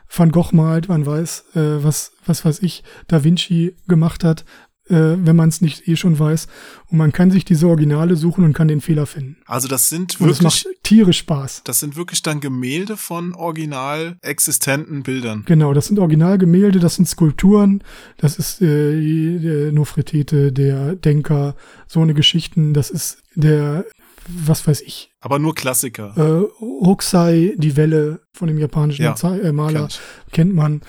Van 0.08 0.30
Gogh 0.30 0.54
malt, 0.54 0.88
man 0.88 1.06
weiß, 1.06 1.56
äh, 1.56 1.82
was, 1.82 2.12
was 2.26 2.44
weiß 2.44 2.62
ich, 2.62 2.84
Da 3.08 3.24
Vinci 3.24 3.76
gemacht 3.88 4.22
hat, 4.22 4.44
äh, 4.88 5.16
wenn 5.18 5.36
man 5.36 5.48
es 5.48 5.60
nicht 5.60 5.88
eh 5.88 5.96
schon 5.96 6.18
weiß. 6.18 6.46
Und 6.90 6.98
man 6.98 7.12
kann 7.12 7.30
sich 7.30 7.44
diese 7.44 7.66
Originale 7.68 8.16
suchen 8.16 8.44
und 8.44 8.52
kann 8.52 8.68
den 8.68 8.80
Fehler 8.80 9.06
finden. 9.06 9.36
Also 9.46 9.66
das 9.68 9.88
sind 9.88 10.20
Und 10.20 10.28
es 10.28 10.42
wirklich, 10.42 10.64
macht 10.66 10.82
tierisch 10.82 11.18
Spaß. 11.18 11.62
das 11.64 11.80
sind 11.80 11.96
wirklich 11.96 12.22
dann 12.22 12.40
Gemälde 12.40 12.96
von 12.96 13.34
original 13.34 14.16
existenten 14.22 15.02
Bildern. 15.02 15.44
Genau, 15.46 15.72
das 15.72 15.86
sind 15.86 15.98
Originalgemälde, 15.98 16.78
das 16.80 16.96
sind 16.96 17.08
Skulpturen, 17.08 17.82
das 18.18 18.38
ist 18.38 18.60
äh, 18.62 19.38
der 19.38 19.72
Nofretete, 19.72 20.52
der 20.52 20.94
Denker, 20.96 21.54
so 21.86 22.00
eine 22.00 22.14
Geschichten, 22.14 22.74
das 22.74 22.90
ist 22.90 23.18
der, 23.34 23.84
was 24.28 24.66
weiß 24.66 24.80
ich, 24.82 25.10
Aber 25.20 25.38
nur 25.38 25.54
Klassiker. 25.54 26.14
äh, 26.16 26.60
Hokusai, 26.60 27.54
die 27.56 27.76
Welle 27.76 28.20
von 28.32 28.48
dem 28.48 28.58
japanischen 28.58 29.02
Ja, 29.02 29.14
äh, 29.34 29.52
Maler, 29.52 29.88
kennt 30.32 30.54
man. 30.54 30.82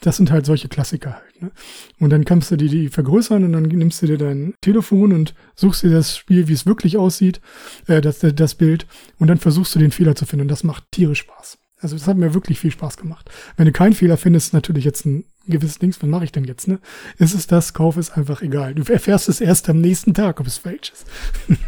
Das 0.00 0.16
sind 0.18 0.30
halt 0.30 0.46
solche 0.46 0.68
Klassiker. 0.68 1.20
Ne? 1.40 1.50
Und 1.98 2.10
dann 2.10 2.24
kannst 2.24 2.50
du 2.50 2.56
dir 2.56 2.68
die 2.68 2.88
vergrößern 2.88 3.44
und 3.44 3.52
dann 3.52 3.64
nimmst 3.64 4.02
du 4.02 4.06
dir 4.06 4.18
dein 4.18 4.54
Telefon 4.60 5.12
und 5.12 5.34
suchst 5.54 5.82
dir 5.82 5.90
das 5.90 6.16
Spiel, 6.16 6.48
wie 6.48 6.52
es 6.52 6.66
wirklich 6.66 6.96
aussieht, 6.96 7.40
äh, 7.86 8.00
das, 8.00 8.20
das 8.20 8.54
Bild, 8.54 8.86
und 9.18 9.28
dann 9.28 9.38
versuchst 9.38 9.74
du 9.74 9.78
den 9.78 9.90
Fehler 9.90 10.14
zu 10.14 10.26
finden. 10.26 10.42
Und 10.42 10.50
das 10.50 10.64
macht 10.64 10.84
tierisch 10.90 11.20
Spaß. 11.20 11.58
Also 11.80 11.96
das 11.96 12.06
hat 12.06 12.16
mir 12.16 12.32
wirklich 12.32 12.58
viel 12.58 12.70
Spaß 12.70 12.96
gemacht. 12.96 13.30
Wenn 13.56 13.66
du 13.66 13.72
keinen 13.72 13.92
Fehler 13.92 14.16
findest, 14.16 14.54
natürlich 14.54 14.84
jetzt 14.84 15.04
ein 15.04 15.24
gewisses 15.46 15.78
Dings, 15.78 16.02
was 16.02 16.08
mache 16.08 16.24
ich 16.24 16.32
denn 16.32 16.44
jetzt, 16.44 16.68
ne? 16.68 16.78
Ist 17.18 17.34
es 17.34 17.46
das, 17.46 17.74
kauf 17.74 17.96
es 17.96 18.10
einfach 18.10 18.40
egal. 18.42 18.74
Du 18.74 18.82
erfährst 18.90 19.28
es 19.28 19.40
erst 19.40 19.68
am 19.68 19.80
nächsten 19.80 20.14
Tag, 20.14 20.40
ob 20.40 20.46
es 20.46 20.58
falsch 20.58 20.92
ist. 20.92 21.06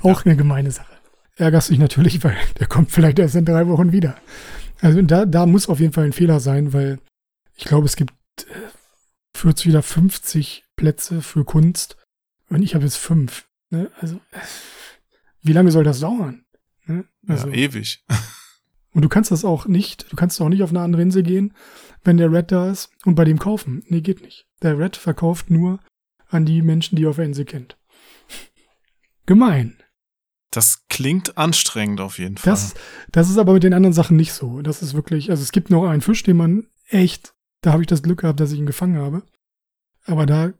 Auch 0.00 0.24
eine 0.24 0.36
gemeine 0.36 0.70
Sache. 0.70 0.92
Ärgerst 1.36 1.70
dich 1.70 1.78
natürlich, 1.78 2.22
weil 2.24 2.36
der 2.58 2.66
kommt 2.66 2.90
vielleicht 2.90 3.18
erst 3.18 3.36
in 3.36 3.44
drei 3.44 3.68
Wochen 3.68 3.92
wieder. 3.92 4.16
Also 4.80 5.00
da, 5.00 5.24
da 5.26 5.46
muss 5.46 5.68
auf 5.68 5.78
jeden 5.78 5.92
Fall 5.92 6.04
ein 6.04 6.12
Fehler 6.12 6.40
sein, 6.40 6.72
weil 6.72 6.98
ich 7.54 7.64
glaube, 7.64 7.86
es 7.86 7.96
gibt 7.96 8.12
40 9.42 9.70
oder 9.70 9.82
50 9.82 10.64
Plätze 10.76 11.20
für 11.20 11.44
Kunst 11.44 11.96
und 12.48 12.62
ich 12.62 12.76
habe 12.76 12.84
jetzt 12.84 12.96
fünf. 12.96 13.48
Ne? 13.70 13.90
Also, 13.98 14.20
wie 15.42 15.52
lange 15.52 15.72
soll 15.72 15.82
das 15.82 15.98
dauern? 15.98 16.44
Ne? 16.86 17.06
Also, 17.26 17.48
ja, 17.48 17.54
ewig. 17.54 18.04
und 18.92 19.02
du 19.02 19.08
kannst 19.08 19.32
das 19.32 19.44
auch 19.44 19.66
nicht, 19.66 20.12
du 20.12 20.16
kannst 20.16 20.40
auch 20.40 20.48
nicht 20.48 20.62
auf 20.62 20.70
eine 20.70 20.80
andere 20.80 21.02
Insel 21.02 21.24
gehen, 21.24 21.54
wenn 22.04 22.18
der 22.18 22.30
Red 22.30 22.52
da 22.52 22.70
ist 22.70 22.90
und 23.04 23.16
bei 23.16 23.24
dem 23.24 23.40
kaufen. 23.40 23.82
Nee, 23.88 24.00
geht 24.00 24.22
nicht. 24.22 24.46
Der 24.62 24.78
Red 24.78 24.96
verkauft 24.96 25.50
nur 25.50 25.80
an 26.28 26.46
die 26.46 26.62
Menschen, 26.62 26.94
die 26.94 27.04
er 27.04 27.10
auf 27.10 27.16
der 27.16 27.24
Insel 27.24 27.44
kennt. 27.44 27.76
Gemein. 29.26 29.76
Das 30.52 30.86
klingt 30.88 31.36
anstrengend 31.36 32.00
auf 32.00 32.20
jeden 32.20 32.36
Fall. 32.36 32.52
Das, 32.52 32.74
das 33.10 33.28
ist 33.28 33.38
aber 33.38 33.54
mit 33.54 33.64
den 33.64 33.74
anderen 33.74 33.94
Sachen 33.94 34.16
nicht 34.16 34.34
so. 34.34 34.62
Das 34.62 34.82
ist 34.82 34.94
wirklich, 34.94 35.30
also 35.30 35.42
es 35.42 35.50
gibt 35.50 35.68
noch 35.68 35.88
einen 35.88 36.02
Fisch, 36.02 36.22
den 36.22 36.36
man 36.36 36.68
echt, 36.86 37.34
da 37.60 37.72
habe 37.72 37.82
ich 37.82 37.88
das 37.88 38.04
Glück 38.04 38.20
gehabt, 38.20 38.38
dass 38.38 38.52
ich 38.52 38.60
ihn 38.60 38.66
gefangen 38.66 38.98
habe. 38.98 39.24
Aber 40.04 40.26
da 40.26 40.52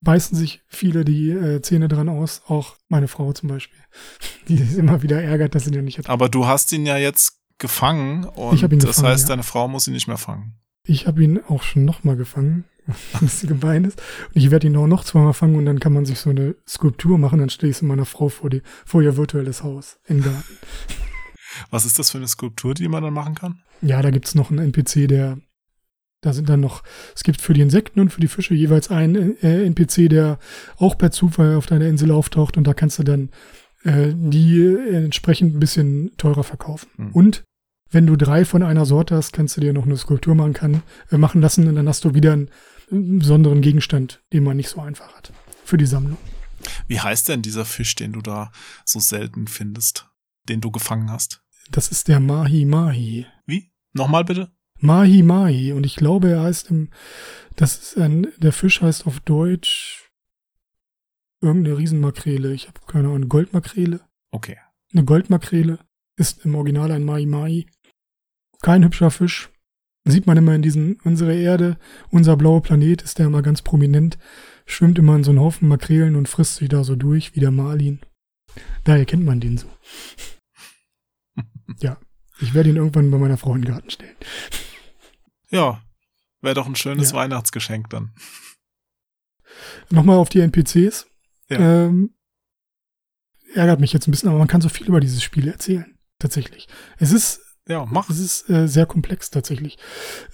beißen 0.00 0.36
sich 0.36 0.62
viele 0.68 1.04
die 1.04 1.30
äh, 1.30 1.62
Zähne 1.62 1.88
dran 1.88 2.08
aus, 2.08 2.42
auch 2.46 2.76
meine 2.88 3.08
Frau 3.08 3.32
zum 3.32 3.48
Beispiel. 3.48 3.78
Die 4.48 4.54
ist 4.54 4.76
immer 4.76 5.02
wieder 5.02 5.20
ärgert, 5.20 5.54
dass 5.54 5.64
sie 5.64 5.70
den 5.70 5.84
nicht 5.84 5.98
hat. 5.98 6.08
Aber 6.08 6.28
du 6.28 6.46
hast 6.46 6.72
ihn 6.72 6.86
ja 6.86 6.96
jetzt 6.96 7.40
gefangen 7.58 8.24
und 8.24 8.62
ihn 8.62 8.78
das 8.78 8.96
gefangen, 8.96 9.08
heißt, 9.08 9.24
ja. 9.24 9.28
deine 9.30 9.42
Frau 9.42 9.66
muss 9.66 9.86
ihn 9.86 9.94
nicht 9.94 10.06
mehr 10.06 10.18
fangen. 10.18 10.54
Ich 10.84 11.06
habe 11.06 11.24
ihn 11.24 11.40
auch 11.48 11.62
schon 11.62 11.84
nochmal 11.84 12.16
gefangen, 12.16 12.64
was 13.20 13.40
gemein 13.40 13.84
ist. 13.84 14.00
Und 14.28 14.36
ich 14.36 14.50
werde 14.50 14.68
ihn 14.68 14.76
auch 14.76 14.86
noch 14.86 15.04
zweimal 15.04 15.34
fangen 15.34 15.56
und 15.56 15.66
dann 15.66 15.80
kann 15.80 15.92
man 15.92 16.06
sich 16.06 16.20
so 16.20 16.30
eine 16.30 16.54
Skulptur 16.68 17.18
machen, 17.18 17.40
dann 17.40 17.50
stelle 17.50 17.70
ich 17.70 17.78
es 17.78 17.82
meiner 17.82 18.06
Frau 18.06 18.28
vor, 18.28 18.50
die, 18.50 18.62
vor 18.84 19.02
ihr 19.02 19.16
virtuelles 19.16 19.62
Haus 19.62 19.98
im 20.06 20.22
Garten. 20.22 20.44
Was 21.70 21.86
ist 21.86 21.98
das 21.98 22.10
für 22.10 22.18
eine 22.18 22.28
Skulptur, 22.28 22.74
die 22.74 22.86
man 22.86 23.02
dann 23.02 23.14
machen 23.14 23.34
kann? 23.34 23.62
Ja, 23.80 24.02
da 24.02 24.10
gibt's 24.10 24.34
noch 24.34 24.50
einen 24.50 24.58
NPC, 24.58 25.08
der, 25.08 25.38
da 26.26 26.32
sind 26.32 26.48
dann 26.48 26.60
noch, 26.60 26.82
es 27.14 27.22
gibt 27.22 27.40
für 27.40 27.54
die 27.54 27.60
Insekten 27.60 28.00
und 28.00 28.10
für 28.10 28.20
die 28.20 28.28
Fische 28.28 28.54
jeweils 28.54 28.90
einen 28.90 29.40
äh, 29.42 29.64
NPC, 29.64 30.08
der 30.08 30.38
auch 30.76 30.98
per 30.98 31.12
Zufall 31.12 31.54
auf 31.54 31.66
deiner 31.66 31.86
Insel 31.86 32.10
auftaucht 32.10 32.56
und 32.56 32.66
da 32.66 32.74
kannst 32.74 32.98
du 32.98 33.04
dann 33.04 33.30
äh, 33.84 34.12
die 34.12 34.58
äh, 34.58 35.04
entsprechend 35.04 35.54
ein 35.54 35.60
bisschen 35.60 36.16
teurer 36.16 36.42
verkaufen. 36.42 36.88
Hm. 36.96 37.12
Und 37.12 37.44
wenn 37.90 38.06
du 38.06 38.16
drei 38.16 38.44
von 38.44 38.64
einer 38.64 38.84
Sorte 38.84 39.14
hast, 39.14 39.32
kannst 39.32 39.56
du 39.56 39.60
dir 39.60 39.72
noch 39.72 39.86
eine 39.86 39.96
Skulptur 39.96 40.34
machen, 40.34 40.52
kann, 40.52 40.82
äh, 41.12 41.16
machen 41.16 41.40
lassen 41.40 41.68
und 41.68 41.76
dann 41.76 41.88
hast 41.88 42.04
du 42.04 42.14
wieder 42.14 42.32
einen, 42.32 42.50
einen 42.90 43.20
besonderen 43.20 43.60
Gegenstand, 43.60 44.22
den 44.32 44.42
man 44.42 44.56
nicht 44.56 44.68
so 44.68 44.80
einfach 44.80 45.14
hat 45.14 45.32
für 45.64 45.76
die 45.76 45.86
Sammlung. 45.86 46.18
Wie 46.88 46.98
heißt 46.98 47.28
denn 47.28 47.42
dieser 47.42 47.64
Fisch, 47.64 47.94
den 47.94 48.12
du 48.12 48.20
da 48.20 48.50
so 48.84 48.98
selten 48.98 49.46
findest, 49.46 50.08
den 50.48 50.60
du 50.60 50.72
gefangen 50.72 51.10
hast? 51.10 51.44
Das 51.70 51.88
ist 51.88 52.08
der 52.08 52.18
Mahi 52.18 52.64
Mahi. 52.64 53.26
Wie? 53.46 53.70
Nochmal 53.92 54.24
bitte? 54.24 54.55
Mahi 54.78 55.22
Mahi. 55.22 55.72
Und 55.72 55.86
ich 55.86 55.96
glaube, 55.96 56.30
er 56.30 56.42
heißt 56.42 56.70
im, 56.70 56.90
das 57.56 57.78
ist 57.78 57.98
ein, 57.98 58.28
der 58.38 58.52
Fisch 58.52 58.82
heißt 58.82 59.06
auf 59.06 59.20
Deutsch 59.20 60.10
irgendeine 61.40 61.78
Riesenmakrele. 61.78 62.52
Ich 62.52 62.68
habe 62.68 62.80
keine 62.86 63.08
Ahnung, 63.08 63.28
Goldmakrele. 63.28 64.00
Okay. 64.30 64.58
Eine 64.92 65.04
Goldmakrele 65.04 65.78
ist 66.16 66.44
im 66.44 66.54
Original 66.54 66.90
ein 66.90 67.04
Mahi 67.04 67.26
Mahi. 67.26 67.66
Kein 68.62 68.84
hübscher 68.84 69.10
Fisch. 69.10 69.50
Sieht 70.08 70.26
man 70.26 70.36
immer 70.36 70.54
in 70.54 70.62
diesen, 70.62 71.00
unsere 71.02 71.34
Erde, 71.34 71.78
unser 72.10 72.36
blauer 72.36 72.62
Planet 72.62 73.02
ist 73.02 73.18
der 73.18 73.26
immer 73.26 73.42
ganz 73.42 73.62
prominent. 73.62 74.18
Schwimmt 74.64 74.98
immer 74.98 75.16
in 75.16 75.24
so 75.24 75.32
einen 75.32 75.40
Haufen 75.40 75.68
Makrelen 75.68 76.14
und 76.14 76.28
frisst 76.28 76.56
sich 76.56 76.68
da 76.68 76.84
so 76.84 76.94
durch, 76.94 77.34
wie 77.34 77.40
der 77.40 77.50
Marlin. 77.50 78.00
Daher 78.84 79.04
kennt 79.04 79.24
man 79.24 79.40
den 79.40 79.58
so. 79.58 79.68
Ja. 81.80 81.98
Ich 82.40 82.54
werde 82.54 82.70
ihn 82.70 82.76
irgendwann 82.76 83.10
bei 83.10 83.18
meiner 83.18 83.36
Frau 83.36 83.54
in 83.54 83.62
den 83.62 83.72
Garten 83.72 83.90
stellen. 83.90 84.14
Ja, 85.50 85.82
wäre 86.40 86.54
doch 86.54 86.66
ein 86.66 86.76
schönes 86.76 87.10
Ja. 87.10 87.16
Weihnachtsgeschenk 87.16 87.88
dann. 87.90 88.12
Nochmal 89.90 90.16
auf 90.16 90.28
die 90.28 90.40
NPCs. 90.40 91.06
Ja. 91.48 91.84
Ähm, 91.86 92.14
ärgert 93.54 93.80
mich 93.80 93.92
jetzt 93.92 94.06
ein 94.06 94.10
bisschen, 94.10 94.28
aber 94.28 94.38
man 94.38 94.48
kann 94.48 94.60
so 94.60 94.68
viel 94.68 94.86
über 94.88 95.00
dieses 95.00 95.22
Spiel 95.22 95.48
erzählen. 95.48 95.96
Tatsächlich. 96.18 96.66
Es 96.98 97.12
ist, 97.12 97.40
Ja, 97.68 97.86
mach. 97.86 98.10
es 98.10 98.18
ist 98.18 98.50
äh, 98.50 98.66
sehr 98.68 98.86
komplex 98.86 99.30
tatsächlich. 99.30 99.78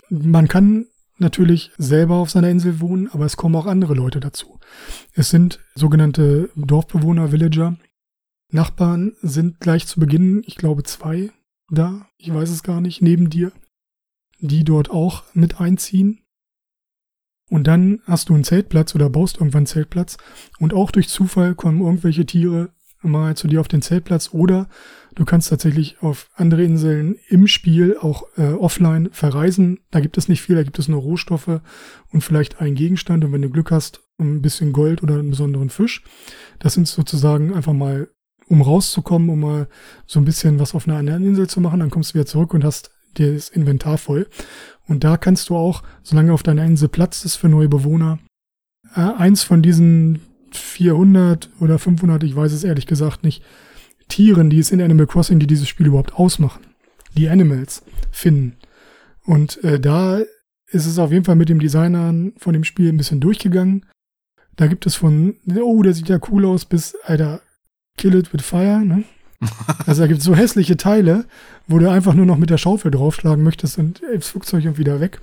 Man 0.09 0.49
kann 0.49 0.87
natürlich 1.19 1.71
selber 1.77 2.17
auf 2.17 2.31
seiner 2.31 2.49
Insel 2.49 2.81
wohnen, 2.81 3.09
aber 3.13 3.27
es 3.27 3.37
kommen 3.37 3.55
auch 3.57 3.67
andere 3.67 3.95
Leute 3.95 4.19
dazu. 4.21 4.59
Es 5.13 5.31
sind 5.31 5.61
sogenannte 5.75 6.51
Dorfbewohner, 6.57 7.31
Villager. 7.33 7.77
Nachbarn 8.51 9.17
sind 9.23 9.61
gleich 9.61 9.87
zu 9.87 10.01
Beginn, 10.01 10.43
ich 10.47 10.57
glaube, 10.57 10.83
zwei 10.83 11.31
da, 11.71 12.07
ich 12.19 12.33
weiß 12.33 12.51
es 12.51 12.63
gar 12.63 12.81
nicht, 12.83 13.01
neben 13.01 13.31
dir, 13.31 13.51
die 14.43 14.64
dort 14.64 14.90
auch 14.90 15.24
mit 15.32 15.61
einziehen. 15.61 16.18
Und 17.49 17.66
dann 17.66 18.01
hast 18.05 18.28
du 18.28 18.34
einen 18.34 18.45
Zeltplatz 18.45 18.95
oder 18.95 19.11
baust 19.11 19.36
irgendwann 19.38 19.61
einen 19.61 19.66
Zeltplatz. 19.66 20.16
Und 20.59 20.74
auch 20.74 20.90
durch 20.90 21.09
Zufall 21.09 21.55
kommen 21.55 21.80
irgendwelche 21.80 22.26
Tiere 22.26 22.70
mal 23.03 23.36
zu 23.36 23.49
dir 23.49 23.61
auf 23.61 23.68
den 23.68 23.82
Zeltplatz. 23.82 24.30
Oder 24.32 24.68
du 25.14 25.24
kannst 25.24 25.51
tatsächlich 25.51 26.01
auf 26.03 26.30
andere 26.34 26.62
Inseln 26.62 27.16
im 27.28 27.47
Spiel 27.47 27.97
auch 27.99 28.24
äh, 28.36 28.53
offline 28.53 29.11
verreisen. 29.12 29.80
Da 29.90 30.01
gibt 30.01 30.16
es 30.18 30.28
nicht 30.28 30.40
viel, 30.40 30.57
da 30.57 30.62
gibt 30.62 30.78
es 30.78 30.88
nur 30.88 31.01
Rohstoffe 31.01 31.61
und 32.11 32.20
vielleicht 32.22 32.61
einen 32.61 32.74
Gegenstand. 32.74 33.24
Und 33.24 33.32
wenn 33.32 33.43
du 33.43 33.51
Glück 33.51 33.70
hast, 33.70 34.01
ein 34.18 34.43
bisschen 34.43 34.72
Gold 34.72 35.03
oder 35.03 35.14
einen 35.14 35.30
besonderen 35.30 35.68
Fisch. 35.68 36.03
Das 36.59 36.74
sind 36.74 36.88
sozusagen 36.88 37.53
einfach 37.53 37.72
mal, 37.72 38.09
um 38.49 38.62
rauszukommen, 38.62 39.28
um 39.28 39.40
mal 39.40 39.68
so 40.07 40.20
ein 40.20 40.24
bisschen 40.24 40.59
was 40.59 40.74
auf 40.74 40.88
einer 40.88 40.97
anderen 40.97 41.24
Insel 41.24 41.49
zu 41.49 41.61
machen. 41.61 41.80
Dann 41.80 41.90
kommst 41.90 42.11
du 42.11 42.14
wieder 42.14 42.26
zurück 42.26 42.55
und 42.55 42.64
hast 42.64 42.91
das 43.15 43.49
Inventar 43.49 43.99
voll. 43.99 44.29
Und 44.87 45.05
da 45.05 45.17
kannst 45.17 45.49
du 45.49 45.57
auch, 45.57 45.83
solange 46.03 46.33
auf 46.33 46.43
deiner 46.43 46.65
Insel 46.65 46.89
Platz 46.89 47.25
ist 47.25 47.37
für 47.37 47.49
neue 47.49 47.69
Bewohner, 47.69 48.19
äh, 48.95 49.01
eins 49.01 49.43
von 49.43 49.63
diesen 49.63 50.21
400 50.53 51.51
oder 51.61 51.79
500, 51.79 52.23
ich 52.25 52.37
weiß 52.37 52.53
es 52.53 52.65
ehrlich 52.65 52.87
gesagt 52.87 53.25
nicht, 53.25 53.43
Tieren, 54.09 54.51
die 54.51 54.59
es 54.59 54.71
in 54.71 54.83
Animal 54.83 55.07
Crossing, 55.07 55.39
die 55.39 55.47
dieses 55.47 55.69
Spiel 55.69 55.87
überhaupt 55.87 56.15
ausmachen, 56.15 56.63
die 57.17 57.29
Animals, 57.29 57.83
finden. 58.11 58.57
Und 59.25 59.63
äh, 59.65 59.81
da 59.81 60.19
ist 60.67 60.87
es 60.87 60.99
auf 60.99 61.13
jeden 61.13 61.25
Fall 61.25 61.37
mit 61.37 61.49
dem 61.49 61.61
Designern 61.61 62.33
von 62.37 62.53
dem 62.53 62.65
Spiel 62.65 62.89
ein 62.89 62.97
bisschen 62.97 63.21
durchgegangen. 63.21 63.87
Da 64.57 64.67
gibt 64.67 64.85
es 64.87 64.97
von, 64.97 65.37
oh, 65.63 65.83
der 65.83 65.95
sieht 65.95 66.09
ja 66.09 66.19
cool 66.31 66.45
aus, 66.45 66.65
bis, 66.65 66.95
Alter, 67.05 67.41
kill 67.97 68.15
it 68.15 68.33
with 68.33 68.43
fire, 68.43 68.85
ne? 68.85 69.05
Also 69.86 70.03
da 70.03 70.07
gibt 70.07 70.20
es 70.20 70.24
so 70.24 70.34
hässliche 70.34 70.76
Teile, 70.76 71.26
wo 71.66 71.78
du 71.78 71.90
einfach 71.90 72.14
nur 72.14 72.26
noch 72.26 72.38
mit 72.38 72.51
der 72.51 72.59
Schaufel 72.59 72.90
draufschlagen 72.90 73.43
möchtest 73.43 73.78
und 73.78 74.03
das 74.14 74.28
Flugzeug 74.28 74.64
und 74.64 74.78
wieder 74.78 75.01
weg. 75.01 75.20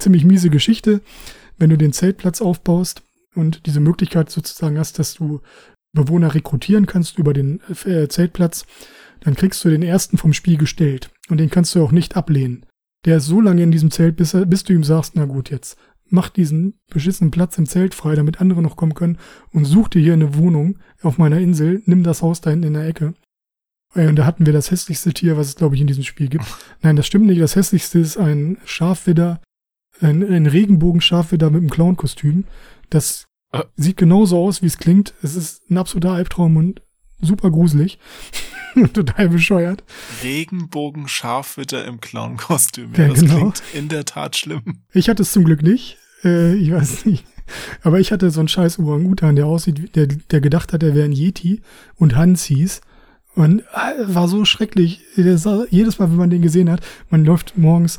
Ziemlich 0.00 0.24
miese 0.24 0.50
Geschichte, 0.50 1.00
wenn 1.58 1.70
du 1.70 1.76
den 1.76 1.92
Zeltplatz 1.92 2.40
aufbaust 2.40 3.02
und 3.34 3.66
diese 3.66 3.80
Möglichkeit 3.80 4.30
sozusagen 4.30 4.78
hast, 4.78 4.98
dass 4.98 5.14
du 5.14 5.40
Bewohner 5.92 6.34
rekrutieren 6.34 6.86
kannst 6.86 7.18
über 7.18 7.32
den 7.32 7.60
äh, 7.84 8.08
Zeltplatz, 8.08 8.64
dann 9.20 9.34
kriegst 9.34 9.64
du 9.64 9.68
den 9.68 9.82
ersten 9.82 10.16
vom 10.16 10.32
Spiel 10.32 10.56
gestellt 10.56 11.10
und 11.28 11.38
den 11.38 11.50
kannst 11.50 11.74
du 11.74 11.84
auch 11.84 11.92
nicht 11.92 12.16
ablehnen. 12.16 12.64
Der 13.04 13.16
ist 13.16 13.26
so 13.26 13.40
lange 13.40 13.62
in 13.62 13.72
diesem 13.72 13.90
Zelt, 13.90 14.16
bis, 14.16 14.36
bis 14.46 14.64
du 14.64 14.72
ihm 14.72 14.84
sagst, 14.84 15.12
na 15.16 15.24
gut, 15.24 15.50
jetzt 15.50 15.78
mach 16.10 16.28
diesen 16.28 16.78
beschissenen 16.88 17.30
Platz 17.30 17.56
im 17.58 17.66
Zelt 17.66 17.94
frei, 17.94 18.14
damit 18.14 18.40
andere 18.40 18.62
noch 18.62 18.76
kommen 18.76 18.94
können 18.94 19.18
und 19.52 19.64
such 19.64 19.88
dir 19.88 20.02
hier 20.02 20.12
eine 20.12 20.34
Wohnung 20.36 20.78
auf 21.02 21.18
meiner 21.18 21.38
Insel, 21.38 21.82
nimm 21.86 22.02
das 22.02 22.22
Haus 22.22 22.40
da 22.40 22.50
hinten 22.50 22.68
in 22.68 22.74
der 22.74 22.86
Ecke 22.86 23.14
und 23.94 24.16
da 24.16 24.24
hatten 24.24 24.46
wir 24.46 24.52
das 24.52 24.70
hässlichste 24.70 25.12
Tier, 25.12 25.36
was 25.36 25.48
es, 25.48 25.56
glaube 25.56 25.74
ich, 25.74 25.80
in 25.80 25.86
diesem 25.88 26.04
Spiel 26.04 26.28
gibt. 26.28 26.44
Nein, 26.80 26.96
das 26.96 27.06
stimmt 27.06 27.26
nicht. 27.26 27.40
Das 27.40 27.56
hässlichste 27.56 27.98
ist 27.98 28.16
ein 28.16 28.58
Schafwidder, 28.64 29.40
ein, 30.00 30.22
ein 30.22 30.46
Regenbogen-Schafwidder 30.46 31.50
mit 31.50 31.60
einem 31.60 31.70
Clown-Kostüm. 31.70 32.44
Das 32.88 33.26
äh. 33.52 33.64
sieht 33.76 33.96
genauso 33.96 34.38
aus, 34.38 34.62
wie 34.62 34.66
es 34.66 34.78
klingt. 34.78 35.14
Es 35.22 35.34
ist 35.34 35.68
ein 35.70 35.78
absoluter 35.78 36.12
Albtraum 36.12 36.56
und 36.56 36.82
super 37.20 37.50
gruselig. 37.50 37.98
Total 38.92 39.28
bescheuert. 39.28 39.82
Regenbogen-Scharfwitter 40.22 41.84
im 41.84 42.00
Clown-Kostüm. 42.00 42.92
Ja, 42.96 43.08
das 43.08 43.20
genau. 43.20 43.38
klingt 43.38 43.62
in 43.74 43.88
der 43.88 44.04
Tat 44.04 44.36
schlimm. 44.36 44.84
Ich 44.92 45.08
hatte 45.08 45.22
es 45.22 45.32
zum 45.32 45.44
Glück 45.44 45.62
nicht. 45.62 45.98
Äh, 46.24 46.54
ich 46.54 46.72
weiß 46.72 47.06
nicht. 47.06 47.24
Aber 47.82 47.98
ich 47.98 48.12
hatte 48.12 48.30
so 48.30 48.40
einen 48.40 48.48
scheiß 48.48 48.78
Orang-Utan, 48.78 49.36
der 49.36 49.46
aussieht, 49.46 49.96
der, 49.96 50.06
der 50.06 50.40
gedacht 50.40 50.72
hat, 50.72 50.82
er 50.82 50.94
wäre 50.94 51.06
ein 51.06 51.12
Yeti 51.12 51.62
und 51.96 52.16
Hans 52.16 52.44
hieß. 52.44 52.80
Und 53.34 53.60
äh, 53.60 54.14
war 54.14 54.28
so 54.28 54.44
schrecklich. 54.44 55.00
Jedes 55.16 55.44
Mal, 55.98 56.10
wenn 56.10 56.16
man 56.16 56.30
den 56.30 56.42
gesehen 56.42 56.70
hat, 56.70 56.80
man 57.10 57.24
läuft 57.24 57.56
morgens 57.56 57.98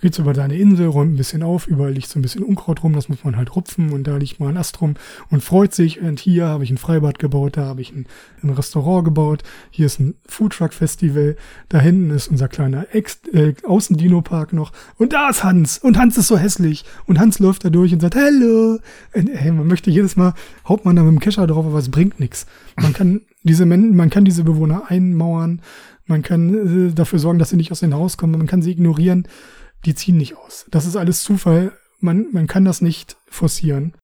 geht's 0.00 0.18
über 0.18 0.32
deine 0.32 0.56
Insel, 0.56 0.86
räumt 0.86 1.14
ein 1.14 1.16
bisschen 1.16 1.42
auf, 1.42 1.66
überall 1.66 1.92
liegt 1.92 2.08
so 2.08 2.18
ein 2.18 2.22
bisschen 2.22 2.42
Unkraut 2.42 2.82
rum, 2.82 2.94
das 2.94 3.08
muss 3.08 3.24
man 3.24 3.36
halt 3.36 3.54
rupfen 3.54 3.92
und 3.92 4.06
da 4.06 4.16
liegt 4.16 4.40
mal 4.40 4.48
ein 4.48 4.56
Ast 4.56 4.80
rum 4.80 4.94
und 5.30 5.42
freut 5.42 5.74
sich. 5.74 6.00
Und 6.00 6.20
hier 6.20 6.46
habe 6.46 6.64
ich 6.64 6.70
ein 6.70 6.78
Freibad 6.78 7.18
gebaut, 7.18 7.56
da 7.56 7.66
habe 7.66 7.80
ich 7.80 7.92
ein, 7.92 8.06
ein, 8.42 8.50
Restaurant 8.50 9.04
gebaut, 9.04 9.42
hier 9.70 9.86
ist 9.86 10.00
ein 10.00 10.14
Foodtruck-Festival, 10.26 11.36
da 11.68 11.80
hinten 11.80 12.10
ist 12.10 12.28
unser 12.28 12.48
kleiner 12.48 12.86
Ex 12.92 13.20
äh, 13.32 13.54
Außendino-Park 13.64 14.52
noch. 14.52 14.72
Und 14.96 15.12
da 15.12 15.28
ist 15.28 15.44
Hans. 15.44 15.78
Und 15.78 15.98
Hans 15.98 16.16
ist 16.16 16.28
so 16.28 16.36
hässlich. 16.36 16.84
Und 17.06 17.18
Hans 17.18 17.38
läuft 17.38 17.64
da 17.64 17.70
durch 17.70 17.92
und 17.92 18.00
sagt 18.00 18.16
Hallo. 18.16 18.78
Hey, 19.12 19.52
man 19.52 19.66
möchte 19.66 19.90
jedes 19.90 20.16
Mal, 20.16 20.34
haut 20.68 20.84
man 20.84 20.96
da 20.96 21.02
mit 21.02 21.12
dem 21.12 21.20
Kescher 21.20 21.46
drauf, 21.46 21.66
aber 21.66 21.78
es 21.78 21.90
bringt 21.90 22.18
nichts. 22.18 22.46
Man 22.80 22.92
kann 22.92 23.20
diese 23.42 23.66
Men 23.66 23.96
man 23.96 24.10
kann 24.10 24.24
diese 24.24 24.44
Bewohner 24.44 24.84
einmauern, 24.88 25.60
man 26.06 26.22
kann 26.22 26.88
äh, 26.88 26.92
dafür 26.92 27.18
sorgen, 27.18 27.38
dass 27.38 27.50
sie 27.50 27.56
nicht 27.56 27.72
aus 27.72 27.80
dem 27.80 27.94
Haus 27.94 28.16
kommen, 28.16 28.38
man 28.38 28.46
kann 28.46 28.62
sie 28.62 28.72
ignorieren 28.72 29.26
die 29.84 29.94
ziehen 29.94 30.16
nicht 30.16 30.36
aus. 30.36 30.66
Das 30.70 30.86
ist 30.86 30.96
alles 30.96 31.22
Zufall. 31.22 31.76
Man, 32.00 32.26
man 32.32 32.46
kann 32.46 32.64
das 32.64 32.80
nicht 32.80 33.16
forcieren. 33.28 33.94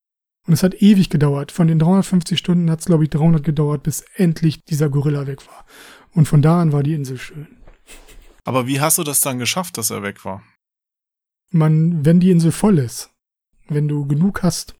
Und 0.47 0.53
es 0.53 0.63
hat 0.63 0.81
ewig 0.81 1.09
gedauert. 1.09 1.51
Von 1.51 1.67
den 1.67 1.79
350 1.79 2.39
Stunden 2.39 2.71
hat 2.71 2.79
es, 2.79 2.85
glaube 2.85 3.03
ich, 3.03 3.09
300 3.09 3.43
gedauert, 3.43 3.83
bis 3.83 4.03
endlich 4.15 4.63
dieser 4.65 4.89
Gorilla 4.89 5.27
weg 5.27 5.45
war. 5.47 5.65
Und 6.13 6.27
von 6.27 6.41
da 6.41 6.61
an 6.61 6.71
war 6.71 6.81
die 6.83 6.93
Insel 6.93 7.17
schön. 7.17 7.47
Aber 8.45 8.65
wie 8.65 8.81
hast 8.81 8.97
du 8.97 9.03
das 9.03 9.21
dann 9.21 9.37
geschafft, 9.37 9.77
dass 9.77 9.91
er 9.91 10.01
weg 10.01 10.25
war? 10.25 10.41
Man, 11.51 12.03
wenn 12.05 12.19
die 12.19 12.31
Insel 12.31 12.51
voll 12.51 12.79
ist, 12.79 13.11
wenn 13.67 13.87
du 13.87 14.07
genug 14.07 14.43
hast. 14.43 14.75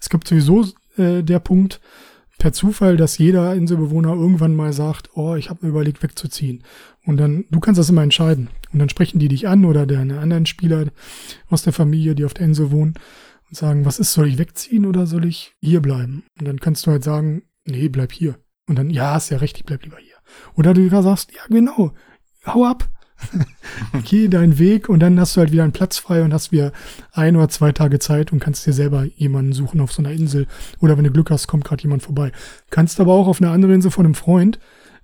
Es 0.00 0.08
gibt 0.08 0.26
sowieso 0.26 0.66
äh, 0.96 1.22
der 1.22 1.38
Punkt, 1.38 1.80
per 2.42 2.52
Zufall, 2.52 2.96
dass 2.96 3.18
jeder 3.18 3.54
Inselbewohner 3.54 4.14
irgendwann 4.14 4.56
mal 4.56 4.72
sagt, 4.72 5.10
oh, 5.14 5.36
ich 5.36 5.48
habe 5.48 5.64
mir 5.64 5.68
überlegt, 5.70 6.02
wegzuziehen. 6.02 6.64
Und 7.06 7.18
dann, 7.18 7.44
du 7.52 7.60
kannst 7.60 7.78
das 7.78 7.88
immer 7.88 8.02
entscheiden. 8.02 8.48
Und 8.72 8.80
dann 8.80 8.88
sprechen 8.88 9.20
die 9.20 9.28
dich 9.28 9.46
an 9.46 9.64
oder 9.64 9.86
deine 9.86 10.18
anderen 10.18 10.44
Spieler 10.44 10.86
aus 11.50 11.62
der 11.62 11.72
Familie, 11.72 12.16
die 12.16 12.24
auf 12.24 12.34
der 12.34 12.46
Insel 12.46 12.72
wohnen, 12.72 12.94
und 13.48 13.56
sagen, 13.56 13.84
was 13.84 14.00
ist, 14.00 14.12
soll 14.12 14.26
ich 14.26 14.38
wegziehen 14.38 14.86
oder 14.86 15.06
soll 15.06 15.24
ich 15.24 15.54
hier 15.60 15.80
bleiben? 15.80 16.24
Und 16.36 16.48
dann 16.48 16.58
kannst 16.58 16.84
du 16.84 16.90
halt 16.90 17.04
sagen, 17.04 17.44
nee, 17.64 17.88
bleib 17.88 18.10
hier. 18.10 18.34
Und 18.66 18.76
dann, 18.76 18.90
ja, 18.90 19.14
hast 19.14 19.30
ja 19.30 19.38
recht, 19.38 19.58
ich 19.58 19.64
bleib 19.64 19.84
lieber 19.84 19.98
hier. 19.98 20.16
Oder 20.56 20.74
du 20.74 20.88
sagst, 20.90 21.30
ja, 21.32 21.42
genau, 21.48 21.92
hau 22.44 22.64
ab. 22.64 22.90
Geh 24.04 24.28
deinen 24.28 24.58
Weg 24.58 24.88
und 24.88 25.00
dann 25.00 25.18
hast 25.18 25.36
du 25.36 25.40
halt 25.40 25.52
wieder 25.52 25.62
einen 25.62 25.72
Platz 25.72 25.98
frei 25.98 26.22
und 26.22 26.32
hast 26.32 26.52
wieder 26.52 26.72
ein 27.12 27.36
oder 27.36 27.48
zwei 27.48 27.72
Tage 27.72 27.98
Zeit 27.98 28.32
und 28.32 28.40
kannst 28.40 28.66
dir 28.66 28.72
selber 28.72 29.04
jemanden 29.16 29.52
suchen 29.52 29.80
auf 29.80 29.92
so 29.92 30.02
einer 30.02 30.12
Insel. 30.12 30.46
Oder 30.80 30.96
wenn 30.96 31.04
du 31.04 31.10
Glück 31.10 31.30
hast, 31.30 31.46
kommt 31.46 31.64
gerade 31.64 31.82
jemand 31.82 32.02
vorbei. 32.02 32.32
Kannst 32.70 33.00
aber 33.00 33.12
auch 33.12 33.26
auf 33.26 33.40
einer 33.40 33.52
anderen 33.52 33.76
Insel 33.76 33.90
von 33.90 34.04
einem 34.04 34.14
Freund 34.14 34.58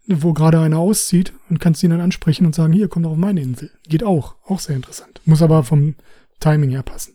wo 0.09 0.33
gerade 0.33 0.59
einer 0.59 0.79
auszieht 0.79 1.35
und 1.51 1.61
kannst 1.61 1.83
ihn 1.83 1.91
dann 1.91 2.01
ansprechen 2.01 2.47
und 2.47 2.55
sagen, 2.55 2.73
hier, 2.73 2.89
komm 2.89 3.03
doch 3.03 3.11
auf 3.11 3.17
meine 3.19 3.43
Insel. 3.43 3.71
Geht 3.87 4.03
auch. 4.03 4.37
Auch 4.45 4.59
sehr 4.59 4.75
interessant. 4.75 5.21
Muss 5.27 5.43
aber 5.43 5.65
vom 5.65 5.97
Timing 6.41 6.71
her 6.71 6.83
passen. 6.83 7.15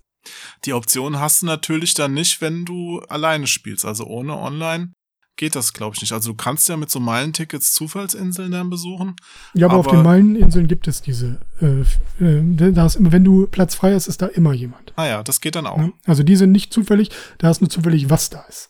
Die 0.65 0.73
Option 0.73 1.19
hast 1.19 1.41
du 1.41 1.47
natürlich 1.47 1.95
dann 1.95 2.13
nicht, 2.13 2.39
wenn 2.39 2.65
du 2.65 2.99
alleine 3.09 3.47
spielst. 3.47 3.83
Also 3.83 4.05
ohne 4.05 4.37
Online 4.37 4.93
geht 5.35 5.55
das, 5.55 5.73
glaube 5.73 5.95
ich, 5.95 6.01
nicht. 6.01 6.13
Also 6.13 6.31
du 6.31 6.37
kannst 6.37 6.69
ja 6.69 6.77
mit 6.77 6.89
so 6.89 6.99
Meilentickets 6.99 7.73
Zufallsinseln 7.73 8.51
dann 8.51 8.69
besuchen. 8.69 9.15
Ja, 9.53 9.67
aber, 9.67 9.75
aber 9.75 9.79
auf 9.79 9.87
den 9.87 10.03
Meileninseln 10.03 10.67
gibt 10.67 10.87
es 10.87 11.01
diese. 11.01 11.39
Äh, 11.61 11.81
äh, 12.23 12.71
da 12.71 12.85
ist, 12.85 12.97
wenn 12.99 13.23
du 13.23 13.47
Platz 13.47 13.75
frei 13.75 13.93
hast, 13.93 14.07
ist 14.07 14.21
da 14.21 14.27
immer 14.27 14.53
jemand. 14.53 14.93
Ah 14.95 15.07
ja, 15.07 15.23
das 15.23 15.41
geht 15.41 15.55
dann 15.55 15.67
auch. 15.67 15.77
Ja? 15.77 15.91
Also 16.05 16.23
die 16.23 16.35
sind 16.35 16.51
nicht 16.51 16.71
zufällig, 16.71 17.09
da 17.39 17.49
ist 17.49 17.61
nur 17.61 17.69
zufällig, 17.69 18.09
was 18.09 18.29
da 18.29 18.41
ist. 18.47 18.69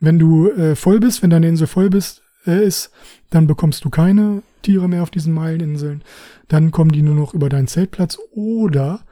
Wenn 0.00 0.18
du 0.18 0.50
äh, 0.50 0.74
voll 0.74 0.98
bist, 0.98 1.22
wenn 1.22 1.30
deine 1.30 1.48
Insel 1.48 1.68
voll 1.68 1.88
bist, 1.88 2.22
äh, 2.46 2.64
ist, 2.64 2.90
dann 3.30 3.46
bekommst 3.46 3.84
du 3.84 3.90
keine 3.90 4.42
Tiere 4.62 4.88
mehr 4.88 5.02
auf 5.02 5.10
diesen 5.10 5.32
Meileninseln. 5.32 6.02
Dann 6.48 6.72
kommen 6.72 6.90
die 6.90 7.02
nur 7.02 7.14
noch 7.14 7.34
über 7.34 7.48
deinen 7.48 7.68
Zeltplatz 7.68 8.18
oder 8.32 9.04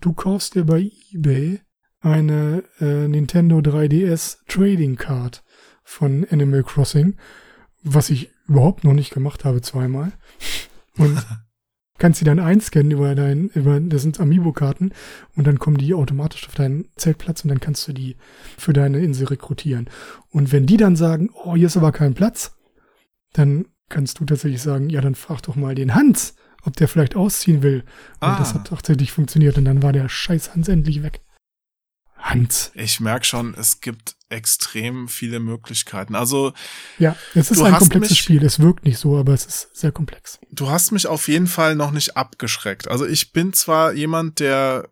du 0.00 0.12
kaufst 0.12 0.54
dir 0.54 0.64
bei 0.64 0.90
eBay 1.12 1.60
eine 2.00 2.62
äh, 2.80 3.08
Nintendo 3.08 3.58
3DS 3.58 4.38
Trading 4.46 4.94
Card 4.94 5.42
von 5.88 6.26
Animal 6.30 6.62
Crossing, 6.62 7.16
was 7.82 8.10
ich 8.10 8.30
überhaupt 8.46 8.84
noch 8.84 8.92
nicht 8.92 9.10
gemacht 9.10 9.46
habe 9.46 9.62
zweimal. 9.62 10.12
Und 10.98 11.18
kannst 11.98 12.18
sie 12.18 12.26
dann 12.26 12.38
einscannen 12.38 12.90
über 12.90 13.14
dein, 13.14 13.48
über, 13.48 13.80
das 13.80 14.02
sind 14.02 14.20
Amiibo-Karten 14.20 14.92
und 15.34 15.46
dann 15.46 15.58
kommen 15.58 15.78
die 15.78 15.94
automatisch 15.94 16.46
auf 16.46 16.54
deinen 16.54 16.90
Zeltplatz 16.96 17.42
und 17.42 17.48
dann 17.48 17.60
kannst 17.60 17.88
du 17.88 17.94
die 17.94 18.16
für 18.58 18.74
deine 18.74 18.98
Insel 18.98 19.28
rekrutieren. 19.28 19.88
Und 20.28 20.52
wenn 20.52 20.66
die 20.66 20.76
dann 20.76 20.94
sagen, 20.94 21.30
oh, 21.32 21.56
hier 21.56 21.68
ist 21.68 21.78
aber 21.78 21.90
kein 21.90 22.12
Platz, 22.12 22.54
dann 23.32 23.64
kannst 23.88 24.20
du 24.20 24.26
tatsächlich 24.26 24.60
sagen, 24.60 24.90
ja, 24.90 25.00
dann 25.00 25.14
frag 25.14 25.40
doch 25.40 25.56
mal 25.56 25.74
den 25.74 25.94
Hans, 25.94 26.34
ob 26.64 26.76
der 26.76 26.88
vielleicht 26.88 27.16
ausziehen 27.16 27.62
will. 27.62 27.80
Und 28.20 28.28
ah. 28.28 28.38
das 28.38 28.52
hat 28.52 28.66
tatsächlich 28.66 29.10
funktioniert 29.10 29.56
und 29.56 29.64
dann 29.64 29.82
war 29.82 29.94
der 29.94 30.10
scheiß 30.10 30.54
Hans 30.54 30.68
endlich 30.68 31.02
weg. 31.02 31.22
Hans. 32.18 32.72
Ich 32.74 33.00
merke 33.00 33.24
schon, 33.24 33.54
es 33.54 33.80
gibt 33.80 34.16
extrem 34.28 35.08
viele 35.08 35.40
Möglichkeiten. 35.40 36.14
Also 36.14 36.52
ja, 36.98 37.16
es 37.34 37.50
ist 37.50 37.62
ein 37.62 37.74
komplexes 37.74 38.10
mich, 38.10 38.20
Spiel. 38.20 38.44
Es 38.44 38.60
wirkt 38.60 38.84
nicht 38.84 38.98
so, 38.98 39.16
aber 39.16 39.32
es 39.32 39.46
ist 39.46 39.76
sehr 39.76 39.92
komplex. 39.92 40.38
Du 40.50 40.68
hast 40.68 40.92
mich 40.92 41.06
auf 41.06 41.28
jeden 41.28 41.46
Fall 41.46 41.74
noch 41.74 41.90
nicht 41.90 42.16
abgeschreckt. 42.16 42.88
Also 42.88 43.06
ich 43.06 43.32
bin 43.32 43.52
zwar 43.52 43.92
jemand, 43.92 44.40
der 44.40 44.90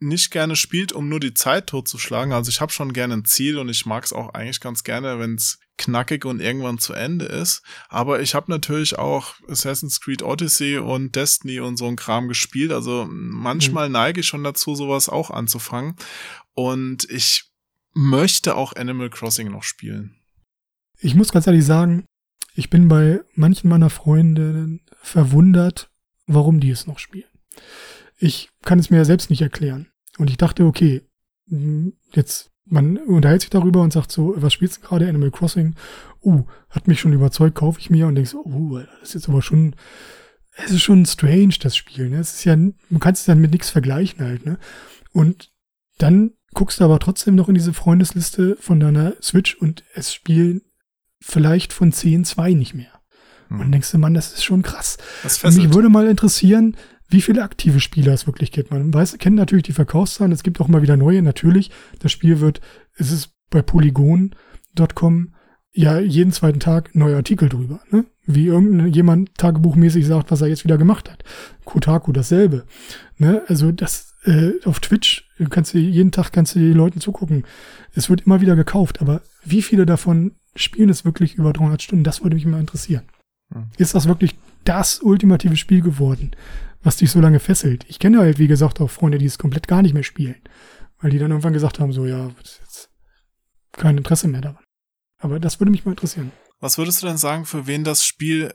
nicht 0.00 0.30
gerne 0.30 0.56
spielt, 0.56 0.92
um 0.92 1.08
nur 1.08 1.20
die 1.20 1.34
Zeit 1.34 1.66
totzuschlagen. 1.66 2.32
Also 2.32 2.50
ich 2.50 2.60
habe 2.60 2.72
schon 2.72 2.92
gerne 2.92 3.14
ein 3.14 3.24
Ziel 3.24 3.58
und 3.58 3.68
ich 3.68 3.84
mag 3.84 4.04
es 4.04 4.12
auch 4.12 4.30
eigentlich 4.30 4.60
ganz 4.60 4.84
gerne, 4.84 5.18
wenn 5.18 5.34
es 5.34 5.58
knackig 5.78 6.24
und 6.24 6.40
irgendwann 6.40 6.78
zu 6.78 6.92
Ende 6.92 7.24
ist. 7.24 7.62
Aber 7.88 8.20
ich 8.20 8.34
habe 8.34 8.50
natürlich 8.50 8.98
auch 8.98 9.34
Assassin's 9.48 10.00
Creed 10.00 10.22
Odyssey 10.22 10.78
und 10.78 11.16
Destiny 11.16 11.60
und 11.60 11.76
so 11.76 11.86
ein 11.86 11.96
Kram 11.96 12.28
gespielt. 12.28 12.72
Also 12.72 13.06
manchmal 13.08 13.88
mhm. 13.88 13.92
neige 13.92 14.20
ich 14.20 14.26
schon 14.26 14.44
dazu, 14.44 14.74
sowas 14.74 15.08
auch 15.08 15.30
anzufangen. 15.30 15.96
Und 16.54 17.08
ich 17.10 17.44
möchte 17.94 18.56
auch 18.56 18.74
Animal 18.76 19.10
Crossing 19.10 19.50
noch 19.50 19.62
spielen. 19.62 20.16
Ich 21.00 21.14
muss 21.14 21.32
ganz 21.32 21.46
ehrlich 21.46 21.64
sagen, 21.64 22.04
ich 22.54 22.70
bin 22.70 22.88
bei 22.88 23.20
manchen 23.34 23.68
meiner 23.68 23.90
Freunde 23.90 24.80
verwundert, 25.00 25.90
warum 26.26 26.60
die 26.60 26.70
es 26.70 26.86
noch 26.86 26.98
spielen. 26.98 27.30
Ich 28.18 28.50
kann 28.64 28.80
es 28.80 28.90
mir 28.90 28.96
ja 28.96 29.04
selbst 29.04 29.30
nicht 29.30 29.42
erklären. 29.42 29.88
Und 30.18 30.28
ich 30.28 30.36
dachte, 30.36 30.64
okay, 30.64 31.02
hm, 31.48 31.94
jetzt, 32.12 32.50
man 32.68 32.98
unterhält 32.98 33.42
sich 33.42 33.50
darüber 33.50 33.82
und 33.82 33.92
sagt 33.92 34.12
so, 34.12 34.34
was 34.36 34.52
spielst 34.52 34.78
du 34.78 34.80
gerade? 34.82 35.08
Animal 35.08 35.30
Crossing? 35.30 35.74
Uh, 36.22 36.44
hat 36.70 36.88
mich 36.88 37.00
schon 37.00 37.12
überzeugt, 37.12 37.54
kaufe 37.54 37.80
ich 37.80 37.90
mir 37.90 38.06
und 38.06 38.14
denkst 38.14 38.30
so, 38.30 38.44
uh, 38.44 38.78
das 38.78 39.10
ist 39.10 39.14
jetzt 39.14 39.28
aber 39.28 39.42
schon, 39.42 39.74
es 40.56 40.70
ist 40.70 40.82
schon 40.82 41.06
strange, 41.06 41.54
das 41.60 41.76
Spiel, 41.76 42.10
ne? 42.10 42.18
Es 42.18 42.34
ist 42.34 42.44
ja, 42.44 42.56
man 42.56 43.00
kann 43.00 43.14
es 43.14 43.24
dann 43.24 43.40
mit 43.40 43.52
nichts 43.52 43.70
vergleichen 43.70 44.24
halt, 44.24 44.44
ne? 44.44 44.58
Und 45.12 45.52
dann 45.98 46.32
guckst 46.54 46.80
du 46.80 46.84
aber 46.84 46.98
trotzdem 46.98 47.34
noch 47.34 47.48
in 47.48 47.54
diese 47.54 47.72
Freundesliste 47.72 48.56
von 48.60 48.80
deiner 48.80 49.14
Switch 49.22 49.54
und 49.54 49.84
es 49.94 50.12
spielen 50.12 50.62
vielleicht 51.20 51.72
von 51.72 51.92
10 51.92 52.24
zwei 52.24 52.52
nicht 52.52 52.74
mehr. 52.74 53.00
Hm. 53.48 53.60
Und 53.60 53.72
denkst 53.72 53.90
du, 53.90 53.98
Mann, 53.98 54.14
das 54.14 54.32
ist 54.32 54.44
schon 54.44 54.62
krass. 54.62 54.98
Das 55.22 55.42
mich 55.42 55.72
würde 55.72 55.88
mal 55.88 56.06
interessieren, 56.06 56.76
wie 57.08 57.22
viele 57.22 57.42
aktive 57.42 57.80
Spieler 57.80 58.12
es 58.12 58.26
wirklich 58.26 58.52
gibt. 58.52 58.70
Man 58.70 58.92
weiß, 58.92 59.16
kennt 59.18 59.36
natürlich 59.36 59.64
die 59.64 59.72
Verkaufszahlen, 59.72 60.32
es 60.32 60.42
gibt 60.42 60.60
auch 60.60 60.68
mal 60.68 60.82
wieder 60.82 60.96
neue, 60.96 61.22
natürlich. 61.22 61.70
Das 62.00 62.12
Spiel 62.12 62.40
wird, 62.40 62.60
es 62.96 63.10
ist 63.10 63.34
bei 63.50 63.62
Polygon.com 63.62 65.34
ja 65.72 65.98
jeden 65.98 66.32
zweiten 66.32 66.60
Tag 66.60 66.94
neue 66.94 67.16
Artikel 67.16 67.48
drüber, 67.48 67.80
ne? 67.90 68.04
Wie 68.26 68.46
irgendjemand 68.46 69.34
tagebuchmäßig 69.36 70.06
sagt, 70.06 70.30
was 70.30 70.42
er 70.42 70.48
jetzt 70.48 70.64
wieder 70.64 70.76
gemacht 70.76 71.10
hat. 71.10 71.24
Kotaku 71.64 72.12
dasselbe. 72.12 72.66
Ne? 73.16 73.42
Also 73.46 73.72
das 73.72 74.14
äh, 74.24 74.52
auf 74.64 74.80
Twitch 74.80 75.30
kannst 75.48 75.72
du 75.72 75.78
jeden 75.78 76.10
Tag 76.10 76.32
kannst 76.32 76.54
du 76.54 76.58
die 76.58 76.72
Leuten 76.72 77.00
zugucken. 77.00 77.44
Es 77.94 78.10
wird 78.10 78.26
immer 78.26 78.42
wieder 78.42 78.54
gekauft, 78.54 79.00
aber 79.00 79.22
wie 79.44 79.62
viele 79.62 79.86
davon 79.86 80.32
spielen 80.56 80.90
es 80.90 81.06
wirklich 81.06 81.36
über 81.36 81.52
300 81.54 81.80
Stunden? 81.80 82.04
Das 82.04 82.22
würde 82.22 82.36
mich 82.36 82.44
mal 82.44 82.60
interessieren. 82.60 83.04
Hm. 83.54 83.68
Ist 83.78 83.94
das 83.94 84.08
wirklich 84.08 84.36
das 84.64 85.00
ultimative 85.00 85.56
Spiel 85.56 85.80
geworden? 85.80 86.32
Was 86.82 86.96
dich 86.96 87.10
so 87.10 87.20
lange 87.20 87.40
fesselt. 87.40 87.84
Ich 87.88 87.98
kenne 87.98 88.18
halt, 88.18 88.38
wie 88.38 88.48
gesagt, 88.48 88.80
auch 88.80 88.90
Freunde, 88.90 89.18
die 89.18 89.26
es 89.26 89.38
komplett 89.38 89.68
gar 89.68 89.82
nicht 89.82 89.94
mehr 89.94 90.02
spielen. 90.02 90.36
Weil 91.00 91.10
die 91.10 91.18
dann 91.18 91.30
irgendwann 91.30 91.52
gesagt 91.52 91.78
haben, 91.78 91.92
so, 91.92 92.06
ja, 92.06 92.28
jetzt 92.38 92.90
kein 93.72 93.98
Interesse 93.98 94.28
mehr 94.28 94.40
daran. 94.40 94.64
Aber 95.18 95.40
das 95.40 95.60
würde 95.60 95.70
mich 95.70 95.84
mal 95.84 95.92
interessieren. 95.92 96.32
Was 96.60 96.78
würdest 96.78 97.02
du 97.02 97.06
denn 97.06 97.18
sagen, 97.18 97.44
für 97.44 97.66
wen 97.66 97.84
das 97.84 98.04
Spiel 98.04 98.54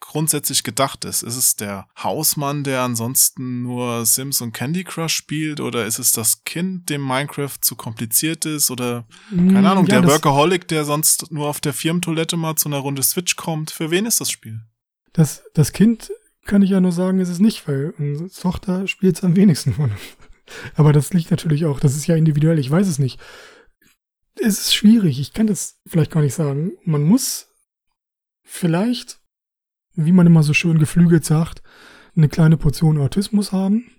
grundsätzlich 0.00 0.62
gedacht 0.62 1.04
ist? 1.04 1.22
Ist 1.22 1.36
es 1.36 1.56
der 1.56 1.88
Hausmann, 2.00 2.64
der 2.64 2.82
ansonsten 2.82 3.62
nur 3.62 4.04
Sims 4.04 4.40
und 4.40 4.52
Candy 4.52 4.84
Crush 4.84 5.14
spielt? 5.14 5.60
Oder 5.60 5.86
ist 5.86 5.98
es 5.98 6.12
das 6.12 6.44
Kind, 6.44 6.90
dem 6.90 7.06
Minecraft 7.06 7.58
zu 7.60 7.76
kompliziert 7.76 8.44
ist? 8.44 8.70
Oder, 8.70 9.06
keine 9.30 9.62
mm, 9.62 9.66
Ahnung, 9.66 9.86
ja, 9.86 10.00
der 10.00 10.10
Workaholic, 10.10 10.68
der 10.68 10.84
sonst 10.84 11.32
nur 11.32 11.48
auf 11.48 11.60
der 11.60 11.72
Firmentoilette 11.72 12.36
mal 12.36 12.56
zu 12.56 12.68
einer 12.68 12.78
Runde 12.78 13.02
Switch 13.02 13.36
kommt? 13.36 13.70
Für 13.70 13.90
wen 13.90 14.06
ist 14.06 14.20
das 14.20 14.30
Spiel? 14.30 14.60
Das, 15.12 15.42
das 15.54 15.72
Kind 15.72 16.10
kann 16.44 16.62
ich 16.62 16.70
ja 16.70 16.80
nur 16.80 16.92
sagen, 16.92 17.20
ist 17.20 17.28
es 17.28 17.38
nicht, 17.38 17.66
weil 17.68 17.94
unsere 17.98 18.30
Tochter 18.30 18.86
spielt 18.86 19.16
es 19.16 19.24
am 19.24 19.36
wenigsten 19.36 19.74
von. 19.74 19.92
Aber 20.74 20.92
das 20.92 21.12
liegt 21.12 21.30
natürlich 21.30 21.64
auch, 21.64 21.80
das 21.80 21.96
ist 21.96 22.06
ja 22.06 22.16
individuell, 22.16 22.58
ich 22.58 22.70
weiß 22.70 22.86
es 22.86 22.98
nicht. 22.98 23.20
Es 24.40 24.58
ist 24.58 24.74
schwierig, 24.74 25.20
ich 25.20 25.32
kann 25.32 25.46
das 25.46 25.80
vielleicht 25.86 26.10
gar 26.10 26.22
nicht 26.22 26.34
sagen. 26.34 26.72
Man 26.84 27.02
muss 27.02 27.48
vielleicht, 28.42 29.20
wie 29.94 30.12
man 30.12 30.26
immer 30.26 30.42
so 30.42 30.52
schön 30.52 30.78
geflügelt 30.78 31.24
sagt, 31.24 31.62
eine 32.16 32.28
kleine 32.28 32.56
Portion 32.56 32.98
Autismus 32.98 33.52
haben. 33.52 33.90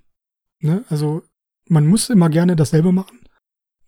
Ne? 0.60 0.84
Also 0.90 1.24
man 1.68 1.88
muss 1.88 2.10
immer 2.10 2.30
gerne 2.30 2.56
dasselbe 2.56 2.92
machen. 2.92 3.20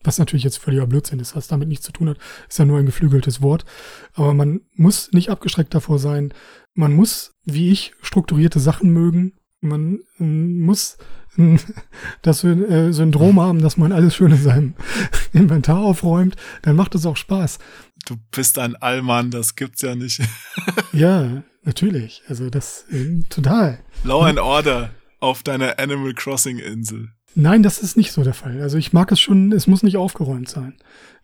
Was 0.06 0.20
natürlich 0.20 0.44
jetzt 0.44 0.58
völliger 0.58 0.88
Blödsinn 0.88 1.20
ist, 1.20 1.36
was 1.36 1.48
damit 1.48 1.68
nichts 1.68 1.86
zu 1.86 1.92
tun 1.92 2.10
hat, 2.10 2.18
ist 2.48 2.60
ja 2.60 2.66
nur 2.66 2.80
ein 2.80 2.86
geflügeltes 2.86 3.42
Wort. 3.42 3.66
Aber 4.14 4.34
man 4.34 4.62
muss 4.76 5.12
nicht 5.12 5.30
abgeschreckt 5.30 5.74
davor 5.74 6.00
sein, 6.00 6.34
man 6.74 6.94
muss, 6.94 7.34
wie 7.44 7.72
ich, 7.72 7.94
strukturierte 8.02 8.60
Sachen 8.60 8.92
mögen. 8.92 9.34
Man 9.62 10.00
äh, 10.20 10.24
muss 10.24 10.98
das 12.22 12.44
äh, 12.44 12.92
Syndrom 12.92 13.40
haben, 13.40 13.62
dass 13.62 13.78
man 13.78 13.92
alles 13.92 14.16
schön 14.16 14.32
in 14.32 14.42
seinem 14.42 14.74
Inventar 15.34 15.80
aufräumt. 15.80 16.36
Dann 16.62 16.76
macht 16.76 16.96
es 16.96 17.06
auch 17.06 17.18
Spaß. 17.18 17.60
Du 18.06 18.16
bist 18.32 18.60
ein 18.60 18.76
Allmann, 18.76 19.32
das 19.32 19.56
gibt's 19.56 19.82
ja 19.82 19.96
nicht. 19.96 20.22
ja, 20.94 21.44
natürlich. 21.64 22.22
Also 22.28 22.50
das 22.50 22.86
äh, 22.92 23.24
total. 23.30 23.80
Law 24.04 24.26
and 24.26 24.40
Order 24.40 24.92
auf 25.20 25.42
deiner 25.42 25.80
Animal 25.80 26.14
Crossing 26.14 26.60
Insel. 26.60 27.10
Nein, 27.36 27.64
das 27.64 27.80
ist 27.80 27.98
nicht 27.98 28.14
so 28.14 28.24
der 28.24 28.34
Fall. 28.34 28.62
Also 28.62 28.78
ich 28.78 28.94
mag 28.94 29.12
es 29.12 29.20
schon, 29.20 29.52
es 29.52 29.68
muss 29.68 29.84
nicht 29.84 29.98
aufgeräumt 29.98 30.50
sein. 30.50 30.78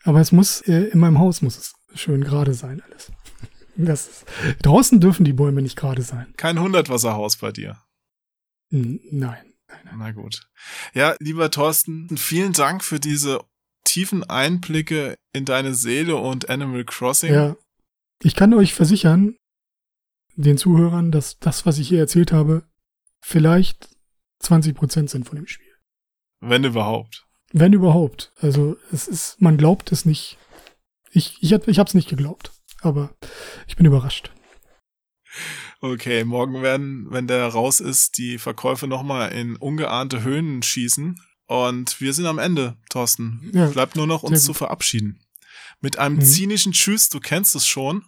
Aber 0.03 0.19
es 0.19 0.33
muss, 0.33 0.61
äh, 0.61 0.89
in 0.89 0.99
meinem 0.99 1.19
Haus 1.19 1.41
muss 1.41 1.57
es 1.57 1.73
schön 1.95 2.23
gerade 2.23 2.53
sein 2.53 2.81
alles. 2.81 3.11
Das 3.77 4.07
ist, 4.07 4.25
draußen 4.63 4.99
dürfen 4.99 5.23
die 5.23 5.31
Bäume 5.31 5.61
nicht 5.61 5.77
gerade 5.77 6.01
sein. 6.01 6.33
Kein 6.35 6.59
Hundertwasserhaus 6.59 7.38
bei 7.38 7.53
dir. 7.53 7.77
N 8.69 8.99
nein, 9.09 9.53
nein, 9.67 9.79
nein. 9.85 9.95
Na 9.97 10.11
gut. 10.11 10.45
Ja, 10.93 11.15
lieber 11.19 11.49
Thorsten, 11.49 12.09
vielen 12.17 12.51
Dank 12.51 12.83
für 12.83 12.99
diese 12.99 13.39
tiefen 13.85 14.25
Einblicke 14.25 15.15
in 15.31 15.45
deine 15.45 15.73
Seele 15.73 16.17
und 16.17 16.49
Animal 16.49 16.83
Crossing. 16.83 17.33
Ja. 17.33 17.55
Ich 18.21 18.35
kann 18.35 18.53
euch 18.53 18.73
versichern, 18.73 19.38
den 20.35 20.57
Zuhörern, 20.57 21.11
dass 21.11 21.39
das, 21.39 21.65
was 21.65 21.77
ich 21.79 21.88
hier 21.88 21.99
erzählt 21.99 22.33
habe, 22.33 22.63
vielleicht 23.21 23.89
20 24.39 24.75
Prozent 24.75 25.09
sind 25.09 25.25
von 25.27 25.38
dem 25.38 25.47
Spiel. 25.47 25.70
Wenn 26.41 26.63
überhaupt. 26.63 27.26
Wenn 27.53 27.73
überhaupt. 27.73 28.34
Also 28.39 28.77
es 28.91 29.07
ist, 29.07 29.39
man 29.39 29.57
glaubt 29.57 29.91
es 29.91 30.05
nicht. 30.05 30.38
Ich, 31.11 31.38
ich, 31.41 31.51
ich 31.51 31.80
habe 31.80 31.88
es 31.88 31.93
nicht 31.93 32.09
geglaubt 32.09 32.51
aber 32.81 33.15
ich 33.68 33.76
bin 33.76 33.85
überrascht. 33.85 34.31
Okay, 35.80 36.26
morgen 36.26 36.61
werden, 36.61 37.07
wenn 37.09 37.27
der 37.27 37.47
raus 37.47 37.80
ist, 37.80 38.18
die 38.18 38.38
Verkäufe 38.38 38.88
nochmal 38.88 39.31
in 39.31 39.55
ungeahnte 39.55 40.23
Höhen 40.23 40.61
schießen. 40.61 41.19
Und 41.47 41.99
wir 42.01 42.13
sind 42.13 42.26
am 42.26 42.38
Ende, 42.38 42.77
Thorsten. 42.89 43.49
Ja, 43.53 43.68
Bleibt 43.68 43.95
nur 43.95 44.07
noch 44.07 44.23
uns 44.23 44.43
zu 44.43 44.53
verabschieden. 44.53 45.23
Mit 45.80 45.97
einem 45.97 46.18
mhm. 46.18 46.22
zynischen 46.22 46.73
Tschüss, 46.73 47.09
du 47.09 47.19
kennst 47.19 47.55
es 47.55 47.65
schon. 47.65 48.05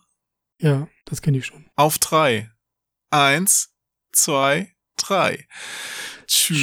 Ja, 0.59 0.87
das 1.05 1.21
kenne 1.21 1.37
ich 1.37 1.45
schon. 1.45 1.65
Auf 1.75 1.97
drei. 1.97 2.51
Eins, 3.09 3.73
zwei, 4.11 4.73
drei. 4.97 5.47
Tschüss. 6.27 6.59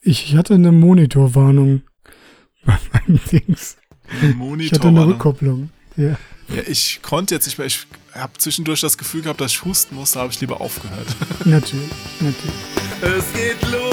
Ich 0.00 0.34
hatte 0.36 0.54
eine 0.54 0.72
Monitorwarnung 0.72 1.82
bei 2.64 2.78
meinem 2.92 3.20
Dings. 3.30 3.76
Monitorwarnung. 4.36 4.60
Ich 4.60 4.72
hatte 4.72 4.88
eine 4.88 5.06
Rückkopplung. 5.06 5.70
Ja. 5.96 6.16
Ja, 6.54 6.62
ich 6.66 7.00
konnte 7.02 7.34
jetzt 7.34 7.44
nicht 7.46 7.58
mehr. 7.58 7.66
Ich 7.66 7.86
habe 8.14 8.32
zwischendurch 8.38 8.80
das 8.80 8.96
Gefühl 8.96 9.20
gehabt, 9.22 9.40
dass 9.40 9.52
ich 9.52 9.64
husten 9.64 9.96
muss, 9.96 10.12
da 10.12 10.20
habe 10.20 10.32
ich 10.32 10.40
lieber 10.40 10.60
aufgehört. 10.60 11.06
Natürlich, 11.44 11.90
natürlich. 12.20 12.54
Es 13.02 13.32
geht 13.34 13.60
los, 13.70 13.87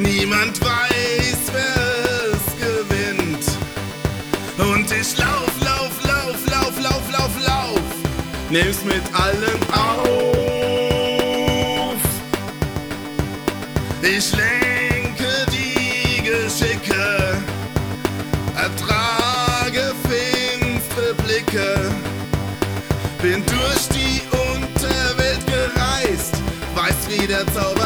Niemand 0.00 0.58
weiß, 0.62 1.52
wer 1.52 1.76
es 2.32 2.46
gewinnt. 2.56 3.44
Und 4.56 4.90
ich 4.90 5.18
lauf, 5.18 5.52
lauf, 5.60 5.92
lauf, 6.02 6.38
lauf, 6.46 6.80
lauf, 6.80 7.02
lauf, 7.12 7.30
lauf. 7.46 7.82
Nimm's 8.48 8.82
mit 8.82 9.02
allen 9.12 9.60
auf. 9.74 10.00
Ich 14.00 14.32
lenke 14.32 15.46
die 15.52 16.22
Geschicke, 16.22 17.36
ertrage 18.56 19.94
finstere 20.08 21.14
Blicke, 21.26 21.76
bin 23.20 23.44
durch 23.44 23.86
die 23.90 24.22
Unterwelt 24.54 25.46
gereist, 25.46 26.36
weiß 26.74 26.96
wie 27.10 27.26
der 27.26 27.46
Zauber 27.52 27.79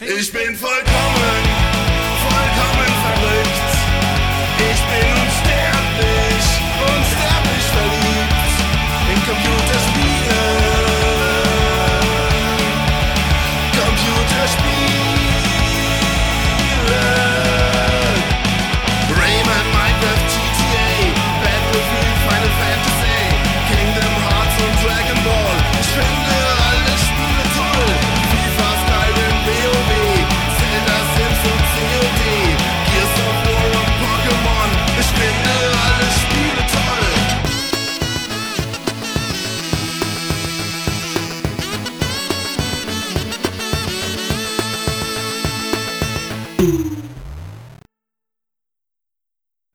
Ich 0.00 0.32
bin 0.32 0.56
vollkommen, 0.56 1.43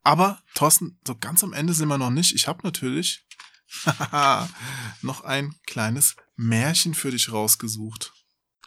Aber, 0.10 0.41
Thorsten, 0.56 0.98
so 1.06 1.15
ganz 1.15 1.44
am 1.44 1.53
Ende 1.53 1.72
sind 1.72 1.88
wir 1.88 1.99
noch 1.99 2.10
nicht. 2.10 2.34
Ich 2.34 2.48
habe 2.48 2.61
natürlich 2.64 3.27
noch 5.03 5.23
ein 5.23 5.53
kleines 5.68 6.15
Märchen 6.36 6.95
für 6.95 7.11
dich 7.11 7.31
rausgesucht, 7.31 8.11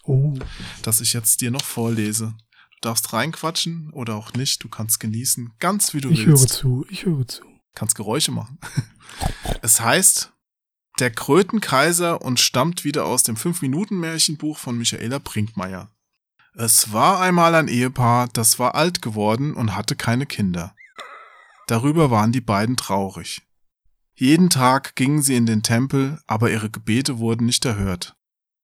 Oh, 0.05 0.35
das 0.83 1.01
ich 1.01 1.13
jetzt 1.15 1.41
dir 1.41 1.51
noch 1.51 1.65
vorlese. 1.65 2.35
Du 2.81 2.89
darfst 2.89 3.13
reinquatschen 3.13 3.91
oder 3.91 4.15
auch 4.15 4.33
nicht. 4.35 4.63
Du 4.63 4.69
kannst 4.69 5.01
genießen, 5.01 5.53
ganz 5.59 5.95
wie 5.95 6.01
du 6.01 6.11
ich 6.11 6.27
höre 6.27 6.39
willst. 6.39 6.51
zu, 6.51 6.87
ich 6.89 7.07
höre 7.07 7.27
zu. 7.27 7.43
Kannst 7.75 7.97
Geräusche 7.97 8.31
machen. 8.31 8.61
es 9.63 9.81
heißt 9.81 10.33
Der 11.01 11.11
Krötenkaiser 11.11 12.23
und 12.23 12.39
stammt 12.39 12.85
wieder 12.85 13.05
aus 13.05 13.25
dem 13.25 13.35
5-Minuten-Märchenbuch 13.35 14.59
von 14.59 14.79
Michaela 14.79 15.19
Brinkmeier. 15.19 15.91
Es 16.55 16.93
war 16.93 17.21
einmal 17.21 17.57
ein 17.57 17.67
Ehepaar, 17.67 18.29
das 18.29 18.61
war 18.61 18.77
alt 18.77 19.03
geworden 19.03 19.55
und 19.55 19.75
hatte 19.75 19.97
keine 19.97 20.27
Kinder. 20.27 20.77
Darüber 21.67 22.11
waren 22.11 22.33
die 22.33 22.41
beiden 22.41 22.77
traurig. 22.77 23.43
Jeden 24.15 24.51
Tag 24.51 24.95
gingen 24.95 25.23
sie 25.23 25.37
in 25.37 25.47
den 25.47 25.63
Tempel, 25.63 26.21
aber 26.27 26.51
ihre 26.51 26.71
Gebete 26.71 27.19
wurden 27.19 27.47
nicht 27.47 27.65
erhört. 27.65 28.15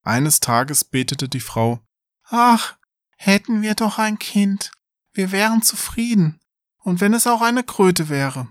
Eines 0.02 0.40
Tages 0.40 0.84
betete 0.84 1.28
die 1.28 1.40
Frau 1.40 1.80
Ach, 2.28 2.76
hätten 3.16 3.62
wir 3.62 3.74
doch 3.74 3.98
ein 3.98 4.18
Kind. 4.18 4.70
Wir 5.12 5.32
wären 5.32 5.62
zufrieden. 5.62 6.38
Und 6.82 7.00
wenn 7.00 7.14
es 7.14 7.26
auch 7.26 7.42
eine 7.42 7.64
Kröte 7.64 8.08
wäre. 8.08 8.48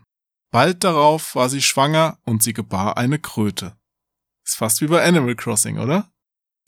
Bald 0.51 0.83
darauf 0.83 1.35
war 1.35 1.49
sie 1.49 1.61
schwanger 1.61 2.17
und 2.23 2.43
sie 2.43 2.53
gebar 2.53 2.97
eine 2.97 3.19
Kröte. 3.19 3.77
Ist 4.45 4.55
fast 4.55 4.81
wie 4.81 4.87
bei 4.87 5.03
Animal 5.03 5.35
Crossing, 5.35 5.77
oder? 5.77 6.11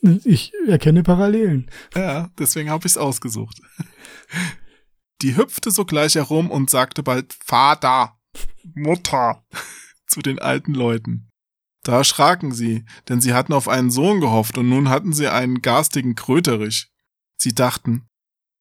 Ich 0.01 0.53
erkenne 0.67 1.03
Parallelen. 1.03 1.69
Ja, 1.95 2.29
deswegen 2.37 2.69
habe 2.69 2.85
ich's 2.85 2.97
ausgesucht. 2.97 3.61
Die 5.21 5.35
hüpfte 5.35 5.71
sogleich 5.71 6.15
herum 6.15 6.49
und 6.49 6.69
sagte 6.69 7.03
bald 7.03 7.37
Vater, 7.43 8.17
Mutter 8.73 9.43
zu 10.07 10.21
den 10.21 10.39
alten 10.39 10.73
Leuten. 10.73 11.29
Da 11.83 11.97
erschraken 11.97 12.51
sie, 12.51 12.85
denn 13.07 13.21
sie 13.21 13.33
hatten 13.33 13.53
auf 13.53 13.67
einen 13.67 13.91
Sohn 13.91 14.21
gehofft 14.21 14.57
und 14.57 14.69
nun 14.69 14.89
hatten 14.89 15.13
sie 15.13 15.27
einen 15.27 15.61
garstigen 15.61 16.15
Kröterich. 16.15 16.91
Sie 17.37 17.53
dachten, 17.53 18.07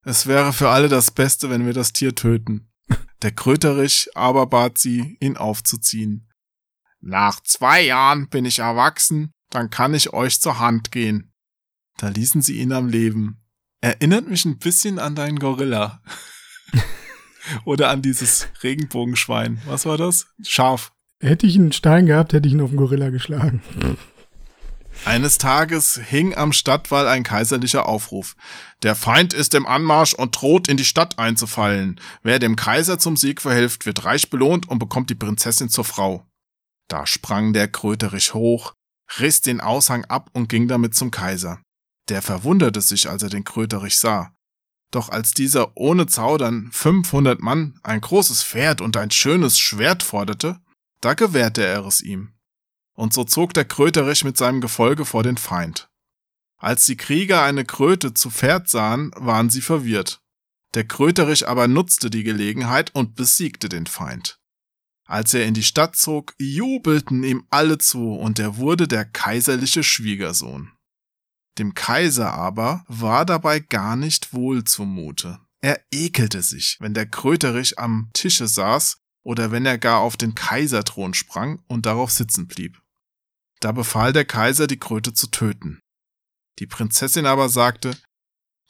es 0.03 0.27
wäre 0.27 0.53
für 0.53 0.71
alle 0.71 0.89
das 0.89 1.11
Beste, 1.11 1.51
wenn 1.51 1.67
wir 1.67 1.75
das 1.75 1.93
Tier 1.93 2.15
töten. 2.15 2.73
Der 3.23 3.33
Kröterich 3.33 4.09
aber 4.15 4.47
bat 4.47 4.79
sie, 4.79 5.17
ihn 5.21 5.37
aufzuziehen. 5.37 6.31
Nach 7.01 7.41
zwei 7.43 7.83
Jahren 7.83 8.29
bin 8.29 8.45
ich 8.45 8.61
erwachsen, 8.61 9.33
dann 9.51 9.71
kann 9.71 9.95
ich 9.95 10.13
euch 10.13 10.41
zur 10.41 10.59
Hand 10.59 10.91
gehen. 10.93 11.33
Da 11.97 12.09
ließen 12.09 12.43
sie 12.43 12.59
ihn 12.59 12.73
am 12.73 12.89
Leben. 12.89 13.45
Erinnert 13.81 14.29
mich 14.29 14.45
ein 14.45 14.59
bisschen 14.59 14.99
an 14.99 15.15
deinen 15.15 15.39
Gorilla. 15.39 16.01
Oder 17.65 17.89
an 17.91 18.03
dieses 18.03 18.49
Regenbogenschwein. 18.63 19.61
Was 19.67 19.87
war 19.87 19.97
das? 19.97 20.27
Schaf. 20.43 20.93
Hätte 21.21 21.47
ich 21.47 21.57
einen 21.57 21.73
Stein 21.73 22.07
gehabt, 22.07 22.33
hätte 22.33 22.47
ich 22.47 22.55
ihn 22.55 22.61
auf 22.61 22.71
den 22.71 22.77
Gorilla 22.77 23.11
geschlagen. 23.11 23.63
Eines 25.05 25.39
Tages 25.39 26.01
hing 26.05 26.35
am 26.35 26.53
Stadtwall 26.53 27.09
ein 27.09 27.23
kaiserlicher 27.23 27.87
Aufruf. 27.87 28.37
Der 28.83 28.95
Feind 28.95 29.33
ist 29.33 29.55
im 29.55 29.67
Anmarsch 29.67 30.15
und 30.15 30.41
droht 30.41 30.69
in 30.69 30.77
die 30.77 30.85
Stadt 30.85 31.19
einzufallen. 31.19 32.01
Wer 32.23 32.39
dem 32.39 32.57
Kaiser 32.57 32.99
zum 32.99 33.17
Sieg 33.17 33.41
verhilft, 33.41 33.87
wird 33.87 34.05
reich 34.05 34.31
belohnt 34.31 34.69
und 34.69 34.79
bekommt 34.79 35.11
die 35.11 35.15
Prinzessin 35.15 35.69
zur 35.69 35.85
Frau. 35.85 36.27
Da 36.89 37.07
sprang 37.07 37.53
der 37.53 37.69
Kröterich 37.69 38.35
hoch, 38.35 38.75
riss 39.19 39.41
den 39.41 39.61
Aushang 39.61 40.05
ab 40.07 40.31
und 40.33 40.49
ging 40.49 40.69
damit 40.69 40.95
zum 40.95 41.11
Kaiser. 41.11 41.61
Der 42.09 42.23
verwunderte 42.23 42.81
sich, 42.81 43.09
als 43.09 43.23
er 43.23 43.29
den 43.29 43.45
Kröterich 43.45 43.99
sah. 43.99 44.33
Doch 44.91 45.11
als 45.11 45.33
dieser 45.33 45.77
ohne 45.77 46.07
Zaudern 46.07 46.71
500 46.73 47.41
Mann, 47.41 47.79
ein 47.83 48.01
großes 48.01 48.43
Pferd 48.43 48.81
und 48.81 48.97
ein 48.97 49.11
schönes 49.11 49.59
Schwert 49.59 50.03
forderte, 50.03 50.61
da 51.01 51.15
gewährte 51.15 51.65
er 51.65 51.85
es 51.87 52.01
ihm. 52.01 52.35
Und 52.95 53.13
so 53.13 53.25
zog 53.25 53.55
der 53.55 53.65
Kröterich 53.65 54.25
mit 54.25 54.37
seinem 54.37 54.61
Gefolge 54.61 55.05
vor 55.05 55.23
den 55.23 55.37
Feind. 55.37 55.89
Als 56.57 56.87
die 56.87 56.97
Krieger 56.97 57.43
eine 57.43 57.65
Kröte 57.65 58.15
zu 58.15 58.31
Pferd 58.31 58.69
sahen, 58.69 59.13
waren 59.15 59.51
sie 59.51 59.61
verwirrt. 59.61 60.21
Der 60.75 60.87
Kröterich 60.87 61.47
aber 61.47 61.69
nutzte 61.69 62.11
die 62.11 62.25
Gelegenheit 62.25 62.95
und 62.95 63.15
besiegte 63.15 63.69
den 63.69 63.87
Feind. 63.87 64.41
Als 65.05 65.33
er 65.33 65.47
in 65.47 65.55
die 65.55 65.63
Stadt 65.63 65.97
zog, 65.97 66.35
jubelten 66.39 67.23
ihm 67.25 67.47
alle 67.49 67.79
zu 67.79 68.15
und 68.15 68.39
er 68.39 68.57
wurde 68.57 68.89
der 68.89 69.05
kaiserliche 69.05 69.83
Schwiegersohn. 69.83 70.73
Dem 71.59 71.75
Kaiser 71.75 72.33
aber 72.33 72.85
war 72.87 73.25
dabei 73.27 73.59
gar 73.59 73.97
nicht 73.97 74.33
wohl 74.33 74.63
zumute. 74.65 75.41
Er 75.61 75.81
ekelte 75.91 76.43
sich, 76.43 76.77
wenn 76.79 76.95
der 76.95 77.07
Kröterich 77.07 77.79
am 77.79 78.11
Tische 78.13 78.47
saß 78.47 78.99
oder 79.25 79.51
wenn 79.51 79.67
er 79.67 79.77
gar 79.77 79.99
auf 80.01 80.17
den 80.17 80.37
Kaiserthron 80.37 81.15
sprang 81.15 81.61
und 81.67 81.85
darauf 81.85 82.13
sitzen 82.13 82.47
blieb. 82.47 82.81
Da 83.61 83.73
befahl 83.73 84.13
der 84.13 84.25
Kaiser, 84.25 84.69
die 84.69 84.79
Kröte 84.79 85.13
zu 85.13 85.27
töten. 85.27 85.81
Die 86.61 86.67
Prinzessin 86.67 87.27
aber 87.27 87.49
sagte, 87.49 87.97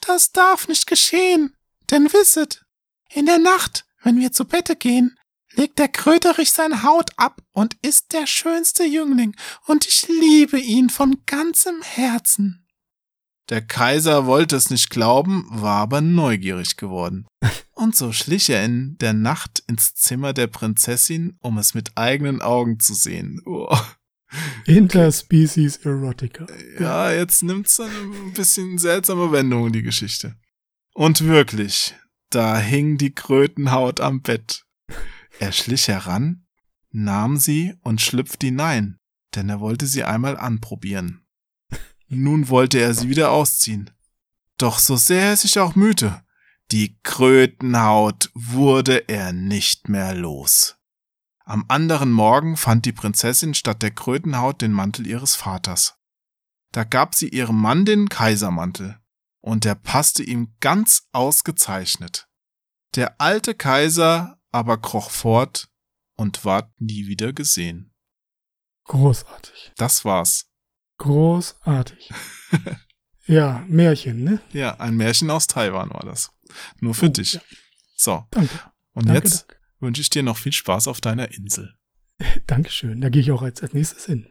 Das 0.00 0.32
darf 0.32 0.66
nicht 0.66 0.86
geschehen, 0.86 1.54
denn 1.90 2.10
wisset, 2.12 2.64
in 3.10 3.26
der 3.26 3.38
Nacht, 3.38 3.86
wenn 4.02 4.18
wir 4.18 4.32
zu 4.32 4.46
Bette 4.46 4.76
gehen, 4.76 5.18
legt 5.52 5.78
der 5.78 5.88
Kröterich 5.88 6.52
seine 6.52 6.82
Haut 6.84 7.10
ab 7.18 7.42
und 7.52 7.76
ist 7.82 8.12
der 8.12 8.26
schönste 8.26 8.84
Jüngling, 8.84 9.36
und 9.66 9.86
ich 9.86 10.08
liebe 10.08 10.58
ihn 10.58 10.88
von 10.88 11.22
ganzem 11.26 11.82
Herzen. 11.82 12.64
Der 13.48 13.62
Kaiser 13.62 14.26
wollte 14.26 14.56
es 14.56 14.68
nicht 14.68 14.90
glauben, 14.90 15.46
war 15.48 15.80
aber 15.80 16.00
neugierig 16.00 16.76
geworden. 16.76 17.26
Und 17.74 17.96
so 17.96 18.12
schlich 18.12 18.50
er 18.50 18.64
in 18.64 18.98
der 18.98 19.12
Nacht 19.12 19.62
ins 19.66 19.94
Zimmer 19.94 20.32
der 20.32 20.48
Prinzessin, 20.48 21.38
um 21.40 21.58
es 21.58 21.74
mit 21.74 21.96
eigenen 21.96 22.42
Augen 22.42 22.80
zu 22.80 22.94
sehen. 22.94 23.40
Oh. 23.46 23.74
Interspecies 24.66 25.78
Erotica. 25.78 26.46
Ja, 26.78 27.10
jetzt 27.12 27.42
nimmt's 27.42 27.76
dann 27.76 27.90
ein 27.90 28.32
bisschen 28.34 28.76
seltsame 28.76 29.32
Wendung, 29.32 29.72
die 29.72 29.82
Geschichte. 29.82 30.36
Und 30.92 31.24
wirklich, 31.24 31.94
da 32.30 32.58
hing 32.58 32.98
die 32.98 33.14
Krötenhaut 33.14 34.00
am 34.00 34.20
Bett. 34.20 34.66
Er 35.38 35.52
schlich 35.52 35.88
heran, 35.88 36.46
nahm 36.90 37.36
sie 37.36 37.74
und 37.82 38.02
schlüpfte 38.02 38.48
hinein, 38.48 38.98
denn 39.34 39.48
er 39.48 39.60
wollte 39.60 39.86
sie 39.86 40.04
einmal 40.04 40.36
anprobieren. 40.36 41.27
Nun 42.08 42.48
wollte 42.48 42.78
er 42.78 42.94
sie 42.94 43.08
wieder 43.08 43.30
ausziehen. 43.30 43.90
Doch 44.56 44.78
so 44.78 44.96
sehr 44.96 45.26
er 45.26 45.36
sich 45.36 45.58
auch 45.58 45.74
mühte, 45.74 46.22
die 46.70 46.98
Krötenhaut 47.02 48.30
wurde 48.34 49.08
er 49.08 49.32
nicht 49.32 49.88
mehr 49.88 50.14
los. 50.14 50.76
Am 51.44 51.64
anderen 51.68 52.12
Morgen 52.12 52.56
fand 52.56 52.84
die 52.84 52.92
Prinzessin 52.92 53.54
statt 53.54 53.82
der 53.82 53.90
Krötenhaut 53.90 54.60
den 54.60 54.72
Mantel 54.72 55.06
ihres 55.06 55.34
Vaters. 55.34 55.96
Da 56.72 56.84
gab 56.84 57.14
sie 57.14 57.28
ihrem 57.28 57.58
Mann 57.58 57.86
den 57.86 58.10
Kaisermantel, 58.10 58.98
und 59.40 59.64
der 59.64 59.74
passte 59.74 60.22
ihm 60.22 60.54
ganz 60.60 61.08
ausgezeichnet. 61.12 62.28
Der 62.94 63.18
alte 63.20 63.54
Kaiser 63.54 64.38
aber 64.50 64.76
kroch 64.76 65.10
fort 65.10 65.70
und 66.16 66.44
ward 66.44 66.70
nie 66.80 67.06
wieder 67.06 67.32
gesehen. 67.32 67.94
Großartig. 68.84 69.72
Das 69.76 70.04
war's. 70.04 70.47
Großartig. 70.98 72.10
ja, 73.26 73.64
Märchen, 73.68 74.24
ne? 74.24 74.40
Ja, 74.52 74.76
ein 74.78 74.96
Märchen 74.96 75.30
aus 75.30 75.46
Taiwan 75.46 75.90
war 75.90 76.04
das. 76.04 76.30
Nur 76.80 76.94
für 76.94 77.06
Oh, 77.06 77.10
dich. 77.10 77.34
ja. 77.34 77.40
So, 77.96 78.24
Danke. 78.30 78.58
und 78.92 79.08
Danke, 79.08 79.22
jetzt 79.24 79.46
wünsche 79.80 80.00
ich 80.02 80.10
dir 80.10 80.22
noch 80.22 80.36
viel 80.36 80.52
Spaß 80.52 80.88
auf 80.88 81.00
deiner 81.00 81.32
Insel. 81.32 81.74
Dankeschön. 82.46 83.00
Da 83.00 83.08
gehe 83.08 83.22
ich 83.22 83.30
auch 83.32 83.42
als, 83.42 83.62
als 83.62 83.72
nächstes 83.72 84.06
hin. 84.06 84.26